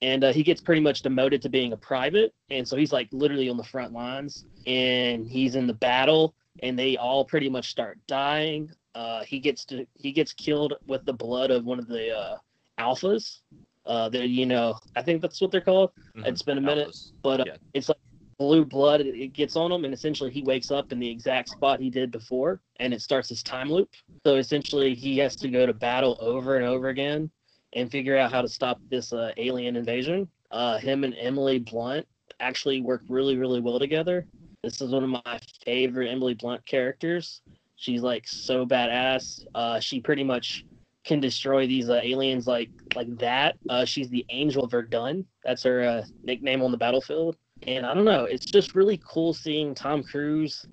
And 0.02 0.24
uh, 0.24 0.32
he 0.34 0.42
gets 0.42 0.60
pretty 0.60 0.82
much 0.82 1.00
demoted 1.00 1.40
to 1.40 1.48
being 1.48 1.72
a 1.72 1.76
private, 1.78 2.34
and 2.50 2.68
so 2.68 2.76
he's 2.76 2.92
like 2.92 3.08
literally 3.12 3.48
on 3.48 3.56
the 3.56 3.64
front 3.64 3.94
lines, 3.94 4.44
and 4.66 5.26
he's 5.26 5.54
in 5.54 5.66
the 5.66 5.72
battle, 5.72 6.34
and 6.62 6.78
they 6.78 6.96
all 6.96 7.24
pretty 7.24 7.48
much 7.48 7.70
start 7.70 7.98
dying. 8.06 8.70
Uh, 8.94 9.22
he 9.24 9.38
gets 9.38 9.64
to 9.66 9.86
he 9.94 10.12
gets 10.12 10.32
killed 10.32 10.74
with 10.86 11.04
the 11.04 11.12
blood 11.12 11.50
of 11.50 11.64
one 11.64 11.78
of 11.78 11.86
the 11.88 12.10
uh, 12.16 12.36
alphas. 12.78 13.40
Uh, 13.86 14.08
that 14.10 14.28
you 14.28 14.44
know, 14.44 14.78
I 14.96 15.02
think 15.02 15.22
that's 15.22 15.40
what 15.40 15.50
they're 15.50 15.62
called 15.62 15.90
It's 16.16 16.42
been 16.42 16.58
a 16.58 16.60
minute, 16.60 16.88
Alphas. 16.88 17.12
but 17.22 17.40
uh, 17.40 17.44
Yeah. 17.46 17.56
it's 17.72 17.88
like 17.88 17.96
blue 18.38 18.64
blood. 18.64 19.00
It, 19.00 19.14
it 19.14 19.32
gets 19.32 19.56
on 19.56 19.72
him, 19.72 19.84
and 19.84 19.94
essentially 19.94 20.30
he 20.30 20.42
wakes 20.42 20.70
up 20.70 20.92
in 20.92 20.98
the 20.98 21.08
exact 21.08 21.48
spot 21.48 21.80
he 21.80 21.88
did 21.90 22.10
before, 22.10 22.60
and 22.80 22.92
it 22.92 23.00
starts 23.00 23.28
his 23.30 23.42
time 23.42 23.70
loop. 23.70 23.88
So 24.26 24.36
essentially, 24.36 24.94
he 24.94 25.16
has 25.18 25.36
to 25.36 25.48
go 25.48 25.64
to 25.64 25.72
battle 25.72 26.18
over 26.20 26.56
and 26.56 26.66
over 26.66 26.88
again 26.88 27.30
and 27.74 27.90
figure 27.90 28.16
out 28.18 28.30
how 28.32 28.42
to 28.42 28.48
stop 28.48 28.80
this 28.90 29.12
uh, 29.12 29.32
alien 29.38 29.76
invasion. 29.76 30.28
Uh, 30.50 30.78
him 30.78 31.04
and 31.04 31.14
Emily 31.18 31.58
Blunt 31.58 32.06
actually 32.40 32.80
work 32.80 33.02
really, 33.08 33.36
really 33.36 33.60
well 33.60 33.78
together. 33.78 34.26
This 34.64 34.80
is 34.80 34.90
one 34.90 35.04
of 35.04 35.10
my 35.10 35.40
favorite 35.64 36.08
Emily 36.08 36.34
Blunt 36.34 36.66
characters. 36.66 37.42
She's 37.76 38.02
like 38.02 38.26
so 38.26 38.66
badass. 38.66 39.44
Uh, 39.54 39.78
she 39.78 40.00
pretty 40.00 40.24
much 40.24 40.64
can 41.04 41.20
destroy 41.20 41.66
these 41.66 41.88
uh, 41.88 42.00
aliens 42.02 42.48
like 42.48 42.70
like 42.96 43.16
that. 43.18 43.56
Uh, 43.68 43.84
she's 43.84 44.08
the 44.08 44.26
Angel 44.30 44.64
of 44.64 44.72
Verdun. 44.72 45.24
That's 45.44 45.62
her 45.62 45.84
uh, 45.84 46.04
nickname 46.24 46.60
on 46.62 46.72
the 46.72 46.76
battlefield. 46.76 47.36
And 47.68 47.86
I 47.86 47.94
don't 47.94 48.04
know, 48.04 48.24
it's 48.24 48.46
just 48.46 48.74
really 48.74 49.00
cool 49.06 49.32
seeing 49.32 49.74
Tom 49.74 50.02
Cruise. 50.02 50.66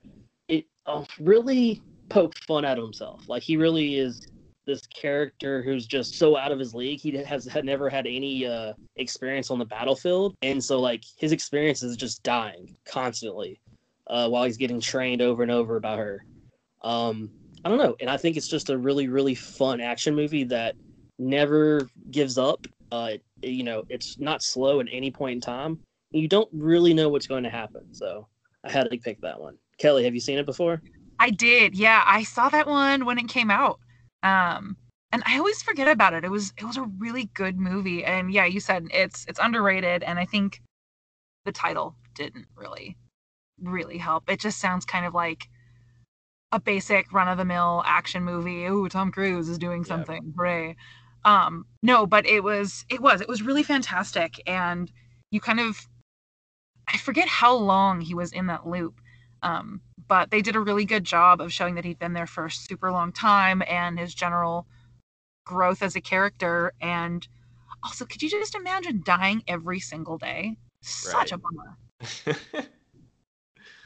It 0.47 0.65
uh, 0.87 1.05
really 1.19 1.81
poke 2.09 2.33
fun 2.47 2.65
at 2.65 2.79
himself. 2.79 3.29
Like 3.29 3.43
he 3.43 3.55
really 3.55 3.99
is 3.99 4.27
this 4.65 4.87
character 4.87 5.61
who's 5.61 5.85
just 5.85 6.15
so 6.15 6.35
out 6.35 6.51
of 6.51 6.57
his 6.57 6.73
league. 6.73 6.99
He 6.99 7.11
has 7.11 7.45
had 7.45 7.65
never 7.65 7.87
had 7.87 8.07
any 8.07 8.47
uh, 8.47 8.73
experience 8.95 9.51
on 9.51 9.59
the 9.59 9.65
battlefield, 9.65 10.35
and 10.41 10.63
so 10.63 10.79
like 10.79 11.03
his 11.19 11.31
experience 11.31 11.83
is 11.83 11.95
just 11.95 12.23
dying 12.23 12.75
constantly 12.83 13.59
uh, 14.07 14.27
while 14.29 14.43
he's 14.43 14.57
getting 14.57 14.79
trained 14.79 15.21
over 15.21 15.43
and 15.43 15.51
over 15.51 15.79
by 15.79 15.97
her. 15.97 16.25
Um, 16.83 17.29
I 17.63 17.69
don't 17.69 17.77
know, 17.77 17.95
and 17.99 18.09
I 18.09 18.17
think 18.17 18.37
it's 18.37 18.47
just 18.47 18.69
a 18.69 18.77
really 18.77 19.07
really 19.07 19.35
fun 19.35 19.81
action 19.81 20.15
movie 20.15 20.43
that 20.45 20.75
never 21.17 21.89
gives 22.11 22.37
up. 22.37 22.67
Uh, 22.91 23.13
you 23.41 23.63
know, 23.63 23.83
it's 23.89 24.19
not 24.19 24.43
slow 24.43 24.79
at 24.79 24.87
any 24.91 25.11
point 25.11 25.35
in 25.35 25.41
time. 25.41 25.79
You 26.11 26.27
don't 26.27 26.49
really 26.53 26.93
know 26.93 27.09
what's 27.09 27.27
going 27.27 27.43
to 27.43 27.49
happen, 27.49 27.93
so 27.93 28.27
I 28.63 28.71
had 28.71 28.89
to 28.89 28.97
pick 28.97 29.21
that 29.21 29.39
one. 29.39 29.57
Kelly, 29.77 30.03
have 30.05 30.13
you 30.13 30.19
seen 30.19 30.37
it 30.37 30.45
before? 30.45 30.81
I 31.19 31.29
did. 31.29 31.75
Yeah, 31.75 32.03
I 32.05 32.23
saw 32.23 32.49
that 32.49 32.67
one 32.67 33.05
when 33.05 33.17
it 33.17 33.27
came 33.27 33.51
out. 33.51 33.79
Um 34.23 34.77
and 35.11 35.23
I 35.25 35.37
always 35.37 35.61
forget 35.63 35.87
about 35.87 36.13
it. 36.13 36.25
It 36.25 36.31
was 36.31 36.53
it 36.57 36.65
was 36.65 36.77
a 36.77 36.89
really 36.97 37.25
good 37.33 37.57
movie. 37.57 38.03
And 38.03 38.33
yeah, 38.33 38.45
you 38.45 38.59
said 38.59 38.87
it's 38.91 39.25
it's 39.27 39.39
underrated 39.41 40.03
and 40.03 40.19
I 40.19 40.25
think 40.25 40.61
the 41.45 41.51
title 41.51 41.95
didn't 42.15 42.47
really 42.55 42.97
really 43.61 43.97
help. 43.97 44.29
It 44.29 44.39
just 44.39 44.59
sounds 44.59 44.85
kind 44.85 45.05
of 45.05 45.13
like 45.13 45.47
a 46.51 46.59
basic 46.59 47.11
run 47.11 47.27
of 47.27 47.37
the 47.37 47.45
mill 47.45 47.83
action 47.85 48.23
movie. 48.23 48.65
Ooh, 48.65 48.87
Tom 48.89 49.11
Cruise 49.11 49.49
is 49.49 49.57
doing 49.57 49.83
Yeah. 49.85 49.87
something. 49.87 50.33
Hooray. 50.37 50.75
Um 51.23 51.65
no, 51.81 52.05
but 52.05 52.25
it 52.25 52.43
was 52.43 52.85
it 52.89 53.01
was 53.01 53.21
it 53.21 53.27
was 53.27 53.41
really 53.41 53.63
fantastic 53.63 54.41
and 54.47 54.91
you 55.31 55.39
kind 55.41 55.59
of 55.59 55.87
I 56.87 56.97
forget 56.97 57.27
how 57.27 57.55
long 57.55 58.01
he 58.01 58.13
was 58.13 58.31
in 58.31 58.47
that 58.47 58.67
loop. 58.67 59.01
Um, 59.41 59.81
but 60.07 60.31
they 60.31 60.41
did 60.41 60.55
a 60.55 60.59
really 60.59 60.85
good 60.85 61.03
job 61.03 61.41
of 61.41 61.51
showing 61.53 61.75
that 61.75 61.85
he'd 61.85 61.99
been 61.99 62.13
there 62.13 62.27
for 62.27 62.45
a 62.45 62.51
super 62.51 62.91
long 62.91 63.11
time 63.11 63.61
and 63.67 63.99
his 63.99 64.13
general 64.13 64.67
growth 65.45 65.81
as 65.83 65.95
a 65.95 66.01
character 66.01 66.73
and 66.81 67.27
also 67.83 68.05
could 68.05 68.21
you 68.23 68.29
just 68.29 68.55
imagine 68.55 69.01
dying 69.05 69.43
every 69.47 69.79
single 69.79 70.17
day? 70.17 70.57
Such 70.81 71.05
Right. 71.19 71.31
a 71.31 71.37
bummer. 71.37 71.77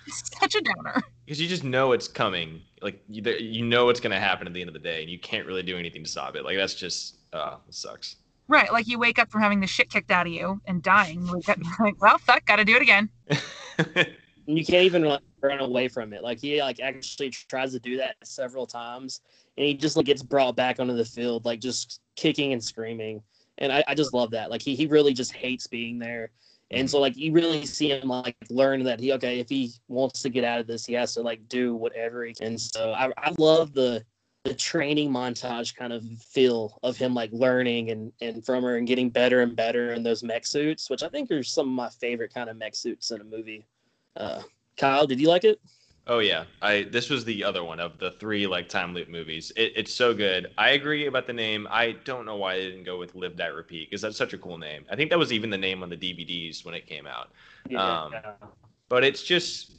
Such 0.10 0.56
a 0.56 0.62
downer. 0.62 1.02
because 1.26 1.40
you 1.40 1.48
just 1.48 1.64
know 1.64 1.92
it's 1.92 2.08
coming. 2.08 2.62
Like 2.82 3.02
you, 3.08 3.22
you 3.34 3.66
know 3.66 3.86
what's 3.86 4.00
gonna 4.00 4.20
happen 4.20 4.48
at 4.48 4.54
the 4.54 4.62
end 4.62 4.70
of 4.70 4.74
the 4.74 4.80
day, 4.80 5.02
and 5.02 5.10
you 5.10 5.20
can't 5.20 5.46
really 5.46 5.64
do 5.64 5.78
anything 5.78 6.04
to 6.04 6.10
stop 6.10 6.36
it. 6.36 6.44
Like 6.44 6.58
that's 6.58 6.76
just, 6.76 7.18
uh, 7.34 7.58
it 7.68 7.74
sucks. 7.74 8.18
Right, 8.48 8.72
like 8.72 8.88
you 8.88 8.98
wake 8.98 9.20
up 9.20 9.30
from 9.30 9.42
having 9.42 9.60
the 9.60 9.68
shit 9.68 9.92
kicked 9.92 10.10
out 10.10 10.26
of 10.26 10.34
you 10.34 10.60
and 10.66 10.82
dying. 10.82 11.26
You 11.26 11.34
wake 11.34 11.50
up 11.50 11.58
and 11.58 11.66
you're 11.66 11.88
like, 11.88 12.02
well, 12.02 12.18
fuck, 12.18 12.46
gotta 12.46 12.66
do 12.66 12.76
it 12.76 12.82
again. 12.82 13.10
And 13.28 14.08
you 14.48 14.66
can't 14.66 14.86
even 14.86 15.04
like, 15.04 15.22
run 15.42 15.60
away 15.60 15.88
from 15.88 16.14
it. 16.14 16.24
Like 16.24 16.40
he 16.40 16.60
like 16.62 16.80
actually 16.80 17.30
tries 17.30 17.72
to 17.74 17.80
do 17.80 17.98
that 17.98 18.16
several 18.24 18.66
times, 18.66 19.22
and 19.58 19.68
he 19.68 19.74
just 19.74 19.96
like 19.96 20.06
gets 20.06 20.24
brought 20.24 20.56
back 20.56 20.80
onto 20.80 20.96
the 20.96 21.06
field, 21.06 21.46
like 21.46 21.60
just 21.60 22.02
kicking 22.16 22.54
and 22.54 22.64
screaming. 22.64 23.22
And 23.60 23.72
I, 23.72 23.84
I 23.88 23.96
just 23.96 24.14
love 24.14 24.32
that. 24.32 24.50
Like 24.50 24.62
he 24.62 24.76
he 24.76 24.88
really 24.88 25.14
just 25.14 25.34
hates 25.34 25.68
being 25.68 26.00
there. 26.00 26.32
And 26.72 26.90
so 26.90 27.00
like 27.00 27.18
you 27.18 27.32
really 27.32 27.66
see 27.66 27.90
him 27.90 28.10
like 28.10 28.36
learn 28.50 28.84
that 28.84 29.00
he 29.00 29.12
okay 29.14 29.40
if 29.40 29.50
he 29.50 29.72
wants 29.88 30.22
to 30.22 30.30
get 30.30 30.44
out 30.44 30.60
of 30.60 30.68
this 30.68 30.86
he 30.86 30.94
has 30.94 31.14
to 31.16 31.22
like 31.22 31.48
do 31.50 31.76
whatever 31.76 32.24
he 32.24 32.34
can. 32.34 32.48
And 32.48 32.62
so 32.62 32.94
I, 32.94 33.12
I 33.18 33.34
love 33.38 33.74
the 33.74 34.04
the 34.46 34.54
training 34.54 35.12
montage 35.12 35.76
kind 35.76 35.92
of 35.92 36.04
feel 36.22 36.80
of 36.84 36.96
him 36.98 37.14
like 37.14 37.32
learning 37.34 37.92
and 37.92 38.12
and 38.22 38.46
from 38.46 38.64
her 38.64 38.78
and 38.78 38.88
getting 38.88 39.10
better 39.10 39.42
and 39.42 39.56
better 39.56 39.94
in 39.94 40.04
those 40.04 40.24
mech 40.24 40.46
suits, 40.46 40.90
which 40.90 41.04
I 41.04 41.10
think 41.10 41.32
are 41.32 41.44
some 41.44 41.68
of 41.68 41.74
my 41.74 41.90
favorite 41.90 42.34
kind 42.34 42.50
of 42.50 42.58
mech 42.58 42.76
suits 42.76 43.12
in 43.12 43.22
a 43.22 43.24
movie. 43.26 43.66
Uh, 44.16 44.42
Kyle, 44.78 45.08
did 45.08 45.20
you 45.20 45.28
like 45.28 45.44
it? 45.44 45.60
Oh 46.10 46.20
yeah, 46.20 46.46
I 46.62 46.84
this 46.92 47.10
was 47.10 47.24
the 47.24 47.44
other 47.44 47.64
one 47.64 47.80
of 47.80 48.00
the 48.00 48.12
three 48.14 48.48
like 48.48 48.68
time 48.68 48.94
loop 48.96 49.10
movies. 49.10 49.52
It, 49.56 49.74
it's 49.76 49.94
so 49.94 50.14
good. 50.14 50.48
I 50.58 50.72
agree 50.72 51.06
about 51.06 51.28
the 51.28 51.34
name. 51.34 51.68
I 51.70 51.94
don't 52.04 52.26
know 52.26 52.36
why 52.36 52.58
they 52.58 52.66
didn't 52.70 52.84
go 52.86 52.98
with 52.98 53.14
Live 53.16 53.38
Die 53.38 53.46
Repeat 53.46 53.90
because 53.90 54.02
that's 54.02 54.18
such 54.18 54.34
a 54.34 54.38
cool 54.40 54.58
name. 54.58 54.86
I 54.92 54.96
think 54.96 55.12
that 55.12 55.20
was 55.20 55.32
even 55.32 55.52
the 55.52 55.58
name 55.58 55.84
on 55.84 55.90
the 55.90 55.98
DVDs 55.98 56.66
when 56.66 56.74
it 56.74 56.88
came 56.88 57.06
out. 57.08 57.32
Um, 57.76 58.24
But 58.90 59.04
it's 59.04 59.24
just 59.24 59.72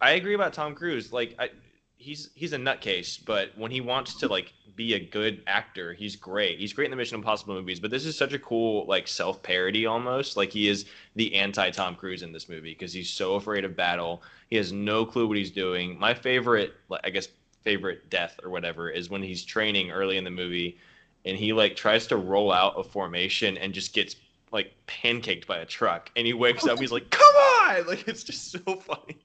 I 0.00 0.12
agree 0.12 0.34
about 0.34 0.54
Tom 0.54 0.74
Cruise. 0.74 1.12
Like 1.12 1.36
I, 1.38 1.50
he's 1.98 2.30
he's 2.34 2.52
a 2.52 2.58
nutcase, 2.58 3.18
but 3.24 3.50
when 3.56 3.70
he 3.70 3.80
wants 3.80 4.14
to 4.14 4.28
like 4.28 4.52
be 4.74 4.94
a 4.94 5.00
good 5.00 5.42
actor, 5.46 5.92
he's 5.94 6.16
great. 6.16 6.58
He's 6.58 6.72
great 6.72 6.86
in 6.86 6.90
the 6.90 6.96
Mission 6.96 7.16
Impossible 7.16 7.54
movies, 7.54 7.80
but 7.80 7.90
this 7.90 8.04
is 8.04 8.16
such 8.16 8.32
a 8.32 8.38
cool 8.38 8.86
like 8.86 9.08
self 9.08 9.42
parody 9.42 9.86
almost. 9.86 10.36
Like 10.36 10.50
he 10.50 10.68
is 10.68 10.86
the 11.14 11.34
anti 11.34 11.70
Tom 11.70 11.94
Cruise 11.94 12.22
in 12.22 12.32
this 12.32 12.48
movie 12.48 12.72
because 12.72 12.92
he's 12.92 13.10
so 13.10 13.34
afraid 13.34 13.64
of 13.64 13.76
battle. 13.76 14.22
He 14.48 14.56
has 14.56 14.72
no 14.72 15.04
clue 15.04 15.26
what 15.26 15.36
he's 15.36 15.50
doing. 15.50 15.98
My 15.98 16.14
favorite, 16.14 16.74
I 17.02 17.10
guess, 17.10 17.28
favorite 17.62 18.08
death 18.10 18.38
or 18.44 18.50
whatever 18.50 18.90
is 18.90 19.10
when 19.10 19.22
he's 19.22 19.44
training 19.44 19.90
early 19.90 20.18
in 20.18 20.24
the 20.24 20.30
movie, 20.30 20.78
and 21.24 21.36
he 21.36 21.52
like 21.52 21.74
tries 21.76 22.06
to 22.08 22.16
roll 22.16 22.52
out 22.52 22.74
a 22.78 22.84
formation 22.84 23.56
and 23.58 23.72
just 23.72 23.92
gets 23.92 24.16
like 24.52 24.72
pancaked 24.86 25.46
by 25.46 25.58
a 25.58 25.66
truck, 25.66 26.10
and 26.16 26.26
he 26.26 26.32
wakes 26.32 26.66
up. 26.66 26.78
He's 26.78 26.92
like, 26.92 27.10
"Come 27.10 27.34
on!" 27.34 27.56
Like 27.86 28.06
it's 28.06 28.22
just 28.22 28.52
so 28.52 28.58
funny. 28.76 29.18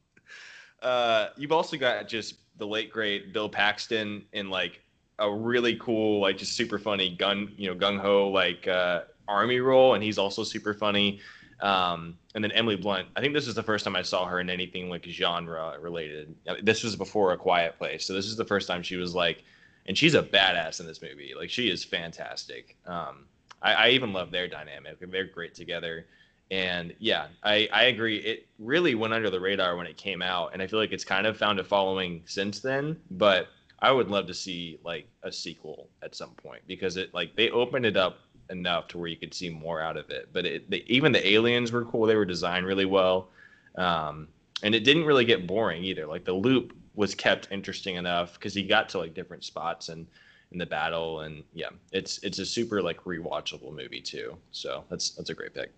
Uh, 0.81 1.29
you've 1.37 1.51
also 1.51 1.77
got 1.77 2.07
just 2.07 2.35
the 2.61 2.67
late 2.67 2.91
great 2.91 3.33
Bill 3.33 3.49
Paxton 3.49 4.23
in 4.33 4.51
like 4.51 4.81
a 5.17 5.29
really 5.29 5.77
cool, 5.77 6.21
like 6.21 6.37
just 6.37 6.53
super 6.53 6.77
funny 6.77 7.15
gun, 7.15 7.51
you 7.57 7.67
know, 7.67 7.75
gung 7.75 7.99
ho 7.99 8.29
like 8.29 8.67
uh, 8.67 9.01
army 9.27 9.59
role, 9.59 9.95
and 9.95 10.03
he's 10.03 10.19
also 10.19 10.43
super 10.43 10.75
funny. 10.75 11.19
Um, 11.59 12.19
and 12.35 12.43
then 12.43 12.51
Emily 12.51 12.75
Blunt. 12.75 13.07
I 13.15 13.21
think 13.21 13.33
this 13.33 13.47
is 13.47 13.55
the 13.55 13.63
first 13.63 13.83
time 13.83 13.95
I 13.95 14.03
saw 14.03 14.27
her 14.27 14.39
in 14.39 14.47
anything 14.47 14.91
like 14.91 15.03
genre 15.05 15.75
related. 15.81 16.35
This 16.61 16.83
was 16.83 16.95
before 16.95 17.33
A 17.33 17.37
Quiet 17.37 17.79
Place, 17.79 18.05
so 18.05 18.13
this 18.13 18.27
is 18.27 18.35
the 18.35 18.45
first 18.45 18.67
time 18.67 18.83
she 18.83 18.95
was 18.95 19.15
like, 19.15 19.43
and 19.87 19.97
she's 19.97 20.13
a 20.13 20.21
badass 20.21 20.79
in 20.79 20.85
this 20.85 21.01
movie. 21.01 21.33
Like 21.35 21.49
she 21.49 21.67
is 21.67 21.83
fantastic. 21.83 22.77
Um, 22.85 23.25
I, 23.63 23.73
I 23.73 23.89
even 23.89 24.13
love 24.13 24.29
their 24.29 24.47
dynamic. 24.47 24.99
They're 24.99 25.25
great 25.25 25.55
together. 25.55 26.05
And 26.51 26.93
yeah, 26.99 27.27
I, 27.43 27.69
I 27.71 27.83
agree. 27.83 28.17
It 28.17 28.45
really 28.59 28.93
went 28.93 29.13
under 29.13 29.29
the 29.29 29.39
radar 29.39 29.77
when 29.77 29.87
it 29.87 29.95
came 29.95 30.21
out, 30.21 30.51
and 30.51 30.61
I 30.61 30.67
feel 30.67 30.79
like 30.79 30.91
it's 30.91 31.05
kind 31.05 31.25
of 31.25 31.37
found 31.37 31.59
a 31.59 31.63
following 31.63 32.23
since 32.25 32.59
then. 32.59 32.99
But 33.09 33.47
I 33.79 33.91
would 33.91 34.09
love 34.09 34.27
to 34.27 34.33
see 34.33 34.77
like 34.83 35.07
a 35.23 35.31
sequel 35.31 35.87
at 36.03 36.13
some 36.13 36.31
point 36.31 36.61
because 36.67 36.97
it 36.97 37.13
like 37.13 37.37
they 37.37 37.49
opened 37.49 37.85
it 37.85 37.95
up 37.95 38.19
enough 38.49 38.89
to 38.89 38.97
where 38.97 39.07
you 39.07 39.15
could 39.15 39.33
see 39.33 39.49
more 39.49 39.81
out 39.81 39.95
of 39.95 40.09
it. 40.09 40.29
But 40.33 40.45
it, 40.45 40.69
the, 40.69 40.83
even 40.93 41.13
the 41.13 41.25
aliens 41.25 41.71
were 41.71 41.85
cool; 41.85 42.05
they 42.05 42.17
were 42.17 42.25
designed 42.25 42.65
really 42.65 42.85
well, 42.85 43.29
um, 43.77 44.27
and 44.61 44.75
it 44.75 44.83
didn't 44.83 45.05
really 45.05 45.25
get 45.25 45.47
boring 45.47 45.85
either. 45.85 46.05
Like 46.05 46.25
the 46.25 46.33
loop 46.33 46.75
was 46.95 47.15
kept 47.15 47.47
interesting 47.49 47.95
enough 47.95 48.33
because 48.33 48.53
he 48.53 48.63
got 48.63 48.89
to 48.89 48.97
like 48.97 49.13
different 49.13 49.45
spots 49.45 49.87
and 49.87 50.05
in 50.51 50.57
the 50.57 50.65
battle, 50.65 51.21
and 51.21 51.43
yeah, 51.53 51.69
it's 51.93 52.21
it's 52.23 52.39
a 52.39 52.45
super 52.45 52.81
like 52.81 53.01
rewatchable 53.05 53.73
movie 53.73 54.01
too. 54.01 54.35
So 54.51 54.83
that's 54.89 55.11
that's 55.11 55.29
a 55.29 55.33
great 55.33 55.53
pick. 55.53 55.71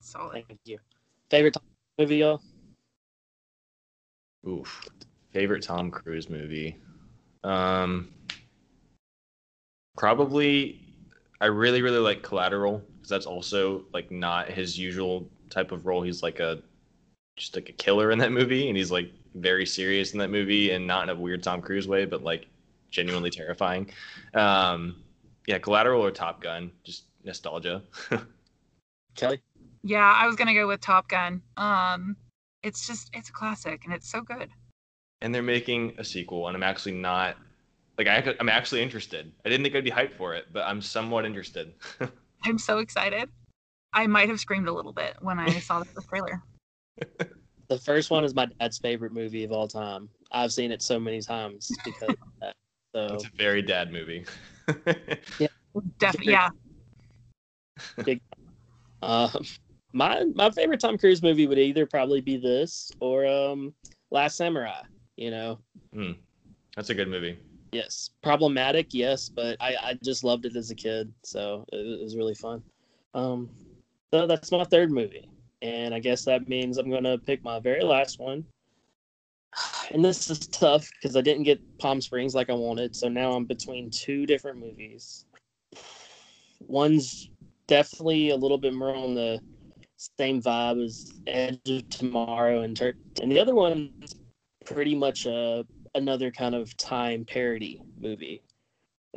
Solid. 0.00 0.44
Thank 0.48 0.60
you. 0.64 0.78
Favorite 1.30 1.56
movie, 1.98 2.16
y'all? 2.16 2.40
Oof. 4.46 4.84
Favorite 5.32 5.62
Tom 5.62 5.90
Cruise 5.90 6.28
movie? 6.28 6.76
Um, 7.44 8.08
probably. 9.96 10.80
I 11.42 11.46
really 11.46 11.80
really 11.80 11.98
like 11.98 12.22
Collateral 12.22 12.82
because 12.96 13.08
that's 13.08 13.26
also 13.26 13.84
like 13.94 14.10
not 14.10 14.50
his 14.50 14.78
usual 14.78 15.28
type 15.48 15.72
of 15.72 15.86
role. 15.86 16.02
He's 16.02 16.22
like 16.22 16.40
a 16.40 16.62
just 17.36 17.54
like 17.54 17.68
a 17.68 17.72
killer 17.72 18.10
in 18.10 18.18
that 18.18 18.32
movie, 18.32 18.68
and 18.68 18.76
he's 18.76 18.90
like 18.90 19.10
very 19.34 19.64
serious 19.64 20.12
in 20.12 20.18
that 20.18 20.30
movie, 20.30 20.72
and 20.72 20.86
not 20.86 21.04
in 21.04 21.08
a 21.10 21.18
weird 21.18 21.42
Tom 21.42 21.62
Cruise 21.62 21.88
way, 21.88 22.04
but 22.04 22.22
like 22.22 22.46
genuinely 22.90 23.30
terrifying. 23.30 23.90
Um, 24.34 24.96
yeah, 25.46 25.58
Collateral 25.58 26.04
or 26.04 26.10
Top 26.10 26.42
Gun, 26.42 26.70
just 26.84 27.04
nostalgia. 27.24 27.82
Kelly? 29.14 29.40
Yeah, 29.82 30.12
I 30.16 30.26
was 30.26 30.36
gonna 30.36 30.54
go 30.54 30.66
with 30.66 30.80
Top 30.80 31.08
Gun. 31.08 31.42
Um, 31.56 32.16
it's 32.62 32.86
just 32.86 33.10
it's 33.14 33.28
a 33.30 33.32
classic 33.32 33.84
and 33.84 33.92
it's 33.94 34.10
so 34.10 34.20
good. 34.20 34.50
and 35.22 35.34
they're 35.34 35.42
making 35.42 35.94
a 35.98 36.04
sequel, 36.04 36.46
and 36.48 36.56
I'm 36.56 36.62
actually 36.62 36.92
not 36.92 37.36
like 37.98 38.06
I, 38.06 38.34
I'm 38.40 38.48
actually 38.48 38.82
interested. 38.82 39.32
I 39.44 39.48
didn't 39.48 39.64
think 39.64 39.74
I'd 39.76 39.84
be 39.84 39.90
hyped 39.90 40.16
for 40.16 40.34
it, 40.34 40.46
but 40.52 40.64
I'm 40.66 40.80
somewhat 40.80 41.24
interested. 41.26 41.74
I'm 42.44 42.58
so 42.58 42.78
excited. 42.78 43.28
I 43.92 44.06
might 44.06 44.28
have 44.28 44.40
screamed 44.40 44.68
a 44.68 44.72
little 44.72 44.92
bit 44.92 45.16
when 45.20 45.38
I 45.38 45.58
saw 45.58 45.80
the 45.80 45.84
first 45.86 46.08
trailer. 46.08 46.42
The 47.68 47.78
first 47.78 48.10
one 48.10 48.24
is 48.24 48.34
my 48.34 48.46
dad's 48.46 48.78
favorite 48.78 49.12
movie 49.12 49.44
of 49.44 49.52
all 49.52 49.68
time. 49.68 50.08
I've 50.32 50.52
seen 50.52 50.72
it 50.72 50.82
so 50.82 50.98
many 50.98 51.20
times 51.20 51.70
because 51.84 52.08
of 52.10 52.18
that. 52.40 52.54
So 52.92 53.14
it's 53.14 53.24
a 53.24 53.30
very 53.36 53.62
dad 53.62 53.92
movie. 53.92 54.24
yeah, 55.38 55.46
Definitely, 56.00 56.32
yeah. 56.32 56.48
uh, 59.00 59.28
my 59.92 60.24
my 60.34 60.50
favorite 60.50 60.80
Tom 60.80 60.98
Cruise 60.98 61.22
movie 61.22 61.46
would 61.46 61.58
either 61.58 61.86
probably 61.86 62.20
be 62.20 62.36
this 62.36 62.90
or 63.00 63.26
um 63.26 63.74
Last 64.10 64.36
Samurai. 64.36 64.82
You 65.16 65.30
know, 65.30 65.58
That's 66.76 66.90
a 66.90 66.94
good 66.94 67.08
movie. 67.08 67.38
yes, 67.72 68.10
problematic, 68.22 68.88
yes, 68.92 69.28
but 69.28 69.56
I 69.60 69.74
I 69.82 69.98
just 70.02 70.24
loved 70.24 70.46
it 70.46 70.56
as 70.56 70.70
a 70.70 70.74
kid, 70.74 71.12
so 71.22 71.64
it, 71.72 71.76
it 71.76 72.02
was 72.02 72.16
really 72.16 72.34
fun. 72.34 72.62
Um, 73.14 73.50
so 74.12 74.26
that's 74.26 74.50
my 74.50 74.64
third 74.64 74.90
movie, 74.90 75.28
and 75.62 75.94
I 75.94 75.98
guess 76.00 76.24
that 76.24 76.48
means 76.48 76.78
I'm 76.78 76.90
gonna 76.90 77.18
pick 77.18 77.44
my 77.44 77.58
very 77.60 77.82
last 77.82 78.18
one. 78.18 78.44
And 79.92 80.04
this 80.04 80.30
is 80.30 80.38
tough 80.46 80.88
because 80.92 81.16
I 81.16 81.20
didn't 81.20 81.42
get 81.42 81.60
Palm 81.78 82.00
Springs 82.00 82.32
like 82.32 82.48
I 82.48 82.54
wanted, 82.54 82.94
so 82.94 83.08
now 83.08 83.32
I'm 83.32 83.44
between 83.44 83.90
two 83.90 84.24
different 84.24 84.58
movies. 84.60 85.24
One's 86.60 87.28
definitely 87.66 88.30
a 88.30 88.36
little 88.36 88.58
bit 88.58 88.72
more 88.72 88.94
on 88.94 89.16
the 89.16 89.40
same 90.18 90.40
vibe 90.40 90.84
as 90.84 91.06
Edge 91.26 91.60
of 91.68 91.88
Tomorrow 91.88 92.62
and 92.62 92.76
Tur- 92.76 92.96
and 93.20 93.30
the 93.30 93.38
other 93.40 93.54
one's 93.54 93.90
pretty 94.64 94.94
much 94.94 95.26
a 95.26 95.64
another 95.94 96.30
kind 96.30 96.54
of 96.54 96.76
time 96.76 97.24
parody 97.24 97.80
movie. 98.00 98.42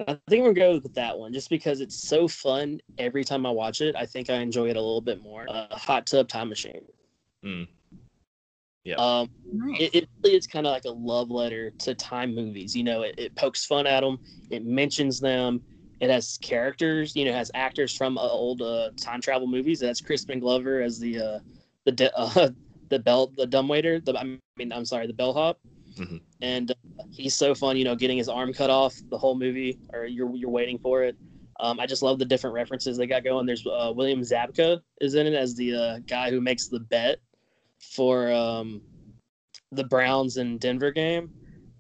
I 0.07 0.17
think 0.27 0.43
we're 0.43 0.53
gonna 0.53 0.73
go 0.73 0.79
with 0.84 0.93
that 0.95 1.17
one 1.17 1.34
just 1.34 1.49
because 1.49 1.79
it's 1.79 1.95
so 1.95 2.27
fun 2.27 2.79
every 2.97 3.23
time 3.23 3.45
I 3.45 3.51
watch 3.51 3.79
it. 3.81 3.95
I 3.95 4.05
think 4.05 4.29
I 4.29 4.36
enjoy 4.38 4.69
it 4.69 4.75
a 4.75 4.81
little 4.81 5.01
bit 5.01 5.21
more. 5.21 5.45
Uh, 5.47 5.67
Hot 5.71 6.07
Tub 6.07 6.27
Time 6.27 6.49
Machine. 6.49 6.81
Mm. 7.45 7.67
Yeah. 8.84 8.95
Um, 8.95 9.29
Nice. 9.51 9.81
it, 9.81 9.95
it 9.95 10.09
really 10.23 10.36
is 10.36 10.47
kind 10.47 10.65
of 10.65 10.73
like 10.73 10.86
a 10.86 10.89
love 10.91 11.29
letter 11.29 11.71
to 11.79 11.93
time 11.95 12.34
movies. 12.36 12.75
You 12.75 12.84
know, 12.84 13.03
it, 13.03 13.15
it 13.17 13.36
pokes 13.36 13.65
fun 13.65 13.86
at 13.88 14.01
them, 14.01 14.17
it 14.49 14.65
mentions 14.65 15.19
them, 15.19 15.61
it 16.00 16.10
has 16.10 16.38
characters. 16.41 17.16
You 17.16 17.26
know, 17.26 17.32
it 17.32 17.36
has 17.36 17.52
actors 17.54 17.96
from 17.96 18.18
uh, 18.18 18.22
old 18.22 18.62
uh, 18.62 18.89
time 18.98 19.22
travel 19.22 19.48
movies. 19.48 19.80
That's 19.80 20.02
Crispin 20.02 20.39
Glover 20.39 20.82
as 20.82 21.00
the 21.00 21.20
uh, 21.20 21.39
the 21.86 21.91
de- 21.91 22.18
uh, 22.18 22.50
the 22.89 23.00
bell 23.00 23.32
the 23.38 23.46
dumbwaiter. 23.46 24.00
The 24.00 24.18
I 24.18 24.24
mean, 24.58 24.72
I'm 24.72 24.86
sorry, 24.86 25.08
the 25.08 25.14
bellhop. 25.14 25.60
Mhm. 25.98 26.22
And 26.41 26.72
uh, 26.72 27.04
he's 27.12 27.36
so 27.36 27.54
fun. 27.54 27.78
You 27.78 27.86
know, 27.86 27.96
getting 27.96 28.18
his 28.18 28.30
arm 28.30 28.54
cut 28.54 28.70
off 28.70 28.96
the 29.10 29.18
whole 29.18 29.36
movie, 29.38 29.80
or 29.94 30.06
you're 30.06 30.34
you're 30.36 30.50
waiting 30.50 30.78
for 30.80 31.04
it. 31.04 31.16
Um, 31.60 31.80
I 31.80 31.86
just 31.86 32.02
love 32.02 32.20
the 32.20 32.26
different 32.26 32.56
references 32.56 32.98
they 32.98 33.08
got 33.08 33.24
going. 33.24 33.46
There's 33.46 33.66
uh, 33.66 33.94
William 33.96 34.22
Zabka 34.22 34.82
is 35.02 35.16
in 35.16 35.28
it 35.28 35.34
as 35.34 35.56
the 35.56 35.76
uh, 35.76 36.00
guy 36.08 36.30
who 36.30 36.41
makes 36.41 36.68
the 36.68 36.80
bet 36.80 37.20
for 37.80 38.32
um, 38.32 38.82
the 39.72 39.84
Browns 39.84 40.38
and 40.38 40.60
Denver 40.60 40.91
game. 40.91 41.32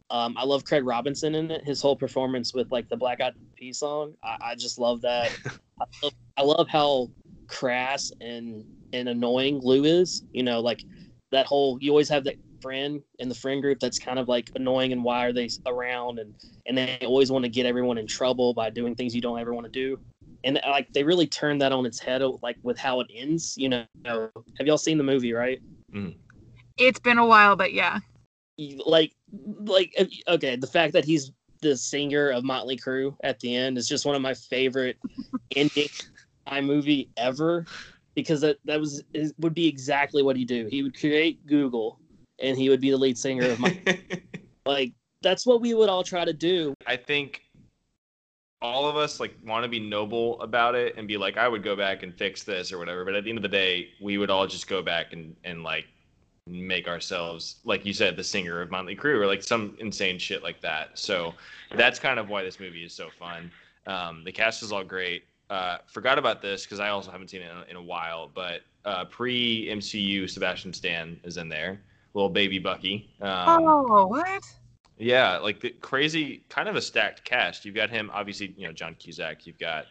Um, 0.09 0.35
I 0.37 0.45
love 0.45 0.63
Craig 0.63 0.85
Robinson 0.85 1.33
in 1.33 1.49
it. 1.49 1.63
His 1.65 1.81
whole 1.81 1.95
performance 1.95 2.53
with 2.53 2.71
like 2.71 2.87
the 2.87 2.97
Black 2.97 3.19
Eyed 3.19 3.33
R.I.P. 3.63 3.73
song. 3.73 4.13
I, 4.23 4.37
I 4.41 4.55
just 4.55 4.79
love 4.79 5.01
that. 5.01 5.31
I, 5.81 5.85
love, 6.01 6.13
I 6.37 6.41
love 6.43 6.67
how 6.69 7.09
crass 7.47 8.11
and 8.21 8.65
and 8.93 9.09
annoying 9.09 9.59
Lou 9.63 9.83
is. 9.83 10.23
You 10.31 10.43
know, 10.43 10.59
like 10.59 10.83
that 11.31 11.45
whole 11.45 11.77
you 11.81 11.91
always 11.91 12.09
have 12.09 12.23
that 12.25 12.35
friend 12.61 13.01
in 13.19 13.27
the 13.27 13.35
friend 13.35 13.61
group 13.61 13.79
that's 13.79 13.99
kind 13.99 14.17
of 14.17 14.29
like 14.29 14.49
annoying 14.55 14.93
and 14.93 15.03
why 15.03 15.25
are 15.25 15.33
they 15.33 15.49
around 15.65 16.19
and 16.19 16.33
and 16.65 16.77
they 16.77 16.97
always 17.05 17.29
want 17.29 17.43
to 17.43 17.49
get 17.49 17.65
everyone 17.65 17.97
in 17.97 18.07
trouble 18.07 18.53
by 18.53 18.69
doing 18.69 18.95
things 18.95 19.13
you 19.13 19.19
don't 19.19 19.37
ever 19.37 19.53
want 19.53 19.65
to 19.65 19.71
do 19.71 19.99
and 20.45 20.57
uh, 20.59 20.69
like 20.69 20.87
they 20.93 21.03
really 21.03 21.27
turn 21.27 21.57
that 21.57 21.73
on 21.73 21.85
its 21.85 21.99
head 21.99 22.21
uh, 22.21 22.31
like 22.41 22.55
with 22.63 22.77
how 22.77 23.01
it 23.01 23.07
ends 23.13 23.55
you 23.57 23.67
know 23.67 23.83
have 24.05 24.65
y'all 24.65 24.77
seen 24.77 24.97
the 24.97 25.03
movie 25.03 25.33
right 25.33 25.59
Mm. 25.93 26.15
It's 26.77 26.99
been 26.99 27.17
a 27.17 27.25
while, 27.25 27.55
but 27.55 27.73
yeah. 27.73 27.99
like 28.85 29.13
like 29.37 29.93
uh, 29.99 30.05
okay 30.27 30.55
the 30.55 30.67
fact 30.67 30.93
that 30.93 31.05
he's 31.05 31.31
the 31.63 31.75
singer 31.75 32.29
of 32.29 32.43
motley 32.43 32.77
crue 32.77 33.15
at 33.23 33.39
the 33.39 33.55
end 33.55 33.77
is 33.77 33.87
just 33.87 34.05
one 34.05 34.15
of 34.15 34.21
my 34.21 34.33
favorite 34.33 34.97
ending 35.55 35.89
movie 36.61 37.09
ever 37.17 37.65
because 38.15 38.41
that 38.41 38.57
that 38.65 38.79
was 38.79 39.03
it 39.13 39.33
would 39.39 39.53
be 39.53 39.67
exactly 39.67 40.21
what 40.21 40.35
he 40.35 40.45
do 40.45 40.67
he 40.69 40.83
would 40.83 40.97
create 40.97 41.45
google 41.47 41.99
and 42.39 42.57
he 42.57 42.69
would 42.69 42.81
be 42.81 42.91
the 42.91 42.97
lead 42.97 43.17
singer 43.17 43.49
of 43.49 43.59
my 43.59 43.81
like 44.65 44.93
that's 45.21 45.45
what 45.45 45.61
we 45.61 45.73
would 45.73 45.89
all 45.89 46.03
try 46.03 46.25
to 46.25 46.33
do 46.33 46.73
I 46.85 46.97
think 46.97 47.41
all 48.63 48.87
of 48.87 48.95
us 48.95 49.19
like 49.19 49.35
want 49.45 49.63
to 49.63 49.69
be 49.69 49.79
noble 49.79 50.41
about 50.41 50.73
it 50.73 50.95
and 50.97 51.05
be 51.05 51.17
like, 51.17 51.37
I 51.37 51.49
would 51.49 51.63
go 51.63 51.75
back 51.75 52.01
and 52.01 52.15
fix 52.15 52.43
this 52.43 52.71
or 52.71 52.79
whatever. 52.79 53.03
But 53.03 53.13
at 53.13 53.25
the 53.25 53.29
end 53.29 53.37
of 53.37 53.43
the 53.43 53.49
day, 53.49 53.89
we 54.01 54.17
would 54.17 54.29
all 54.29 54.47
just 54.47 54.67
go 54.67 54.81
back 54.81 55.11
and 55.11 55.35
and 55.43 55.63
like 55.63 55.85
make 56.47 56.87
ourselves, 56.87 57.57
like 57.63 57.85
you 57.85 57.93
said, 57.93 58.15
the 58.15 58.23
singer 58.23 58.61
of 58.61 58.69
Motley 58.69 58.95
Crue 58.95 59.19
or 59.19 59.27
like 59.27 59.43
some 59.43 59.75
insane 59.79 60.17
shit 60.17 60.43
like 60.43 60.61
that. 60.61 60.97
So 60.97 61.33
that's 61.75 61.99
kind 61.99 62.19
of 62.19 62.29
why 62.29 62.43
this 62.43 62.59
movie 62.59 62.83
is 62.83 62.93
so 62.93 63.09
fun. 63.17 63.51
Um, 63.87 64.23
the 64.23 64.31
cast 64.31 64.63
is 64.63 64.71
all 64.71 64.83
great. 64.83 65.23
Uh, 65.49 65.77
forgot 65.85 66.17
about 66.17 66.41
this 66.41 66.63
because 66.63 66.79
I 66.79 66.89
also 66.89 67.11
haven't 67.11 67.29
seen 67.29 67.41
it 67.41 67.51
in, 67.51 67.71
in 67.71 67.75
a 67.75 67.81
while, 67.81 68.29
but 68.33 68.61
uh, 68.85 69.05
pre 69.05 69.67
MCU 69.67 70.29
Sebastian 70.29 70.73
Stan 70.73 71.19
is 71.23 71.37
in 71.37 71.47
there, 71.47 71.79
little 72.13 72.29
baby 72.29 72.59
Bucky. 72.59 73.09
Um, 73.21 73.63
oh, 73.65 74.07
what? 74.07 74.41
yeah, 74.97 75.37
like 75.37 75.59
the 75.59 75.69
crazy, 75.69 76.43
kind 76.49 76.67
of 76.67 76.75
a 76.75 76.81
stacked 76.81 77.23
cast. 77.23 77.65
You've 77.65 77.75
got 77.75 77.89
him, 77.89 78.09
obviously, 78.13 78.53
you 78.57 78.67
know, 78.67 78.73
John 78.73 78.95
Cusack. 78.95 79.45
You've 79.45 79.59
got 79.59 79.85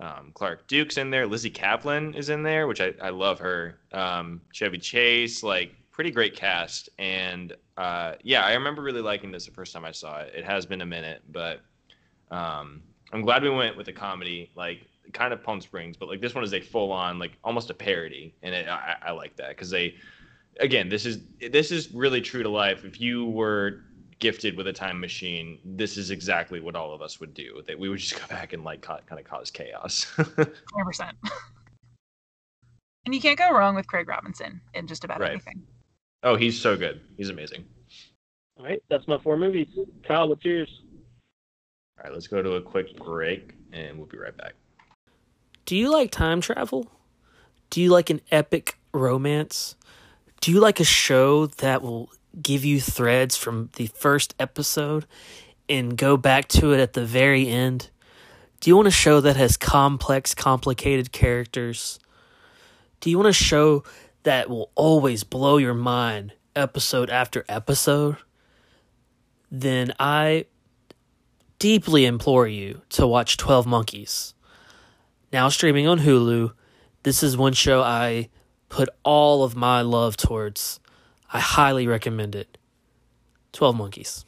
um, 0.00 0.30
Clark 0.34 0.66
Duke's 0.68 0.98
in 0.98 1.10
there. 1.10 1.26
Lizzy 1.26 1.50
Caplan 1.50 2.14
is 2.14 2.28
in 2.28 2.42
there, 2.42 2.66
which 2.66 2.80
I, 2.80 2.92
I 3.00 3.10
love 3.10 3.38
her. 3.38 3.78
Um, 3.92 4.40
Chevy 4.52 4.78
Chase, 4.78 5.42
like 5.42 5.74
pretty 5.90 6.10
great 6.10 6.36
cast. 6.36 6.90
And 6.98 7.54
uh, 7.78 8.14
yeah, 8.22 8.44
I 8.44 8.52
remember 8.52 8.82
really 8.82 9.00
liking 9.00 9.30
this 9.30 9.46
the 9.46 9.52
first 9.52 9.72
time 9.72 9.84
I 9.84 9.92
saw 9.92 10.18
it. 10.20 10.32
It 10.36 10.44
has 10.44 10.66
been 10.66 10.82
a 10.82 10.86
minute, 10.86 11.22
but 11.30 11.60
um, 12.30 12.82
I'm 13.12 13.22
glad 13.22 13.42
we 13.42 13.50
went 13.50 13.76
with 13.76 13.88
a 13.88 13.92
comedy, 13.92 14.50
like 14.54 14.86
kind 15.12 15.32
of 15.32 15.42
Palm 15.42 15.60
Springs, 15.60 15.96
but 15.96 16.08
like 16.08 16.20
this 16.20 16.34
one 16.34 16.44
is 16.44 16.52
a 16.52 16.60
full 16.60 16.92
on, 16.92 17.18
like 17.18 17.38
almost 17.42 17.70
a 17.70 17.74
parody, 17.74 18.34
and 18.42 18.54
it, 18.54 18.68
I, 18.68 18.96
I 19.06 19.10
like 19.12 19.36
that 19.36 19.50
because 19.50 19.70
they, 19.70 19.94
again, 20.60 20.88
this 20.88 21.06
is 21.06 21.20
this 21.50 21.70
is 21.70 21.92
really 21.92 22.20
true 22.20 22.42
to 22.42 22.48
life. 22.48 22.84
If 22.84 23.00
you 23.00 23.26
were 23.26 23.84
gifted 24.18 24.56
with 24.56 24.66
a 24.66 24.72
time 24.72 24.98
machine, 25.00 25.58
this 25.64 25.96
is 25.96 26.10
exactly 26.10 26.60
what 26.60 26.74
all 26.76 26.92
of 26.94 27.02
us 27.02 27.20
would 27.20 27.34
do. 27.34 27.62
That 27.66 27.78
we 27.78 27.88
would 27.88 27.98
just 27.98 28.14
go 28.18 28.26
back 28.34 28.52
and 28.52 28.64
like 28.64 28.80
ca- 28.82 29.00
kind 29.06 29.20
of 29.20 29.26
cause 29.26 29.50
chaos. 29.50 30.06
100%. 30.16 31.12
and 33.04 33.14
you 33.14 33.20
can't 33.20 33.38
go 33.38 33.52
wrong 33.52 33.74
with 33.74 33.86
Craig 33.86 34.08
Robinson 34.08 34.60
in 34.74 34.86
just 34.86 35.04
about 35.04 35.20
Right. 35.20 35.32
anything. 35.32 35.62
oh, 36.22 36.36
he's 36.36 36.60
so 36.60 36.76
good. 36.76 37.00
He's 37.16 37.28
amazing. 37.30 37.64
all 38.58 38.64
right 38.64 38.82
that's 38.88 39.06
my 39.06 39.18
four 39.18 39.36
movies 39.36 39.68
kyle 40.06 40.28
what's 40.28 40.44
yours 40.44 40.82
All 41.98 42.04
right, 42.04 42.12
let's 42.12 42.26
go 42.26 42.42
to 42.42 42.52
a 42.54 42.62
quick 42.62 42.96
break, 42.96 43.54
and 43.72 43.96
we'll 43.98 44.06
be 44.06 44.18
right 44.18 44.36
back. 44.36 44.54
Do 45.66 45.76
you 45.76 45.90
like 45.92 46.10
time 46.10 46.40
travel? 46.40 46.90
Do 47.70 47.80
you 47.82 47.90
like 47.90 48.08
an 48.10 48.20
epic 48.30 48.78
romance? 48.92 49.74
Do 50.40 50.52
you 50.52 50.60
like 50.60 50.78
a 50.80 50.84
show 50.84 51.46
that 51.46 51.82
will 51.82 52.10
give 52.40 52.64
you 52.64 52.80
threads 52.80 53.36
from 53.36 53.70
the 53.76 53.86
first 53.86 54.34
episode 54.38 55.06
and 55.68 55.96
go 55.96 56.16
back 56.16 56.48
to 56.48 56.72
it 56.72 56.80
at 56.80 56.92
the 56.92 57.04
very 57.04 57.48
end? 57.48 57.90
Do 58.60 58.70
you 58.70 58.76
want 58.76 58.88
a 58.88 58.92
show 58.92 59.20
that 59.20 59.36
has 59.36 59.56
complex, 59.56 60.34
complicated 60.34 61.12
characters? 61.12 61.98
Do 63.00 63.10
you 63.10 63.18
want 63.18 63.28
a 63.28 63.32
show 63.32 63.84
that 64.22 64.48
will 64.48 64.70
always 64.74 65.24
blow 65.24 65.56
your 65.56 65.74
mind 65.74 66.32
episode 66.54 67.10
after 67.10 67.44
episode? 67.48 68.16
Then 69.50 69.92
I 70.00 70.46
deeply 71.58 72.04
implore 72.04 72.46
you 72.46 72.82
to 72.90 73.06
watch 73.06 73.36
12 73.36 73.66
Monkeys 73.66 74.34
now 75.32 75.48
streaming 75.48 75.86
on 75.86 76.00
Hulu. 76.00 76.52
This 77.02 77.22
is 77.22 77.36
one 77.36 77.52
show 77.52 77.82
I 77.82 78.30
put 78.68 78.88
all 79.04 79.44
of 79.44 79.54
my 79.54 79.82
love 79.82 80.16
towards. 80.16 80.80
I 81.32 81.40
highly 81.40 81.86
recommend 81.86 82.34
it. 82.34 82.58
12 83.52 83.76
Monkeys. 83.76 84.24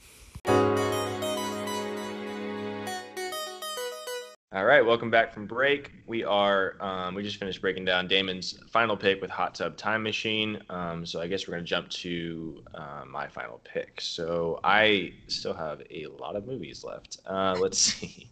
All 4.51 4.65
right, 4.65 4.85
welcome 4.85 5.11
back 5.11 5.33
from 5.33 5.47
break. 5.47 5.93
We 6.07 6.25
are 6.25 6.75
um, 6.81 7.15
we 7.15 7.23
just 7.23 7.37
finished 7.37 7.61
breaking 7.61 7.85
down 7.85 8.09
Damon's 8.09 8.59
final 8.71 8.97
pick 8.97 9.21
with 9.21 9.31
Hot 9.31 9.55
Tub 9.55 9.77
Time 9.77 10.03
Machine. 10.03 10.61
Um, 10.71 11.05
so 11.05 11.21
I 11.21 11.27
guess 11.27 11.47
we're 11.47 11.53
gonna 11.53 11.65
jump 11.65 11.91
to 11.91 12.65
uh, 12.75 13.05
my 13.07 13.29
final 13.29 13.61
pick. 13.63 14.01
So 14.01 14.59
I 14.65 15.13
still 15.27 15.53
have 15.53 15.83
a 15.91 16.07
lot 16.07 16.35
of 16.35 16.47
movies 16.47 16.83
left. 16.83 17.19
Uh, 17.27 17.57
let's 17.61 17.79
see. 17.79 18.31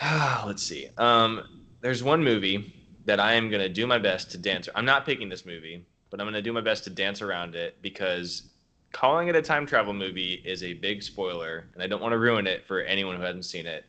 let's 0.46 0.62
see. 0.62 0.88
Um, 0.96 1.42
there's 1.80 2.04
one 2.04 2.22
movie 2.22 2.72
that 3.06 3.18
I 3.18 3.34
am 3.34 3.50
gonna 3.50 3.68
do 3.68 3.88
my 3.88 3.98
best 3.98 4.30
to 4.30 4.38
dance. 4.38 4.68
I'm 4.74 4.84
not 4.84 5.04
picking 5.04 5.28
this 5.28 5.44
movie, 5.44 5.84
but 6.10 6.20
I'm 6.20 6.26
gonna 6.26 6.42
do 6.42 6.52
my 6.52 6.60
best 6.60 6.84
to 6.84 6.90
dance 6.90 7.22
around 7.22 7.54
it 7.54 7.80
because 7.82 8.42
calling 8.92 9.28
it 9.28 9.36
a 9.36 9.42
time 9.42 9.66
travel 9.66 9.92
movie 9.92 10.42
is 10.44 10.62
a 10.62 10.74
big 10.74 11.02
spoiler, 11.02 11.68
and 11.74 11.82
I 11.82 11.86
don't 11.86 12.02
want 12.02 12.12
to 12.12 12.18
ruin 12.18 12.46
it 12.46 12.66
for 12.66 12.80
anyone 12.80 13.16
who 13.16 13.22
hasn't 13.22 13.44
seen 13.44 13.66
it. 13.66 13.84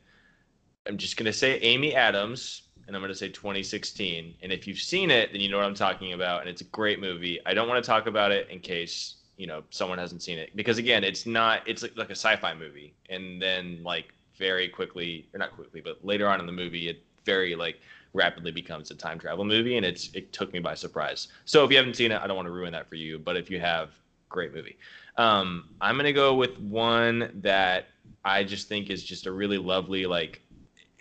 I'm 0.88 0.98
just 0.98 1.18
gonna 1.18 1.34
say 1.34 1.60
Amy 1.60 1.96
Adams, 1.96 2.64
and 2.88 2.96
I'm 2.96 3.02
gonna 3.02 3.16
say 3.16 3.30
2016. 3.30 4.36
And 4.42 4.52
if 4.52 4.68
you've 4.68 4.80
seen 4.80 5.12
it, 5.12 5.32
then 5.32 5.42
you 5.42 5.50
know 5.50 5.58
what 5.58 5.66
I'm 5.66 5.76
talking 5.76 6.14
about, 6.14 6.42
and 6.42 6.50
it's 6.50 6.62
a 6.62 6.66
great 6.66 7.00
movie. 7.00 7.40
I 7.46 7.54
don't 7.54 7.68
want 7.68 7.84
to 7.84 7.88
talk 7.88 8.08
about 8.08 8.32
it 8.32 8.50
in 8.50 8.60
case 8.60 9.16
you 9.38 9.48
know 9.48 9.64
someone 9.70 9.98
hasn't 9.98 10.22
seen 10.22 10.38
it, 10.38 10.56
because 10.56 10.78
again, 10.78 11.04
it's 11.04 11.26
not. 11.26 11.68
It's 11.68 11.82
like, 11.82 11.98
like 11.98 12.10
a 12.10 12.16
sci-fi 12.16 12.54
movie, 12.54 12.94
and 13.10 13.42
then 13.42 13.82
like 13.84 14.14
very 14.38 14.68
quickly, 14.70 15.28
or 15.34 15.40
not 15.40 15.54
quickly, 15.54 15.82
but 15.82 16.04
later 16.04 16.28
on 16.28 16.40
in 16.40 16.46
the 16.46 16.52
movie, 16.52 16.90
it 16.90 17.04
very 17.26 17.56
like 17.56 17.80
rapidly 18.14 18.52
becomes 18.52 18.92
a 18.92 18.96
time 18.96 19.20
travel 19.20 19.46
movie, 19.46 19.78
and 19.78 19.86
it's 19.86 20.10
it 20.14 20.34
took 20.34 20.54
me 20.54 20.60
by 20.60 20.74
surprise. 20.74 21.30
So 21.46 21.64
if 21.64 21.72
you 21.72 21.78
haven't 21.78 21.96
seen 21.96 22.12
it, 22.12 22.22
I 22.22 22.28
don't 22.28 22.36
want 22.36 22.48
to 22.48 22.52
ruin 22.52 22.74
that 22.74 22.90
for 22.90 22.96
you. 22.96 23.20
But 23.20 23.38
if 23.38 23.50
you 23.50 23.60
have, 23.60 23.92
great 24.30 24.54
movie. 24.54 24.78
Um, 25.18 25.70
I'm 25.80 25.98
gonna 25.98 26.14
go 26.14 26.36
with 26.36 26.58
one 26.60 27.32
that 27.42 27.88
I 28.24 28.44
just 28.44 28.68
think 28.68 28.90
is 28.90 29.04
just 29.04 29.26
a 29.26 29.32
really 29.32 29.58
lovely 29.58 30.06
like 30.06 30.42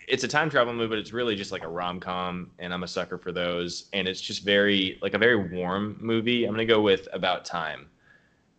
it's 0.07 0.23
a 0.23 0.27
time 0.27 0.49
travel 0.49 0.73
movie, 0.73 0.89
but 0.89 0.97
it's 0.97 1.13
really 1.13 1.35
just 1.35 1.51
like 1.51 1.63
a 1.63 1.67
rom 1.67 1.99
com, 1.99 2.51
and 2.59 2.73
I'm 2.73 2.83
a 2.83 2.87
sucker 2.87 3.17
for 3.17 3.31
those. 3.31 3.85
And 3.93 4.07
it's 4.07 4.19
just 4.19 4.43
very 4.43 4.97
like 5.01 5.13
a 5.13 5.17
very 5.17 5.49
warm 5.49 5.97
movie. 5.99 6.45
I'm 6.45 6.51
gonna 6.51 6.65
go 6.65 6.81
with 6.81 7.07
About 7.13 7.45
Time. 7.45 7.87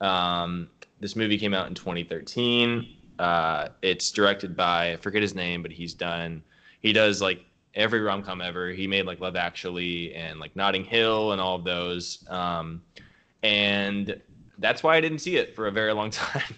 Um, 0.00 0.68
this 1.00 1.16
movie 1.16 1.38
came 1.38 1.54
out 1.54 1.68
in 1.68 1.74
2013. 1.74 2.96
Uh, 3.18 3.68
it's 3.82 4.10
directed 4.10 4.56
by 4.56 4.92
I 4.92 4.96
forget 4.96 5.22
his 5.22 5.34
name, 5.34 5.62
but 5.62 5.70
he's 5.70 5.94
done 5.94 6.42
he 6.82 6.92
does 6.92 7.22
like 7.22 7.44
every 7.74 8.00
rom 8.00 8.22
com 8.22 8.40
ever. 8.40 8.70
He 8.70 8.86
made 8.86 9.06
like 9.06 9.20
Love 9.20 9.36
Actually 9.36 10.14
and 10.14 10.40
like 10.40 10.54
Notting 10.56 10.84
Hill 10.84 11.32
and 11.32 11.40
all 11.40 11.56
of 11.56 11.64
those. 11.64 12.24
Um, 12.28 12.82
and 13.42 14.20
that's 14.58 14.82
why 14.82 14.96
I 14.96 15.00
didn't 15.00 15.18
see 15.18 15.36
it 15.36 15.54
for 15.54 15.66
a 15.66 15.70
very 15.70 15.92
long 15.92 16.10
time. 16.10 16.54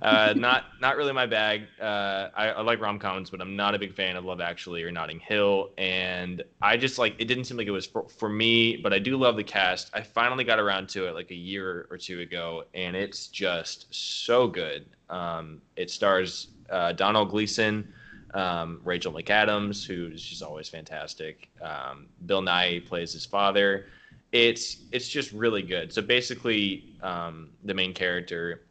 Uh, 0.00 0.32
not 0.36 0.64
not 0.80 0.96
really 0.96 1.12
my 1.12 1.26
bag. 1.26 1.62
Uh, 1.80 2.28
I, 2.36 2.50
I 2.50 2.60
like 2.62 2.80
rom 2.80 2.98
coms, 2.98 3.30
but 3.30 3.40
I'm 3.40 3.56
not 3.56 3.74
a 3.74 3.78
big 3.78 3.94
fan 3.94 4.16
of 4.16 4.24
Love 4.24 4.40
Actually 4.40 4.82
or 4.82 4.92
Notting 4.92 5.18
Hill. 5.18 5.70
And 5.76 6.42
I 6.62 6.76
just 6.76 6.98
like 6.98 7.14
it 7.18 7.24
didn't 7.24 7.44
seem 7.44 7.56
like 7.56 7.66
it 7.66 7.72
was 7.72 7.86
for, 7.86 8.08
for 8.08 8.28
me. 8.28 8.76
But 8.76 8.92
I 8.92 8.98
do 8.98 9.16
love 9.16 9.36
the 9.36 9.44
cast. 9.44 9.90
I 9.92 10.02
finally 10.02 10.44
got 10.44 10.58
around 10.58 10.88
to 10.90 11.06
it 11.06 11.14
like 11.14 11.30
a 11.30 11.36
year 11.36 11.86
or 11.90 11.98
two 11.98 12.20
ago, 12.20 12.64
and 12.74 12.94
it's 12.94 13.26
just 13.26 13.86
so 13.90 14.46
good. 14.46 14.86
Um, 15.10 15.60
it 15.76 15.90
stars 15.90 16.48
uh, 16.70 16.92
Domhnall 16.92 17.26
Gleeson. 17.26 17.92
Um, 18.34 18.80
Rachel 18.84 19.12
McAdams, 19.12 19.86
who's 19.86 20.22
just 20.22 20.42
always 20.42 20.68
fantastic. 20.68 21.48
Um, 21.62 22.06
Bill 22.26 22.42
Nighy 22.42 22.84
plays 22.84 23.12
his 23.12 23.24
father 23.24 23.86
it's 24.32 24.78
it's 24.92 25.08
just 25.08 25.32
really 25.32 25.62
good. 25.62 25.92
So 25.92 26.02
basically, 26.02 26.96
um, 27.02 27.50
the 27.64 27.74
main 27.74 27.94
character 27.94 28.62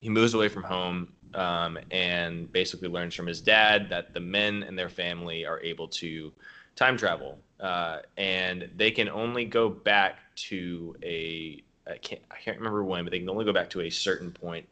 he 0.00 0.08
moves 0.08 0.34
away 0.34 0.48
from 0.48 0.62
home 0.62 1.12
um, 1.34 1.78
and 1.90 2.50
basically 2.52 2.88
learns 2.88 3.14
from 3.14 3.26
his 3.26 3.40
dad 3.40 3.88
that 3.90 4.12
the 4.12 4.20
men 4.20 4.62
and 4.62 4.78
their 4.78 4.88
family 4.88 5.46
are 5.46 5.60
able 5.60 5.88
to 5.88 6.32
time 6.74 6.96
travel, 6.96 7.38
uh, 7.60 7.98
and 8.16 8.68
they 8.76 8.90
can 8.90 9.08
only 9.08 9.44
go 9.44 9.68
back 9.68 10.18
to 10.34 10.96
a 11.02 11.62
I 11.88 11.98
can't 11.98 12.22
I 12.30 12.36
can't 12.36 12.58
remember 12.58 12.84
when, 12.84 13.04
but 13.04 13.12
they 13.12 13.20
can 13.20 13.30
only 13.30 13.44
go 13.44 13.52
back 13.52 13.70
to 13.70 13.82
a 13.82 13.90
certain 13.90 14.32
point, 14.32 14.66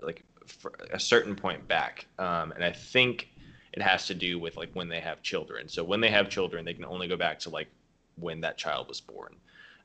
like 0.00 0.24
a 0.92 0.98
certain 0.98 1.36
point 1.36 1.66
back. 1.68 2.06
Um, 2.18 2.52
and 2.52 2.64
I 2.64 2.72
think 2.72 3.28
it 3.76 3.82
has 3.82 4.06
to 4.06 4.14
do 4.14 4.38
with 4.38 4.56
like 4.56 4.70
when 4.72 4.88
they 4.88 5.00
have 5.00 5.22
children. 5.22 5.68
So 5.68 5.84
when 5.84 6.00
they 6.00 6.10
have 6.10 6.30
children, 6.30 6.64
they 6.64 6.72
can 6.72 6.86
only 6.86 7.06
go 7.06 7.16
back 7.16 7.38
to 7.40 7.50
like 7.50 7.68
when 8.16 8.40
that 8.40 8.56
child 8.56 8.88
was 8.88 9.00
born, 9.02 9.36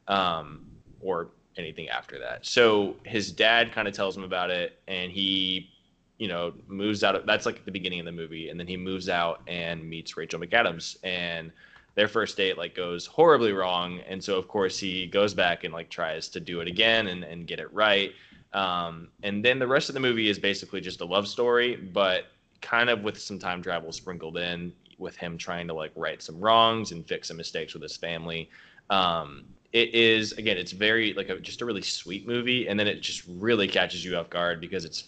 um, 0.07 0.65
or 1.01 1.27
anything 1.57 1.89
after 1.89 2.17
that. 2.19 2.45
So 2.45 2.95
his 3.03 3.31
dad 3.31 3.73
kind 3.73 3.89
of 3.89 3.93
tells 3.93 4.15
him 4.15 4.23
about 4.23 4.49
it, 4.49 4.79
and 4.87 5.11
he, 5.11 5.69
you 6.17 6.29
know, 6.29 6.53
moves 6.67 7.03
out. 7.03 7.15
Of, 7.15 7.25
that's 7.25 7.45
like 7.45 7.65
the 7.65 7.71
beginning 7.71 7.99
of 7.99 8.05
the 8.05 8.13
movie, 8.13 8.47
and 8.47 8.57
then 8.57 8.67
he 8.67 8.77
moves 8.77 9.09
out 9.09 9.41
and 9.47 9.87
meets 9.87 10.15
Rachel 10.15 10.39
McAdams, 10.39 10.95
and 11.03 11.51
their 11.95 12.07
first 12.07 12.37
date 12.37 12.57
like 12.57 12.73
goes 12.73 13.05
horribly 13.05 13.51
wrong, 13.51 13.99
and 14.07 14.23
so 14.23 14.37
of 14.37 14.47
course 14.47 14.79
he 14.79 15.05
goes 15.05 15.33
back 15.33 15.65
and 15.65 15.73
like 15.73 15.89
tries 15.89 16.29
to 16.29 16.39
do 16.39 16.61
it 16.61 16.67
again 16.69 17.07
and 17.07 17.25
and 17.25 17.45
get 17.45 17.59
it 17.59 17.71
right. 17.73 18.13
Um, 18.53 19.09
and 19.23 19.43
then 19.43 19.59
the 19.59 19.67
rest 19.67 19.89
of 19.89 19.93
the 19.93 19.99
movie 20.01 20.29
is 20.29 20.39
basically 20.39 20.79
just 20.79 21.01
a 21.01 21.05
love 21.05 21.27
story, 21.27 21.75
but 21.75 22.25
kind 22.61 22.89
of 22.89 23.03
with 23.03 23.19
some 23.19 23.39
time 23.39 23.61
travel 23.61 23.91
sprinkled 23.91 24.37
in 24.37 24.73
with 24.97 25.17
him 25.17 25.37
trying 25.37 25.67
to 25.67 25.73
like 25.73 25.91
right 25.95 26.21
some 26.21 26.39
wrongs 26.39 26.91
and 26.91 27.05
fix 27.05 27.27
some 27.27 27.37
mistakes 27.37 27.73
with 27.73 27.83
his 27.83 27.97
family. 27.97 28.49
Um, 28.89 29.45
it 29.73 29.93
is 29.93 30.33
again, 30.33 30.57
it's 30.57 30.71
very 30.71 31.13
like 31.13 31.29
a, 31.29 31.39
just 31.39 31.61
a 31.61 31.65
really 31.65 31.81
sweet 31.81 32.27
movie, 32.27 32.67
and 32.67 32.79
then 32.79 32.87
it 32.87 33.01
just 33.01 33.23
really 33.27 33.67
catches 33.67 34.03
you 34.05 34.15
off 34.17 34.29
guard 34.29 34.61
because 34.61 34.85
it's 34.85 35.05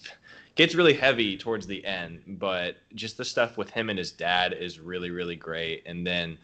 gets 0.56 0.76
really 0.76 0.94
heavy 0.94 1.38
towards 1.38 1.68
the 1.68 1.84
end. 1.86 2.22
But 2.28 2.78
just 2.96 3.18
the 3.18 3.26
stuff 3.26 3.58
with 3.58 3.70
him 3.70 3.90
and 3.90 4.00
his 4.00 4.12
dad 4.12 4.54
is 4.54 4.80
really 4.80 5.12
really 5.12 5.36
great. 5.36 5.84
And 5.86 6.06
then 6.06 6.38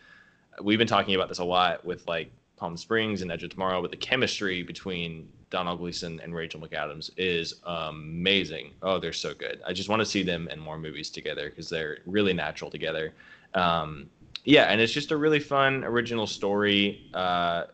we've 0.62 0.80
been 0.80 0.88
talking 0.88 1.16
about 1.16 1.30
this 1.30 1.40
a 1.40 1.44
lot 1.44 1.86
with 1.86 2.08
like 2.08 2.32
Palm 2.58 2.76
Springs 2.78 3.22
and 3.22 3.32
Edge 3.32 3.44
of 3.44 3.52
Tomorrow, 3.52 3.82
but 3.82 3.92
the 3.92 3.98
chemistry 3.98 4.64
between 4.64 5.30
Domhnall 5.50 5.78
Gleeson 5.78 6.20
and 6.22 6.36
Rachel 6.36 6.60
McAdams 6.60 7.10
is 7.18 7.56
amazing. 7.64 8.74
Oh, 8.82 9.00
they're 9.00 9.14
so 9.14 9.34
good. 9.34 9.62
I 9.66 9.74
just 9.74 9.90
want 9.90 10.00
to 10.02 10.06
see 10.06 10.24
them 10.24 10.48
in 10.50 10.60
more 10.60 10.78
movies 10.78 11.10
together 11.10 11.50
because 11.50 11.70
they're 11.70 12.00
really 12.06 12.34
natural 12.34 12.70
together. 12.70 13.14
Um, 13.54 14.10
yeah, 14.46 14.66
and 14.66 14.80
it's 14.80 14.94
just 14.94 15.12
a 15.12 15.18
really 15.18 15.40
fun 15.40 15.84
original 15.84 16.28
story. 16.28 17.10
Uh, 17.14 17.66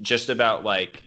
just 0.00 0.28
about 0.28 0.64
like 0.64 1.02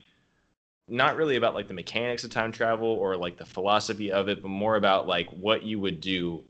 not 0.88 1.16
really 1.16 1.38
about 1.38 1.54
like 1.54 1.68
the 1.68 1.74
mechanics 1.74 2.24
of 2.24 2.30
time 2.32 2.52
travel 2.52 2.88
or 2.88 3.16
like 3.16 3.38
the 3.38 3.46
philosophy 3.46 4.12
of 4.12 4.28
it, 4.28 4.42
but 4.42 4.50
more 4.50 4.76
about 4.76 5.08
like 5.08 5.30
what 5.30 5.64
you 5.64 5.80
would 5.80 6.02
do 6.02 6.44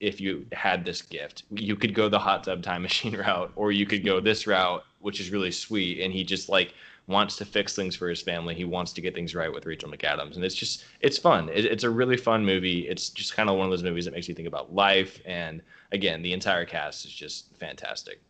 if 0.00 0.20
you 0.20 0.46
had 0.52 0.84
this 0.84 1.02
gift. 1.02 1.44
You 1.50 1.76
could 1.76 1.94
go 1.94 2.08
the 2.08 2.18
hot 2.18 2.44
tub 2.44 2.62
time 2.62 2.82
machine 2.88 3.16
route, 3.16 3.52
or 3.54 3.70
you 3.72 3.86
could 3.86 4.04
go 4.04 4.20
this 4.20 4.46
route, 4.46 4.82
which 4.98 5.20
is 5.20 5.30
really 5.30 5.52
sweet. 5.52 6.00
And 6.00 6.12
he 6.12 6.24
just 6.24 6.48
like 6.48 6.74
wants 7.08 7.36
to 7.36 7.44
fix 7.44 7.74
things 7.74 7.94
for 7.94 8.08
his 8.08 8.20
family. 8.20 8.54
He 8.54 8.64
wants 8.64 8.92
to 8.94 9.00
get 9.00 9.14
things 9.14 9.34
right 9.34 9.52
with 9.52 9.66
Rachel 9.66 9.90
McAdams, 9.90 10.36
and 10.36 10.44
it's 10.44 10.54
just 10.54 10.84
it's 11.00 11.18
fun. 11.18 11.48
It, 11.48 11.64
it's 11.64 11.84
a 11.84 11.90
really 11.90 12.16
fun 12.16 12.44
movie. 12.44 12.88
It's 12.88 13.10
just 13.10 13.34
kind 13.34 13.48
of 13.48 13.56
one 13.56 13.66
of 13.66 13.70
those 13.70 13.82
movies 13.82 14.04
that 14.04 14.14
makes 14.14 14.28
you 14.28 14.34
think 14.34 14.48
about 14.48 14.74
life. 14.74 15.20
And 15.24 15.62
again, 15.92 16.22
the 16.22 16.32
entire 16.32 16.64
cast 16.64 17.04
is 17.04 17.12
just 17.12 17.54
fantastic. 17.56 18.20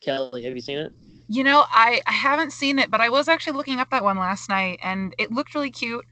Kelly, 0.00 0.44
have 0.44 0.54
you 0.54 0.60
seen 0.60 0.78
it? 0.78 0.92
You 1.28 1.44
know, 1.44 1.64
I, 1.68 2.00
I 2.06 2.12
haven't 2.12 2.52
seen 2.52 2.78
it, 2.78 2.90
but 2.90 3.00
I 3.00 3.10
was 3.10 3.28
actually 3.28 3.56
looking 3.56 3.80
up 3.80 3.90
that 3.90 4.04
one 4.04 4.16
last 4.16 4.48
night 4.48 4.78
and 4.82 5.14
it 5.18 5.32
looked 5.32 5.54
really 5.54 5.70
cute. 5.70 6.06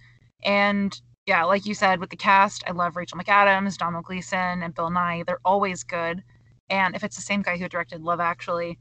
And 0.45 1.01
yeah, 1.27 1.45
like 1.45 1.67
you 1.67 1.75
said, 1.75 2.01
with 2.01 2.11
the 2.11 2.17
cast, 2.17 2.65
I 2.67 2.73
love 2.73 2.97
Rachel 2.97 3.19
McAdams, 3.19 3.79
Domhnall 3.79 4.03
Gleeson, 4.03 4.63
and 4.63 4.75
Bill 4.75 4.91
Nighy. 4.91 5.25
They're 5.25 5.41
always 5.45 5.83
good. 5.85 6.23
And 6.69 6.95
if 6.95 7.05
it's 7.05 7.17
the 7.17 7.23
same 7.23 7.43
guy 7.43 7.57
who 7.57 7.69
directed 7.69 8.03
Love 8.03 8.21
Actually, 8.21 8.71
I 8.71 8.77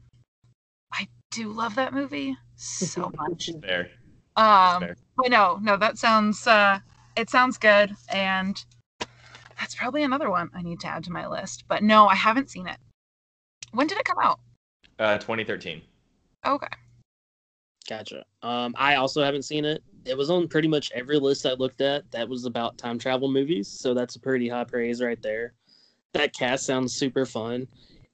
do 1.36 1.52
love 1.52 1.74
that 1.74 1.92
movie 1.92 2.36
so 2.56 3.12
much. 3.18 3.50
Fair. 3.60 3.90
Um, 4.36 4.80
fair. 4.80 4.96
but 5.16 5.30
no, 5.30 5.58
no, 5.62 5.76
that 5.76 5.98
sounds 5.98 6.46
uh, 6.46 6.80
it 7.16 7.30
sounds 7.30 7.58
good, 7.58 7.94
and 8.08 8.64
that's 9.58 9.74
probably 9.74 10.02
another 10.02 10.30
one 10.30 10.50
I 10.54 10.62
need 10.62 10.80
to 10.80 10.88
add 10.88 11.04
to 11.04 11.12
my 11.12 11.26
list. 11.26 11.64
But 11.68 11.82
no, 11.82 12.08
I 12.08 12.14
haven't 12.14 12.50
seen 12.50 12.66
it. 12.66 12.78
When 13.72 13.86
did 13.86 13.98
it 13.98 14.04
come 14.04 14.18
out? 14.22 14.40
Uh, 14.98 15.18
2013. 15.18 15.82
Okay. 16.46 16.66
Gotcha. 17.88 18.24
Um, 18.42 18.74
I 18.76 18.96
also 18.96 19.22
haven't 19.22 19.44
seen 19.44 19.64
it. 19.64 19.82
It 20.04 20.16
was 20.16 20.30
on 20.30 20.48
pretty 20.48 20.68
much 20.68 20.90
every 20.94 21.18
list 21.18 21.46
I 21.46 21.52
looked 21.52 21.80
at 21.80 22.10
that 22.12 22.28
was 22.28 22.44
about 22.44 22.78
time 22.78 22.98
travel 22.98 23.30
movies, 23.30 23.68
so 23.68 23.92
that's 23.94 24.16
a 24.16 24.20
pretty 24.20 24.48
high 24.48 24.64
praise 24.64 25.02
right 25.02 25.20
there. 25.22 25.52
That 26.12 26.32
cast 26.34 26.64
sounds 26.64 26.94
super 26.94 27.26
fun. 27.26 27.68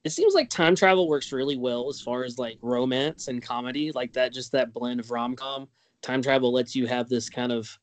It 0.04 0.10
seems 0.10 0.34
like 0.34 0.50
time 0.50 0.74
travel 0.74 1.08
works 1.08 1.32
really 1.32 1.56
well 1.56 1.88
as 1.88 2.00
far 2.00 2.24
as 2.24 2.38
like 2.38 2.58
romance 2.60 3.28
and 3.28 3.42
comedy, 3.42 3.92
like 3.92 4.12
that. 4.14 4.32
Just 4.32 4.52
that 4.52 4.72
blend 4.72 5.00
of 5.00 5.10
rom 5.10 5.36
com. 5.36 5.68
Time 6.02 6.22
travel 6.22 6.52
lets 6.52 6.74
you 6.74 6.86
have 6.86 7.08
this 7.08 7.30
kind 7.30 7.52
of 7.52 7.78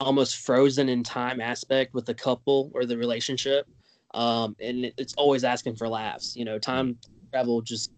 almost 0.00 0.38
frozen 0.38 0.88
in 0.88 1.02
time 1.04 1.40
aspect 1.40 1.94
with 1.94 2.06
the 2.06 2.14
couple 2.14 2.70
or 2.74 2.84
the 2.84 2.98
relationship, 2.98 3.66
um, 4.14 4.56
and 4.60 4.86
it, 4.86 4.94
it's 4.98 5.14
always 5.14 5.44
asking 5.44 5.76
for 5.76 5.88
laughs. 5.88 6.34
You 6.36 6.44
know, 6.44 6.58
time 6.58 6.98
travel 7.32 7.60
just 7.62 7.92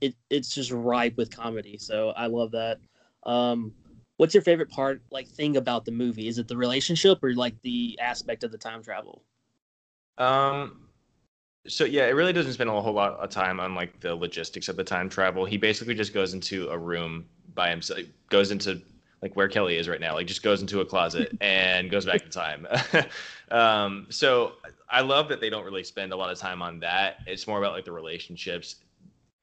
it 0.00 0.14
it's 0.30 0.54
just 0.54 0.70
ripe 0.70 1.16
with 1.16 1.34
comedy. 1.34 1.78
So 1.78 2.10
I 2.10 2.26
love 2.26 2.52
that. 2.52 2.78
Um, 3.24 3.72
what's 4.16 4.34
your 4.34 4.42
favorite 4.42 4.70
part, 4.70 5.02
like 5.10 5.28
thing 5.28 5.56
about 5.56 5.84
the 5.84 5.92
movie? 5.92 6.28
Is 6.28 6.38
it 6.38 6.46
the 6.48 6.56
relationship 6.56 7.22
or 7.22 7.34
like 7.34 7.60
the 7.62 7.98
aspect 8.00 8.44
of 8.44 8.52
the 8.52 8.58
time 8.58 8.82
travel? 8.82 9.22
Um, 10.18 10.86
so 11.66 11.84
yeah, 11.84 12.06
it 12.06 12.12
really 12.12 12.32
doesn't 12.32 12.52
spend 12.52 12.70
a 12.70 12.80
whole 12.80 12.92
lot 12.92 13.14
of 13.14 13.30
time 13.30 13.60
on 13.60 13.74
like 13.74 14.00
the 14.00 14.14
logistics 14.14 14.68
of 14.68 14.76
the 14.76 14.84
time 14.84 15.08
travel. 15.08 15.44
He 15.44 15.56
basically 15.56 15.94
just 15.94 16.14
goes 16.14 16.34
into 16.34 16.68
a 16.68 16.78
room 16.78 17.26
by 17.54 17.70
himself, 17.70 18.00
goes 18.28 18.50
into 18.50 18.80
like 19.22 19.36
where 19.36 19.48
Kelly 19.48 19.76
is 19.76 19.88
right 19.88 20.00
now, 20.00 20.14
like 20.14 20.26
just 20.26 20.42
goes 20.42 20.62
into 20.62 20.80
a 20.80 20.84
closet 20.84 21.36
and 21.40 21.90
goes 21.90 22.06
back 22.06 22.22
in 22.22 22.30
time. 22.30 22.66
um, 23.50 24.06
so 24.08 24.52
I 24.88 25.02
love 25.02 25.28
that 25.28 25.40
they 25.40 25.50
don't 25.50 25.64
really 25.64 25.84
spend 25.84 26.12
a 26.12 26.16
lot 26.16 26.30
of 26.30 26.38
time 26.38 26.62
on 26.62 26.80
that. 26.80 27.18
It's 27.26 27.46
more 27.46 27.58
about 27.58 27.72
like 27.72 27.84
the 27.84 27.92
relationships. 27.92 28.76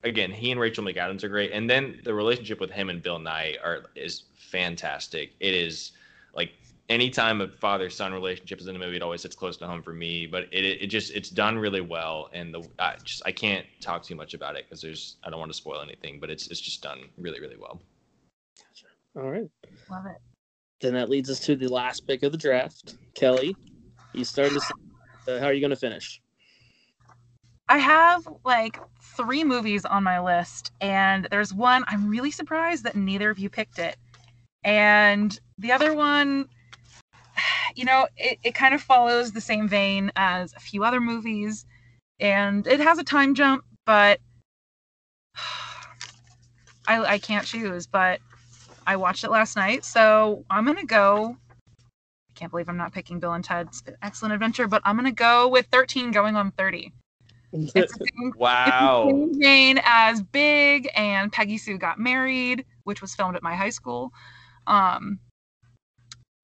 Again, 0.03 0.31
he 0.31 0.51
and 0.51 0.59
Rachel 0.59 0.83
McAdams 0.83 1.23
are 1.23 1.29
great, 1.29 1.51
and 1.51 1.69
then 1.69 1.99
the 2.03 2.13
relationship 2.13 2.59
with 2.59 2.71
him 2.71 2.89
and 2.89 3.01
Bill 3.01 3.19
Nighy 3.19 3.57
are 3.63 3.85
is 3.95 4.23
fantastic. 4.35 5.33
It 5.39 5.53
is 5.53 5.91
like 6.33 6.51
anytime 6.89 7.41
a 7.41 7.47
father 7.47 7.89
son 7.89 8.13
relationship 8.13 8.59
is 8.59 8.67
in 8.67 8.75
a 8.75 8.79
movie, 8.79 8.95
it 8.95 9.01
always 9.01 9.21
sits 9.21 9.35
close 9.35 9.57
to 9.57 9.67
home 9.67 9.81
for 9.81 9.93
me. 9.93 10.27
But 10.27 10.43
it 10.51 10.65
it 10.65 10.87
just 10.87 11.13
it's 11.13 11.29
done 11.29 11.57
really 11.57 11.81
well, 11.81 12.29
and 12.33 12.53
the 12.53 12.67
I 12.79 12.95
just 13.03 13.21
I 13.25 13.31
can't 13.31 13.65
talk 13.81 14.03
too 14.03 14.15
much 14.15 14.33
about 14.33 14.55
it 14.55 14.65
because 14.65 14.81
there's 14.81 15.17
I 15.23 15.29
don't 15.29 15.39
want 15.39 15.51
to 15.51 15.57
spoil 15.57 15.81
anything, 15.81 16.19
but 16.19 16.29
it's 16.29 16.47
it's 16.47 16.61
just 16.61 16.81
done 16.81 16.99
really 17.17 17.39
really 17.39 17.57
well. 17.57 17.81
All 19.15 19.31
right. 19.31 19.49
Love 19.89 20.05
it. 20.05 20.17
Then 20.81 20.93
that 20.93 21.09
leads 21.09 21.29
us 21.29 21.39
to 21.41 21.55
the 21.55 21.67
last 21.67 22.05
pick 22.05 22.21
of 22.23 22.31
the 22.31 22.37
draft. 22.37 22.97
Kelly, 23.15 23.55
you 24.13 24.23
started 24.23 24.61
to. 24.61 25.35
Uh, 25.35 25.39
how 25.39 25.47
are 25.47 25.53
you 25.53 25.59
going 25.59 25.71
to 25.71 25.75
finish? 25.75 26.21
I 27.67 27.79
have 27.79 28.27
like 28.45 28.79
three 29.01 29.43
movies 29.43 29.83
on 29.85 30.03
my 30.03 30.19
list, 30.19 30.71
and 30.79 31.27
there's 31.31 31.53
one 31.53 31.83
I'm 31.87 32.07
really 32.07 32.31
surprised 32.31 32.83
that 32.83 32.95
neither 32.95 33.29
of 33.29 33.39
you 33.39 33.49
picked 33.49 33.79
it. 33.79 33.97
And 34.63 35.37
the 35.57 35.71
other 35.71 35.93
one, 35.93 36.47
you 37.75 37.85
know, 37.85 38.07
it, 38.17 38.39
it 38.43 38.55
kind 38.55 38.73
of 38.73 38.81
follows 38.81 39.31
the 39.31 39.41
same 39.41 39.67
vein 39.67 40.11
as 40.15 40.53
a 40.53 40.59
few 40.59 40.83
other 40.83 40.99
movies, 40.99 41.65
and 42.19 42.65
it 42.67 42.79
has 42.79 42.97
a 42.97 43.03
time 43.03 43.35
jump, 43.35 43.63
but 43.85 44.19
I, 46.87 47.03
I 47.03 47.19
can't 47.19 47.45
choose. 47.45 47.87
But 47.87 48.19
I 48.85 48.95
watched 48.95 49.23
it 49.23 49.31
last 49.31 49.55
night, 49.55 49.85
so 49.85 50.45
I'm 50.49 50.65
gonna 50.65 50.85
go. 50.85 51.37
I 52.29 52.39
can't 52.39 52.51
believe 52.51 52.69
I'm 52.69 52.77
not 52.77 52.93
picking 52.93 53.19
Bill 53.19 53.33
and 53.33 53.43
Ted's 53.43 53.83
Excellent 54.01 54.33
Adventure, 54.33 54.67
but 54.67 54.81
I'm 54.85 54.95
gonna 54.95 55.11
go 55.11 55.47
with 55.47 55.67
13 55.71 56.11
going 56.11 56.35
on 56.35 56.51
30. 56.51 56.93
It's 57.53 57.73
the 57.73 58.07
same 58.17 58.33
Wow. 58.37 59.07
it's 59.07 59.17
same 59.17 59.39
vein 59.41 59.79
as 59.83 60.21
Big 60.21 60.89
and 60.95 61.31
Peggy 61.31 61.57
Sue 61.57 61.77
Got 61.77 61.97
Married, 61.99 62.65
which 62.83 63.01
was 63.01 63.15
filmed 63.15 63.35
at 63.35 63.43
my 63.43 63.55
high 63.55 63.69
school. 63.69 64.11
Um, 64.67 65.19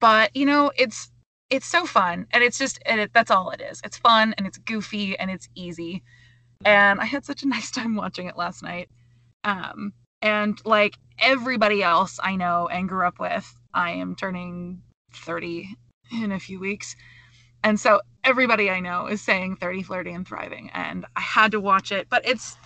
but 0.03 0.35
you 0.35 0.45
know, 0.45 0.69
it's 0.75 1.09
it's 1.49 1.65
so 1.65 1.85
fun, 1.85 2.27
and 2.31 2.43
it's 2.43 2.57
just 2.57 2.77
and 2.85 2.99
it, 2.99 3.13
that's 3.13 3.31
all 3.31 3.51
it 3.51 3.61
is. 3.61 3.79
It's 3.85 3.97
fun 3.97 4.35
and 4.37 4.45
it's 4.45 4.57
goofy 4.57 5.17
and 5.17 5.31
it's 5.31 5.47
easy, 5.55 6.03
and 6.65 6.99
I 6.99 7.05
had 7.05 7.23
such 7.23 7.41
a 7.43 7.47
nice 7.55 7.71
time 7.71 7.95
watching 7.95 8.27
it 8.27 8.35
last 8.35 8.63
night. 8.63 8.89
Um, 9.45 9.93
and 10.21 10.59
like 10.65 10.95
everybody 11.19 11.81
else 11.83 12.19
I 12.21 12.35
know 12.35 12.67
and 12.67 12.89
grew 12.89 13.07
up 13.07 13.17
with, 13.17 13.55
I 13.73 13.91
am 13.91 14.17
turning 14.17 14.81
30 15.13 15.69
in 16.21 16.33
a 16.33 16.39
few 16.39 16.59
weeks. 16.59 16.97
And 17.63 17.79
so 17.79 18.01
everybody 18.25 18.69
I 18.69 18.81
know 18.81 19.07
is 19.07 19.21
saying 19.21 19.55
30 19.55 19.83
flirty 19.83 20.11
and 20.11 20.27
thriving 20.27 20.69
and 20.73 21.05
I 21.15 21.21
had 21.21 21.51
to 21.53 21.61
watch 21.61 21.93
it, 21.93 22.07
but 22.09 22.27
it's 22.27 22.57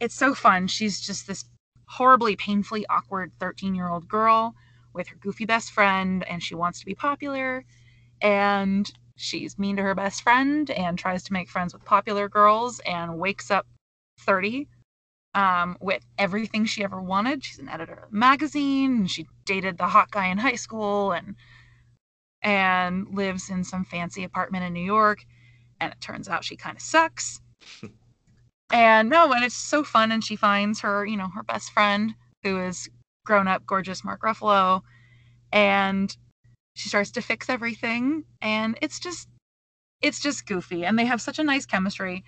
it's 0.00 0.14
so 0.14 0.34
fun. 0.34 0.66
She's 0.66 0.98
just 0.98 1.26
this 1.26 1.44
horribly 1.88 2.36
painfully 2.36 2.86
awkward 2.88 3.32
13-year-old 3.38 4.08
girl 4.08 4.54
with 4.96 5.08
her 5.08 5.16
goofy 5.16 5.44
best 5.44 5.70
friend 5.70 6.24
and 6.24 6.42
she 6.42 6.54
wants 6.54 6.80
to 6.80 6.86
be 6.86 6.94
popular 6.94 7.64
and 8.20 8.92
she's 9.16 9.58
mean 9.58 9.76
to 9.76 9.82
her 9.82 9.94
best 9.94 10.22
friend 10.22 10.70
and 10.70 10.98
tries 10.98 11.22
to 11.24 11.32
make 11.32 11.48
friends 11.48 11.72
with 11.72 11.84
popular 11.84 12.28
girls 12.28 12.80
and 12.80 13.18
wakes 13.18 13.50
up 13.50 13.66
30 14.20 14.68
um, 15.34 15.76
with 15.80 16.04
everything 16.18 16.64
she 16.64 16.82
ever 16.82 17.00
wanted. 17.00 17.44
She's 17.44 17.58
an 17.58 17.68
editor 17.68 17.92
of 17.92 18.12
a 18.12 18.16
magazine 18.16 18.96
and 18.96 19.10
she 19.10 19.26
dated 19.44 19.76
the 19.76 19.86
hot 19.86 20.10
guy 20.10 20.26
in 20.28 20.38
high 20.38 20.54
school 20.54 21.12
and 21.12 21.36
and 22.42 23.08
lives 23.14 23.50
in 23.50 23.64
some 23.64 23.84
fancy 23.84 24.24
apartment 24.24 24.64
in 24.64 24.72
New 24.72 24.84
York. 24.84 25.24
and 25.80 25.92
it 25.92 26.00
turns 26.00 26.28
out 26.28 26.44
she 26.44 26.56
kind 26.56 26.76
of 26.76 26.82
sucks. 26.82 27.40
and 28.72 29.10
no, 29.10 29.32
and 29.32 29.44
it's 29.44 29.54
so 29.54 29.84
fun. 29.84 30.10
And 30.10 30.24
she 30.24 30.36
finds 30.36 30.80
her, 30.80 31.04
you 31.04 31.16
know, 31.16 31.28
her 31.28 31.42
best 31.42 31.70
friend 31.72 32.14
who 32.42 32.58
is 32.60 32.88
grown 33.26 33.48
up, 33.48 33.66
gorgeous 33.66 34.04
Mark 34.04 34.22
Ruffalo, 34.22 34.82
and 35.52 36.16
she 36.74 36.88
starts 36.88 37.10
to 37.12 37.22
fix 37.22 37.48
everything. 37.48 38.24
And 38.40 38.78
it's 38.80 38.98
just, 39.00 39.28
it's 40.00 40.20
just 40.20 40.46
goofy, 40.46 40.84
and 40.84 40.98
they 40.98 41.04
have 41.04 41.20
such 41.20 41.38
a 41.38 41.44
nice 41.44 41.66
chemistry. 41.66 42.24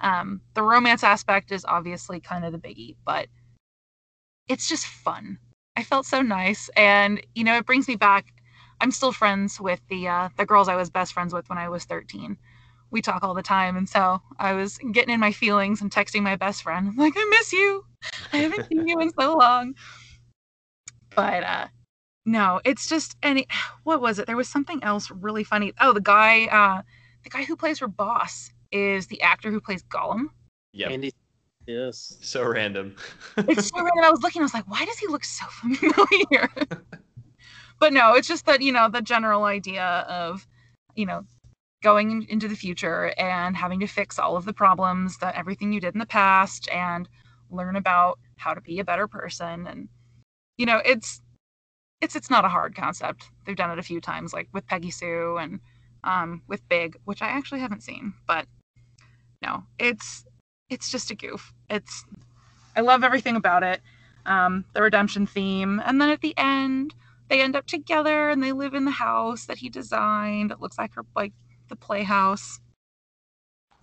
Um, 0.00 0.40
the 0.54 0.62
romance 0.62 1.04
aspect 1.04 1.52
is 1.52 1.64
obviously 1.64 2.20
kind 2.20 2.44
of 2.44 2.52
the 2.52 2.58
biggie, 2.58 2.96
but 3.04 3.28
it's 4.48 4.68
just 4.68 4.86
fun. 4.86 5.38
I 5.76 5.82
felt 5.82 6.06
so 6.06 6.22
nice, 6.22 6.70
and 6.76 7.24
you 7.34 7.44
know, 7.44 7.56
it 7.56 7.66
brings 7.66 7.88
me 7.88 7.96
back. 7.96 8.26
I'm 8.80 8.90
still 8.90 9.12
friends 9.12 9.60
with 9.60 9.80
the 9.88 10.08
uh, 10.08 10.28
the 10.36 10.46
girls 10.46 10.68
I 10.68 10.76
was 10.76 10.90
best 10.90 11.12
friends 11.12 11.32
with 11.32 11.48
when 11.48 11.58
I 11.58 11.68
was 11.68 11.84
13 11.84 12.36
we 12.92 13.02
talk 13.02 13.24
all 13.24 13.34
the 13.34 13.42
time. 13.42 13.76
And 13.76 13.88
so 13.88 14.20
I 14.38 14.52
was 14.52 14.78
getting 14.92 15.14
in 15.14 15.18
my 15.18 15.32
feelings 15.32 15.80
and 15.80 15.90
texting 15.90 16.22
my 16.22 16.36
best 16.36 16.62
friend. 16.62 16.86
I'm 16.86 16.96
like, 16.96 17.14
I 17.16 17.24
miss 17.30 17.52
you. 17.52 17.84
I 18.32 18.36
haven't 18.38 18.66
seen 18.70 18.86
you 18.86 19.00
in 19.00 19.10
so 19.18 19.36
long. 19.36 19.74
But 21.14 21.44
uh 21.44 21.66
no, 22.24 22.60
it's 22.64 22.88
just 22.88 23.16
any 23.22 23.46
what 23.84 24.00
was 24.00 24.18
it? 24.18 24.26
There 24.26 24.36
was 24.36 24.48
something 24.48 24.82
else 24.82 25.10
really 25.10 25.44
funny. 25.44 25.72
Oh, 25.80 25.92
the 25.92 26.00
guy 26.00 26.46
uh 26.46 26.82
the 27.24 27.30
guy 27.30 27.44
who 27.44 27.56
plays 27.56 27.78
her 27.78 27.88
boss 27.88 28.50
is 28.72 29.06
the 29.06 29.22
actor 29.22 29.50
who 29.50 29.60
plays 29.60 29.82
Gollum. 29.84 30.26
Yeah. 30.72 30.88
Andy, 30.88 31.12
yes. 31.66 32.18
So 32.20 32.44
random. 32.44 32.96
it's 33.36 33.68
so 33.68 33.76
random. 33.76 34.04
I 34.04 34.10
was 34.10 34.22
looking, 34.22 34.42
I 34.42 34.44
was 34.44 34.54
like, 34.54 34.68
why 34.68 34.84
does 34.84 34.98
he 34.98 35.06
look 35.06 35.24
so 35.24 35.44
familiar? 35.50 36.50
but 37.78 37.92
no, 37.92 38.14
it's 38.14 38.28
just 38.28 38.46
that, 38.46 38.62
you 38.62 38.72
know, 38.72 38.88
the 38.88 39.02
general 39.02 39.44
idea 39.44 39.84
of, 40.08 40.46
you 40.94 41.06
know, 41.06 41.24
going 41.82 42.26
into 42.28 42.48
the 42.48 42.56
future 42.56 43.12
and 43.18 43.56
having 43.56 43.80
to 43.80 43.86
fix 43.86 44.18
all 44.18 44.36
of 44.36 44.44
the 44.44 44.52
problems 44.52 45.18
that 45.18 45.34
everything 45.34 45.72
you 45.72 45.80
did 45.80 45.94
in 45.94 45.98
the 45.98 46.06
past 46.06 46.68
and 46.70 47.08
learn 47.50 47.76
about 47.76 48.18
how 48.36 48.54
to 48.54 48.60
be 48.60 48.78
a 48.78 48.84
better 48.84 49.08
person 49.08 49.66
and 49.66 49.88
you 50.62 50.66
know 50.66 50.80
it's 50.84 51.20
it's 52.00 52.14
it's 52.14 52.30
not 52.30 52.44
a 52.44 52.48
hard 52.48 52.76
concept 52.76 53.30
they've 53.44 53.56
done 53.56 53.72
it 53.72 53.80
a 53.80 53.82
few 53.82 54.00
times 54.00 54.32
like 54.32 54.48
with 54.52 54.64
peggy 54.68 54.92
sue 54.92 55.36
and 55.38 55.58
um, 56.04 56.40
with 56.46 56.68
big 56.68 56.96
which 57.04 57.20
i 57.20 57.26
actually 57.26 57.58
haven't 57.58 57.82
seen 57.82 58.14
but 58.28 58.46
no 59.42 59.64
it's 59.80 60.24
it's 60.70 60.88
just 60.88 61.10
a 61.10 61.16
goof 61.16 61.52
it's 61.68 62.04
i 62.76 62.80
love 62.80 63.02
everything 63.02 63.34
about 63.34 63.64
it 63.64 63.80
um, 64.24 64.64
the 64.72 64.80
redemption 64.80 65.26
theme 65.26 65.82
and 65.84 66.00
then 66.00 66.10
at 66.10 66.20
the 66.20 66.34
end 66.36 66.94
they 67.28 67.42
end 67.42 67.56
up 67.56 67.66
together 67.66 68.30
and 68.30 68.40
they 68.40 68.52
live 68.52 68.74
in 68.74 68.84
the 68.84 68.92
house 68.92 69.46
that 69.46 69.58
he 69.58 69.68
designed 69.68 70.52
it 70.52 70.60
looks 70.60 70.78
like 70.78 70.94
her 70.94 71.04
like 71.16 71.32
the 71.68 71.76
Playhouse. 71.76 72.60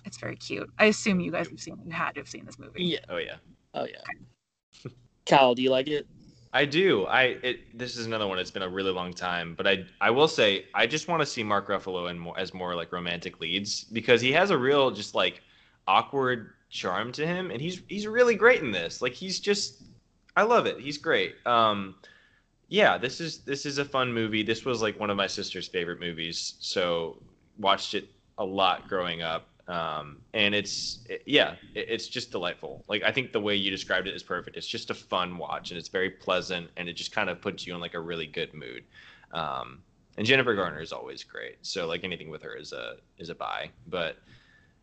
It's 0.05 0.17
very 0.17 0.35
cute. 0.35 0.69
I 0.77 0.85
assume 0.85 1.19
you 1.19 1.31
guys 1.31 1.49
have 1.49 1.59
seen. 1.59 1.81
You 1.85 1.91
had 1.91 2.13
to 2.13 2.21
have 2.21 2.29
seen 2.29 2.45
this 2.45 2.59
movie. 2.59 2.83
Yeah. 2.83 2.99
Oh 3.09 3.17
yeah. 3.17 3.37
Oh 3.73 3.85
yeah. 3.85 4.91
Kyle, 5.25 5.55
do 5.55 5.63
you 5.63 5.71
like 5.71 5.87
it? 5.87 6.07
I 6.51 6.65
do. 6.65 7.05
I 7.05 7.23
it 7.43 7.77
this 7.77 7.95
is 7.95 8.05
another 8.05 8.27
one. 8.27 8.39
It's 8.39 8.51
been 8.51 8.63
a 8.63 8.69
really 8.69 8.91
long 8.91 9.13
time, 9.13 9.53
but 9.55 9.67
I 9.67 9.85
I 10.01 10.09
will 10.09 10.27
say 10.27 10.65
I 10.73 10.87
just 10.87 11.07
want 11.07 11.21
to 11.21 11.25
see 11.25 11.43
Mark 11.43 11.67
Ruffalo 11.67 12.09
in 12.09 12.17
more 12.17 12.37
as 12.39 12.53
more 12.53 12.75
like 12.75 12.91
romantic 12.91 13.39
leads 13.39 13.83
because 13.83 14.19
he 14.19 14.31
has 14.31 14.49
a 14.49 14.57
real 14.57 14.89
just 14.89 15.13
like 15.13 15.41
awkward 15.87 16.51
charm 16.69 17.11
to 17.13 17.25
him, 17.25 17.51
and 17.51 17.61
he's 17.61 17.81
he's 17.87 18.07
really 18.07 18.35
great 18.35 18.61
in 18.61 18.71
this. 18.71 19.01
Like 19.01 19.13
he's 19.13 19.39
just 19.39 19.83
I 20.35 20.43
love 20.43 20.65
it. 20.65 20.79
He's 20.79 20.97
great. 20.97 21.35
Um, 21.45 21.95
yeah, 22.67 22.97
this 22.97 23.19
is 23.21 23.39
this 23.39 23.65
is 23.65 23.77
a 23.77 23.85
fun 23.85 24.11
movie. 24.11 24.41
This 24.41 24.65
was 24.65 24.81
like 24.81 24.99
one 24.99 25.09
of 25.09 25.17
my 25.17 25.27
sister's 25.27 25.67
favorite 25.67 25.99
movies, 25.99 26.55
so 26.59 27.21
watched 27.59 27.93
it 27.93 28.09
a 28.37 28.45
lot 28.45 28.87
growing 28.87 29.21
up. 29.21 29.47
Um, 29.69 30.17
and 30.33 30.55
it's 30.55 30.99
it, 31.07 31.21
yeah, 31.25 31.55
it, 31.75 31.85
it's 31.89 32.07
just 32.07 32.31
delightful. 32.31 32.83
Like 32.87 33.03
I 33.03 33.11
think 33.11 33.31
the 33.31 33.39
way 33.39 33.55
you 33.55 33.69
described 33.69 34.07
it 34.07 34.15
is 34.15 34.23
perfect. 34.23 34.57
It's 34.57 34.67
just 34.67 34.89
a 34.89 34.95
fun 34.95 35.37
watch, 35.37 35.69
and 35.69 35.77
it's 35.77 35.89
very 35.89 36.09
pleasant, 36.09 36.69
and 36.75 36.89
it 36.89 36.93
just 36.93 37.11
kind 37.11 37.29
of 37.29 37.39
puts 37.39 37.67
you 37.67 37.75
in 37.75 37.79
like 37.79 37.93
a 37.93 37.99
really 37.99 38.25
good 38.25 38.53
mood. 38.53 38.83
Um, 39.31 39.83
and 40.17 40.25
Jennifer 40.25 40.55
Garner 40.55 40.81
is 40.81 40.91
always 40.91 41.23
great, 41.23 41.57
so 41.61 41.87
like 41.87 42.03
anything 42.03 42.29
with 42.29 42.41
her 42.41 42.55
is 42.55 42.73
a 42.73 42.95
is 43.19 43.29
a 43.29 43.35
buy. 43.35 43.69
But 43.87 44.17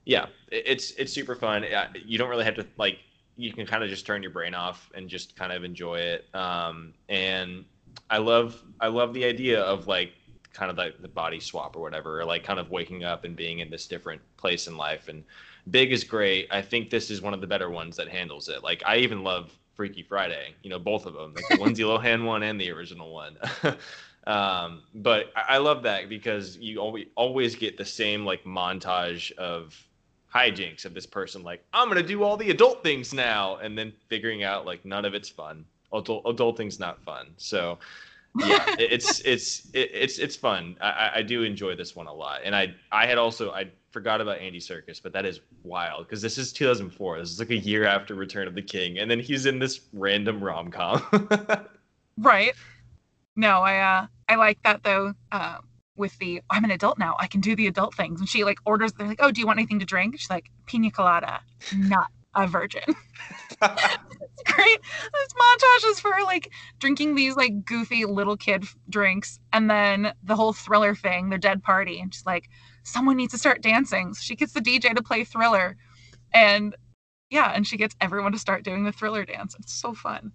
yeah, 0.05 0.27
it, 0.53 0.63
it's 0.67 0.93
it's 0.93 1.13
super 1.13 1.35
fun. 1.35 1.65
You 2.05 2.17
don't 2.17 2.31
really 2.31 2.45
have 2.45 2.55
to 2.55 2.67
like 2.79 3.01
you 3.37 3.53
can 3.53 3.67
kind 3.67 3.83
of 3.83 3.91
just 3.91 4.07
turn 4.07 4.23
your 4.23 4.31
brain 4.31 4.55
off 4.55 4.91
and 4.95 5.09
just 5.09 5.37
kind 5.37 5.53
of 5.53 5.65
enjoy 5.65 5.97
it. 5.99 6.33
Um, 6.35 6.95
and 7.09 7.65
I 8.09 8.19
love 8.19 8.63
I 8.81 8.87
love 8.87 9.13
the 9.15 9.25
idea 9.25 9.61
of 9.61 9.89
like 9.89 10.13
kind 10.57 10.71
of 10.71 10.79
like 10.79 11.01
the 11.01 11.09
body 11.09 11.39
swap 11.39 11.77
or 11.77 11.83
whatever, 11.83 12.21
or 12.21 12.25
like 12.25 12.43
kind 12.43 12.59
of 12.59 12.71
waking 12.71 13.05
up 13.05 13.25
and 13.25 13.37
being 13.37 13.59
in 13.59 13.71
this 13.71 13.87
different 13.87 14.21
place 14.37 14.67
in 14.67 14.77
life. 14.77 15.09
And 15.09 15.23
Big 15.71 15.93
is 15.93 16.05
great. 16.05 16.49
I 16.51 16.63
think 16.63 16.91
this 16.91 17.11
is 17.11 17.21
one 17.21 17.35
of 17.35 17.41
the 17.41 17.47
better 17.47 17.71
ones 17.71 17.97
that 17.97 18.09
handles 18.09 18.49
it. 18.49 18.63
Like 18.63 18.83
I 18.87 18.97
even 18.99 19.23
love 19.23 19.53
Freaky 19.75 20.03
Friday, 20.03 20.55
you 20.63 20.71
know, 20.71 20.79
both 20.79 21.07
of 21.07 21.13
them, 21.13 21.35
like 21.35 21.45
the 21.49 21.63
Lindsay 21.63 21.83
Lohan 21.85 22.25
one 22.25 22.43
and 22.43 22.61
the 22.61 22.71
original 22.71 23.13
one. 23.13 23.37
um, 24.27 24.83
but 24.95 25.33
I, 25.37 25.57
I 25.57 25.59
love 25.59 25.83
that 25.83 26.09
because 26.09 26.57
you 26.57 26.79
always 26.79 27.07
always 27.15 27.55
get 27.55 27.77
the 27.77 27.85
same 27.85 28.25
like 28.25 28.45
montage 28.45 29.33
of 29.33 29.77
hijinks 30.35 30.85
of 30.85 30.93
this 30.93 31.07
person 31.07 31.43
like 31.43 31.65
I'm 31.73 31.89
gonna 31.89 32.03
do 32.03 32.23
all 32.23 32.37
the 32.37 32.51
adult 32.51 32.83
things 32.83 33.13
now, 33.13 33.57
and 33.57 33.77
then 33.77 33.93
figuring 34.09 34.45
out 34.45 34.67
like 34.67 34.85
none 34.85 35.05
of 35.05 35.15
it's 35.15 35.29
fun. 35.29 35.65
Adult 35.93 36.25
adulting's 36.27 36.79
not 36.79 37.03
fun. 37.03 37.29
So 37.37 37.79
yeah, 38.41 38.65
it's 38.79 39.21
it's 39.21 39.69
it's 39.73 40.19
it's 40.19 40.37
fun. 40.37 40.77
I, 40.81 41.11
I 41.17 41.23
do 41.23 41.43
enjoy 41.43 41.75
this 41.77 41.95
one 41.97 42.07
a 42.07 42.13
lot, 42.13 42.41
and 42.45 42.55
I 42.55 42.75
I 42.93 43.07
had 43.07 43.19
also 43.19 43.51
I 43.53 43.71
forgot 43.91 44.21
about 44.21 44.39
Andy 44.39 44.61
Serkis, 44.61 45.03
but 45.03 45.13
that 45.13 45.25
is 45.25 45.41
wild 45.63 46.07
because 46.07 46.23
this 46.23 46.39
is 46.39 46.53
2004. 46.53 47.19
This 47.19 47.31
is 47.31 47.39
like 47.39 47.51
a 47.51 47.57
year 47.57 47.85
after 47.85 48.15
Return 48.15 48.47
of 48.47 48.55
the 48.55 48.63
King, 48.63 48.99
and 48.99 49.11
then 49.11 49.21
he's 49.21 49.47
in 49.47 49.59
this 49.59 49.81
random 49.93 50.43
rom 50.43 50.71
com. 50.71 51.03
right. 52.19 52.55
No, 53.37 53.61
I 53.61 53.79
uh 53.79 54.07
I 54.29 54.37
like 54.37 54.63
that 54.65 54.83
though. 54.83 55.15
Uh, 55.33 55.59
with 55.97 56.19
the 56.19 56.43
I'm 56.51 56.65
an 56.65 56.71
adult 56.71 56.99
now, 56.99 57.17
I 57.19 57.27
can 57.27 57.41
do 57.41 57.57
the 57.57 57.67
adult 57.67 57.95
things, 57.95 58.21
and 58.21 58.29
she 58.29 58.45
like 58.45 58.59
orders. 58.67 58.93
They're 58.93 59.07
like, 59.07 59.21
oh, 59.21 59.31
do 59.31 59.41
you 59.41 59.47
want 59.47 59.59
anything 59.59 59.79
to 59.81 59.87
drink? 59.87 60.19
She's 60.19 60.31
like, 60.31 60.51
pina 60.67 60.91
colada, 60.91 61.41
not 61.75 62.09
a 62.35 62.47
virgin. 62.47 62.83
great. 64.57 64.81
This 64.81 65.33
montage 65.35 65.91
is 65.91 66.01
for 66.01 66.13
like 66.25 66.51
drinking 66.79 67.15
these 67.15 67.37
like 67.37 67.65
goofy 67.65 68.05
little 68.05 68.37
kid 68.37 68.65
drinks, 68.89 69.39
and 69.53 69.71
then 69.71 70.13
the 70.25 70.37
whole 70.37 70.53
thriller 70.53 70.95
thing, 70.95 71.29
their 71.29 71.39
dead 71.39 71.63
party, 71.63 72.01
and 72.01 72.13
she's 72.13 72.27
like, 72.27 72.49
someone 72.83 73.17
needs 73.17 73.33
to 73.33 73.39
start 73.39 73.63
dancing. 73.63 74.15
So 74.15 74.21
she 74.23 74.37
gets 74.37 74.53
the 74.53 74.61
DJ 74.61 74.95
to 74.95 75.03
play 75.03 75.25
thriller, 75.25 75.77
and 76.33 76.75
yeah, 77.31 77.53
and 77.55 77.67
she 77.67 77.77
gets 77.77 77.95
everyone 78.01 78.33
to 78.33 78.39
start 78.39 78.65
doing 78.65 78.85
the 78.85 78.93
thriller 78.93 79.25
dance. 79.25 79.55
It's 79.59 79.75
so 79.75 79.95
fun. 79.95 80.33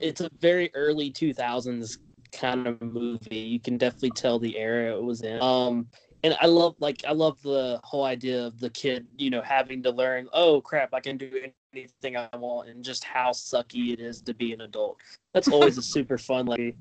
It's 0.00 0.20
a 0.20 0.30
very 0.38 0.70
early 0.74 1.10
2000s 1.10 1.98
kind 2.32 2.66
of 2.66 2.80
movie. 2.80 3.36
You 3.36 3.60
can 3.60 3.76
definitely 3.76 4.10
tell 4.10 4.38
the 4.38 4.56
era 4.56 4.96
it 4.96 5.02
was 5.02 5.22
in. 5.22 5.40
Um, 5.42 5.88
and 6.22 6.36
I 6.40 6.46
love 6.46 6.74
like 6.78 7.02
I 7.08 7.12
love 7.12 7.40
the 7.42 7.80
whole 7.82 8.04
idea 8.04 8.46
of 8.46 8.60
the 8.60 8.70
kid, 8.70 9.06
you 9.16 9.30
know, 9.30 9.42
having 9.42 9.82
to 9.84 9.90
learn, 9.90 10.28
oh 10.32 10.60
crap, 10.60 10.92
I 10.92 11.00
can 11.00 11.16
do 11.16 11.30
anything 11.72 12.16
I 12.16 12.28
want, 12.36 12.68
and 12.68 12.84
just 12.84 13.04
how 13.04 13.30
sucky 13.30 13.92
it 13.92 14.00
is 14.00 14.20
to 14.22 14.34
be 14.34 14.52
an 14.52 14.62
adult. 14.62 14.98
That's 15.34 15.48
always 15.48 15.78
a 15.78 15.82
super 15.96 16.18
fun. 16.18 16.46
Like, 16.46 16.74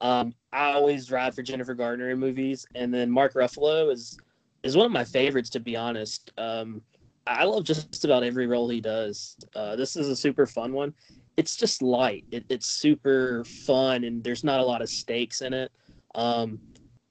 um, 0.00 0.34
I 0.52 0.72
always 0.72 1.10
ride 1.10 1.34
for 1.34 1.42
Jennifer 1.42 1.74
Garner 1.74 2.10
in 2.10 2.18
movies, 2.18 2.66
and 2.74 2.92
then 2.92 3.10
Mark 3.10 3.34
Ruffalo 3.34 3.92
is 3.92 4.18
is 4.62 4.76
one 4.76 4.86
of 4.86 4.92
my 4.92 5.04
favorites 5.04 5.50
to 5.50 5.60
be 5.60 5.76
honest. 5.76 6.32
Um, 6.38 6.82
I 7.26 7.44
love 7.44 7.64
just 7.64 8.04
about 8.04 8.22
every 8.22 8.46
role 8.46 8.68
he 8.68 8.80
does. 8.80 9.36
Uh, 9.54 9.76
this 9.76 9.96
is 9.96 10.08
a 10.08 10.16
super 10.16 10.46
fun 10.46 10.72
one. 10.72 10.94
It's 11.36 11.56
just 11.56 11.82
light. 11.82 12.24
It, 12.32 12.44
it's 12.48 12.66
super 12.66 13.44
fun, 13.44 14.04
and 14.04 14.24
there's 14.24 14.44
not 14.44 14.60
a 14.60 14.64
lot 14.64 14.82
of 14.82 14.88
stakes 14.88 15.42
in 15.42 15.52
it. 15.52 15.70
Um, 16.14 16.58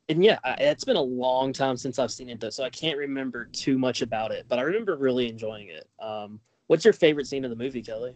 and 0.09 0.23
yeah, 0.23 0.39
I, 0.43 0.53
it's 0.53 0.83
been 0.83 0.95
a 0.95 1.01
long 1.01 1.53
time 1.53 1.77
since 1.77 1.99
I've 1.99 2.11
seen 2.11 2.29
it 2.29 2.39
though, 2.39 2.49
so 2.49 2.63
I 2.63 2.69
can't 2.69 2.97
remember 2.97 3.45
too 3.51 3.77
much 3.77 4.01
about 4.01 4.31
it. 4.31 4.45
But 4.47 4.59
I 4.59 4.63
remember 4.63 4.95
really 4.97 5.29
enjoying 5.29 5.69
it. 5.69 5.87
Um, 5.99 6.39
what's 6.67 6.85
your 6.85 6.93
favorite 6.93 7.27
scene 7.27 7.43
of 7.43 7.49
the 7.49 7.55
movie, 7.55 7.81
Kelly? 7.81 8.15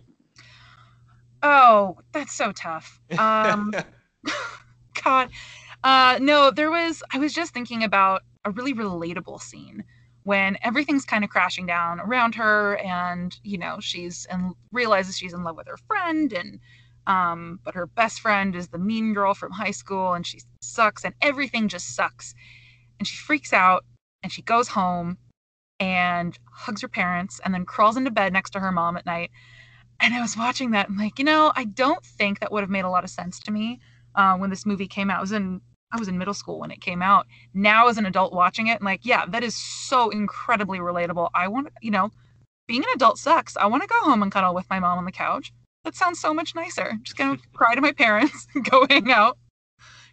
Oh, 1.44 1.98
that's 2.12 2.34
so 2.34 2.52
tough. 2.52 3.00
Um, 3.18 3.74
God, 5.04 5.30
uh, 5.84 6.20
no, 6.22 6.52
there 6.52 6.70
was. 6.70 7.02
I 7.12 7.18
was 7.18 7.34
just 7.34 7.54
thinking 7.54 7.84
about 7.84 8.22
a 8.46 8.52
really 8.52 8.74
relatable 8.74 9.42
scene 9.42 9.84
when 10.24 10.58
everything's 10.62 11.06
kind 11.06 11.24
of 11.24 11.30
crashing 11.30 11.66
down 11.66 12.00
around 12.00 12.36
her, 12.36 12.78
and 12.78 13.36
you 13.44 13.58
know 13.58 13.78
she's 13.80 14.26
and 14.30 14.54
realizes 14.72 15.18
she's 15.18 15.34
in 15.34 15.44
love 15.44 15.58
with 15.58 15.68
her 15.68 15.78
friend, 15.78 16.32
and 16.34 16.60
um, 17.08 17.60
but 17.64 17.76
her 17.76 17.88
best 17.88 18.20
friend 18.20 18.56
is 18.56 18.68
the 18.68 18.78
mean 18.78 19.14
girl 19.14 19.34
from 19.34 19.52
high 19.52 19.72
school 19.72 20.14
and 20.14 20.26
she 20.26 20.40
sucks 20.62 21.04
and 21.04 21.14
everything 21.22 21.68
just 21.68 21.96
sucks. 21.96 22.34
And 23.00 23.08
she 23.08 23.18
freaks 23.18 23.54
out 23.54 23.84
and 24.24 24.32
she 24.32 24.42
goes 24.42 24.68
home 24.68 25.18
and 25.82 26.38
hugs 26.54 26.84
her 26.84 26.88
parents 26.88 27.42
and 27.44 27.54
then 27.54 27.66
crawls 27.66 27.98
into 27.98 28.12
bed 28.12 28.32
next 28.32 28.52
to 28.52 28.60
her 28.60 28.72
mom 28.72 28.96
at 28.96 29.06
night. 29.06 29.32
And 30.00 30.14
I 30.14 30.22
was 30.22 30.38
watching 30.38 30.72
that 30.72 30.90
and 30.90 30.98
like, 30.98 31.18
you 31.18 31.26
know, 31.26 31.52
I 31.56 31.66
don't 31.66 32.06
think 32.06 32.40
that 32.40 32.52
would 32.52 32.62
have 32.62 32.70
made 32.70 32.86
a 32.86 32.90
lot 32.90 33.04
of 33.04 33.10
sense 33.10 33.40
to 33.40 33.52
me 33.52 33.80
uh, 34.16 34.38
when 34.38 34.52
this 34.52 34.66
movie 34.66 34.88
came 34.88 35.10
out. 35.10 35.18
It 35.18 35.22
was 35.22 35.32
in 35.32 35.60
I 35.92 36.00
was 36.00 36.08
in 36.08 36.18
middle 36.18 36.36
school 36.36 36.60
when 36.60 36.72
it 36.72 36.80
came 36.80 37.02
out. 37.02 37.26
Now 37.54 37.88
as 37.88 37.98
an 37.98 38.06
adult 38.06 38.32
watching 38.32 38.68
it, 38.68 38.76
and 38.76 38.86
like, 38.86 39.02
yeah, 39.04 39.26
that 39.26 39.44
is 39.44 39.58
so 39.58 40.10
incredibly 40.10 40.80
relatable. 40.80 41.30
I 41.34 41.50
want, 41.50 41.68
you 41.82 41.92
know, 41.92 42.12
being 42.66 42.82
an 42.82 42.90
adult 42.96 43.18
sucks. 43.18 43.58
I 43.58 43.66
want 43.66 43.84
to 43.84 43.90
go 43.90 44.00
home 44.00 44.24
and 44.24 44.32
cuddle 44.32 44.54
with 44.54 44.70
my 44.70 44.80
mom 44.80 45.00
on 45.00 45.04
the 45.04 45.12
couch. 45.12 45.52
That 45.84 45.96
sounds 45.96 46.22
so 46.22 46.34
much 46.34 46.56
nicer. 46.56 46.94
Just 47.02 47.18
gonna 47.18 47.40
cry 47.54 47.76
to 47.76 47.82
my 47.82 47.92
parents, 47.92 48.48
go 48.70 48.86
hang 48.90 49.12
out, 49.12 49.38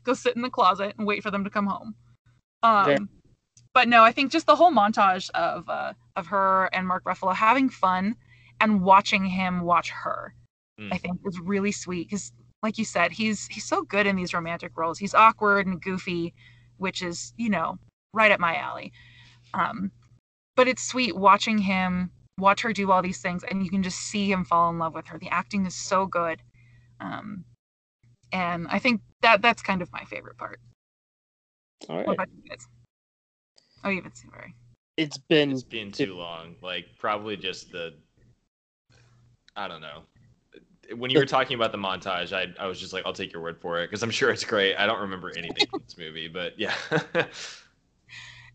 go 0.03 0.15
sit 0.15 0.35
in 0.35 0.43
the 0.43 0.51
closet 0.51 0.95
and 0.99 1.07
wait 1.07 1.23
for 1.23 1.31
them 1.31 1.45
to 1.45 1.51
come 1.51 1.67
home. 1.67 1.95
Um. 2.63 3.09
But 3.79 3.87
no, 3.87 4.03
I 4.03 4.11
think 4.11 4.33
just 4.33 4.47
the 4.47 4.57
whole 4.57 4.73
montage 4.73 5.31
of 5.37 5.69
uh, 5.69 5.93
of 6.17 6.27
her 6.27 6.69
and 6.73 6.85
Mark 6.85 7.05
Ruffalo 7.05 7.33
having 7.33 7.69
fun 7.69 8.17
and 8.61 8.83
watching 8.83 9.25
him 9.25 9.61
watch 9.61 9.91
her, 9.91 10.35
Mm. 10.81 10.93
I 10.93 10.99
think 10.99 11.21
is 11.25 11.39
really 11.39 11.71
sweet 11.71 12.09
because, 12.09 12.33
like 12.61 12.77
you 12.77 12.85
said, 12.85 13.13
he's 13.13 13.47
he's 13.47 13.65
so 13.65 13.83
good 13.83 14.05
in 14.09 14.17
these 14.17 14.35
romantic 14.35 14.77
roles. 14.77 14.99
He's 14.99 15.15
awkward 15.15 15.69
and 15.69 15.81
goofy, 15.81 16.35
which 16.79 17.03
is 17.03 17.33
you 17.37 17.51
know 17.51 17.79
right 18.13 18.33
up 18.33 18.41
my 18.41 18.57
alley. 18.57 18.93
Um, 19.55 19.93
but 20.57 20.67
it's 20.67 20.83
sweet 20.83 21.15
watching 21.17 21.59
him 21.59 22.11
watch 22.37 22.63
her 22.63 22.73
do 22.73 22.91
all 22.91 23.01
these 23.01 23.21
things, 23.21 23.45
and 23.45 23.63
you 23.63 23.71
can 23.71 23.85
just 23.85 24.01
see 24.01 24.29
him 24.29 24.45
fall 24.45 24.71
in 24.71 24.81
love 24.81 24.95
with 24.95 25.07
her. 25.07 25.21
The 25.21 25.29
acting 25.29 25.67
is 25.67 25.77
so 25.77 26.05
good, 26.05 26.43
um, 26.99 27.45
and 28.33 28.67
I 28.69 28.81
think 28.81 29.03
that 29.23 29.41
that's 29.41 29.63
kind 29.63 29.83
of 29.83 29.93
my 29.93 30.03
favorite 30.03 30.37
part. 30.37 30.59
All 32.09 32.17
right. 32.19 32.29
About 33.81 33.91
you 33.91 33.91
guys? 33.91 33.91
Oh, 33.91 33.91
you 33.91 33.97
haven't 33.97 34.17
seen 34.17 34.31
very. 34.31 34.55
It's 34.97 35.19
been 35.19 35.53
It's 35.53 35.63
been 35.63 35.93
too 35.93 36.15
long. 36.15 36.57
Like 36.63 36.87
probably 36.99 37.37
just 37.37 37.71
the 37.71 37.95
I 39.57 39.69
don't 39.69 39.81
know. 39.81 40.03
When 40.97 41.11
you 41.11 41.19
were 41.19 41.27
talking 41.27 41.55
about 41.55 41.73
the 41.73 41.79
montage, 41.79 42.33
I 42.33 42.53
I 42.63 42.67
was 42.67 42.81
just 42.81 42.93
like, 42.93 43.05
I'll 43.07 43.13
take 43.13 43.33
your 43.33 43.43
word 43.43 43.61
for 43.61 43.81
it 43.81 43.89
because 43.89 44.03
I'm 44.03 44.11
sure 44.11 44.31
it's 44.31 44.45
great. 44.45 44.77
I 44.77 44.87
don't 44.87 45.01
remember 45.01 45.31
anything 45.37 45.67
from 45.71 45.83
this 45.85 45.99
movie, 45.99 46.29
but 46.29 46.59
yeah. 46.59 46.75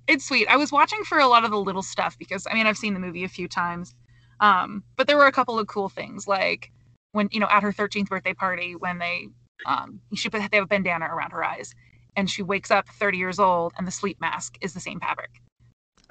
it's 0.07 0.25
sweet. 0.25 0.47
I 0.47 0.57
was 0.57 0.71
watching 0.71 1.03
for 1.03 1.19
a 1.19 1.27
lot 1.27 1.45
of 1.45 1.51
the 1.51 1.59
little 1.59 1.83
stuff 1.83 2.17
because 2.17 2.47
I 2.49 2.53
mean 2.53 2.67
I've 2.67 2.77
seen 2.77 2.93
the 2.93 2.99
movie 2.99 3.23
a 3.23 3.29
few 3.29 3.47
times, 3.47 3.93
um, 4.39 4.83
but 4.97 5.07
there 5.07 5.17
were 5.17 5.27
a 5.27 5.31
couple 5.31 5.59
of 5.59 5.67
cool 5.67 5.89
things 5.89 6.27
like 6.27 6.71
when 7.11 7.29
you 7.31 7.39
know 7.39 7.47
at 7.49 7.63
her 7.63 7.71
13th 7.71 8.09
birthday 8.09 8.33
party 8.33 8.75
when 8.75 8.97
they 8.97 9.29
um, 9.65 10.01
she 10.13 10.29
put 10.29 10.41
they 10.51 10.57
have 10.57 10.65
a 10.65 10.67
bandana 10.67 11.05
around 11.05 11.31
her 11.31 11.43
eyes 11.43 11.73
and 12.15 12.29
she 12.29 12.41
wakes 12.43 12.71
up 12.71 12.87
30 12.89 13.17
years 13.17 13.39
old 13.39 13.73
and 13.77 13.87
the 13.87 13.91
sleep 13.91 14.19
mask 14.21 14.57
is 14.61 14.73
the 14.73 14.79
same 14.79 14.99
fabric. 14.99 15.41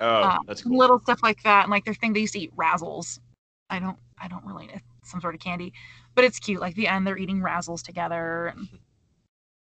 oh, 0.00 0.06
Uh, 0.22 0.38
that's 0.46 0.62
cool. 0.62 0.78
Little 0.78 1.00
stuff 1.00 1.20
like 1.22 1.42
that 1.44 1.64
and 1.64 1.70
like 1.70 1.84
their 1.84 1.94
thing 1.94 2.12
they 2.12 2.20
used 2.20 2.34
to 2.34 2.40
eat 2.40 2.56
razzles. 2.56 3.18
I 3.70 3.78
don't 3.78 3.98
I 4.18 4.28
don't 4.28 4.44
really 4.44 4.66
know 4.66 4.78
some 5.04 5.20
sort 5.20 5.34
of 5.34 5.40
candy, 5.40 5.72
but 6.14 6.24
it's 6.24 6.38
cute. 6.38 6.60
Like 6.60 6.74
the 6.76 6.86
end 6.88 7.06
they're 7.06 7.18
eating 7.18 7.40
razzles 7.40 7.82
together 7.82 8.46
and 8.48 8.68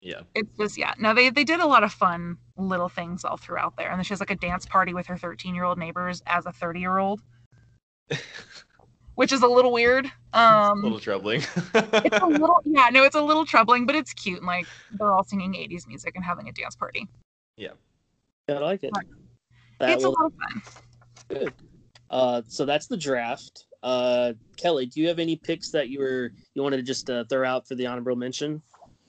Yeah. 0.01 0.21
it's 0.35 0.49
just 0.57 0.77
yeah 0.77 0.93
no 0.99 1.13
they 1.13 1.29
they 1.29 1.43
did 1.45 1.59
a 1.61 1.65
lot 1.65 1.83
of 1.83 1.93
fun 1.93 2.37
little 2.57 2.89
things 2.89 3.23
all 3.23 3.37
throughout 3.37 3.77
there 3.77 3.89
and 3.89 3.97
then 3.97 4.03
she 4.03 4.13
has 4.13 4.19
like 4.19 4.31
a 4.31 4.35
dance 4.35 4.65
party 4.65 4.93
with 4.93 5.07
her 5.07 5.17
13 5.17 5.55
year 5.55 5.63
old 5.63 5.77
neighbors 5.77 6.21
as 6.27 6.45
a 6.45 6.51
30 6.51 6.79
year 6.81 6.97
old 6.97 7.21
which 9.15 9.31
is 9.31 9.41
a 9.41 9.47
little 9.47 9.71
weird 9.71 10.05
Um, 10.33 10.79
a 10.79 10.83
little 10.83 10.99
troubling. 10.99 11.41
it's 11.75 12.17
a 12.19 12.25
little 12.25 12.61
yeah 12.65 12.89
no 12.91 13.03
it's 13.03 13.15
a 13.15 13.21
little 13.21 13.45
troubling 13.45 13.85
but 13.85 13.95
it's 13.95 14.13
cute 14.13 14.39
and 14.39 14.47
like 14.47 14.67
they're 14.91 15.11
all 15.11 15.23
singing 15.23 15.53
80s 15.53 15.87
music 15.87 16.13
and 16.15 16.23
having 16.23 16.47
a 16.49 16.51
dance 16.51 16.75
party 16.75 17.07
Yeah. 17.57 17.69
I 18.49 18.53
like 18.53 18.83
it. 18.83 18.91
That 19.79 19.91
it's 19.91 20.03
a 20.03 20.09
lot 20.09 20.25
of 20.25 20.33
fun 20.33 20.61
good. 21.29 21.53
Uh, 22.09 22.41
so 22.47 22.65
that's 22.65 22.87
the 22.87 22.97
draft. 22.97 23.65
Uh, 23.81 24.33
Kelly, 24.57 24.85
do 24.85 25.01
you 25.01 25.07
have 25.07 25.17
any 25.17 25.35
picks 25.35 25.71
that 25.71 25.89
you 25.89 25.99
were 25.99 26.31
you 26.53 26.61
wanted 26.61 26.77
to 26.77 26.83
just 26.83 27.09
uh, 27.09 27.23
throw 27.29 27.47
out 27.47 27.67
for 27.67 27.75
the 27.75 27.85
honorable 27.87 28.15
mention? 28.15 28.61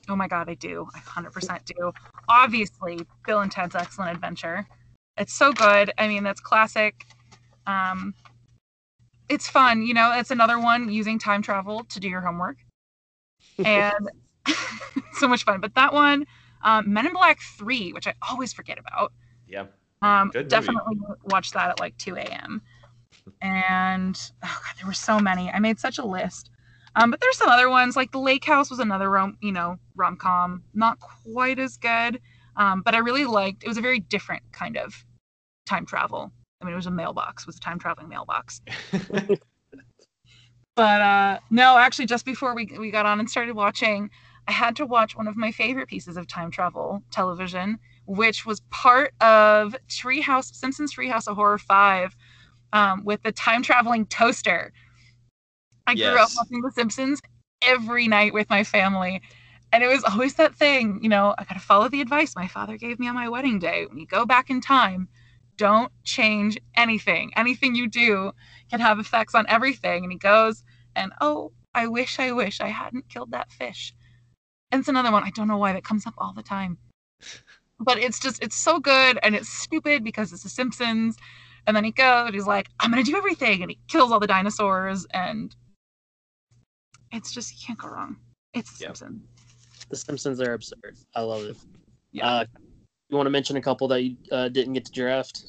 oh 0.07 0.15
my 0.15 0.27
god 0.27 0.47
i 0.47 0.53
do 0.53 0.87
i 0.95 0.99
100% 0.99 1.65
do 1.65 1.91
obviously 2.29 2.99
bill 3.25 3.39
and 3.39 3.51
ted's 3.51 3.73
excellent 3.75 4.11
adventure 4.11 4.67
it's 5.17 5.33
so 5.33 5.51
good 5.51 5.91
i 5.97 6.07
mean 6.07 6.23
that's 6.23 6.39
classic 6.39 7.07
um 7.65 8.13
it's 9.29 9.47
fun 9.47 9.81
you 9.81 9.93
know 9.93 10.11
it's 10.13 10.31
another 10.31 10.59
one 10.59 10.91
using 10.91 11.19
time 11.19 11.41
travel 11.41 11.83
to 11.85 11.99
do 11.99 12.07
your 12.09 12.21
homework 12.21 12.57
and 13.65 14.09
so 15.13 15.27
much 15.27 15.43
fun 15.43 15.59
but 15.59 15.73
that 15.75 15.93
one 15.93 16.25
um, 16.63 16.91
men 16.91 17.05
in 17.05 17.13
black 17.13 17.39
3 17.57 17.93
which 17.93 18.07
i 18.07 18.13
always 18.29 18.53
forget 18.53 18.77
about 18.77 19.11
yeah. 19.47 19.65
um, 20.01 20.31
definitely 20.47 20.97
watch 21.25 21.51
that 21.51 21.69
at 21.69 21.79
like 21.79 21.97
2 21.97 22.15
a.m. 22.15 22.61
And 23.41 24.19
oh 24.43 24.59
god, 24.63 24.75
there 24.77 24.87
were 24.87 24.93
so 24.93 25.19
many. 25.19 25.49
I 25.49 25.59
made 25.59 25.79
such 25.79 25.97
a 25.97 26.05
list. 26.05 26.49
Um, 26.95 27.11
but 27.11 27.19
there's 27.19 27.37
some 27.37 27.49
other 27.49 27.69
ones 27.69 27.95
like 27.95 28.11
The 28.11 28.19
Lake 28.19 28.45
House 28.45 28.69
was 28.69 28.79
another 28.79 29.09
rom, 29.09 29.37
you 29.41 29.51
know, 29.51 29.77
rom 29.95 30.15
com, 30.15 30.63
not 30.73 30.97
quite 30.99 31.59
as 31.59 31.77
good. 31.77 32.21
Um, 32.55 32.81
but 32.83 32.95
I 32.95 32.99
really 32.99 33.25
liked. 33.25 33.63
It 33.63 33.67
was 33.67 33.77
a 33.77 33.81
very 33.81 33.99
different 33.99 34.43
kind 34.53 34.77
of 34.77 35.05
time 35.65 35.85
travel. 35.85 36.31
I 36.61 36.65
mean, 36.65 36.73
it 36.73 36.77
was 36.77 36.87
a 36.87 36.91
mailbox. 36.91 37.43
It 37.43 37.47
was 37.47 37.57
a 37.57 37.59
time 37.59 37.79
traveling 37.79 38.09
mailbox. 38.09 38.61
But 40.75 41.01
uh, 41.01 41.39
no, 41.49 41.77
actually, 41.77 42.05
just 42.05 42.25
before 42.25 42.53
we 42.53 42.65
we 42.77 42.91
got 42.91 43.05
on 43.05 43.19
and 43.19 43.29
started 43.29 43.55
watching, 43.55 44.09
I 44.47 44.51
had 44.51 44.75
to 44.75 44.85
watch 44.85 45.15
one 45.15 45.27
of 45.27 45.37
my 45.37 45.51
favorite 45.51 45.87
pieces 45.87 46.17
of 46.17 46.27
time 46.27 46.51
travel 46.51 47.01
television, 47.11 47.79
which 48.05 48.45
was 48.45 48.59
part 48.71 49.13
of 49.21 49.75
Treehouse 49.87 50.53
Simpsons 50.53 50.93
Treehouse 50.93 51.27
of 51.27 51.37
Horror 51.37 51.57
Five, 51.57 52.15
um, 52.73 53.05
with 53.05 53.23
the 53.23 53.31
time 53.31 53.63
traveling 53.63 54.05
toaster. 54.07 54.73
I 55.87 55.95
grew 55.95 56.17
up 56.17 56.29
watching 56.35 56.61
The 56.61 56.71
Simpsons 56.71 57.21
every 57.61 58.07
night 58.07 58.33
with 58.33 58.49
my 58.49 58.63
family. 58.63 59.21
And 59.71 59.83
it 59.83 59.87
was 59.87 60.03
always 60.03 60.35
that 60.35 60.55
thing, 60.55 60.99
you 61.01 61.09
know, 61.09 61.35
I 61.37 61.43
got 61.43 61.55
to 61.55 61.59
follow 61.59 61.89
the 61.89 62.01
advice 62.01 62.35
my 62.35 62.47
father 62.47 62.77
gave 62.77 62.99
me 62.99 63.07
on 63.07 63.15
my 63.15 63.29
wedding 63.29 63.59
day. 63.59 63.85
When 63.85 63.97
you 63.97 64.07
go 64.07 64.25
back 64.25 64.49
in 64.49 64.61
time, 64.61 65.09
don't 65.57 65.91
change 66.03 66.57
anything. 66.75 67.31
Anything 67.35 67.75
you 67.75 67.87
do 67.87 68.31
can 68.69 68.79
have 68.79 68.99
effects 68.99 69.35
on 69.35 69.45
everything. 69.47 70.03
And 70.03 70.11
he 70.11 70.17
goes, 70.17 70.63
and 70.95 71.11
oh, 71.21 71.51
I 71.73 71.87
wish, 71.87 72.19
I 72.19 72.31
wish 72.31 72.61
I 72.61 72.67
hadn't 72.69 73.09
killed 73.09 73.31
that 73.31 73.51
fish. 73.51 73.93
And 74.71 74.79
it's 74.79 74.89
another 74.89 75.11
one. 75.11 75.23
I 75.23 75.29
don't 75.29 75.47
know 75.47 75.57
why 75.57 75.73
that 75.73 75.83
comes 75.83 76.05
up 76.07 76.13
all 76.17 76.33
the 76.33 76.43
time. 76.43 76.77
But 77.79 77.97
it's 77.97 78.19
just, 78.19 78.41
it's 78.43 78.55
so 78.55 78.79
good 78.79 79.19
and 79.23 79.35
it's 79.35 79.49
stupid 79.49 80.03
because 80.03 80.31
it's 80.31 80.43
The 80.43 80.49
Simpsons. 80.49 81.17
And 81.67 81.75
then 81.75 81.83
he 81.83 81.91
goes 81.91 82.27
and 82.27 82.35
he's 82.35 82.47
like, 82.47 82.69
I'm 82.79 82.91
going 82.91 83.03
to 83.03 83.09
do 83.09 83.17
everything. 83.17 83.61
And 83.61 83.71
he 83.71 83.79
kills 83.87 84.11
all 84.11 84.19
the 84.19 84.27
dinosaurs. 84.27 85.05
And 85.11 85.55
it's 87.11 87.33
just, 87.33 87.51
you 87.53 87.65
can't 87.65 87.79
go 87.79 87.89
wrong. 87.89 88.17
It's 88.53 88.77
The 88.77 88.85
Yep. 88.85 88.97
Simpsons. 88.97 89.21
The 89.89 89.95
Simpsons 89.95 90.41
are 90.41 90.53
absurd. 90.53 90.97
I 91.13 91.21
love 91.21 91.43
it. 91.43 91.57
Yeah. 92.11 92.27
Uh, 92.27 92.45
you 93.15 93.17
want 93.17 93.27
to 93.27 93.31
mention 93.31 93.57
a 93.57 93.61
couple 93.61 93.87
that 93.87 94.03
you 94.03 94.17
uh, 94.31 94.49
didn't 94.49 94.73
get 94.73 94.85
to 94.85 94.91
draft? 94.91 95.45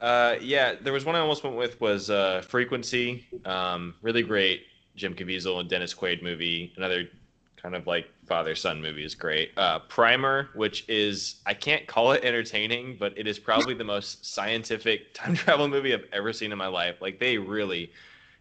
Uh, 0.00 0.36
yeah, 0.40 0.74
there 0.80 0.92
was 0.92 1.04
one 1.04 1.14
I 1.14 1.20
almost 1.20 1.44
went 1.44 1.56
with 1.56 1.80
was 1.80 2.10
uh, 2.10 2.42
Frequency. 2.46 3.24
Um, 3.44 3.94
really 4.02 4.22
great 4.22 4.62
Jim 4.96 5.14
Caviezel 5.14 5.60
and 5.60 5.68
Dennis 5.68 5.94
Quaid 5.94 6.22
movie. 6.22 6.72
Another 6.76 7.08
kind 7.56 7.74
of 7.74 7.86
like 7.86 8.06
father 8.26 8.54
son 8.54 8.82
movie 8.82 9.04
is 9.04 9.14
great. 9.14 9.52
Uh, 9.56 9.78
Primer, 9.88 10.50
which 10.54 10.84
is 10.88 11.36
I 11.46 11.54
can't 11.54 11.86
call 11.86 12.12
it 12.12 12.24
entertaining, 12.24 12.96
but 12.98 13.16
it 13.16 13.26
is 13.26 13.38
probably 13.38 13.74
the 13.74 13.84
most 13.84 14.26
scientific 14.26 15.14
time 15.14 15.34
travel 15.34 15.68
movie 15.68 15.94
I've 15.94 16.04
ever 16.12 16.32
seen 16.32 16.52
in 16.52 16.58
my 16.58 16.66
life. 16.66 17.00
Like 17.00 17.18
they 17.18 17.38
really, 17.38 17.90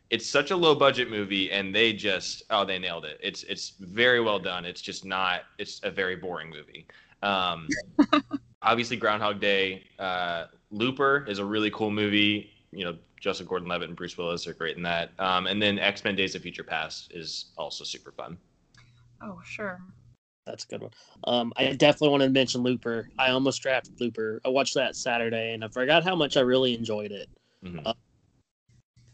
it's 0.10 0.30
such 0.30 0.52
a 0.52 0.56
low 0.56 0.76
budget 0.76 1.10
movie, 1.10 1.52
and 1.52 1.74
they 1.74 1.94
just 1.94 2.44
oh 2.50 2.66
they 2.66 2.80
nailed 2.80 3.06
it. 3.06 3.20
It's 3.24 3.44
it's 3.44 3.74
very 3.80 4.20
well 4.20 4.40
done. 4.40 4.66
It's 4.66 4.82
just 4.82 5.06
not. 5.06 5.44
It's 5.58 5.80
a 5.84 5.92
very 5.92 6.18
boring 6.18 6.50
movie. 6.50 6.88
Um, 7.22 7.70
obviously 8.64 8.98
Groundhog 8.98 9.40
Day. 9.40 9.84
Uh, 10.00 10.46
Looper 10.72 11.26
is 11.28 11.40
a 11.40 11.46
really 11.46 11.70
cool 11.72 11.92
movie. 11.92 12.50
You 12.72 12.86
know, 12.86 12.98
Joseph 13.20 13.48
Gordon-Levitt 13.48 13.90
and 13.90 13.96
Bruce 13.98 14.18
Willis 14.18 14.48
are 14.48 14.54
great 14.54 14.76
in 14.78 14.84
that. 14.84 15.12
Um, 15.20 15.48
and 15.48 15.62
then 15.62 15.80
X-Men: 15.80 16.16
Days 16.16 16.36
of 16.36 16.42
Future 16.42 16.64
Past 16.64 17.12
is 17.14 17.52
also 17.58 17.84
super 17.84 18.12
fun. 18.12 18.38
Oh, 19.22 19.40
sure. 19.46 19.80
That's 20.46 20.66
a 20.66 20.68
good 20.68 20.82
one. 20.82 20.92
Um, 21.24 21.54
I 21.56 21.72
definitely 21.72 22.10
want 22.10 22.24
to 22.24 22.30
mention 22.30 22.64
Looper. 22.64 23.10
I 23.18 23.30
almost 23.30 23.62
drafted 23.62 23.94
Looper. 24.02 24.42
I 24.44 24.50
watched 24.50 24.74
that 24.74 24.96
Saturday, 24.96 25.54
and 25.54 25.64
I 25.64 25.70
forgot 25.70 26.04
how 26.04 26.16
much 26.16 26.36
I 26.36 26.42
really 26.42 26.74
enjoyed 26.74 27.12
it. 27.12 27.30
Mhm. 27.64 27.82
Uh, 27.86 27.94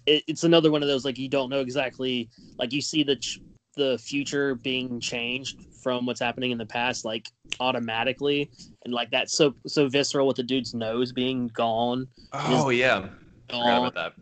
it 0.07 0.23
it's 0.27 0.43
another 0.43 0.71
one 0.71 0.81
of 0.81 0.87
those 0.89 1.05
like 1.05 1.19
you 1.19 1.29
don't 1.29 1.49
know 1.49 1.59
exactly 1.59 2.29
like 2.57 2.73
you 2.73 2.81
see 2.81 3.03
the 3.03 3.17
ch- 3.17 3.39
the 3.75 3.97
future 3.99 4.55
being 4.55 4.99
changed 4.99 5.55
from 5.81 6.05
what's 6.05 6.19
happening 6.19 6.51
in 6.51 6.57
the 6.57 6.65
past 6.65 7.05
like 7.05 7.29
automatically. 7.59 8.49
And 8.85 8.93
like 8.93 9.11
that's 9.11 9.33
so 9.33 9.55
so 9.67 9.87
visceral 9.89 10.27
with 10.27 10.37
the 10.37 10.43
dude's 10.43 10.73
nose 10.73 11.11
being 11.11 11.47
gone 11.49 12.07
Oh 12.33 12.69
yeah, 12.69 13.09
forgot 13.49 13.77
gone 13.77 13.77
about 13.77 13.95
that. 13.95 14.13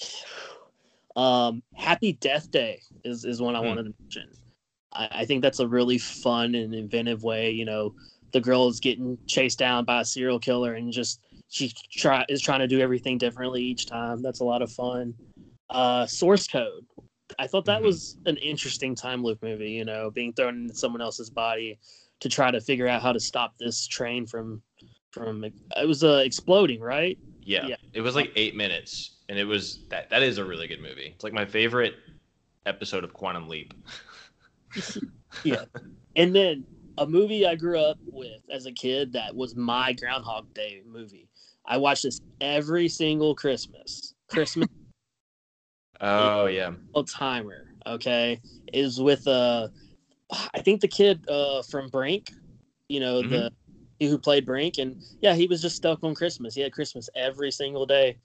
um 1.16 1.62
happy 1.74 2.12
death 2.12 2.50
day 2.50 2.80
is 3.04 3.24
is 3.24 3.40
one 3.40 3.56
i 3.56 3.60
Hmm. 3.60 3.66
wanted 3.66 3.84
to 3.84 3.94
mention. 4.02 4.30
I, 4.92 5.08
I 5.12 5.24
think 5.24 5.42
that's 5.42 5.60
a 5.60 5.68
really 5.68 5.98
fun 5.98 6.54
and 6.54 6.74
inventive 6.74 7.22
way 7.22 7.50
you 7.50 7.64
know 7.64 7.94
the 8.32 8.40
girl 8.40 8.68
is 8.68 8.80
getting 8.80 9.18
chased 9.26 9.58
down 9.58 9.84
by 9.84 10.00
a 10.02 10.04
serial 10.04 10.38
killer 10.38 10.74
and 10.74 10.92
just 10.92 11.20
she 11.48 11.72
try 11.92 12.24
is 12.28 12.42
trying 12.42 12.60
to 12.60 12.66
do 12.66 12.80
everything 12.80 13.18
differently 13.18 13.62
each 13.62 13.86
time. 13.86 14.20
That's 14.20 14.40
a 14.40 14.44
lot 14.44 14.62
of 14.62 14.70
fun. 14.70 15.14
Uh 15.70 16.06
source 16.06 16.46
code 16.46 16.84
i 17.38 17.46
thought 17.46 17.64
that 17.64 17.80
Mhm. 17.80 17.86
was 17.86 18.16
an 18.26 18.36
interesting 18.38 18.94
time 18.94 19.22
loop 19.22 19.42
movie 19.42 19.70
you 19.72 19.84
know 19.84 20.10
being 20.10 20.32
thrown 20.32 20.62
into 20.62 20.74
someone 20.74 21.00
else's 21.02 21.30
body 21.30 21.78
to 22.20 22.28
try 22.28 22.50
to 22.50 22.60
figure 22.60 22.88
out 22.88 23.02
how 23.02 23.12
to 23.12 23.20
stop 23.20 23.56
this 23.58 23.86
train 23.86 24.26
from 24.26 24.62
from 25.10 25.44
it 25.44 25.54
was 25.86 26.04
uh, 26.04 26.22
exploding, 26.24 26.80
right? 26.80 27.18
Yeah. 27.42 27.66
Yeah. 27.68 27.76
It 27.94 28.02
was 28.02 28.14
like 28.14 28.32
eight 28.36 28.54
minutes, 28.54 29.16
and 29.30 29.38
it 29.38 29.44
was 29.44 29.84
that. 29.88 30.10
That 30.10 30.22
is 30.22 30.36
a 30.36 30.44
really 30.44 30.66
good 30.66 30.80
movie. 30.82 31.10
It's 31.14 31.24
like 31.24 31.32
my 31.32 31.46
favorite 31.46 31.94
episode 32.66 33.02
of 33.02 33.14
Quantum 33.14 33.48
Leap. 33.48 33.72
Yeah. 35.44 35.64
and 36.16 36.34
then 36.34 36.64
a 36.98 37.06
movie 37.06 37.46
I 37.46 37.54
grew 37.54 37.78
up 37.78 37.98
with 38.10 38.42
as 38.50 38.66
a 38.66 38.72
kid 38.72 39.12
that 39.12 39.34
was 39.34 39.54
my 39.54 39.92
Groundhog 39.92 40.52
Day 40.54 40.82
movie. 40.86 41.28
I 41.66 41.76
watched 41.78 42.02
this 42.04 42.18
every 42.40 42.88
single 42.88 43.34
Christmas. 43.34 44.14
Christmas 44.28 44.68
Oh 46.00 46.46
yeah. 46.46 46.72
old 46.94 47.08
timer. 47.08 47.66
Okay, 47.86 48.40
is 48.72 49.00
with 49.00 49.26
uh, 49.26 49.68
I 50.30 50.60
think 50.60 50.80
the 50.80 50.88
kid 50.88 51.28
uh 51.28 51.62
from 51.62 51.88
Brink. 51.88 52.30
You 52.88 53.00
know 53.00 53.22
the 53.22 53.52
he 53.98 54.06
who 54.06 54.18
played 54.18 54.44
Brink, 54.44 54.78
and 54.78 54.96
yeah, 55.20 55.34
he 55.34 55.46
was 55.46 55.62
just 55.62 55.76
stuck 55.76 56.02
on 56.02 56.14
Christmas. 56.14 56.54
He 56.54 56.60
had 56.60 56.72
Christmas 56.72 57.08
every 57.14 57.50
single 57.50 57.86
day, 57.86 58.18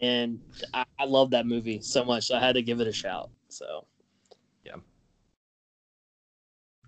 and 0.00 0.40
I, 0.74 0.84
I 0.98 1.04
love 1.04 1.30
that 1.30 1.46
movie 1.46 1.80
so 1.80 2.04
much. 2.04 2.30
I 2.30 2.40
had 2.40 2.54
to 2.54 2.62
give 2.62 2.80
it 2.80 2.88
a 2.88 2.92
shout. 2.92 3.30
So 3.48 3.86
Yeah. 4.64 4.76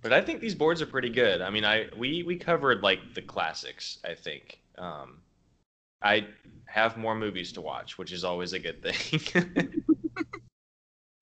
But 0.03 0.13
I 0.13 0.21
think 0.21 0.41
these 0.41 0.55
boards 0.55 0.83
are 0.83 0.87
pretty 0.87 1.11
good. 1.11 1.41
I 1.41 1.51
mean, 1.51 1.65
I 1.65 1.89
we 1.97 2.23
we 2.23 2.37
covered 2.37 2.83
like 2.83 3.15
the 3.15 3.23
classics. 3.23 3.99
I 4.05 4.15
think. 4.15 4.61
Um, 4.77 5.24
I 6.05 6.27
have 6.67 6.99
more 6.99 7.15
movies 7.17 7.51
to 7.53 7.63
watch, 7.63 7.97
which 7.97 8.13
is 8.13 8.25
always 8.25 8.53
a 8.53 8.59
good 8.59 8.83
thing. 8.83 9.45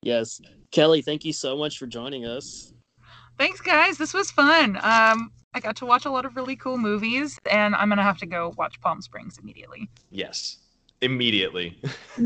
yes, 0.03 0.41
Kelly, 0.73 1.03
thank 1.03 1.25
you 1.25 1.33
so 1.33 1.57
much 1.57 1.79
for 1.79 1.87
joining 1.87 2.27
us. 2.27 2.75
Thanks, 3.39 3.61
guys. 3.61 3.97
This 3.97 4.13
was 4.13 4.31
fun. 4.33 4.77
Um, 4.83 5.31
I 5.55 5.61
got 5.61 5.77
to 5.77 5.87
watch 5.87 6.05
a 6.05 6.11
lot 6.11 6.25
of 6.25 6.35
really 6.37 6.57
cool 6.57 6.79
movies, 6.79 7.39
and 7.51 7.77
I'm 7.77 7.89
gonna 7.89 8.03
have 8.03 8.19
to 8.19 8.27
go 8.27 8.53
watch 8.59 8.81
Palm 8.81 9.01
Springs 9.01 9.39
immediately. 9.39 9.89
yes, 10.11 10.59
immediately. 11.01 11.81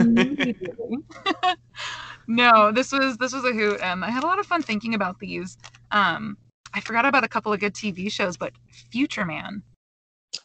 no, 2.27 2.73
this 2.73 2.91
was 2.91 3.19
this 3.19 3.35
was 3.35 3.45
a 3.45 3.53
hoot, 3.53 3.81
and 3.83 4.03
I 4.03 4.11
had 4.11 4.25
a 4.25 4.27
lot 4.27 4.39
of 4.39 4.47
fun 4.47 4.63
thinking 4.63 4.95
about 4.95 5.19
these. 5.19 5.59
Um, 5.91 6.39
I 6.73 6.81
forgot 6.81 7.05
about 7.05 7.25
a 7.25 7.29
couple 7.29 7.53
of 7.53 7.61
good 7.61 7.75
TV 7.75 8.11
shows, 8.11 8.39
but 8.39 8.53
Future 8.91 9.27
Man. 9.27 9.63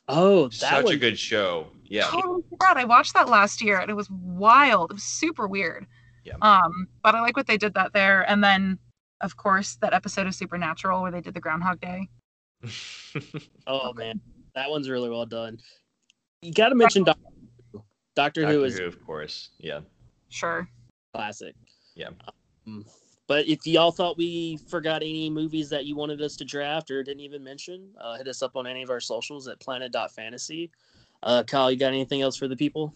Oh, 0.08 0.48
that 0.48 0.54
Such 0.54 0.84
was 0.84 0.94
a 0.94 0.98
good 0.98 1.18
show. 1.18 1.68
Yeah. 1.92 2.08
Totally 2.08 2.42
forgot. 2.50 2.78
I 2.78 2.86
watched 2.86 3.14
that 3.16 3.28
last 3.28 3.62
year, 3.62 3.78
and 3.78 3.92
it 3.92 3.96
was 3.96 4.10
wild. 4.10 4.92
It 4.92 4.94
was 4.94 5.04
super 5.04 5.46
weird. 5.46 5.86
Yeah. 6.24 6.36
Um, 6.42 6.88
but 7.04 7.16
I 7.16 7.22
like 7.22 7.36
what 7.36 7.48
they 7.48 7.58
did 7.58 7.74
that 7.74 7.92
there, 7.92 8.22
and 8.30 8.42
then 8.42 8.80
of 9.20 9.36
course 9.36 9.76
that 9.82 9.94
episode 9.94 10.26
of 10.26 10.34
Supernatural 10.34 11.02
where 11.02 11.12
they 11.12 11.20
did 11.20 11.34
the 11.34 11.42
Groundhog 11.42 11.82
Day. 11.82 12.08
Oh 13.68 13.92
man, 13.94 14.22
that 14.56 14.70
one's 14.70 14.90
really 14.90 15.10
well 15.10 15.26
done. 15.26 15.60
You 16.42 16.54
got 16.54 16.70
to 16.70 16.76
mention 16.76 17.04
Doctor 17.04 17.22
Who. 17.74 17.84
Doctor, 18.16 18.42
Doctor 18.42 18.48
Who 18.48 18.64
is 18.64 18.78
Who, 18.78 18.86
of 18.86 19.06
course. 19.06 19.50
Yeah. 19.60 19.82
Sure. 20.30 20.68
classic. 21.14 21.56
Yeah. 21.96 22.10
Um, 22.66 22.86
but 23.28 23.48
if 23.48 23.68
y'all 23.68 23.92
thought 23.92 24.18
we 24.18 24.58
forgot 24.70 25.02
any 25.02 25.30
movies 25.30 25.70
that 25.70 25.86
you 25.86 25.96
wanted 25.96 26.22
us 26.22 26.38
to 26.38 26.46
draft 26.46 26.90
or 26.90 27.04
didn't 27.04 27.20
even 27.20 27.44
mention, 27.44 27.90
uh, 28.00 28.16
hit 28.18 28.30
us 28.30 28.42
up 28.42 28.56
on 28.56 28.66
any 28.66 28.82
of 28.82 28.90
our 28.90 29.02
socials 29.02 29.48
at 29.50 29.60
planet.fantasy. 29.60 30.72
Uh, 31.24 31.44
Kyle, 31.44 31.72
you 31.72 31.78
got 31.78 31.88
anything 31.88 32.22
else 32.22 32.38
for 32.38 32.48
the 32.48 32.56
people? 32.56 32.94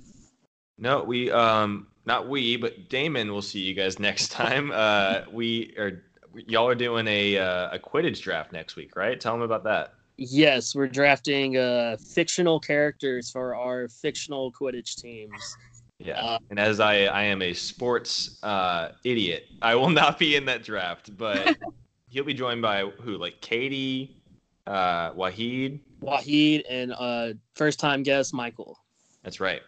No, 0.77 1.03
we 1.03 1.31
um 1.31 1.87
not 2.05 2.27
we, 2.27 2.57
but 2.57 2.89
Damon 2.89 3.31
will 3.31 3.41
see 3.41 3.59
you 3.59 3.73
guys 3.73 3.99
next 3.99 4.31
time. 4.31 4.71
Uh 4.73 5.21
we 5.31 5.73
are 5.77 6.03
y'all 6.47 6.67
are 6.67 6.75
doing 6.75 7.07
a 7.07 7.37
uh, 7.37 7.75
a 7.75 7.79
Quidditch 7.79 8.21
draft 8.21 8.51
next 8.51 8.75
week, 8.75 8.95
right? 8.95 9.19
Tell 9.19 9.33
them 9.33 9.41
about 9.41 9.63
that. 9.63 9.93
Yes, 10.17 10.73
we're 10.73 10.87
drafting 10.87 11.57
uh, 11.57 11.97
fictional 11.97 12.59
characters 12.59 13.29
for 13.29 13.53
our 13.55 13.89
fictional 13.89 14.51
Quidditch 14.51 14.95
teams. 15.01 15.57
Yeah. 15.99 16.21
Uh, 16.21 16.39
and 16.49 16.59
as 16.59 16.79
I 16.79 17.05
I 17.05 17.23
am 17.23 17.41
a 17.41 17.53
sports 17.53 18.39
uh 18.43 18.91
idiot, 19.03 19.45
I 19.61 19.75
will 19.75 19.89
not 20.01 20.19
be 20.19 20.35
in 20.35 20.45
that 20.45 20.63
draft, 20.63 21.15
but 21.17 21.57
he'll 22.09 22.25
be 22.25 22.33
joined 22.33 22.61
by 22.61 22.81
who? 23.01 23.17
Like 23.17 23.41
Katie, 23.41 24.17
uh 24.67 25.11
Wahid. 25.13 25.79
Wahid 26.01 26.63
and 26.69 26.93
uh, 26.93 27.33
first 27.55 27.79
time 27.79 28.03
guest 28.03 28.33
Michael. 28.33 28.77
That's 29.23 29.39
right. 29.39 29.61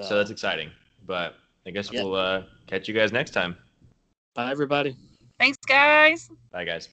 So 0.00 0.16
that's 0.16 0.30
exciting. 0.30 0.70
But 1.06 1.34
I 1.66 1.70
guess 1.70 1.90
Yeah. 1.92 2.02
we'll 2.02 2.14
uh 2.14 2.42
catch 2.66 2.88
you 2.88 2.94
guys 2.94 3.12
next 3.12 3.30
time. 3.30 3.56
bye, 4.34 4.50
everybody. 4.50 4.96
Thanks, 5.38 5.58
guys. 5.66 6.28
Bye 6.52 6.64
guys. 6.64 6.88